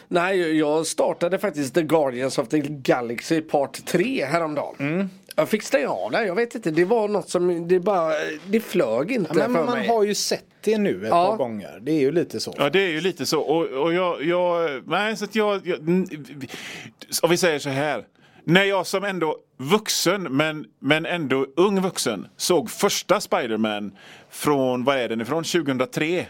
Nej, 0.08 0.58
jag 0.58 0.86
startade 0.86 1.40
faktiskt 1.40 1.74
The 1.74 1.82
Guardians 1.82 2.38
of 2.38 2.48
the 2.48 2.60
Galaxy 2.60 3.42
Part 3.42 3.86
3 3.86 4.26
häromdagen. 4.26 4.76
Mm. 4.80 5.10
Jag 5.36 5.50
fick 5.50 5.64
stänga 5.64 5.90
av 5.90 6.12
det, 6.12 6.26
jag 6.26 6.36
vet 6.36 6.56
inte, 6.56 6.72
det 6.72 6.86
var 6.86 7.08
något 7.08 7.30
som, 7.30 7.68
det 7.68 7.80
bara, 7.80 8.14
det 8.48 8.60
flög 8.60 9.12
inte 9.12 9.32
Ja, 9.40 9.48
men 9.48 9.54
för 9.56 9.66
man 9.66 9.78
mig. 9.78 9.88
har 9.88 10.04
ju 10.04 10.16
sett 10.16 10.46
det 10.62 10.78
nu 10.78 11.02
ett 11.04 11.10
Ja. 11.10 11.28
par 11.30 11.38
gånger. 11.38 11.80
Det 11.82 11.92
är 11.92 12.00
ju 12.00 12.12
lite 12.12 12.40
så. 12.40 12.54
Ja 12.58 12.70
det 12.70 12.80
är 12.80 12.90
ju 12.90 13.02
lite 13.02 13.26
så. 13.26 13.42
Och, 13.42 13.66
och 13.84 13.94
jag, 13.94 14.24
jag, 14.24 14.70
nej 14.88 15.18
så 15.18 15.26
att 15.26 15.36
jag, 15.36 15.68
jag, 15.68 15.80
om 17.24 17.30
vi 17.30 17.38
säger 17.38 17.60
så 17.60 17.70
här. 17.70 18.06
När 18.44 18.64
jag 18.64 18.88
som 18.88 19.04
ändå 19.04 19.38
vuxen 19.58 20.24
men, 20.24 20.66
men 20.80 21.06
ändå 21.06 21.46
ung 21.56 21.82
vuxen 21.82 22.28
såg 22.38 22.70
första 22.70 23.20
Spider-Man 23.20 23.92
från, 24.30 24.84
vad 24.84 24.98
är 24.98 25.10
den 25.10 25.22
ifrån, 25.22 25.44
2003 25.44 26.26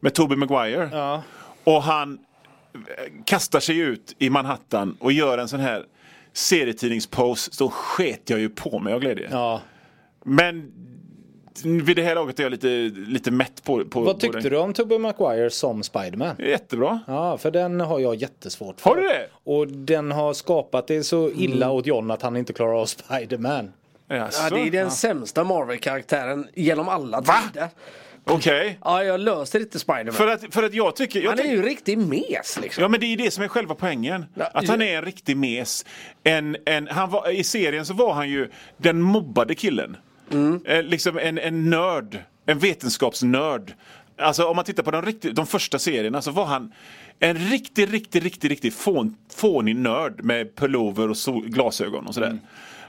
med 0.00 0.14
Tobey 0.14 0.36
Maguire. 0.36 0.88
Ja. 0.92 1.22
Och 1.64 1.82
han 1.82 2.18
eh, 2.74 2.78
kastar 3.24 3.60
sig 3.60 3.78
ut 3.78 4.14
i 4.18 4.30
Manhattan 4.30 4.96
och 5.00 5.12
gör 5.12 5.38
en 5.38 5.48
sån 5.48 5.60
här 5.60 5.84
serietidningspose 6.36 7.52
så 7.52 7.68
sket 7.68 8.30
jag 8.30 8.40
ju 8.40 8.48
på 8.48 8.78
mig 8.78 8.92
av 8.94 9.00
glädje. 9.00 9.28
Ja. 9.30 9.60
Men 10.24 10.72
vid 11.64 11.96
det 11.96 12.02
här 12.02 12.14
laget 12.14 12.38
är 12.38 12.42
jag 12.42 12.50
lite, 12.50 12.68
lite 13.10 13.30
mätt 13.30 13.64
på, 13.64 13.84
på 13.84 14.00
Vad 14.00 14.14
på 14.14 14.20
tyckte 14.20 14.40
den. 14.40 14.50
du 14.50 14.56
om 14.58 14.72
Tobey 14.72 14.98
Maguire 14.98 15.50
som 15.50 15.82
Spiderman? 15.82 16.36
Jättebra. 16.38 17.00
Ja, 17.06 17.38
för 17.38 17.50
den 17.50 17.80
har 17.80 17.98
jag 18.00 18.14
jättesvårt 18.14 18.80
för. 18.80 18.90
Har 18.90 18.96
du 18.96 19.02
det? 19.02 19.26
Och 19.44 19.68
den 19.68 20.12
har 20.12 20.32
skapat 20.34 20.86
det 20.86 21.02
så 21.04 21.30
illa 21.30 21.70
åt 21.70 21.86
John 21.86 22.10
att 22.10 22.22
han 22.22 22.36
inte 22.36 22.52
klarar 22.52 22.80
av 22.80 22.86
Spiderman. 22.86 23.72
Ja, 24.08 24.28
det 24.50 24.60
är 24.60 24.70
den 24.70 24.90
sämsta 24.90 25.44
Marvel-karaktären 25.44 26.48
genom 26.54 26.88
alla 26.88 27.20
Va? 27.20 27.40
Okej. 28.30 28.78
Ja, 28.84 29.04
jag 29.04 29.20
löser 29.20 29.60
inte 29.60 29.78
Spiderman. 29.78 30.12
För 30.12 30.26
att, 30.26 30.54
för 30.54 30.62
att 30.62 30.74
jag 30.74 30.96
tycker... 30.96 31.20
Jag 31.20 31.30
Han 31.30 31.38
är 31.38 31.50
ju 31.50 31.62
riktig 31.62 31.98
mes 31.98 32.58
liksom. 32.62 32.82
Ja 32.82 32.88
men 32.88 33.00
det 33.00 33.06
är 33.06 33.16
det 33.16 33.30
som 33.30 33.44
är 33.44 33.48
själva 33.48 33.74
poängen. 33.74 34.24
Ja, 34.34 34.50
Att 34.54 34.68
han 34.68 34.82
är 34.82 34.96
en 34.96 35.04
riktig 35.04 35.36
mes. 35.36 35.84
En, 36.24 36.56
en, 36.64 36.88
han 36.88 37.10
var, 37.10 37.30
I 37.30 37.44
serien 37.44 37.86
så 37.86 37.94
var 37.94 38.14
han 38.14 38.28
ju 38.30 38.50
den 38.76 39.00
mobbade 39.00 39.54
killen. 39.54 39.96
Mm. 40.32 40.60
Eh, 40.66 40.82
liksom 40.82 41.18
en, 41.18 41.38
en 41.38 41.70
nörd. 41.70 42.18
En 42.46 42.58
vetenskapsnörd. 42.58 43.74
Alltså 44.18 44.44
om 44.44 44.56
man 44.56 44.64
tittar 44.64 44.82
på 44.82 44.90
de, 44.90 45.02
riktigt, 45.02 45.34
de 45.34 45.46
första 45.46 45.78
serierna 45.78 46.22
så 46.22 46.30
var 46.30 46.44
han 46.44 46.72
en 47.18 47.36
riktig, 47.36 47.92
riktig, 47.92 48.24
riktig, 48.24 48.50
riktig 48.50 48.72
fån, 48.72 49.16
fånig 49.36 49.76
nörd 49.76 50.24
med 50.24 50.56
pullover 50.56 51.10
och 51.10 51.16
sol, 51.16 51.48
glasögon 51.48 52.06
och 52.06 52.14
sådär. 52.14 52.38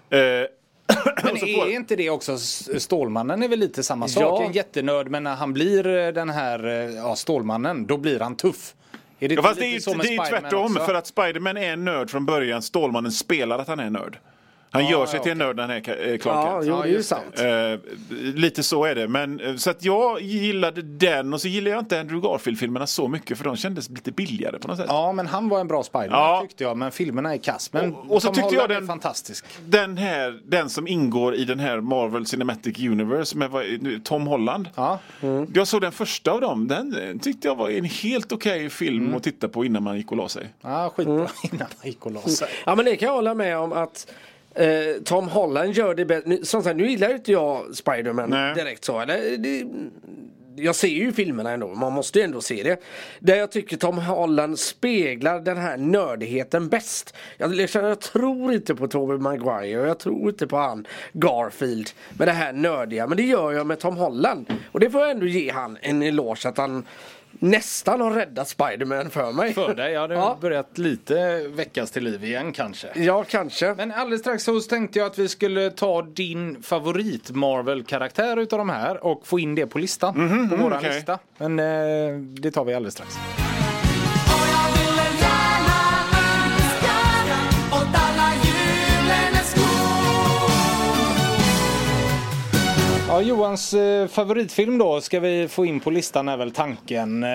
Mm. 0.09 0.41
Eh, 0.41 0.47
Men 1.23 1.37
är 1.37 1.69
inte 1.69 1.95
det 1.95 2.09
också 2.09 2.37
Stålmannen 2.77 3.43
är 3.43 3.47
väl 3.47 3.59
lite 3.59 3.83
samma 3.83 4.07
sak? 4.07 4.23
Ja. 4.23 4.43
En 4.43 4.51
jättenörd 4.51 5.09
men 5.09 5.23
när 5.23 5.35
han 5.35 5.53
blir 5.53 5.87
eh, 5.87 6.13
den 6.13 6.29
här 6.29 6.67
eh, 6.67 6.95
ja, 6.95 7.15
Stålmannen 7.15 7.87
då 7.87 7.97
blir 7.97 8.19
han 8.19 8.35
tuff. 8.35 8.75
Är 9.19 9.29
det 9.29 9.35
Ja, 9.35 9.41
fast 9.41 9.59
det 9.59 9.65
är 9.65 10.01
det 10.01 10.15
är 10.15 10.29
tvärtom. 10.29 10.71
också? 10.71 10.85
För 10.85 10.93
att 10.93 11.07
Spiderman 11.07 11.57
är 11.57 11.73
en 11.73 11.85
nörd 11.85 12.09
från 12.09 12.25
början. 12.25 12.61
Stålmannen 12.61 13.11
spelar 13.11 13.59
att 13.59 13.67
han 13.67 13.79
är 13.79 13.85
en 13.85 13.93
nörd. 13.93 14.19
Han 14.71 14.87
gör 14.87 15.05
sig 15.05 15.17
ja, 15.17 15.23
till 15.23 15.31
en 15.31 15.37
nörd 15.37 15.55
när 15.55 15.63
han 15.63 15.71
är 15.71 15.79
Ka- 15.79 16.11
eh, 16.11 16.17
Clark 16.17 16.35
Ja, 16.45 16.51
Kent. 16.53 16.65
jo, 16.67 16.81
det 16.81 16.87
är 16.89 16.91
ju 16.91 17.03
sant. 17.03 17.39
Eh, 17.39 17.95
lite 18.35 18.63
så 18.63 18.85
är 18.85 18.95
det. 18.95 19.07
Men, 19.07 19.39
eh, 19.39 19.55
så 19.55 19.69
att 19.69 19.83
jag 19.85 20.21
gillade 20.21 20.81
den 20.81 21.33
och 21.33 21.41
så 21.41 21.47
gillade 21.47 21.69
jag 21.69 21.79
inte 21.81 21.99
Andrew 21.99 22.27
Garfield-filmerna 22.29 22.87
så 22.87 23.07
mycket 23.07 23.37
för 23.37 23.43
de 23.45 23.55
kändes 23.57 23.89
lite 23.89 24.11
billigare 24.11 24.59
på 24.59 24.67
något 24.67 24.77
sätt. 24.77 24.85
Ja, 24.89 25.11
men 25.11 25.27
han 25.27 25.49
var 25.49 25.59
en 25.59 25.67
bra 25.67 25.83
Spiderman 25.83 26.19
Ja. 26.19 26.41
tyckte 26.41 26.63
jag. 26.63 26.77
Men 26.77 26.91
filmerna 26.91 27.33
är 27.33 27.37
kass. 27.37 27.73
Men 27.73 27.95
Och- 27.95 28.11
och 28.11 28.21
så 28.21 28.33
tyckte 28.33 28.55
jag 28.55 28.69
den- 28.69 28.87
fantastisk. 28.87 29.45
Den 29.65 29.97
här, 29.97 30.39
den 30.45 30.69
som 30.69 30.87
ingår 30.87 31.35
i 31.35 31.45
den 31.45 31.59
här 31.59 31.81
Marvel 31.81 32.25
Cinematic 32.25 32.79
Universe 32.79 33.37
med 33.37 34.05
Tom 34.05 34.27
Holland. 34.27 34.69
Ja. 34.75 34.99
Jag 35.53 35.67
såg 35.67 35.81
den 35.81 35.91
första 35.91 36.31
av 36.31 36.41
dem. 36.41 36.67
Den 36.67 36.95
eh, 36.97 37.17
tyckte 37.17 37.47
jag 37.47 37.55
var 37.55 37.69
en 37.69 37.83
helt 37.85 38.31
okej 38.31 38.69
film 38.69 39.03
Mm. 39.05 39.15
att 39.17 39.23
titta 39.23 39.47
på 39.47 39.65
innan 39.65 39.83
man 39.83 39.97
gick 39.97 40.11
och 40.11 40.17
la 40.17 40.29
sig. 40.29 40.53
Ja, 40.61 40.93
skitbra 40.95 41.13
Mm. 41.15 41.27
innan 41.43 41.67
man 41.77 41.87
gick 41.87 42.05
och 42.05 42.11
la 42.11 42.21
sig. 42.21 42.47
Ja 42.65 42.75
men 42.75 42.85
det 42.85 42.95
kan 42.95 43.07
jag 43.07 43.13
hålla 43.15 43.33
med 43.33 43.57
om 43.57 43.73
att 43.73 44.07
eh, 44.57 45.01
Tom 45.03 45.27
Holland 45.27 45.73
gör 45.73 45.95
det 45.95 46.05
bäst. 46.05 46.27
Nu, 46.27 46.45
som 46.45 46.63
sagt, 46.63 46.77
nu 46.77 46.89
gillar 46.89 47.09
ju 47.09 47.15
inte 47.15 47.31
jag 47.31 47.75
Spiderman 47.75 48.29
Nej. 48.29 48.55
direkt 48.55 48.83
så. 48.83 48.99
Eller, 48.99 49.37
det, 49.37 49.63
jag 50.59 50.75
ser 50.75 50.87
ju 50.87 51.11
filmerna 51.11 51.51
ändå, 51.51 51.67
man 51.67 51.93
måste 51.93 52.19
ju 52.19 52.25
ändå 52.25 52.41
se 52.41 52.63
det. 52.63 52.83
Där 53.19 53.35
jag 53.35 53.51
tycker 53.51 53.77
Tom 53.77 53.97
Holland 53.97 54.59
speglar 54.59 55.39
den 55.39 55.57
här 55.57 55.77
nördigheten 55.77 56.69
bäst. 56.69 57.15
Jag, 57.37 57.55
liksom, 57.55 57.85
jag 57.85 57.99
tror 57.99 58.53
inte 58.53 58.75
på 58.75 58.87
Tobey 58.87 59.17
Maguire 59.17 59.81
och 59.81 59.87
jag 59.87 59.99
tror 59.99 60.29
inte 60.29 60.47
på 60.47 60.57
han 60.57 60.87
Garfield 61.13 61.89
med 62.17 62.27
det 62.27 62.31
här 62.31 62.53
nördiga. 62.53 63.07
Men 63.07 63.17
det 63.17 63.23
gör 63.23 63.51
jag 63.51 63.67
med 63.67 63.79
Tom 63.79 63.97
Holland. 63.97 64.53
Och 64.71 64.79
det 64.79 64.89
får 64.89 65.01
jag 65.01 65.11
ändå 65.11 65.25
ge 65.25 65.51
han 65.51 65.77
en 65.81 66.01
eloge 66.01 66.49
att 66.49 66.57
han 66.57 66.85
nästan 67.39 68.01
har 68.01 68.11
räddat 68.11 68.47
Spiderman 68.47 69.09
för 69.09 69.31
mig. 69.31 69.53
För 69.53 69.75
dig, 69.75 69.93
ja 69.93 70.07
det 70.07 70.15
har 70.15 70.21
Ja. 70.23 70.37
börjat 70.41 70.77
lite 70.77 71.47
väckas 71.47 71.91
till 71.91 72.03
liv 72.03 72.23
igen 72.23 72.51
kanske. 72.51 72.87
Ja, 72.95 73.23
kanske. 73.29 73.73
Men 73.73 73.91
alldeles 73.91 74.21
strax 74.21 74.43
så 74.43 74.59
tänkte 74.61 74.99
jag 74.99 75.05
att 75.05 75.19
vi 75.19 75.27
skulle 75.27 75.69
ta 75.71 76.01
din 76.01 76.63
favorit 76.63 77.31
Marvel-karaktär 77.31 78.37
utav 78.37 78.59
de 78.59 78.69
här 78.69 79.05
och 79.05 79.27
få 79.27 79.39
in 79.39 79.55
det 79.55 79.67
på 79.67 79.79
listan. 79.79 80.47
på 80.49 80.55
våran 80.55 80.77
okej. 80.77 80.93
lista. 80.95 81.19
Men 81.37 81.59
eh, 81.59 82.19
det 82.19 82.51
tar 82.51 82.65
vi 82.65 82.73
alldeles 82.73 82.93
strax. 82.93 83.17
Ja, 93.17 93.21
Johans 93.21 93.73
eh, 93.73 94.07
favoritfilm 94.07 94.77
då 94.77 95.01
ska 95.01 95.19
vi 95.19 95.47
få 95.47 95.65
in 95.65 95.79
på 95.79 95.89
listan 95.91 96.27
är 96.27 96.37
väl 96.37 96.51
tanken. 96.51 97.23
Eh, 97.23 97.29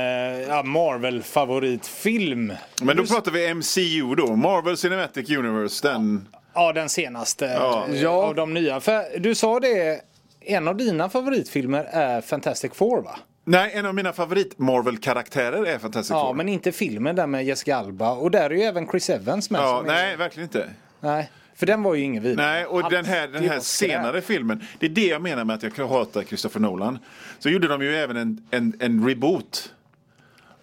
ja, 0.48 0.62
Marvel-favoritfilm. 0.62 2.52
Men 2.82 2.96
då 2.96 3.04
pratar 3.06 3.32
vi 3.32 3.54
MCU 3.54 4.14
då, 4.14 4.36
Marvel 4.36 4.76
Cinematic 4.76 5.30
Universe. 5.30 5.88
Den... 5.88 6.28
Ja, 6.54 6.72
den 6.72 6.88
senaste 6.88 7.44
Ja. 7.44 7.84
eh, 7.88 8.02
Ja. 8.02 8.10
av 8.10 8.34
de 8.34 8.54
nya. 8.54 8.80
För 8.80 9.18
du 9.18 9.34
sa 9.34 9.60
det, 9.60 10.00
en 10.40 10.68
av 10.68 10.76
dina 10.76 11.08
favoritfilmer 11.10 11.84
är 11.92 12.20
Fantastic 12.20 12.72
Four 12.74 13.02
va? 13.02 13.18
Nej, 13.44 13.72
en 13.74 13.86
av 13.86 13.94
mina 13.94 14.12
favorit 14.12 14.58
Marvel-karaktärer 14.58 15.66
är 15.66 15.78
Fantastic 15.78 16.10
Ja, 16.10 16.26
Four. 16.26 16.34
men 16.34 16.48
inte 16.48 16.72
filmen 16.72 17.16
där 17.16 17.26
med 17.26 17.44
Jessica 17.44 17.76
Alba. 17.76 18.10
Och 18.12 18.30
där 18.30 18.50
är 18.50 18.54
ju 18.54 18.62
även 18.62 18.86
Chris 18.88 19.10
Evans 19.10 19.50
med. 19.50 19.60
Ja, 19.60 19.78
som 19.78 19.88
är- 19.88 19.92
nej, 19.94 20.16
verkligen 20.16 20.44
inte. 20.48 20.68
nej. 21.00 21.30
För 21.54 21.66
den 21.66 21.82
var 21.82 21.94
ju 21.94 22.02
ingen 22.02 22.22
vidare. 22.22 22.46
Nej, 22.46 22.66
och 22.66 22.90
den 22.90 23.04
här, 23.04 23.28
den 23.28 23.44
här 23.44 23.60
senare 23.60 24.20
filmen, 24.20 24.64
det 24.78 24.86
är 24.86 24.90
det 24.90 25.06
jag 25.06 25.22
menar 25.22 25.44
med 25.44 25.56
att 25.64 25.78
jag 25.78 25.88
hatar 25.88 26.22
Christopher 26.22 26.60
Nolan. 26.60 26.98
Så 27.38 27.48
gjorde 27.48 27.68
de 27.68 27.82
ju 27.82 27.96
även 27.96 28.16
en, 28.16 28.46
en, 28.50 28.76
en 28.80 29.08
reboot. 29.08 29.72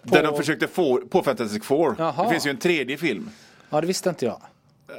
Där 0.02 0.22
de 0.22 0.36
försökte 0.36 0.68
få 0.68 0.96
på 0.96 1.22
Fantastic 1.22 1.64
Four. 1.64 1.94
Jaha. 1.98 2.24
Det 2.24 2.30
finns 2.30 2.46
ju 2.46 2.50
en 2.50 2.56
tredje 2.56 2.96
film. 2.96 3.30
Ja, 3.70 3.80
det 3.80 3.86
visste 3.86 4.08
inte 4.08 4.24
jag. 4.24 4.42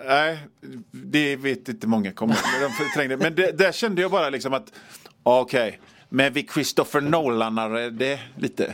Nej, 0.06 0.38
det 0.92 1.36
vet 1.36 1.70
inte 1.70 1.88
många 1.88 2.12
kommer 2.12 2.38
de. 3.08 3.18
Men 3.18 3.36
det, 3.36 3.58
där 3.58 3.72
kände 3.72 4.02
jag 4.02 4.12
bara 4.12 4.30
liksom 4.30 4.54
att 4.54 4.74
okej, 5.24 5.80
men 6.14 6.34
vi 6.34 6.48
Christopher 6.54 7.02
Nolanare 7.02 7.90
det 7.90 8.20
lite. 8.38 8.74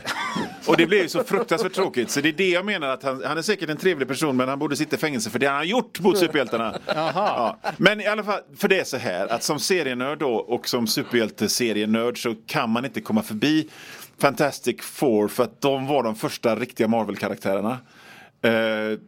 Och 0.66 0.76
det 0.76 0.86
blev 0.86 1.02
ju 1.02 1.08
så 1.08 1.24
fruktansvärt 1.24 1.72
tråkigt. 1.72 2.10
Så 2.10 2.20
det 2.20 2.28
är 2.28 2.32
det 2.32 2.48
jag 2.48 2.64
menar 2.64 2.88
att 2.88 3.02
han, 3.02 3.22
han 3.24 3.38
är 3.38 3.42
säkert 3.42 3.70
en 3.70 3.76
trevlig 3.76 4.08
person 4.08 4.36
men 4.36 4.48
han 4.48 4.58
borde 4.58 4.76
sitta 4.76 4.96
i 4.96 4.98
fängelse 4.98 5.30
för 5.30 5.38
det 5.38 5.46
han 5.46 5.56
har 5.56 5.64
gjort 5.64 6.00
mot 6.00 6.18
superhjältarna. 6.18 6.78
Ja. 6.86 7.58
Men 7.76 8.00
i 8.00 8.06
alla 8.06 8.24
fall, 8.24 8.40
för 8.56 8.68
det 8.68 8.80
är 8.80 8.84
så 8.84 8.96
här 8.96 9.26
att 9.32 9.42
som 9.42 9.58
serienörd 9.58 10.18
då 10.18 10.34
och 10.34 10.68
som 10.68 10.86
superhjälteserienörd 10.86 12.22
så 12.22 12.34
kan 12.46 12.70
man 12.70 12.84
inte 12.84 13.00
komma 13.00 13.22
förbi 13.22 13.68
Fantastic 14.18 14.82
Four 14.82 15.28
för 15.28 15.44
att 15.44 15.60
de 15.60 15.86
var 15.86 16.02
de 16.02 16.14
första 16.14 16.56
riktiga 16.56 16.88
Marvel-karaktärerna. 16.88 17.78
Eh, 18.42 18.98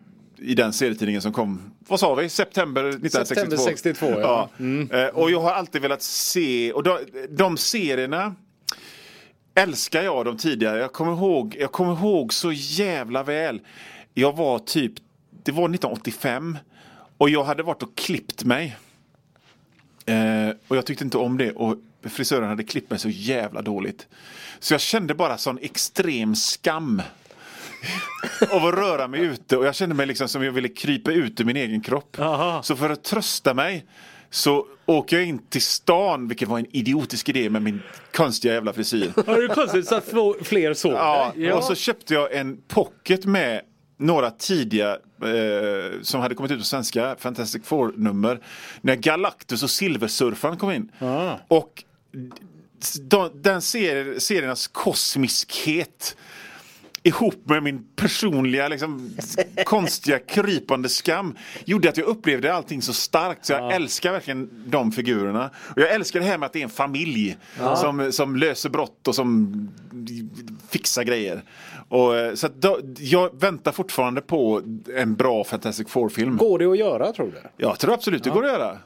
i 0.41 0.55
den 0.55 0.73
serietidningen 0.73 1.23
som 1.23 1.33
kom, 1.33 1.73
vad 1.89 2.01
sa 2.01 2.15
vi, 2.15 2.29
september 2.29 2.85
1962? 2.85 3.35
September 3.35 3.57
62, 3.57 4.21
ja. 4.21 4.49
Eh, 4.99 5.07
Och 5.15 5.31
jag 5.31 5.41
har 5.41 5.51
alltid 5.53 5.83
velat 5.83 6.03
se, 6.03 6.73
och 6.73 6.83
de, 6.83 6.99
de 7.31 7.57
serierna 7.57 8.35
älskar 9.55 10.03
jag 10.03 10.25
de 10.25 10.37
tidigare. 10.37 10.79
Jag 10.79 10.93
kommer, 10.93 11.13
ihåg, 11.13 11.57
jag 11.61 11.73
kommer 11.73 11.93
ihåg 11.93 12.33
så 12.33 12.53
jävla 12.53 13.23
väl. 13.23 13.61
Jag 14.15 14.37
var 14.37 14.59
typ, 14.59 14.93
det 15.43 15.53
var 15.53 15.63
1985 15.65 16.59
och 17.19 17.31
jag 17.31 17.45
hade 17.45 17.63
varit 17.63 17.83
och 17.83 17.95
klippt 17.97 18.45
mig. 18.45 18.77
Eh, 20.07 20.49
och 20.69 20.77
jag 20.77 20.87
tyckte 20.87 21.05
inte 21.05 21.19
om 21.19 21.39
det 21.39 21.53
och 21.53 21.77
frisören 22.03 22.49
hade 22.49 22.63
klippt 22.65 22.91
mig 22.91 22.99
så 22.99 23.09
jävla 23.09 23.63
dåligt. 23.63 24.07
Så 24.59 24.75
jag 24.75 24.81
kände 24.81 25.15
bara 25.15 25.39
sån 25.39 25.59
extrem 25.63 26.35
skam 26.35 27.03
av 28.51 28.67
att 28.67 28.75
röra 28.75 29.09
mig 29.09 29.21
ute 29.21 29.57
och 29.57 29.67
jag 29.67 29.75
kände 29.75 29.95
mig 29.95 30.07
liksom 30.07 30.29
som 30.29 30.45
jag 30.45 30.53
ville 30.53 30.69
krypa 30.69 31.13
ut 31.13 31.41
ur 31.41 31.45
min 31.45 31.57
egen 31.57 31.81
kropp. 31.81 32.17
Så 32.63 32.77
för 32.77 32.91
att 32.91 33.05
trösta 33.05 33.55
mig 33.55 33.85
så 34.31 34.67
åker 34.87 35.17
jag 35.17 35.27
in 35.27 35.39
till 35.39 35.63
stan, 35.63 36.29
vilket 36.29 36.49
var 36.49 36.59
en 36.59 36.77
idiotisk 36.77 37.29
idé 37.29 37.51
med 37.51 37.63
min 37.63 37.83
konstiga 38.15 38.55
jävla 38.55 38.73
frisyr. 38.73 39.13
Ja, 39.27 39.37
det 39.37 39.45
är 39.45 39.49
konstigt 39.49 39.89
så 39.89 39.95
att 39.95 40.05
fler 40.43 40.75
såg 40.75 40.93
Ja, 40.93 41.33
det. 41.37 41.53
och 41.53 41.65
så 41.65 41.75
köpte 41.75 42.15
jag 42.15 42.35
en 42.35 42.59
pocket 42.69 43.25
med 43.25 43.61
några 43.97 44.31
tidiga 44.31 44.91
eh, 45.23 46.01
som 46.03 46.21
hade 46.21 46.35
kommit 46.35 46.53
ut 46.53 46.59
på 46.59 46.65
svenska 46.65 47.17
Fantastic 47.19 47.65
Four-nummer. 47.65 48.41
När 48.81 48.97
Galactus 48.97 49.63
och 49.63 49.71
Silversurfaren 49.71 50.57
kom 50.57 50.71
in. 50.71 50.93
Och 51.49 51.85
de, 53.01 53.31
den 53.43 53.63
ser, 53.63 54.19
seriernas 54.19 54.67
kosmiskhet 54.67 56.17
ihop 57.03 57.49
med 57.49 57.63
min 57.63 57.85
personliga 57.97 58.69
liksom, 58.69 59.11
konstiga 59.65 60.19
krypande 60.19 60.89
skam 60.89 61.37
gjorde 61.65 61.89
att 61.89 61.97
jag 61.97 62.07
upplevde 62.07 62.55
allting 62.55 62.83
så 62.83 62.93
starkt. 62.93 63.47
Så 63.47 63.53
jag 63.53 63.75
älskar 63.75 64.13
verkligen 64.13 64.51
de 64.67 64.93
figurerna. 64.93 65.51
Och 65.57 65.79
jag 65.79 65.91
älskar 65.91 66.21
det 66.21 66.27
här 66.27 66.39
med 66.39 66.47
att 66.47 66.53
det 66.53 66.59
är 66.59 66.65
en 66.65 66.71
familj 66.71 67.37
som, 67.77 68.13
som 68.13 68.37
löser 68.37 68.71
brott 68.71 69.09
och 69.09 69.15
som 69.15 69.69
fixar 70.69 71.03
grejer. 71.03 71.43
Och, 71.89 72.17
eh, 72.17 72.35
så 72.35 72.47
att 72.47 72.55
då, 72.55 72.79
jag 72.99 73.41
väntar 73.41 73.73
fortfarande 73.73 74.21
på 74.21 74.63
en 74.97 75.15
bra 75.15 75.45
Fantastic 75.45 75.89
Four-film. 75.89 76.37
Går 76.37 76.59
det 76.59 76.65
att 76.65 76.79
göra 76.79 77.13
tror 77.13 77.27
du? 77.27 77.49
Jag 77.57 77.79
tror 77.79 77.95
absolut 77.95 78.25
det 78.25 78.31
går 78.31 78.45
att 78.45 78.53
göra. 78.53 78.79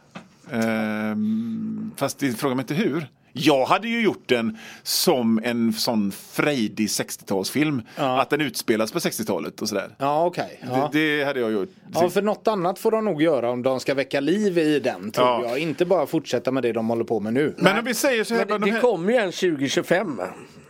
Ehm, 0.53 1.91
fast 1.97 2.19
det 2.19 2.33
frågar 2.33 2.55
mig 2.55 2.63
inte 2.63 2.75
hur. 2.75 3.07
Jag 3.37 3.65
hade 3.67 3.89
ju 3.89 4.03
gjort 4.03 4.23
den 4.29 4.59
som 4.83 5.41
en 5.45 5.73
sån 5.73 6.13
frejdig 6.13 6.87
60-talsfilm. 6.89 7.83
Att 7.97 8.31
den 8.31 8.41
utspelas 8.41 8.93
på 8.93 8.99
60-talet 8.99 9.63
och 9.63 9.69
sådär. 9.69 9.95
Ja, 9.99 10.25
okej. 10.27 10.61
Ja. 10.73 10.91
Det, 10.93 11.19
det 11.19 11.25
hade 11.25 11.41
jag 11.41 11.53
gjort. 11.53 11.69
Ja, 11.95 12.11
för 12.11 12.23
något 12.23 12.49
annat 12.49 12.79
får 12.79 12.91
de 12.91 13.05
nog 13.05 13.23
göra 13.23 13.51
om 13.51 13.63
de 13.63 13.81
ska 13.81 13.95
väcka 13.95 14.21
liv 14.21 14.59
i 14.59 14.81
den 14.81 15.11
tror 15.11 15.27
Ja. 15.27 15.43
jag. 15.45 15.59
Inte 15.59 15.85
bara 15.85 16.07
fortsätta 16.07 16.51
med 16.51 16.63
det 16.63 16.73
de 16.73 16.89
håller 16.89 17.05
på 17.05 17.21
med 17.21 17.33
nu. 17.35 17.55
Men 17.59 17.79
om 17.79 17.85
vi 17.85 17.95
säger 17.95 18.25
så 18.25 18.35
här. 18.35 18.41
Men 18.41 18.49
det, 18.49 18.59
de 18.59 18.71
det 18.71 18.73
här- 18.75 18.81
kommer 18.81 19.13
ju 19.13 19.19
en 19.19 19.33
2025. 19.33 20.21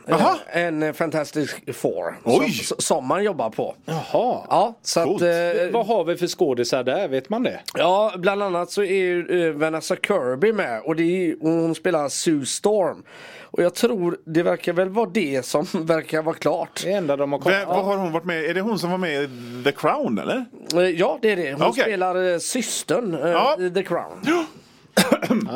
Jaha. 0.07 0.39
Eh, 0.53 0.63
En 0.63 0.83
eh, 0.83 0.93
Fantastic 0.93 1.51
Four. 1.75 2.17
Oj. 2.25 2.51
Som, 2.51 2.77
som 2.81 3.07
man 3.09 3.25
jobbar 3.25 3.51
på. 3.51 3.75
Jaha. 3.85 4.03
Ja, 4.49 4.75
så 4.83 5.01
att, 5.01 5.23
eh, 5.23 5.29
Vad 5.73 5.87
har 5.87 6.05
vi 6.05 6.17
för 6.17 6.27
skådisar 6.27 6.83
där? 6.85 7.09
Vet 7.09 7.29
man 7.29 7.43
det? 7.43 7.61
Ja, 7.75 8.13
bland 8.17 8.43
annat 8.43 8.71
så 8.71 8.83
är 8.83 8.95
ju 8.95 9.47
eh, 9.49 9.53
Vanessa 9.53 9.97
Kirby 9.97 10.53
med 10.53 10.81
och 10.85 10.97
det 10.97 11.03
är, 11.31 11.37
hon 11.41 11.75
spelar 11.75 12.09
Sue 12.09 12.47
Storm. 12.47 13.03
Och 13.43 13.63
jag 13.63 13.75
tror 13.75 14.19
det 14.25 14.43
verkar 14.43 14.73
väl 14.73 14.89
vara 14.89 15.11
det 15.11 15.45
som 15.47 15.67
verkar 15.87 16.23
vara 16.23 16.37
klart. 16.37 16.81
Det 16.85 16.93
enda 16.93 17.17
de 17.17 17.33
har 17.33 17.39
kommit. 17.39 17.59
Vem, 17.59 17.69
vad 17.69 17.85
har 17.85 17.97
hon 17.97 18.13
varit 18.13 18.25
med 18.25 18.45
Är 18.45 18.55
det 18.55 18.61
hon 18.61 18.79
som 18.79 18.91
var 18.91 18.99
med 18.99 19.23
i 19.23 19.29
The 19.65 19.73
Crown 19.73 20.19
eller? 20.19 20.45
Eh, 20.75 20.81
Ja, 20.89 21.19
det 21.23 21.31
är 21.33 21.37
det. 21.37 21.53
Hon 21.53 21.63
Okej. 21.63 21.83
spelar 21.85 22.33
eh, 22.33 22.39
systern 22.39 23.15
eh, 23.15 23.31
Ja. 23.31 23.57
i 23.61 23.71
The 23.71 23.83
Crown. 23.83 24.21
Ja, 24.27 24.45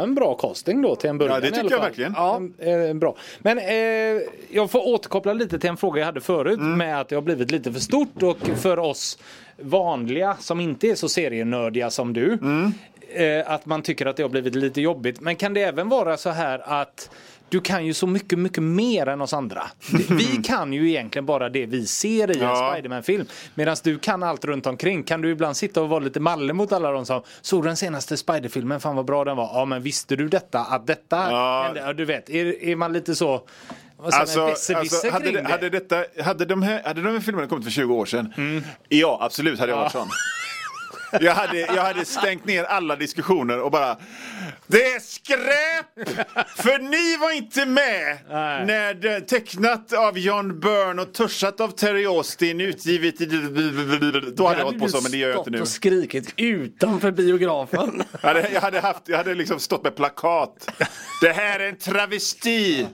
en 0.02 0.15
bra 0.15 0.35
casting 0.35 0.82
då 0.82 0.97
till 0.97 1.10
en 1.10 1.19
början 1.19 1.35
Ja, 1.35 1.40
det 1.51 1.56
tycker 1.56 1.70
jag 1.70 1.81
verkligen. 1.81 2.12
Ja, 2.16 2.40
eh, 2.59 2.94
bra. 2.94 3.16
Men 3.39 3.59
eh, 3.59 4.23
jag 4.51 4.70
får 4.70 4.89
återkoppla 4.89 5.32
lite 5.32 5.59
till 5.59 5.70
en 5.70 5.77
fråga 5.77 5.98
jag 6.01 6.06
hade 6.06 6.20
förut 6.20 6.59
Mm. 6.59 6.78
med 6.78 7.01
att 7.01 7.09
det 7.09 7.15
har 7.15 7.23
blivit 7.23 7.51
lite 7.51 7.73
för 7.73 7.81
stort 7.81 8.23
och 8.23 8.39
för 8.56 8.78
oss 8.78 9.19
vanliga 9.56 10.36
som 10.40 10.60
inte 10.60 10.86
är 10.86 10.94
så 10.94 11.09
serienördiga 11.09 11.90
som 11.90 12.12
du. 12.12 12.32
Mm. 12.32 12.73
Eh, 13.15 13.51
att 13.52 13.66
man 13.66 13.82
tycker 13.82 14.06
att 14.06 14.16
det 14.16 14.23
har 14.23 14.31
blivit 14.31 14.55
lite 14.55 14.81
jobbigt. 14.81 15.20
Men 15.20 15.36
kan 15.36 15.55
det 15.55 15.62
även 15.62 15.89
vara 15.89 16.16
så 16.16 16.31
här 16.31 16.62
att 16.82 17.10
du 17.49 17.61
kan 17.61 17.87
ju 17.87 17.95
så 17.95 18.07
mycket, 18.07 18.39
mycket 18.39 18.62
mer 18.62 19.07
än 19.09 19.20
oss 19.20 19.33
andra. 19.33 19.62
Vi 20.09 20.25
kan 20.45 20.73
ju 20.73 20.89
egentligen 20.89 21.27
bara 21.27 21.49
det 21.49 21.66
vi 21.66 21.87
ser 21.87 22.31
i 22.31 22.39
en 22.39 22.43
Ja. 22.45 22.70
Spiderman-film. 22.73 23.27
Medan 23.55 23.77
du 23.85 23.99
kan 23.99 24.23
allt 24.23 24.45
runt 24.45 24.66
omkring. 24.66 25.03
Kan 25.03 25.20
du 25.20 25.31
ibland 25.31 25.57
sitta 25.57 25.83
och 25.83 25.89
vara 25.89 26.01
lite 26.01 26.20
malle 26.20 26.53
mot 26.53 26.73
alla 26.73 26.91
de 26.93 27.07
som 27.07 27.23
såg 27.41 27.65
den 27.65 27.77
senaste 27.77 28.16
Spider-filmen, 28.16 28.81
fan 28.81 28.97
vad 28.97 29.05
bra 29.05 29.25
den 29.25 29.37
var. 29.37 29.51
Ja 29.55 29.65
men 29.65 29.83
visste 29.83 30.16
du 30.16 30.29
detta, 30.29 30.61
att 30.61 30.87
detta 30.87 31.16
Ja. 31.31 31.62
hände? 31.65 31.81
Ja, 31.81 31.93
du 31.93 32.05
vet, 32.05 32.31
är, 32.31 32.62
är 32.65 32.77
man 32.77 32.93
lite 32.93 33.15
så 33.15 33.43
Alltså, 34.03 34.41
alltså 34.41 35.11
hade, 35.11 35.31
det, 35.31 35.49
hade, 35.51 35.70
detta, 35.70 36.05
hade, 36.25 36.45
de 36.45 36.62
här, 36.62 36.83
hade 36.85 37.03
de 37.03 37.12
här 37.12 37.20
filmerna 37.20 37.47
kommit 37.49 37.65
för 37.65 37.70
20 37.70 37.95
år 37.95 38.07
sedan? 38.07 38.65
Ja, 38.89 39.19
absolut 39.23 39.59
hade 39.61 39.73
jag 39.73 39.79
varit 39.79 39.93
sån. 39.93 40.09
Jag 41.20 41.35
hade, 41.35 41.59
jag 41.59 41.82
hade 41.82 42.05
stängt 42.05 42.44
ner 42.44 42.64
alla 42.64 42.97
diskussioner 42.97 43.60
och 43.60 43.70
bara 43.70 43.97
Det 44.66 44.82
är 44.82 45.01
skräp! 45.01 46.09
För 46.56 46.78
ni 46.78 47.16
var 47.16 47.32
inte 47.32 47.66
med 47.66 48.18
Nej. 48.30 48.66
när 48.66 48.94
det 48.94 49.20
tecknat 49.20 49.93
av 49.93 50.18
John 50.18 50.60
Byrne 50.60 51.02
och 51.02 51.14
tuschat 51.14 51.60
av 51.60 51.68
Terry 51.68 52.06
Austin 52.06 52.60
utgivet 52.60 53.20
i... 53.20 53.26
Då 54.36 54.47
hade 54.47 54.59
jag 54.59 54.64
hållit 54.64 54.80
på 54.80 54.89
så 54.89 55.01
men 55.01 55.10
det 55.10 55.16
gör 55.16 55.28
jag 55.28 55.39
inte 55.39 55.51
nu. 55.51 55.60
och 55.60 55.68
skrikit 55.68 56.35
utanför 56.36 57.10
biografen. 57.10 58.02
Jag 58.22 58.28
hade, 58.28 58.48
jag 58.52 58.60
hade, 58.60 58.80
haft, 58.80 59.02
jag 59.05 59.16
hade 59.16 59.35
liksom 59.35 59.60
stått 59.60 59.85
med 59.85 59.97
plakat. 59.97 60.70
Det 61.20 61.32
här 61.32 61.60
är 61.60 61.68
en 61.68 61.76
travesti. 61.76 62.86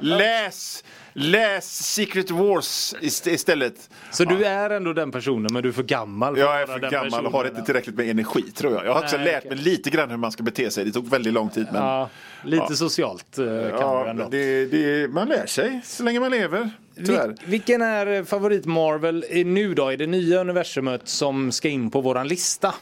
Läs 0.00 0.84
Läs 1.12 1.92
Secret 1.94 2.30
Wars 2.30 2.94
ist- 3.00 3.26
istället. 3.30 3.90
Så 4.10 4.24
du 4.24 4.44
är 4.44 4.70
ändå 4.70 4.92
den 4.92 5.10
personen 5.12 5.52
men 5.52 5.62
du 5.62 5.68
är 5.68 5.72
för 5.72 5.82
gammal 5.82 6.34
för 6.34 6.42
Jag 6.42 6.62
är 6.62 6.66
för 6.66 6.78
gammal 6.78 7.26
och 7.26 7.32
har 7.32 7.44
inte 7.48 7.62
tillräckligt 7.62 7.96
med 7.96 8.10
energi 8.10 8.42
tror 8.42 8.72
jag. 8.72 8.84
Jag 8.86 8.94
har 8.94 9.02
också 9.02 9.16
Nej, 9.16 9.24
lärt 9.26 9.44
mig 9.44 9.56
lite 9.58 9.90
grann 9.90 10.10
hur 10.10 10.16
man 10.16 10.32
ska 10.32 10.42
bete 10.42 10.70
sig. 10.70 10.84
Det 10.84 10.92
tog 10.92 11.10
väldigt 11.10 11.32
lång 11.32 11.48
tid. 11.50 11.66
Men 11.72 11.82
Ja, 11.82 12.08
lite 12.44 12.66
Ja. 12.68 12.74
socialt 12.76 13.38
eh, 13.38 13.44
kan 13.46 13.78
ja, 13.80 14.06
ändå. 14.06 14.28
det, 14.30 14.66
det, 14.66 15.08
man 15.10 15.28
lär 15.28 15.46
sig 15.46 15.80
så 15.84 16.02
länge 16.02 16.20
man 16.20 16.30
lever. 16.30 16.70
Vil- 16.96 17.36
vilken 17.44 17.82
är 17.82 18.24
favorit 18.24 18.66
Marvel 18.66 19.24
nu 19.44 19.74
då 19.74 19.92
i 19.92 19.96
det 19.96 20.06
nya 20.06 20.40
universumet 20.40 21.08
som 21.08 21.52
ska 21.52 21.68
in 21.68 21.90
på 21.90 22.00
våran 22.00 22.28
lista? 22.28 22.74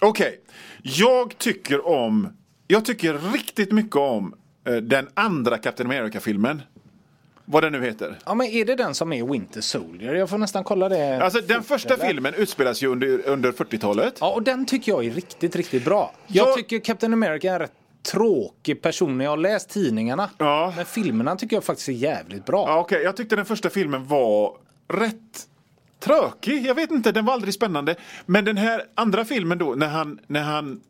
Okej, 0.00 0.40
jag 0.82 1.38
tycker 1.38 1.86
om, 1.86 2.36
jag 2.66 2.84
tycker 2.84 3.32
riktigt 3.32 3.72
mycket 3.72 3.96
om 3.96 4.34
eh, 4.68 4.74
den 4.74 5.08
andra 5.14 5.58
Captain 5.58 5.86
America-filmen. 5.90 6.62
Vad 7.50 7.62
den 7.62 7.72
nu 7.72 7.84
heter. 7.84 8.18
Ja 8.26 8.34
men 8.34 8.46
är 8.46 8.64
det 8.64 8.74
den 8.74 8.94
som 8.94 9.12
är 9.12 9.24
Winter 9.26 9.60
Soldier? 9.60 10.14
Jag 10.14 10.30
får 10.30 10.38
nästan 10.38 10.64
kolla 10.64 10.88
det. 10.88 11.22
Alltså 11.24 11.40
den 11.40 11.62
första 11.62 11.94
eller? 11.94 12.06
filmen 12.06 12.34
utspelas 12.34 12.82
ju 12.82 12.86
under, 12.86 13.28
under 13.28 13.52
40-talet. 13.52 14.14
Ja 14.20 14.30
och 14.34 14.42
den 14.42 14.66
tycker 14.66 14.92
jag 14.92 15.04
är 15.06 15.10
riktigt, 15.10 15.56
riktigt 15.56 15.84
bra. 15.84 16.12
Jag 16.26 16.48
Jag- 16.48 16.56
tycker 16.56 16.78
Captain 16.78 17.12
America 17.12 17.52
är 17.54 17.58
rätt 17.60 17.72
tråkig 18.12 18.82
person. 18.82 19.20
Jag 19.20 19.30
har 19.30 19.36
läst 19.36 19.70
tidningarna. 19.70 20.30
Ja. 20.38 20.72
Men 20.76 20.86
filmerna 20.86 21.36
tycker 21.36 21.56
jag 21.56 21.64
faktiskt 21.64 21.88
är 21.88 21.92
jävligt 21.92 22.46
bra. 22.46 22.64
Ja, 22.68 22.78
okej. 22.80 23.02
Jag 23.02 23.16
tyckte 23.16 23.36
den 23.36 23.44
första 23.44 23.70
filmen 23.70 24.06
var 24.06 24.56
rätt 24.88 25.46
tråkig. 26.00 26.66
Jag 26.66 26.74
vet 26.74 26.90
inte, 26.90 27.12
den 27.12 27.24
var 27.24 27.32
aldrig 27.32 27.54
spännande. 27.54 27.94
Men 28.26 28.44
den 28.44 28.56
här 28.56 28.82
andra 28.94 29.24
filmen 29.24 29.58
då, 29.58 29.74
när 29.74 29.88
han, 29.88 30.18
när 30.26 30.42
han 30.42 30.80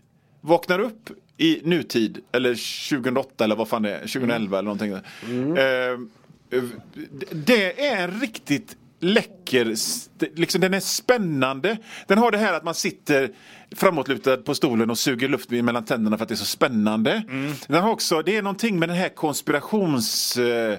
vaknar 0.41 0.79
upp 0.79 1.11
i 1.37 1.61
nutid, 1.65 2.19
eller 2.33 2.55
2008 2.91 3.45
eller 3.45 3.57
vad 3.57 3.69
fan 3.69 3.83
det 3.83 3.95
är, 3.95 3.99
2011 4.01 4.59
eller 4.59 4.65
någonting. 4.75 4.93
Eh, 4.93 5.65
eh, 5.65 5.99
det 7.33 7.87
är 7.87 8.03
en 8.05 8.21
riktigt 8.21 8.77
läcker, 9.01 9.75
liksom 10.37 10.61
den 10.61 10.75
är 10.75 10.81
spännande. 10.81 11.77
Den 12.07 12.19
har 12.19 12.31
det 12.31 12.39
här 12.39 12.53
att 12.53 12.65
man 12.65 12.75
sitter 12.75 13.31
framåtlutad 13.77 14.37
på 14.37 14.55
stolen 14.55 14.91
och 14.91 14.99
suger 14.99 15.29
luft 15.29 15.51
mellan 15.51 15.85
tänderna 15.85 16.17
för 16.17 16.23
att 16.23 16.29
det 16.29 16.35
är 16.35 16.37
så 16.37 16.45
spännande. 16.45 17.23
Den 17.67 17.83
har 17.83 17.91
också, 17.91 18.23
det 18.23 18.37
är 18.37 18.43
någonting 18.43 18.79
med 18.79 18.89
den 18.89 18.97
här 18.99 19.09
konspirations... 19.09 20.37
Eh, 20.37 20.79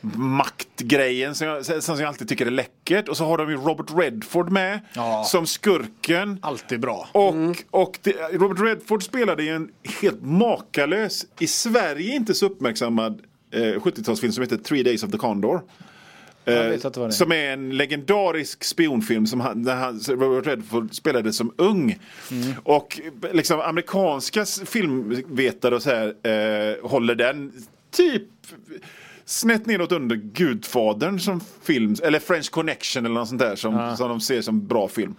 maktgrejen 0.00 1.34
som 1.34 1.46
jag, 1.46 1.82
som 1.82 1.98
jag 2.00 2.08
alltid 2.08 2.28
tycker 2.28 2.46
är 2.46 2.50
läckert. 2.50 3.08
Och 3.08 3.16
så 3.16 3.24
har 3.24 3.38
de 3.38 3.50
ju 3.50 3.56
Robert 3.56 3.86
Redford 3.96 4.50
med 4.50 4.80
Ja. 4.92 5.24
som 5.26 5.46
skurken. 5.46 6.38
Alltid 6.42 6.80
bra. 6.80 7.08
Och, 7.12 7.34
och 7.70 7.98
det, 8.02 8.12
Robert 8.32 8.60
Redford 8.60 9.02
spelade 9.02 9.42
i 9.42 9.48
en 9.48 9.68
helt 10.02 10.22
makalös, 10.22 11.26
i 11.38 11.46
Sverige 11.46 12.14
inte 12.14 12.34
så 12.34 12.46
uppmärksammad 12.46 13.12
eh, 13.12 13.27
70-talsfilm 13.52 14.30
som 14.30 14.42
heter 14.42 14.56
Three 14.56 14.82
Days 14.82 15.02
of 15.02 15.10
the 15.10 15.18
Condor. 15.18 15.60
Är. 16.44 17.10
Som 17.10 17.32
är 17.32 17.52
en 17.52 17.76
legendarisk 17.76 18.64
spionfilm 18.64 19.26
som 19.26 19.40
han, 19.40 19.62
där 19.62 19.76
han, 19.76 20.00
Robert 20.00 20.46
Redford 20.46 20.94
spelade 20.94 21.32
som 21.32 21.52
ung. 21.56 21.98
Mm. 22.30 22.54
Och 22.62 23.00
liksom 23.32 23.60
amerikanska 23.60 24.44
filmvetare 24.44 25.74
och 25.74 25.82
så 25.82 25.90
här 25.90 26.06
eh, 26.06 26.90
håller 26.90 27.14
den 27.14 27.52
typ 27.90 28.22
snett 29.24 29.66
neråt 29.66 29.92
under 29.92 30.16
Gudfadern 30.16 31.18
som 31.18 31.40
film, 31.62 31.96
eller 32.02 32.18
French 32.18 32.50
Connection 32.50 33.06
eller 33.06 33.14
något 33.14 33.28
sånt 33.28 33.40
där 33.40 33.56
som, 33.56 33.96
som 33.96 34.08
de 34.08 34.20
ser 34.20 34.42
som 34.42 34.66
bra 34.66 34.88
film. 34.88 35.14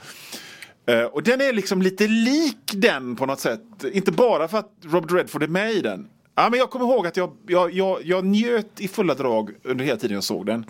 Eh, 0.85 1.03
och 1.03 1.23
den 1.23 1.41
är 1.41 1.53
liksom 1.53 1.81
lite 1.81 2.07
lik 2.07 2.71
den 2.73 3.15
på 3.15 3.25
något 3.25 3.39
sätt. 3.39 3.61
Inte 3.93 4.11
bara 4.11 4.47
för 4.47 4.57
att 4.57 4.71
Robert 4.83 5.11
Redford 5.11 5.43
är 5.43 5.47
med 5.47 5.71
i 5.71 5.81
den. 5.81 6.07
Ja, 6.39 6.49
men 6.49 6.59
jag 6.59 6.69
kommer 6.69 6.85
ihåg 6.85 7.07
att 7.07 7.17
jag, 7.17 7.31
jag, 7.47 7.73
jag, 7.73 7.99
jag 8.03 8.25
njöt 8.25 8.79
i 8.79 8.87
fulla 8.87 9.13
drag 9.13 9.51
under 9.63 9.85
hela 9.85 9.97
tiden 9.97 10.15
jag 10.15 10.23
såg 10.23 10.45
den. 10.45 10.65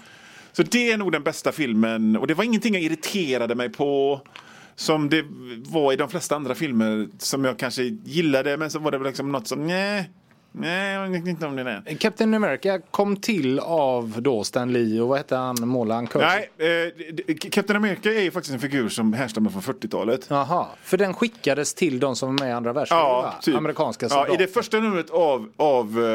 Så 0.51 0.63
det 0.63 0.91
är 0.91 0.97
nog 0.97 1.11
den 1.11 1.23
bästa 1.23 1.51
filmen. 1.51 2.17
Och 2.17 2.27
det 2.27 2.33
var 2.33 2.43
ingenting 2.43 2.73
jag 2.73 2.83
irriterade 2.83 3.55
mig 3.55 3.69
på. 3.69 4.21
Som 4.75 5.09
det 5.09 5.25
var 5.65 5.93
i 5.93 5.95
de 5.95 6.09
flesta 6.09 6.35
andra 6.35 6.55
filmer 6.55 7.07
som 7.17 7.45
jag 7.45 7.59
kanske 7.59 7.83
gillade. 7.83 8.57
Men 8.57 8.71
så 8.71 8.79
var 8.79 8.91
det 8.91 8.97
väl 8.97 9.07
liksom 9.07 9.31
något 9.31 9.47
som, 9.47 9.67
nej, 9.67 10.09
nej, 10.51 10.93
jag 10.93 11.09
vet 11.09 11.27
inte 11.27 11.45
om 11.45 11.55
det 11.55 11.61
är. 11.61 11.95
Captain 11.95 12.33
America 12.33 12.79
kom 12.91 13.17
till 13.17 13.59
av 13.59 14.21
då 14.21 14.43
Stan 14.43 14.73
Lee 14.73 15.01
och 15.01 15.07
vad 15.07 15.17
hette 15.17 15.35
han, 15.35 15.55
målaren? 15.67 16.07
Nej, 16.15 16.49
eh, 17.27 17.35
Captain 17.51 17.77
America 17.77 18.09
är 18.09 18.21
ju 18.21 18.31
faktiskt 18.31 18.53
en 18.53 18.59
figur 18.59 18.89
som 18.89 19.13
härstammar 19.13 19.49
från 19.49 19.61
40-talet. 19.61 20.25
Jaha, 20.29 20.67
för 20.83 20.97
den 20.97 21.13
skickades 21.13 21.73
till 21.73 21.99
de 21.99 22.15
som 22.15 22.35
var 22.35 22.45
med 22.45 22.49
i 22.49 22.53
andra 22.53 22.73
världskriget 22.73 23.03
va? 23.03 23.33
typ. 23.41 23.55
Amerikanska 23.55 24.05
ja, 24.05 24.09
soldater. 24.09 24.33
I 24.33 24.37
det 24.37 24.47
första 24.47 24.79
numret 24.79 25.09
av, 25.09 25.49
av 25.57 26.05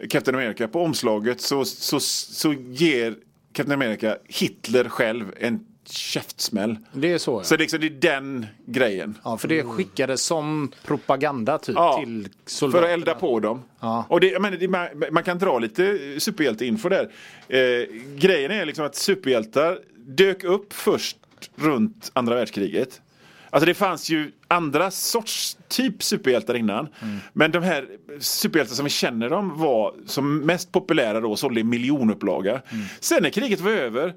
eh, 0.00 0.06
Captain 0.08 0.34
America, 0.34 0.68
på 0.68 0.82
omslaget 0.82 1.40
så, 1.40 1.64
så, 1.64 2.00
så 2.00 2.52
ger 2.52 3.14
Captain 3.52 3.82
America 3.82 4.16
Hitler 4.28 4.88
själv 4.88 5.32
en 5.40 5.60
käftsmäll. 5.88 6.76
Det 6.92 7.12
är 7.12 7.18
så 7.18 7.40
ja. 7.40 7.44
Så 7.44 7.56
det, 7.56 7.58
är 7.58 7.62
liksom, 7.62 7.80
det 7.80 7.86
är 7.86 7.90
den 8.20 8.46
grejen. 8.66 9.18
ja. 9.24 9.36
För 9.38 9.48
det 9.48 9.62
skickades 9.64 10.22
som 10.22 10.72
propaganda 10.84 11.58
typ 11.58 11.74
Ja, 11.76 11.98
till 12.04 12.28
För 12.44 12.50
soldaterna. 12.50 12.86
att 12.86 12.92
elda 12.98 13.14
på 13.14 13.40
dem. 13.40 13.62
Ja. 13.80 14.04
Och 14.08 14.20
det, 14.20 14.42
menar, 14.42 14.56
det, 14.56 14.68
man, 14.68 14.86
man 15.12 15.22
kan 15.22 15.38
dra 15.38 15.58
lite 15.58 15.98
superhjälteinfo 16.18 16.88
där. 16.88 17.10
Eh, 17.48 17.58
grejen 18.16 18.50
är 18.50 18.64
liksom 18.66 18.84
att 18.84 18.94
superhjältar 18.94 19.78
dök 20.06 20.44
upp 20.44 20.72
först 20.72 21.16
runt 21.56 22.10
andra 22.14 22.34
världskriget. 22.34 23.00
Alltså 23.50 23.66
det 23.66 23.74
fanns 23.74 24.10
ju 24.10 24.32
andra 24.48 24.90
sorts 24.90 25.56
typ 25.68 26.02
superhjältar 26.02 26.54
innan. 26.54 26.88
Men 27.32 27.50
de 27.50 27.62
här 27.62 27.86
superhjältar 28.20 28.74
som 28.74 28.84
vi 28.84 28.90
känner 28.90 29.28
dem 29.30 29.58
var 29.58 29.94
som 30.06 30.38
mest 30.38 30.72
populära 30.72 31.20
då 31.20 31.36
sålde 31.36 31.60
i 31.60 31.64
miljonupplaga. 31.64 32.62
Sen 33.00 33.22
när 33.22 33.30
kriget 33.30 33.60
var 33.60 33.70
över 33.70 34.14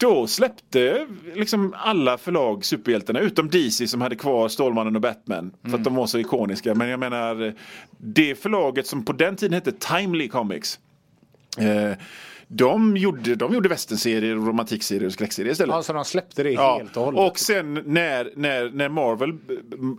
då 0.00 0.26
släppte 0.26 1.06
liksom 1.34 1.74
alla 1.76 2.18
förlag 2.18 2.64
superhjältarna 2.64 3.20
utom 3.20 3.48
DC 3.50 3.86
som 3.86 4.00
hade 4.00 4.16
kvar 4.16 4.48
Stålmannen 4.48 4.96
och 4.96 5.02
Batman. 5.02 5.52
För 5.62 5.74
att 5.74 5.84
de 5.84 5.94
var 5.94 6.06
så 6.06 6.18
ikoniska. 6.18 6.74
Men 6.74 6.88
jag 6.88 7.00
menar 7.00 7.54
det 7.98 8.34
förlaget 8.34 8.86
som 8.86 9.04
på 9.04 9.12
den 9.12 9.36
tiden 9.36 9.54
hette 9.54 9.72
Timely 9.72 10.28
Comics. 10.28 10.78
Eh, 11.58 11.92
de 12.52 12.96
gjorde, 12.96 13.34
de 13.34 13.54
gjorde 13.54 13.68
västernserier, 13.68 14.34
romantikserier 14.34 15.06
och 15.06 15.12
skräckserier 15.12 15.52
istället. 15.52 15.74
Ja, 15.74 15.82
så 15.82 15.92
de 15.92 16.04
släppte 16.04 16.42
det 16.42 16.50
Ja, 16.50 16.76
helt 16.78 16.96
och 16.96 17.04
hållet. 17.04 17.20
och 17.30 17.38
sen 17.38 17.74
när, 17.74 18.32
när, 18.36 18.70
när 18.70 18.88
Marvel, 18.88 19.32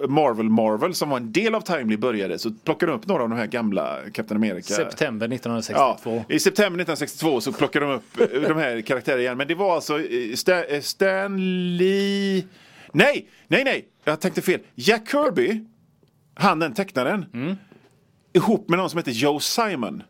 Marvel 0.10 0.50
Marvel 0.50 0.94
som 0.94 1.10
var 1.10 1.18
en 1.18 1.32
del 1.32 1.56
av 1.56 1.62
Timely 1.62 1.98
började 1.98 2.40
så 2.40 2.52
plockade 2.52 2.92
de 2.92 2.98
upp 2.98 3.08
några 3.08 3.24
av 3.24 3.30
de 3.30 3.38
här 3.38 3.46
gamla 3.48 3.98
Captain 4.14 4.38
America. 4.38 4.74
September 4.74 5.28
Ja, 5.28 5.36
1962. 5.36 6.24
I 6.30 6.40
september 6.40 6.80
1962 6.82 7.42
så 7.42 7.52
plockade 7.54 7.86
de 7.86 7.92
upp 7.96 8.20
eh, 8.34 8.42
de 8.42 8.58
här 8.58 8.82
karaktärerna 8.82 9.22
igen. 9.22 9.38
Men 9.38 9.48
det 9.48 9.56
var 9.56 9.76
alltså 9.76 10.00
eh, 10.00 10.34
Stan, 10.36 10.64
eh, 10.70 10.82
Stan 10.82 11.38
Lee... 11.78 12.44
Nej, 12.94 13.28
nej, 13.48 13.64
nej. 13.64 13.86
Jag 14.04 14.20
tänkte 14.22 14.42
fel. 14.42 14.60
Jack 14.76 15.10
Kirby, 15.12 15.66
han 16.34 16.60
den 16.60 16.74
tecknaren, 16.74 17.26
Mm. 17.34 17.56
ihop 18.34 18.70
med 18.70 18.80
någon 18.80 18.90
som 18.90 18.98
heter 18.98 19.12
Joe 19.12 19.40
Simon 19.40 20.04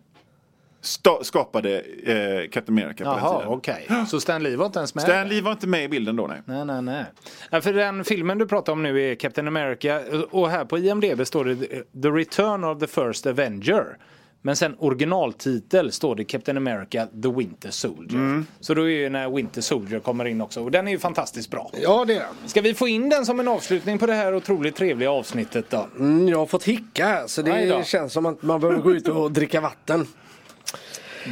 skapade 1.22 1.80
eh, 2.04 2.50
Captain 2.50 2.78
America 2.80 3.04
på 3.04 3.10
den 3.10 3.20
Jaha, 3.20 3.40
tiden. 3.40 3.54
okej. 3.54 3.88
Så 4.08 4.20
Stan 4.20 4.44
Lee 4.44 4.58
var 4.58 4.66
inte 4.66 4.80
ens 4.80 4.96
med? 4.96 5.04
Stan 5.04 5.28
Lee 5.30 5.42
var 5.42 5.52
inte 5.52 5.68
med 5.68 5.84
i 5.84 5.88
bilden 5.88 6.16
då, 6.16 6.28
nej. 6.28 6.42
Nej, 6.46 6.66
nej, 6.66 6.82
nej. 6.82 7.06
Ja, 7.50 7.62
för 7.62 7.74
den 7.74 8.04
filmen 8.04 8.38
du 8.38 8.48
pratar 8.48 8.74
om 8.74 8.84
nu 8.84 9.12
är 9.12 9.16
Captain 9.16 9.48
America 9.48 10.02
och 10.32 10.50
här 10.50 10.66
på 10.66 10.78
IMDB 10.78 11.28
står 11.28 11.46
det 11.46 11.56
The 12.02 12.10
Return 12.10 12.64
of 12.64 12.80
the 12.80 12.88
First 12.88 13.26
Avenger. 13.26 13.98
Men 14.44 14.56
sen 14.56 14.76
originaltitel 14.80 15.92
står 15.92 16.16
det 16.16 16.24
Captain 16.24 16.58
America 16.58 17.08
The 17.24 17.30
Winter 17.30 17.70
Soldier. 17.72 18.20
Mm. 18.20 18.46
Så 18.60 18.74
då 18.74 18.82
är 18.82 18.88
ju 18.88 19.10
när 19.10 19.30
Winter 19.30 19.62
Soldier 19.62 20.00
kommer 20.00 20.26
in 20.26 20.42
också. 20.42 20.64
Och 20.64 20.72
den 20.72 20.88
är 20.88 20.92
ju 20.92 21.00
fantastiskt 21.00 21.52
bra. 21.52 21.72
Ja, 21.82 22.06
det 22.06 22.14
är 22.14 22.20
den. 22.20 22.50
Ska 22.50 22.62
vi 22.62 22.74
få 22.74 22.88
in 22.88 23.10
den 23.10 23.26
som 23.26 23.40
en 23.40 23.48
avslutning 23.48 23.98
på 23.98 24.06
det 24.06 24.14
här 24.14 24.36
otroligt 24.36 24.76
trevliga 24.76 25.12
avsnittet 25.12 25.66
då? 25.70 25.88
Mm, 26.00 26.28
jag 26.28 26.38
har 26.38 26.46
fått 26.46 26.64
hicka 26.64 27.06
här 27.06 27.28
så 27.28 27.42
det 27.42 27.88
känns 27.88 28.14
som 28.14 28.26
att 28.26 28.42
man 28.42 28.60
behöver 28.60 28.82
gå 28.82 28.92
ut 28.92 29.08
och 29.08 29.32
dricka 29.32 29.62
vatten. 29.62 30.08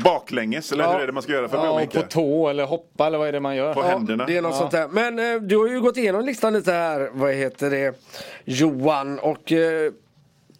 Baklänges, 0.03 0.71
eller 0.71 0.83
Ja. 0.83 0.91
hur 0.93 0.99
är 0.99 1.07
det 1.07 1.13
man 1.13 1.23
ska 1.23 1.31
göra 1.31 1.49
för 1.49 1.57
att 1.57 1.91
Ja, 1.93 2.01
på 2.01 2.07
tå 2.07 2.49
eller 2.49 2.65
hoppa 2.65 3.07
eller 3.07 3.17
vad 3.17 3.27
är 3.27 3.31
det 3.31 3.39
man 3.39 3.55
gör? 3.55 3.73
På 3.73 3.81
händerna. 3.81 4.25
Det 4.25 4.37
är 4.37 4.41
något 4.41 4.55
sånt 4.55 4.71
där. 4.71 4.87
Men 4.87 5.19
eh, 5.19 5.41
du 5.41 5.57
har 5.57 5.67
ju 5.67 5.81
gått 5.81 5.97
igenom 5.97 6.25
listan 6.25 6.53
lite 6.53 6.71
här, 6.71 7.09
vad 7.13 7.33
heter 7.33 7.69
det, 7.69 7.95
Johan. 8.45 9.19
Och 9.19 9.51
eh, 9.51 9.91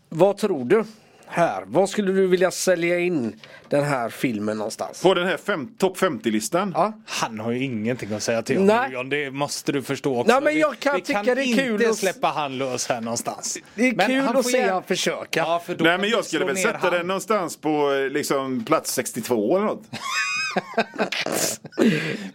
vad 0.10 0.38
tror 0.38 0.66
du 0.66 0.84
här? 1.30 1.64
Vad 1.68 1.90
skulle 1.90 2.12
du 2.12 2.28
vilja 2.28 2.52
sälja 2.52 3.00
in 3.00 3.40
den 3.70 3.84
här 3.84 4.10
filmen 4.10 4.58
någonstans? 4.58 5.02
På 5.04 5.14
den 5.14 5.28
här 5.28 5.38
fem, 5.38 5.68
topp 5.78 5.98
50-listan. 5.98 6.72
Ja. 6.76 6.94
Han 7.06 7.40
har 7.40 7.52
ju 7.52 7.64
ingenting 7.64 8.14
att 8.14 8.24
säga 8.24 8.42
till 8.42 8.58
om 8.58 8.66
Nej. 8.66 8.92
Johan, 8.92 9.10
det 9.10 9.32
måste 9.32 9.72
du 9.72 9.82
förstå 9.82 10.20
också. 10.20 10.34
Nej, 10.34 10.42
men 10.42 10.60
jag 10.60 10.80
kan 10.80 10.96
vi 10.96 11.02
tycka 11.02 11.24
kan 11.24 11.36
det 11.36 11.42
är 11.44 11.56
kul 11.58 11.74
inte 11.74 11.90
att- 11.90 11.96
släppa 11.98 12.28
han 12.28 12.58
lös 12.58 12.90
här 12.90 13.02
någonstans. 13.02 13.58
Det 13.76 13.88
är 13.88 13.96
Men 13.96 14.08
kul 14.08 14.38
att 14.38 14.46
se 14.46 14.70
han 14.70 14.84
försöka. 14.84 15.40
Ja, 15.40 15.62
för 15.66 15.76
Nej 15.80 15.98
men 15.98 16.10
jag 16.10 16.26
skulle 16.26 16.46
väl 16.46 16.58
sätta 16.58 16.78
han. 16.78 16.92
den 16.94 17.08
någonstans 17.08 17.58
på 17.58 17.92
liksom, 18.12 18.66
plats 18.66 18.94
62 18.94 19.56
eller 19.58 19.66
något. 19.66 19.84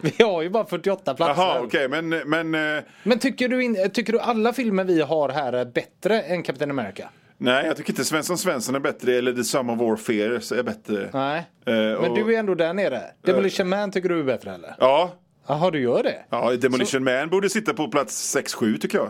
Vi 0.01 0.23
har 0.23 0.41
ju 0.41 0.49
bara 0.49 0.65
48 0.65 1.13
platser. 1.13 1.43
Jaha 1.43 1.59
okej 1.63 1.87
men, 1.89 2.09
men 2.09 2.55
eh, 2.77 2.83
Men 3.03 3.19
tycker 3.19 3.49
du, 3.49 3.63
in, 3.63 3.89
tycker 3.93 4.13
du 4.13 4.19
alla 4.19 4.53
filmer 4.53 4.83
vi 4.83 5.01
har 5.01 5.29
här 5.29 5.53
är 5.53 5.65
bättre 5.65 6.21
än 6.21 6.43
Captain 6.43 6.71
America? 6.71 7.09
Nej, 7.37 7.65
jag 7.65 7.77
tycker 7.77 7.89
inte 7.91 8.05
Svensson 8.05 8.37
Svensson 8.37 8.75
är 8.75 8.79
bättre 8.79 9.13
eller 9.15 9.33
The 9.33 9.43
Sum 9.43 9.69
of 9.69 10.01
Fears 10.01 10.51
är 10.51 10.63
bättre. 10.63 11.09
Nej. 11.13 11.37
Eh, 11.65 11.73
Men 11.73 11.95
och- 11.95 12.15
du 12.17 12.35
är 12.35 12.39
ändå 12.39 12.55
där 12.55 12.73
nere. 12.73 13.01
Demolition 13.21 13.69
Man 13.69 13.91
tycker 13.91 14.09
du 14.09 14.19
är 14.19 14.23
bättre 14.23 14.53
eller? 14.53 14.75
Ja, 14.79 15.15
Jaha, 15.47 15.71
du 15.71 15.79
gör 15.79 16.03
det? 16.03 16.25
ja 16.29 16.55
Demolition 16.55 17.03
Man 17.03 17.29
borde 17.29 17.49
sitta 17.49 17.73
på 17.73 17.87
plats 17.87 18.35
6-7 18.35 18.77
tycker 18.77 18.97
jag. 18.97 19.09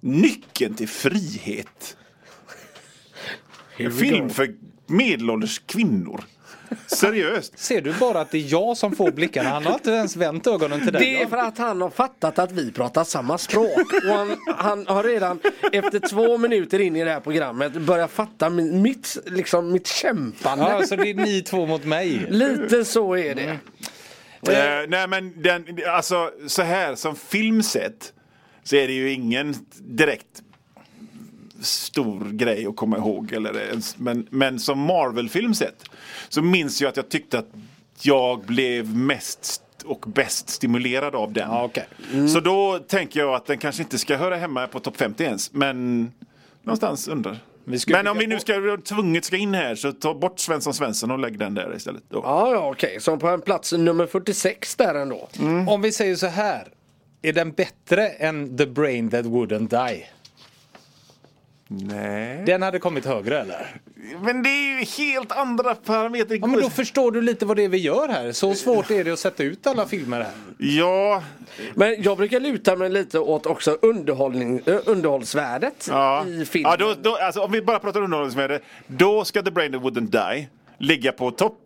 Nyckeln 0.00 0.74
till 0.74 0.88
frihet. 0.88 1.96
En 3.76 3.92
film 3.92 4.30
för 4.30 4.54
medelålders 4.86 5.58
kvinnor. 5.58 6.24
Seriöst. 6.86 7.58
Ser 7.58 7.80
du 7.80 7.92
bara 7.92 8.20
att 8.20 8.30
det 8.30 8.38
är 8.38 8.52
jag 8.52 8.76
som 8.76 8.96
får 8.96 9.10
blickarna? 9.10 9.48
Han 9.48 9.66
har 9.66 9.74
inte 9.74 9.90
ens 9.90 10.16
vänt 10.16 10.46
ögonen 10.46 10.80
till 10.84 10.92
dig. 10.92 11.02
Det 11.02 11.22
är 11.22 11.26
för 11.26 11.36
att 11.36 11.58
han 11.58 11.80
har 11.80 11.90
fattat 11.90 12.38
att 12.38 12.52
vi 12.52 12.72
pratar 12.72 13.04
samma 13.04 13.38
språk. 13.38 13.92
Och 14.08 14.14
han, 14.14 14.36
han 14.56 14.86
har 14.86 15.02
redan 15.04 15.38
efter 15.72 15.98
två 16.00 16.38
minuter 16.38 16.80
in 16.80 16.96
i 16.96 17.04
det 17.04 17.10
här 17.10 17.20
programmet 17.20 17.72
börjat 17.72 18.10
fatta 18.10 18.48
mi- 18.48 18.72
mitt, 18.82 19.16
liksom, 19.26 19.72
mitt 19.72 19.86
kämpande. 19.86 20.64
Ja, 20.64 20.86
så 20.86 20.96
det 20.96 21.10
är 21.10 21.14
ni 21.14 21.42
två 21.42 21.66
mot 21.66 21.84
mig. 21.84 22.26
Lite 22.30 22.84
så 22.84 23.16
är 23.16 23.34
det. 23.34 23.58
Eh, 24.52 24.88
nej 24.88 25.08
men 25.08 25.42
den, 25.42 25.64
alltså 25.88 26.30
så 26.46 26.62
här 26.62 26.94
som 26.94 27.16
film 27.16 27.62
sett 27.62 28.12
så 28.64 28.76
är 28.76 28.86
det 28.86 28.92
ju 28.92 29.12
ingen 29.12 29.54
direkt 29.80 30.42
stor 31.60 32.30
grej 32.30 32.66
att 32.66 32.76
komma 32.76 32.96
ihåg. 32.96 33.32
Eller 33.32 33.60
ens, 33.60 33.98
men, 33.98 34.26
men 34.30 34.58
som 34.58 34.78
Marvel-film 34.78 35.54
sett 35.54 35.84
så 36.28 36.42
minns 36.42 36.80
jag 36.80 36.88
att 36.88 36.96
jag 36.96 37.08
tyckte 37.08 37.38
att 37.38 37.48
jag 38.02 38.40
blev 38.40 38.96
mest 38.96 39.62
och 39.84 40.04
bäst 40.06 40.48
stimulerad 40.48 41.14
av 41.14 41.32
den. 41.32 41.50
Ja, 41.50 41.64
okej. 41.64 41.86
Så 42.28 42.40
då 42.40 42.78
tänker 42.78 43.20
jag 43.20 43.34
att 43.34 43.46
den 43.46 43.58
kanske 43.58 43.82
inte 43.82 43.98
ska 43.98 44.16
höra 44.16 44.36
hemma 44.36 44.66
på 44.66 44.80
topp 44.80 44.96
50 44.96 45.24
ens. 45.24 45.52
Men 45.52 46.10
någonstans 46.62 47.08
under. 47.08 47.38
Men 47.86 48.06
om 48.06 48.18
vi 48.18 48.26
nu 48.26 48.40
ska 48.40 48.78
tvunget 48.84 49.24
ska 49.24 49.36
in 49.36 49.54
här 49.54 49.74
så 49.74 49.92
ta 49.92 50.14
bort 50.14 50.38
Svensson 50.38 50.74
Svensson 50.74 51.10
och 51.10 51.18
lägg 51.18 51.38
den 51.38 51.54
där 51.54 51.76
istället. 51.76 52.02
Då. 52.08 52.20
Ja, 52.24 52.52
ja 52.52 52.70
okej. 52.70 53.00
Så 53.00 53.16
på 53.16 53.28
en 53.28 53.40
plats 53.40 53.72
nummer 53.72 54.06
46 54.06 54.76
där 54.76 54.94
ändå. 54.94 55.28
Om 55.68 55.82
vi 55.82 55.92
säger 55.92 56.16
så 56.16 56.26
här. 56.26 56.68
Är 57.22 57.32
den 57.32 57.52
bättre 57.52 58.08
än 58.08 58.56
The 58.56 58.66
Brain 58.66 59.10
That 59.10 59.24
Wouldn't 59.24 59.68
Die? 59.68 60.06
Nej. 61.68 62.42
Den 62.46 62.62
hade 62.62 62.78
kommit 62.78 63.04
högre 63.04 63.40
eller? 63.40 63.76
Men 64.22 64.42
det 64.42 64.48
är 64.48 64.78
ju 64.78 64.84
helt 64.84 65.32
andra 65.32 65.74
parametrar. 65.74 66.36
Ja 66.36 66.46
men 66.46 66.60
då 66.60 66.70
förstår 66.70 67.12
du 67.12 67.22
lite 67.22 67.46
vad 67.46 67.56
det 67.56 67.64
är 67.64 67.68
vi 67.68 67.78
gör 67.78 68.08
här. 68.08 68.32
Så 68.32 68.54
svårt 68.54 68.90
är 68.90 69.04
det 69.04 69.10
att 69.10 69.18
sätta 69.18 69.42
ut 69.42 69.66
alla 69.66 69.86
filmer 69.86 70.20
här. 70.20 70.32
Ja, 70.58 71.22
Men 71.74 72.02
jag 72.02 72.16
brukar 72.16 72.40
luta 72.40 72.76
mig 72.76 72.90
lite 72.90 73.18
åt 73.18 73.46
också 73.46 73.78
underhållning, 73.82 74.60
ö, 74.66 74.80
underhållsvärdet 74.86 75.86
ja. 75.90 76.26
i 76.26 76.44
filmen. 76.44 76.70
ja 76.70 76.76
då, 76.76 76.94
då, 77.02 77.16
alltså, 77.16 77.40
om 77.40 77.52
vi 77.52 77.62
bara 77.62 77.78
pratar 77.78 78.02
underhållningsvärde. 78.02 78.60
Då 78.86 79.24
ska 79.24 79.42
The 79.42 79.50
Brain 79.50 79.72
That 79.72 79.82
Wouldn't 79.82 80.10
Die 80.10 80.48
ligga 80.78 81.12
på 81.12 81.30
topp 81.30 81.58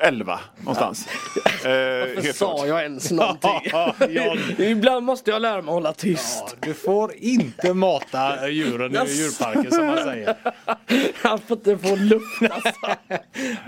11 0.00 0.40
någonstans. 0.58 1.06
Eh, 1.46 1.70
Varför 1.70 2.32
sa 2.32 2.54
klart. 2.56 2.68
jag 2.68 2.82
ens 2.82 3.10
någonting? 3.10 3.50
Ja, 3.72 3.94
John. 4.08 4.38
Ibland 4.58 5.06
måste 5.06 5.30
jag 5.30 5.42
lära 5.42 5.52
mig 5.62 5.68
att 5.68 5.74
hålla 5.74 5.92
tyst. 5.92 6.56
Du 6.60 6.74
får 6.74 7.12
inte 7.16 7.74
mata 7.74 8.48
djuren 8.48 8.92
i 9.06 9.10
djurparken 9.10 9.72
som 9.72 9.86
man 9.86 9.96
säger. 9.98 10.36
Han 11.22 11.38
får 11.38 11.56
inte 11.56 11.78
få 11.78 11.96
luft. 11.96 12.42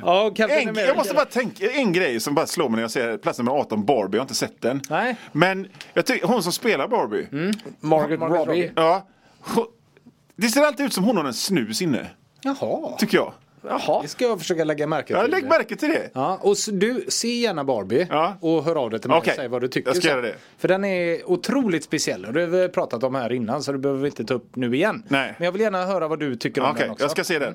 Ja, 0.02 0.30
Captain 0.36 0.68
En, 0.68 0.74
jag 0.74 0.96
måste 0.96 1.14
bara 1.14 1.24
tänka, 1.24 1.70
en 1.70 1.92
grej 1.92 2.20
som 2.20 2.34
bara 2.34 2.46
slår 2.46 2.68
mig 2.68 2.76
när 2.76 2.82
jag 2.82 2.90
ser 2.90 3.16
plats 3.18 3.38
nummer 3.38 3.52
18 3.52 3.84
Barbie, 3.84 4.16
jag 4.16 4.20
har 4.20 4.24
inte 4.24 4.34
sett 4.34 4.60
den. 4.62 4.80
Nej. 4.90 5.16
Men 5.32 5.68
jag 5.94 6.06
tycker, 6.06 6.26
hon 6.26 6.42
som 6.42 6.52
spelar 6.52 6.88
Barbie. 6.88 7.26
Margaret, 7.80 8.20
Margaret 8.20 8.20
Robbie. 8.20 8.62
Robbie. 8.62 8.72
Ja, 8.76 9.06
hon, 9.40 9.66
det 10.36 10.48
ser 10.48 10.62
alltid 10.62 10.86
ut 10.86 10.92
som 10.92 11.04
hon 11.04 11.16
har 11.16 11.24
en 11.24 11.34
snus 11.34 11.82
inne. 11.82 12.06
Jaha. 12.42 12.96
Tycker 12.98 13.16
jag. 13.18 13.32
Jaha. 13.62 14.02
Det 14.02 14.08
ska 14.08 14.24
jag 14.24 14.38
försöka 14.38 14.64
lägga 14.64 14.86
märke 14.86 15.12
Ja, 15.12 15.22
till. 15.22 15.30
lägg 15.30 15.44
märke 15.44 15.76
till 15.76 15.88
det. 15.88 16.10
Ja, 16.12 16.38
och 16.42 16.56
du, 16.72 17.04
se 17.08 17.28
gärna 17.40 17.64
Barbie 17.64 18.06
Ja. 18.10 18.36
och 18.40 18.64
hör 18.64 18.76
av 18.76 18.90
dig 18.90 19.00
till 19.00 19.10
mig 19.10 19.18
Okej, 19.18 19.30
och 19.30 19.36
säg 19.36 19.48
vad 19.48 19.60
du 19.60 19.68
tycker. 19.68 19.88
jag 19.88 19.96
ska 19.96 20.08
göra 20.08 20.20
det. 20.20 20.34
För 20.58 20.68
den 20.68 20.84
är 20.84 21.30
otroligt 21.30 21.84
speciell 21.84 22.24
och 22.24 22.32
det 22.32 22.40
har 22.40 22.46
vi 22.48 22.68
pratat 22.68 23.02
om 23.04 23.14
här 23.14 23.32
innan 23.32 23.62
så 23.62 23.72
det 23.72 23.78
behöver 23.78 24.00
vi 24.02 24.06
inte 24.08 24.24
ta 24.24 24.34
upp 24.34 24.56
nu 24.56 24.74
igen. 24.74 25.02
Nej. 25.08 25.34
Men 25.38 25.44
jag 25.44 25.52
vill 25.52 25.60
gärna 25.60 25.84
höra 25.86 26.08
vad 26.08 26.18
du 26.20 26.36
tycker 26.36 26.60
om 26.62 26.70
Okej, 26.70 26.82
den 26.82 26.90
också. 26.90 27.04
jag 27.04 27.10
ska 27.10 27.24
se 27.24 27.38
den. 27.38 27.54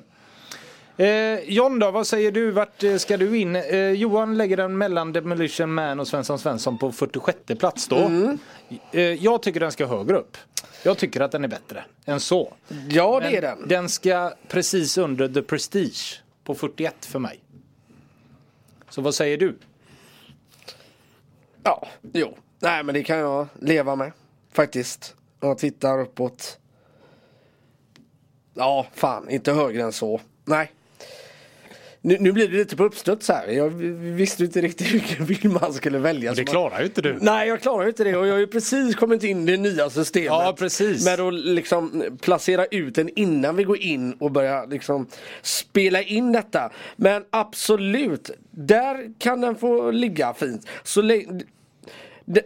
Eh, 0.96 1.40
John 1.40 1.78
då, 1.78 1.90
vad 1.90 2.06
säger 2.06 2.32
du? 2.32 2.50
Vart 2.50 2.82
eh, 2.82 2.96
ska 2.96 3.16
du 3.16 3.38
in? 3.38 3.56
Eh, 3.56 3.90
Johan 3.90 4.36
lägger 4.38 4.56
den 4.56 4.78
mellan 4.78 5.12
Demolition 5.12 5.74
Man 5.74 6.00
och 6.00 6.08
Svensson 6.08 6.38
Svensson 6.38 6.78
på 6.78 6.92
46 6.92 7.38
plats 7.58 7.88
då. 7.88 7.96
Mm. 7.96 8.38
Eh, 8.92 9.02
jag 9.02 9.42
tycker 9.42 9.60
den 9.60 9.72
ska 9.72 9.86
högre 9.86 10.16
upp. 10.16 10.36
Jag 10.82 10.98
tycker 10.98 11.20
att 11.20 11.32
den 11.32 11.44
är 11.44 11.48
bättre 11.48 11.84
än 12.04 12.20
så. 12.20 12.54
Ja, 12.88 13.20
det 13.20 13.26
Men 13.26 13.34
är 13.34 13.42
den. 13.42 13.68
Den 13.68 13.88
ska 13.88 14.32
precis 14.48 14.98
under 14.98 15.28
The 15.28 15.42
Prestige 15.42 16.22
på 16.44 16.54
41 16.54 17.04
för 17.04 17.18
mig. 17.18 17.40
Så 18.88 19.02
vad 19.02 19.14
säger 19.14 19.38
du? 19.38 19.56
Ja, 21.62 21.88
jo. 22.12 22.36
Nej, 22.58 22.82
men 22.84 22.94
det 22.94 23.02
kan 23.02 23.18
jag 23.18 23.46
leva 23.60 23.96
med. 23.96 24.12
Faktiskt. 24.52 25.14
Om 25.40 25.48
jag 25.48 25.58
tittar 25.58 26.00
uppåt. 26.00 26.58
Ja, 28.54 28.86
fan, 28.94 29.30
inte 29.30 29.52
högre 29.52 29.82
än 29.82 29.92
så. 29.92 30.20
Nej. 30.44 30.72
Nu, 32.06 32.16
nu 32.20 32.32
blir 32.32 32.48
det 32.48 32.56
lite 32.56 32.76
på 32.76 32.84
uppstuds 32.84 33.28
här. 33.28 33.48
Jag 33.48 33.68
visste 33.70 34.44
inte 34.44 34.60
riktigt 34.60 34.90
vilken 34.90 35.26
film 35.26 35.58
man 35.60 35.72
skulle 35.72 35.98
välja. 35.98 36.34
Det 36.34 36.44
klarar 36.44 36.78
ju 36.78 36.84
inte 36.84 37.02
du. 37.02 37.18
Nej, 37.20 37.48
jag 37.48 37.60
klarar 37.60 37.88
inte 37.88 38.04
det 38.04 38.16
och 38.16 38.26
jag 38.26 38.32
har 38.32 38.38
ju 38.38 38.46
precis 38.46 38.96
kommit 38.96 39.24
in 39.24 39.48
i 39.48 39.50
det 39.50 39.56
nya 39.56 39.90
systemet. 39.90 40.26
Ja, 40.26 40.54
precis. 40.58 41.04
Med 41.04 41.20
att 41.20 41.34
liksom 41.34 42.04
placera 42.20 42.66
ut 42.66 42.94
den 42.94 43.10
innan 43.16 43.56
vi 43.56 43.64
går 43.64 43.78
in 43.78 44.12
och 44.12 44.30
börjar 44.30 44.66
liksom 44.66 45.06
spela 45.42 46.02
in 46.02 46.32
detta. 46.32 46.70
Men 46.96 47.24
absolut, 47.30 48.30
där 48.50 49.18
kan 49.18 49.40
den 49.40 49.56
få 49.56 49.90
ligga 49.90 50.34
fint. 50.34 50.68
Så 50.82 51.02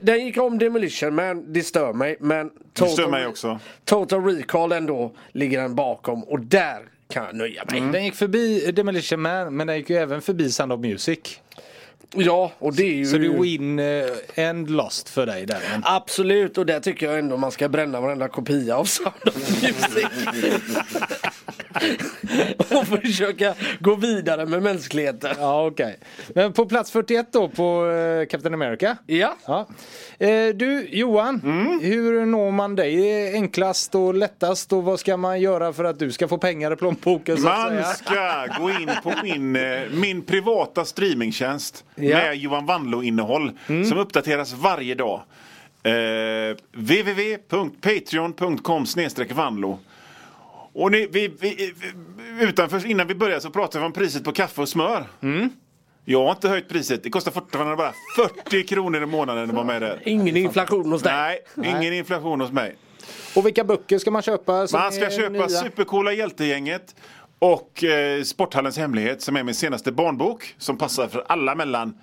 Den 0.00 0.26
gick 0.26 0.38
om 0.38 0.58
Demolition 0.58 1.14
men 1.14 1.52
det 1.52 1.62
stör 1.62 1.92
mig. 1.92 2.16
Men 2.20 2.50
stör 2.74 3.10
mig 3.10 3.26
också. 3.26 3.60
Total 3.84 4.24
Recall 4.24 4.72
ändå 4.72 5.12
ligger 5.32 5.62
den 5.62 5.74
bakom 5.74 6.24
och 6.24 6.40
där 6.40 6.99
kan 7.10 7.24
jag 7.24 7.34
nöja 7.34 7.64
mig. 7.70 7.80
Den 7.80 8.04
gick 8.04 8.14
förbi 8.14 8.72
Demolition 8.72 9.20
Man 9.20 9.56
men 9.56 9.66
den 9.66 9.76
gick 9.76 9.90
ju 9.90 9.96
även 9.96 10.22
förbi 10.22 10.50
Sound 10.50 10.72
of 10.72 10.80
Music. 10.80 11.18
Ja, 12.14 12.52
och 12.58 12.74
det 12.74 12.82
är 12.82 12.94
ju... 12.94 13.06
Så 13.06 13.18
det 13.18 13.26
är 13.26 13.42
win 13.42 13.78
eh, 13.78 14.48
and 14.48 14.70
lost 14.70 15.08
för 15.08 15.26
dig 15.26 15.46
där. 15.46 15.60
Men... 15.70 15.82
Absolut, 15.84 16.58
och 16.58 16.66
där 16.66 16.80
tycker 16.80 17.06
jag 17.06 17.18
ändå 17.18 17.36
man 17.36 17.50
ska 17.50 17.68
bränna 17.68 18.00
varenda 18.00 18.28
kopia 18.28 18.76
av 18.76 18.84
Sound 18.84 19.14
of 19.26 19.62
Music. 19.62 20.06
och 22.80 22.86
försöka 22.86 23.54
gå 23.80 23.94
vidare 23.94 24.46
med 24.46 24.62
mänskligheten. 24.62 25.34
Ja 25.38 25.66
okej. 25.66 25.98
Men 26.34 26.52
på 26.52 26.66
plats 26.66 26.90
41 26.90 27.26
då 27.32 27.48
på 27.48 27.86
eh, 27.90 28.26
Captain 28.26 28.54
America. 28.54 28.96
Ja. 29.06 29.36
Ja. 29.46 29.68
Eh, 30.26 30.48
du 30.54 30.88
Johan, 30.90 31.40
hur 31.82 32.26
når 32.26 32.50
man 32.50 32.76
dig 32.76 33.34
enklast 33.34 33.94
och 33.94 34.14
lättast 34.14 34.72
och 34.72 34.84
vad 34.84 35.00
ska 35.00 35.16
man 35.16 35.40
göra 35.40 35.72
för 35.72 35.84
att 35.84 35.98
du 35.98 36.12
ska 36.12 36.28
få 36.28 36.38
pengar 36.38 36.72
i 36.72 36.76
plånboken 36.76 37.36
så 37.36 37.48
att 37.48 37.58
Man 37.58 37.68
säga? 37.70 37.84
ska 37.84 38.46
gå 38.62 38.70
in 38.70 38.90
på 39.02 39.12
min, 39.22 39.56
eh, 39.56 39.80
min 39.92 40.22
privata 40.22 40.84
streamingtjänst 40.84 41.84
Ja. 41.94 42.16
med 42.16 42.36
Johan 42.36 42.66
Wanlo-innehåll 42.66 43.52
som 43.66 43.98
uppdateras 43.98 44.52
varje 44.52 44.94
dag. 44.94 45.20
Eh, 45.82 45.92
www.patreon.com 46.72 48.84
vanlo 49.34 49.78
och 50.72 50.90
ni, 50.90 51.06
vi, 51.06 51.28
vi, 51.28 51.74
utanför, 52.40 52.86
innan 52.86 53.06
vi 53.06 53.14
börjar 53.14 53.40
så 53.40 53.50
pratade 53.50 53.78
vi 53.78 53.86
om 53.86 53.92
priset 53.92 54.24
på 54.24 54.32
kaffe 54.32 54.60
och 54.60 54.68
smör. 54.68 55.06
Jag 56.04 56.24
har 56.24 56.30
inte 56.30 56.48
höjt 56.48 56.68
priset. 56.68 57.02
Det 57.02 57.10
kostar 57.10 57.30
fortfarande 57.30 57.76
bara 57.76 57.92
40 58.16 58.62
kronor 58.66 59.02
i 59.02 59.06
månaden 59.06 59.48
att 59.48 59.54
vara 59.54 59.64
med 59.64 59.82
där. 59.82 60.02
Ingen 60.04 60.36
inflation 60.36 60.92
hos 60.92 61.02
dig. 61.02 61.38
Nej, 61.54 61.70
ingen 61.70 61.92
inflation 61.92 62.40
hos 62.40 62.50
mig. 62.50 62.76
Och 63.36 63.46
vilka 63.46 63.64
böcker 63.64 63.98
ska 63.98 64.10
man 64.10 64.22
köpa? 64.22 64.52
Man 64.72 64.92
ska 64.92 65.10
köpa 65.10 65.28
nya? 65.28 65.48
Supercoola 65.48 66.12
Hjältegänget 66.12 66.94
och 67.38 67.84
eh, 67.84 68.22
Sporthallens 68.22 68.78
hemlighet 68.78 69.22
som 69.22 69.36
är 69.36 69.42
min 69.42 69.54
senaste 69.54 69.92
barnbok 69.92 70.54
som 70.58 70.78
passar 70.78 71.08
för 71.08 71.24
alla 71.28 71.54
mellan 71.54 71.98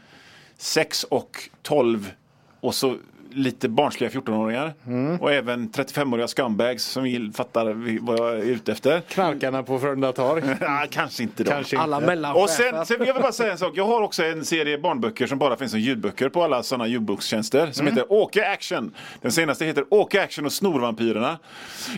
6 0.58 1.04
och 1.04 1.50
12 1.62 2.12
och 2.60 2.76
så 2.76 2.98
lite 3.32 3.70
barnsliga 3.70 4.10
14-åringar. 4.10 4.74
Mm. 4.88 5.22
Och 5.22 5.34
även 5.34 5.70
35-åriga 5.70 6.28
scumbags 6.28 6.84
som 6.84 7.34
fattar 7.36 8.00
vad 8.06 8.20
jag 8.20 8.40
är 8.40 8.44
ute 8.44 8.72
efter. 8.72 9.02
Knarkarna 9.02 9.64
på 9.64 9.80
Frölunda 9.80 10.12
torg. 10.12 10.44
Nej, 10.62 10.88
kanske 10.92 11.24
inte 11.24 11.44
då. 11.44 11.52
Kanske 11.52 11.80
Alla 11.80 12.00
mellanchefer. 12.00 12.44
Och 12.44 12.50
sen, 12.50 12.86
sen 12.86 13.00
vill 13.00 13.08
jag 13.08 13.14
vill 13.14 13.24
bara 13.24 13.32
säga 13.32 13.52
en 13.52 13.58
sak. 13.58 13.72
Jag 13.76 13.86
har 13.86 14.02
också 14.02 14.24
en 14.24 14.46
serie 14.46 14.78
barnböcker 14.78 15.28
som 15.28 15.38
bara 15.38 15.58
finns 15.58 15.72
som 15.72 15.80
ljudböcker 15.80 16.30
på 16.30 16.44
alla 16.44 16.64
sådana 16.64 16.88
ljudbokstjänster. 16.88 17.72
Som 17.72 17.88
heter 17.88 18.12
Åke 18.12 18.50
Action. 18.50 18.94
Den 19.22 19.32
senaste 19.32 19.66
heter 19.66 19.86
Åke 19.90 20.24
Action 20.24 20.46
och 20.46 20.54
Snorvampyrerna. 20.54 21.40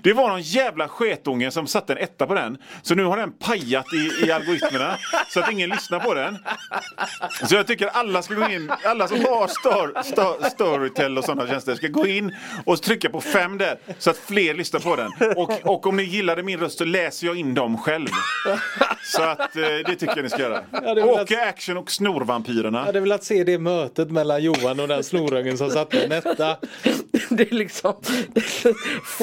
Det 0.03 0.14
var 0.14 0.30
någon 0.30 0.41
jävla 0.41 0.88
sketunge 0.88 1.51
som 1.51 1.68
satte 1.68 1.93
en 1.93 1.99
etta 1.99 2.27
på 2.27 2.34
den. 2.34 2.57
Så 2.81 2.95
nu 2.95 3.03
har 3.03 3.18
den 3.18 3.31
pajat 3.31 3.85
i, 3.93 4.26
i 4.26 4.31
algoritmerna. 4.31 4.97
så 5.30 5.39
att 5.39 5.51
ingen 5.51 5.69
lyssnar 5.69 5.99
på 5.99 6.14
den. 6.14 6.38
Så 7.47 7.56
jag 7.56 7.68
tycker 7.68 7.88
alla 7.88 8.22
ska 8.22 8.34
gå 8.34 8.49
in, 8.49 8.72
alla 8.84 9.07
som 9.07 9.18
har 9.18 9.47
Star, 9.47 10.03
Star, 10.03 10.49
Storytel 10.49 11.18
och 11.19 11.25
sådana 11.25 11.47
tjänster 11.47 11.75
ska 11.75 11.87
gå 11.87 12.07
in 12.07 12.35
och 12.65 12.81
trycka 12.81 13.09
på 13.09 13.21
fem 13.21 13.57
där 13.57 13.77
så 13.97 14.09
att 14.09 14.17
fler 14.17 14.53
lyssnar 14.53 14.79
på 14.79 14.95
den. 14.95 15.11
Och, 15.37 15.51
och 15.63 15.87
om 15.87 15.95
ni 15.95 16.03
gillade 16.03 16.43
min 16.43 16.59
röst 16.59 16.77
så 16.77 16.85
läser 16.85 17.27
jag 17.27 17.35
in 17.35 17.53
dem 17.53 17.77
själv. 17.77 18.07
Så 19.03 19.23
att 19.23 19.55
eh, 19.55 19.61
det 19.61 19.95
tycker 19.95 20.15
jag 20.15 20.23
ni 20.23 20.29
ska 20.29 20.41
göra. 20.41 20.63
väl 20.71 20.99
Åke 20.99 21.45
Action 21.45 21.77
och 21.77 21.91
Snorvampyrerna. 21.91 22.77
Jag 22.79 22.85
hade 22.85 22.99
velat 22.99 23.23
se 23.23 23.43
det 23.43 23.59
mötet 23.59 24.11
mellan 24.11 24.43
Johan 24.43 24.79
och 24.79 24.87
den 24.87 25.03
snorungen 25.03 25.57
som 25.57 25.69
satt 25.69 25.93
i 25.93 26.03
en 26.03 26.11
etta. 26.11 26.57
Det 27.29 27.51
är 27.51 27.55
liksom 27.55 27.93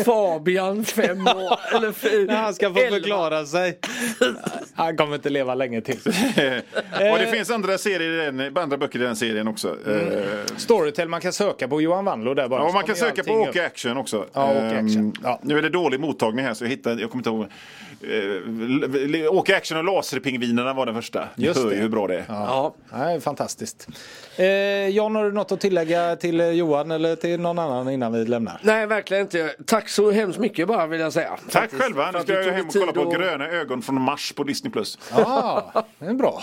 Fabian 0.04 0.84
fem 0.84 1.26
år. 1.26 1.58
Eller 1.76 2.26
När 2.26 2.36
han 2.36 2.54
ska 2.54 2.72
få 2.74 2.78
elva. 2.80 2.96
förklara 2.96 3.46
sig. 3.46 3.78
Han 4.74 4.96
kommer 4.96 5.14
inte 5.14 5.28
leva 5.30 5.54
länge 5.54 5.80
till. 5.80 5.98
och 7.12 7.18
det 7.18 7.28
finns 7.32 7.50
andra 7.50 7.78
serier 7.78 8.32
den, 8.32 8.56
andra 8.58 8.76
böcker 8.76 8.98
i 8.98 9.02
den 9.02 9.16
serien 9.16 9.48
också. 9.48 9.68
Eh, 9.90 10.56
Storytel, 10.56 11.08
man 11.08 11.20
kan 11.20 11.32
söka 11.32 11.68
på 11.68 11.80
Johan 11.80 12.04
Wanlo 12.04 12.34
där 12.34 12.48
bara. 12.48 12.62
Ja, 12.62 12.72
man 12.72 12.84
kan 12.84 12.96
söka 12.96 13.22
på 13.24 13.32
Åke. 13.32 13.66
Action 13.66 13.96
också. 13.96 14.26
Ja, 14.32 14.50
Åke 14.50 14.58
Ehm, 14.60 14.86
Action. 14.86 15.12
Ja. 15.22 15.40
Nu 15.42 15.58
är 15.58 15.62
det 15.62 15.68
dålig 15.68 16.00
mottagning 16.00 16.44
här 16.44 16.54
så 16.54 16.64
jag 16.64 16.68
hittade, 16.70 17.00
jag 17.00 17.10
kommer 17.10 17.20
inte 17.20 17.30
ihåg. 17.30 17.46
L- 18.02 19.26
Åke 19.30 19.56
Action 19.56 19.78
och 19.78 19.84
Laserpingvinerna 19.84 20.72
var 20.74 20.86
den 20.86 20.94
första. 20.94 21.28
Just 21.34 21.60
hör 21.62 21.68
det. 21.70 21.74
ju 21.74 21.80
hur 21.80 21.88
bra 21.88 22.06
det 22.06 22.14
är. 22.14 22.24
Ja. 22.28 22.74
Ja, 22.92 22.98
det 22.98 23.04
är 23.12 23.20
fantastiskt. 23.20 23.88
Eh, 24.36 24.44
Jan, 24.88 25.14
har 25.16 25.24
du 25.24 25.32
något 25.32 25.52
att 25.52 25.60
tillägga 25.60 26.16
till 26.16 26.40
eh, 26.40 26.50
Johan 26.50 26.90
eller 26.90 27.16
till 27.16 27.40
någon 27.40 27.58
annan 27.58 27.88
innan 27.90 28.12
vi 28.12 28.24
lämnar? 28.24 28.60
Nej, 28.62 28.86
verkligen 28.86 29.22
inte. 29.22 29.54
Tack 29.66 29.88
så 29.88 30.10
hemskt 30.10 30.38
mycket 30.38 30.68
bara 30.68 30.86
vill 30.86 31.00
jag 31.00 31.12
säga. 31.12 31.28
Tack 31.50 31.52
Faktiskt, 31.52 31.82
själva. 31.82 32.10
Nu 32.10 32.18
att 32.18 32.24
ska 32.24 32.32
jag 32.32 32.44
tog 32.44 32.52
hem 32.54 32.66
och 32.66 32.72
kolla 32.72 32.86
tid 32.86 32.94
på 32.94 33.00
och- 33.00 33.14
Gröna 33.14 33.48
ögon 33.48 33.82
från 33.82 34.00
Mars 34.00 34.32
på 34.32 34.44
Disney+. 34.44 34.70
Plus. 34.72 34.98
Ja, 35.16 35.84
det 35.98 36.06
är 36.06 36.14
bra. 36.14 36.42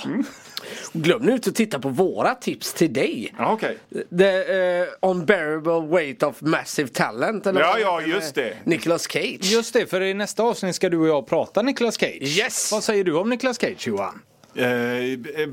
Glöm 0.93 1.21
nu 1.21 1.31
inte 1.33 1.49
att 1.49 1.55
titta 1.55 1.79
på 1.79 1.89
våra 1.89 2.35
tips 2.35 2.73
till 2.73 2.93
dig. 2.93 3.33
Ja, 3.37 3.51
okej. 3.53 3.77
The 4.17 4.81
uh, 4.81 4.87
unbearable 5.11 5.87
weight 5.97 6.23
of 6.23 6.41
massive 6.41 6.87
talent. 6.89 7.47
Eller 7.47 7.61
Ja, 7.61 7.79
ja, 7.79 8.01
just 8.01 8.35
det. 8.35 8.53
Nicolas 8.63 9.07
Cage. 9.11 9.39
Just 9.41 9.73
det, 9.73 9.85
för 9.85 10.01
i 10.01 10.13
nästa 10.13 10.43
avsnitt 10.43 10.75
ska 10.75 10.89
du 10.89 10.97
och 10.97 11.07
jag 11.07 11.27
prata 11.27 11.61
Nicolas 11.61 11.97
Cage. 11.99 12.37
Yes! 12.39 12.71
Vad 12.71 12.83
säger 12.83 13.03
du 13.03 13.13
om 13.17 13.29
Nicolas 13.29 13.57
Cage, 13.61 13.87
Johan? 13.87 14.19
Eh, 14.55 14.65
eh, 14.65 14.73
eh, 15.03 15.47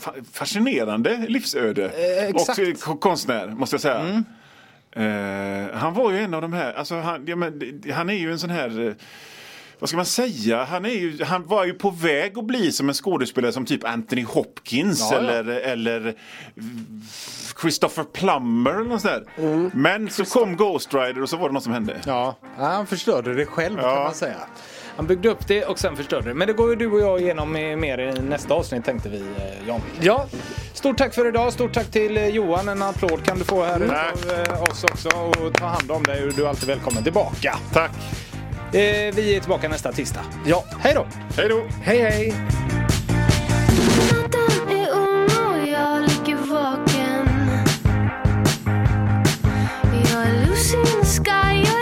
fa- 0.00 0.24
fascinerande 0.32 1.24
livsöde. 1.28 1.84
Eh, 1.84 2.24
exakt. 2.28 2.58
och 2.58 2.80
ko- 2.80 2.96
konstnär, 2.96 3.46
måste 3.48 3.74
jag 3.74 3.80
säga. 3.80 4.24
Eh, 4.96 5.74
han 5.76 5.94
var 5.94 6.12
ju 6.12 6.18
en 6.18 6.34
av 6.34 6.42
de 6.42 6.52
här, 6.52 6.72
alltså 6.72 6.94
han, 6.94 7.24
ja, 7.26 7.36
men, 7.36 7.82
han 7.94 8.10
är 8.10 8.14
ju 8.14 8.32
en 8.32 8.38
sån 8.38 8.50
här 8.50 8.86
eh, 8.86 8.92
vad 9.84 9.88
ska 9.88 9.96
man 9.96 10.06
säga? 10.06 10.64
Han, 10.64 10.84
är 10.84 10.88
ju, 10.88 11.24
han 11.24 11.46
var 11.46 11.64
ju 11.64 11.74
på 11.74 11.90
väg 11.90 12.38
att 12.38 12.44
bli 12.44 12.72
som 12.72 12.88
en 12.88 12.94
skådespelare 12.94 13.52
som 13.52 13.66
typ 13.66 13.84
Anthony 13.84 14.24
Hopkins 14.24 15.00
Ja, 15.00 15.22
ja. 15.22 15.30
eller, 15.30 15.54
eller 15.60 16.14
Christopher 17.60 18.04
Plummer 18.04 18.70
eller 18.70 18.84
något 18.84 19.00
sånt 19.00 19.14
där. 19.36 19.44
Mm. 19.44 19.70
Men 19.74 20.10
så 20.10 20.24
kom 20.24 20.56
Ghost 20.56 20.94
Rider 20.94 21.22
och 21.22 21.28
så 21.28 21.36
var 21.36 21.48
det 21.48 21.52
något 21.54 21.62
som 21.62 21.72
hände. 21.72 21.96
Ja, 22.06 22.36
han 22.56 22.86
förstörde 22.86 23.34
det 23.34 23.46
själv 23.46 23.76
kan 23.80 23.84
Ja. 23.90 24.04
man 24.04 24.14
säga. 24.14 24.36
Han 24.96 25.06
byggde 25.06 25.28
upp 25.28 25.48
det 25.48 25.64
och 25.64 25.78
sen 25.78 25.96
förstörde 25.96 26.28
det. 26.28 26.34
Men 26.34 26.46
det 26.48 26.52
går 26.54 26.70
ju 26.70 26.76
du 26.76 26.86
och 26.90 27.00
jag 27.00 27.20
igenom 27.20 27.52
mer 27.52 27.98
i 27.98 28.20
nästa 28.20 28.54
avsnitt 28.54 28.84
tänkte 28.84 29.08
vi, 29.08 29.20
eh, 29.20 29.68
Jan. 29.68 29.80
Ja, 30.00 30.26
Stort 30.74 30.98
tack 30.98 31.14
för 31.14 31.28
idag. 31.28 31.52
Stort 31.52 31.72
tack 31.72 31.90
till 31.90 32.16
eh, 32.16 32.28
Johan. 32.28 32.68
En 32.68 32.82
applåd 32.82 33.24
kan 33.24 33.38
du 33.38 33.44
få 33.44 33.62
här 33.64 33.88
Tack. 33.88 34.14
av 34.24 34.54
eh, 34.56 34.62
oss 34.62 34.84
också. 34.84 35.08
Och 35.08 35.54
ta 35.54 35.66
hand 35.66 35.90
om 35.90 36.02
dig. 36.02 36.30
Du 36.36 36.44
är 36.44 36.48
alltid 36.48 36.68
välkommen 36.68 37.02
tillbaka. 37.04 37.58
Tack! 37.72 37.90
Eh, 38.74 39.14
vi 39.14 39.36
är 39.36 39.40
tillbaka 39.40 39.68
nästa 39.68 39.92
tisdag. 39.92 40.24
Ja. 40.46 40.64
Hej 40.80 40.94
då! 40.94 41.06
Hej 41.36 41.48
då! 41.48 41.62
Hej 41.82 41.98
hej! 41.98 42.34
sky 51.04 51.73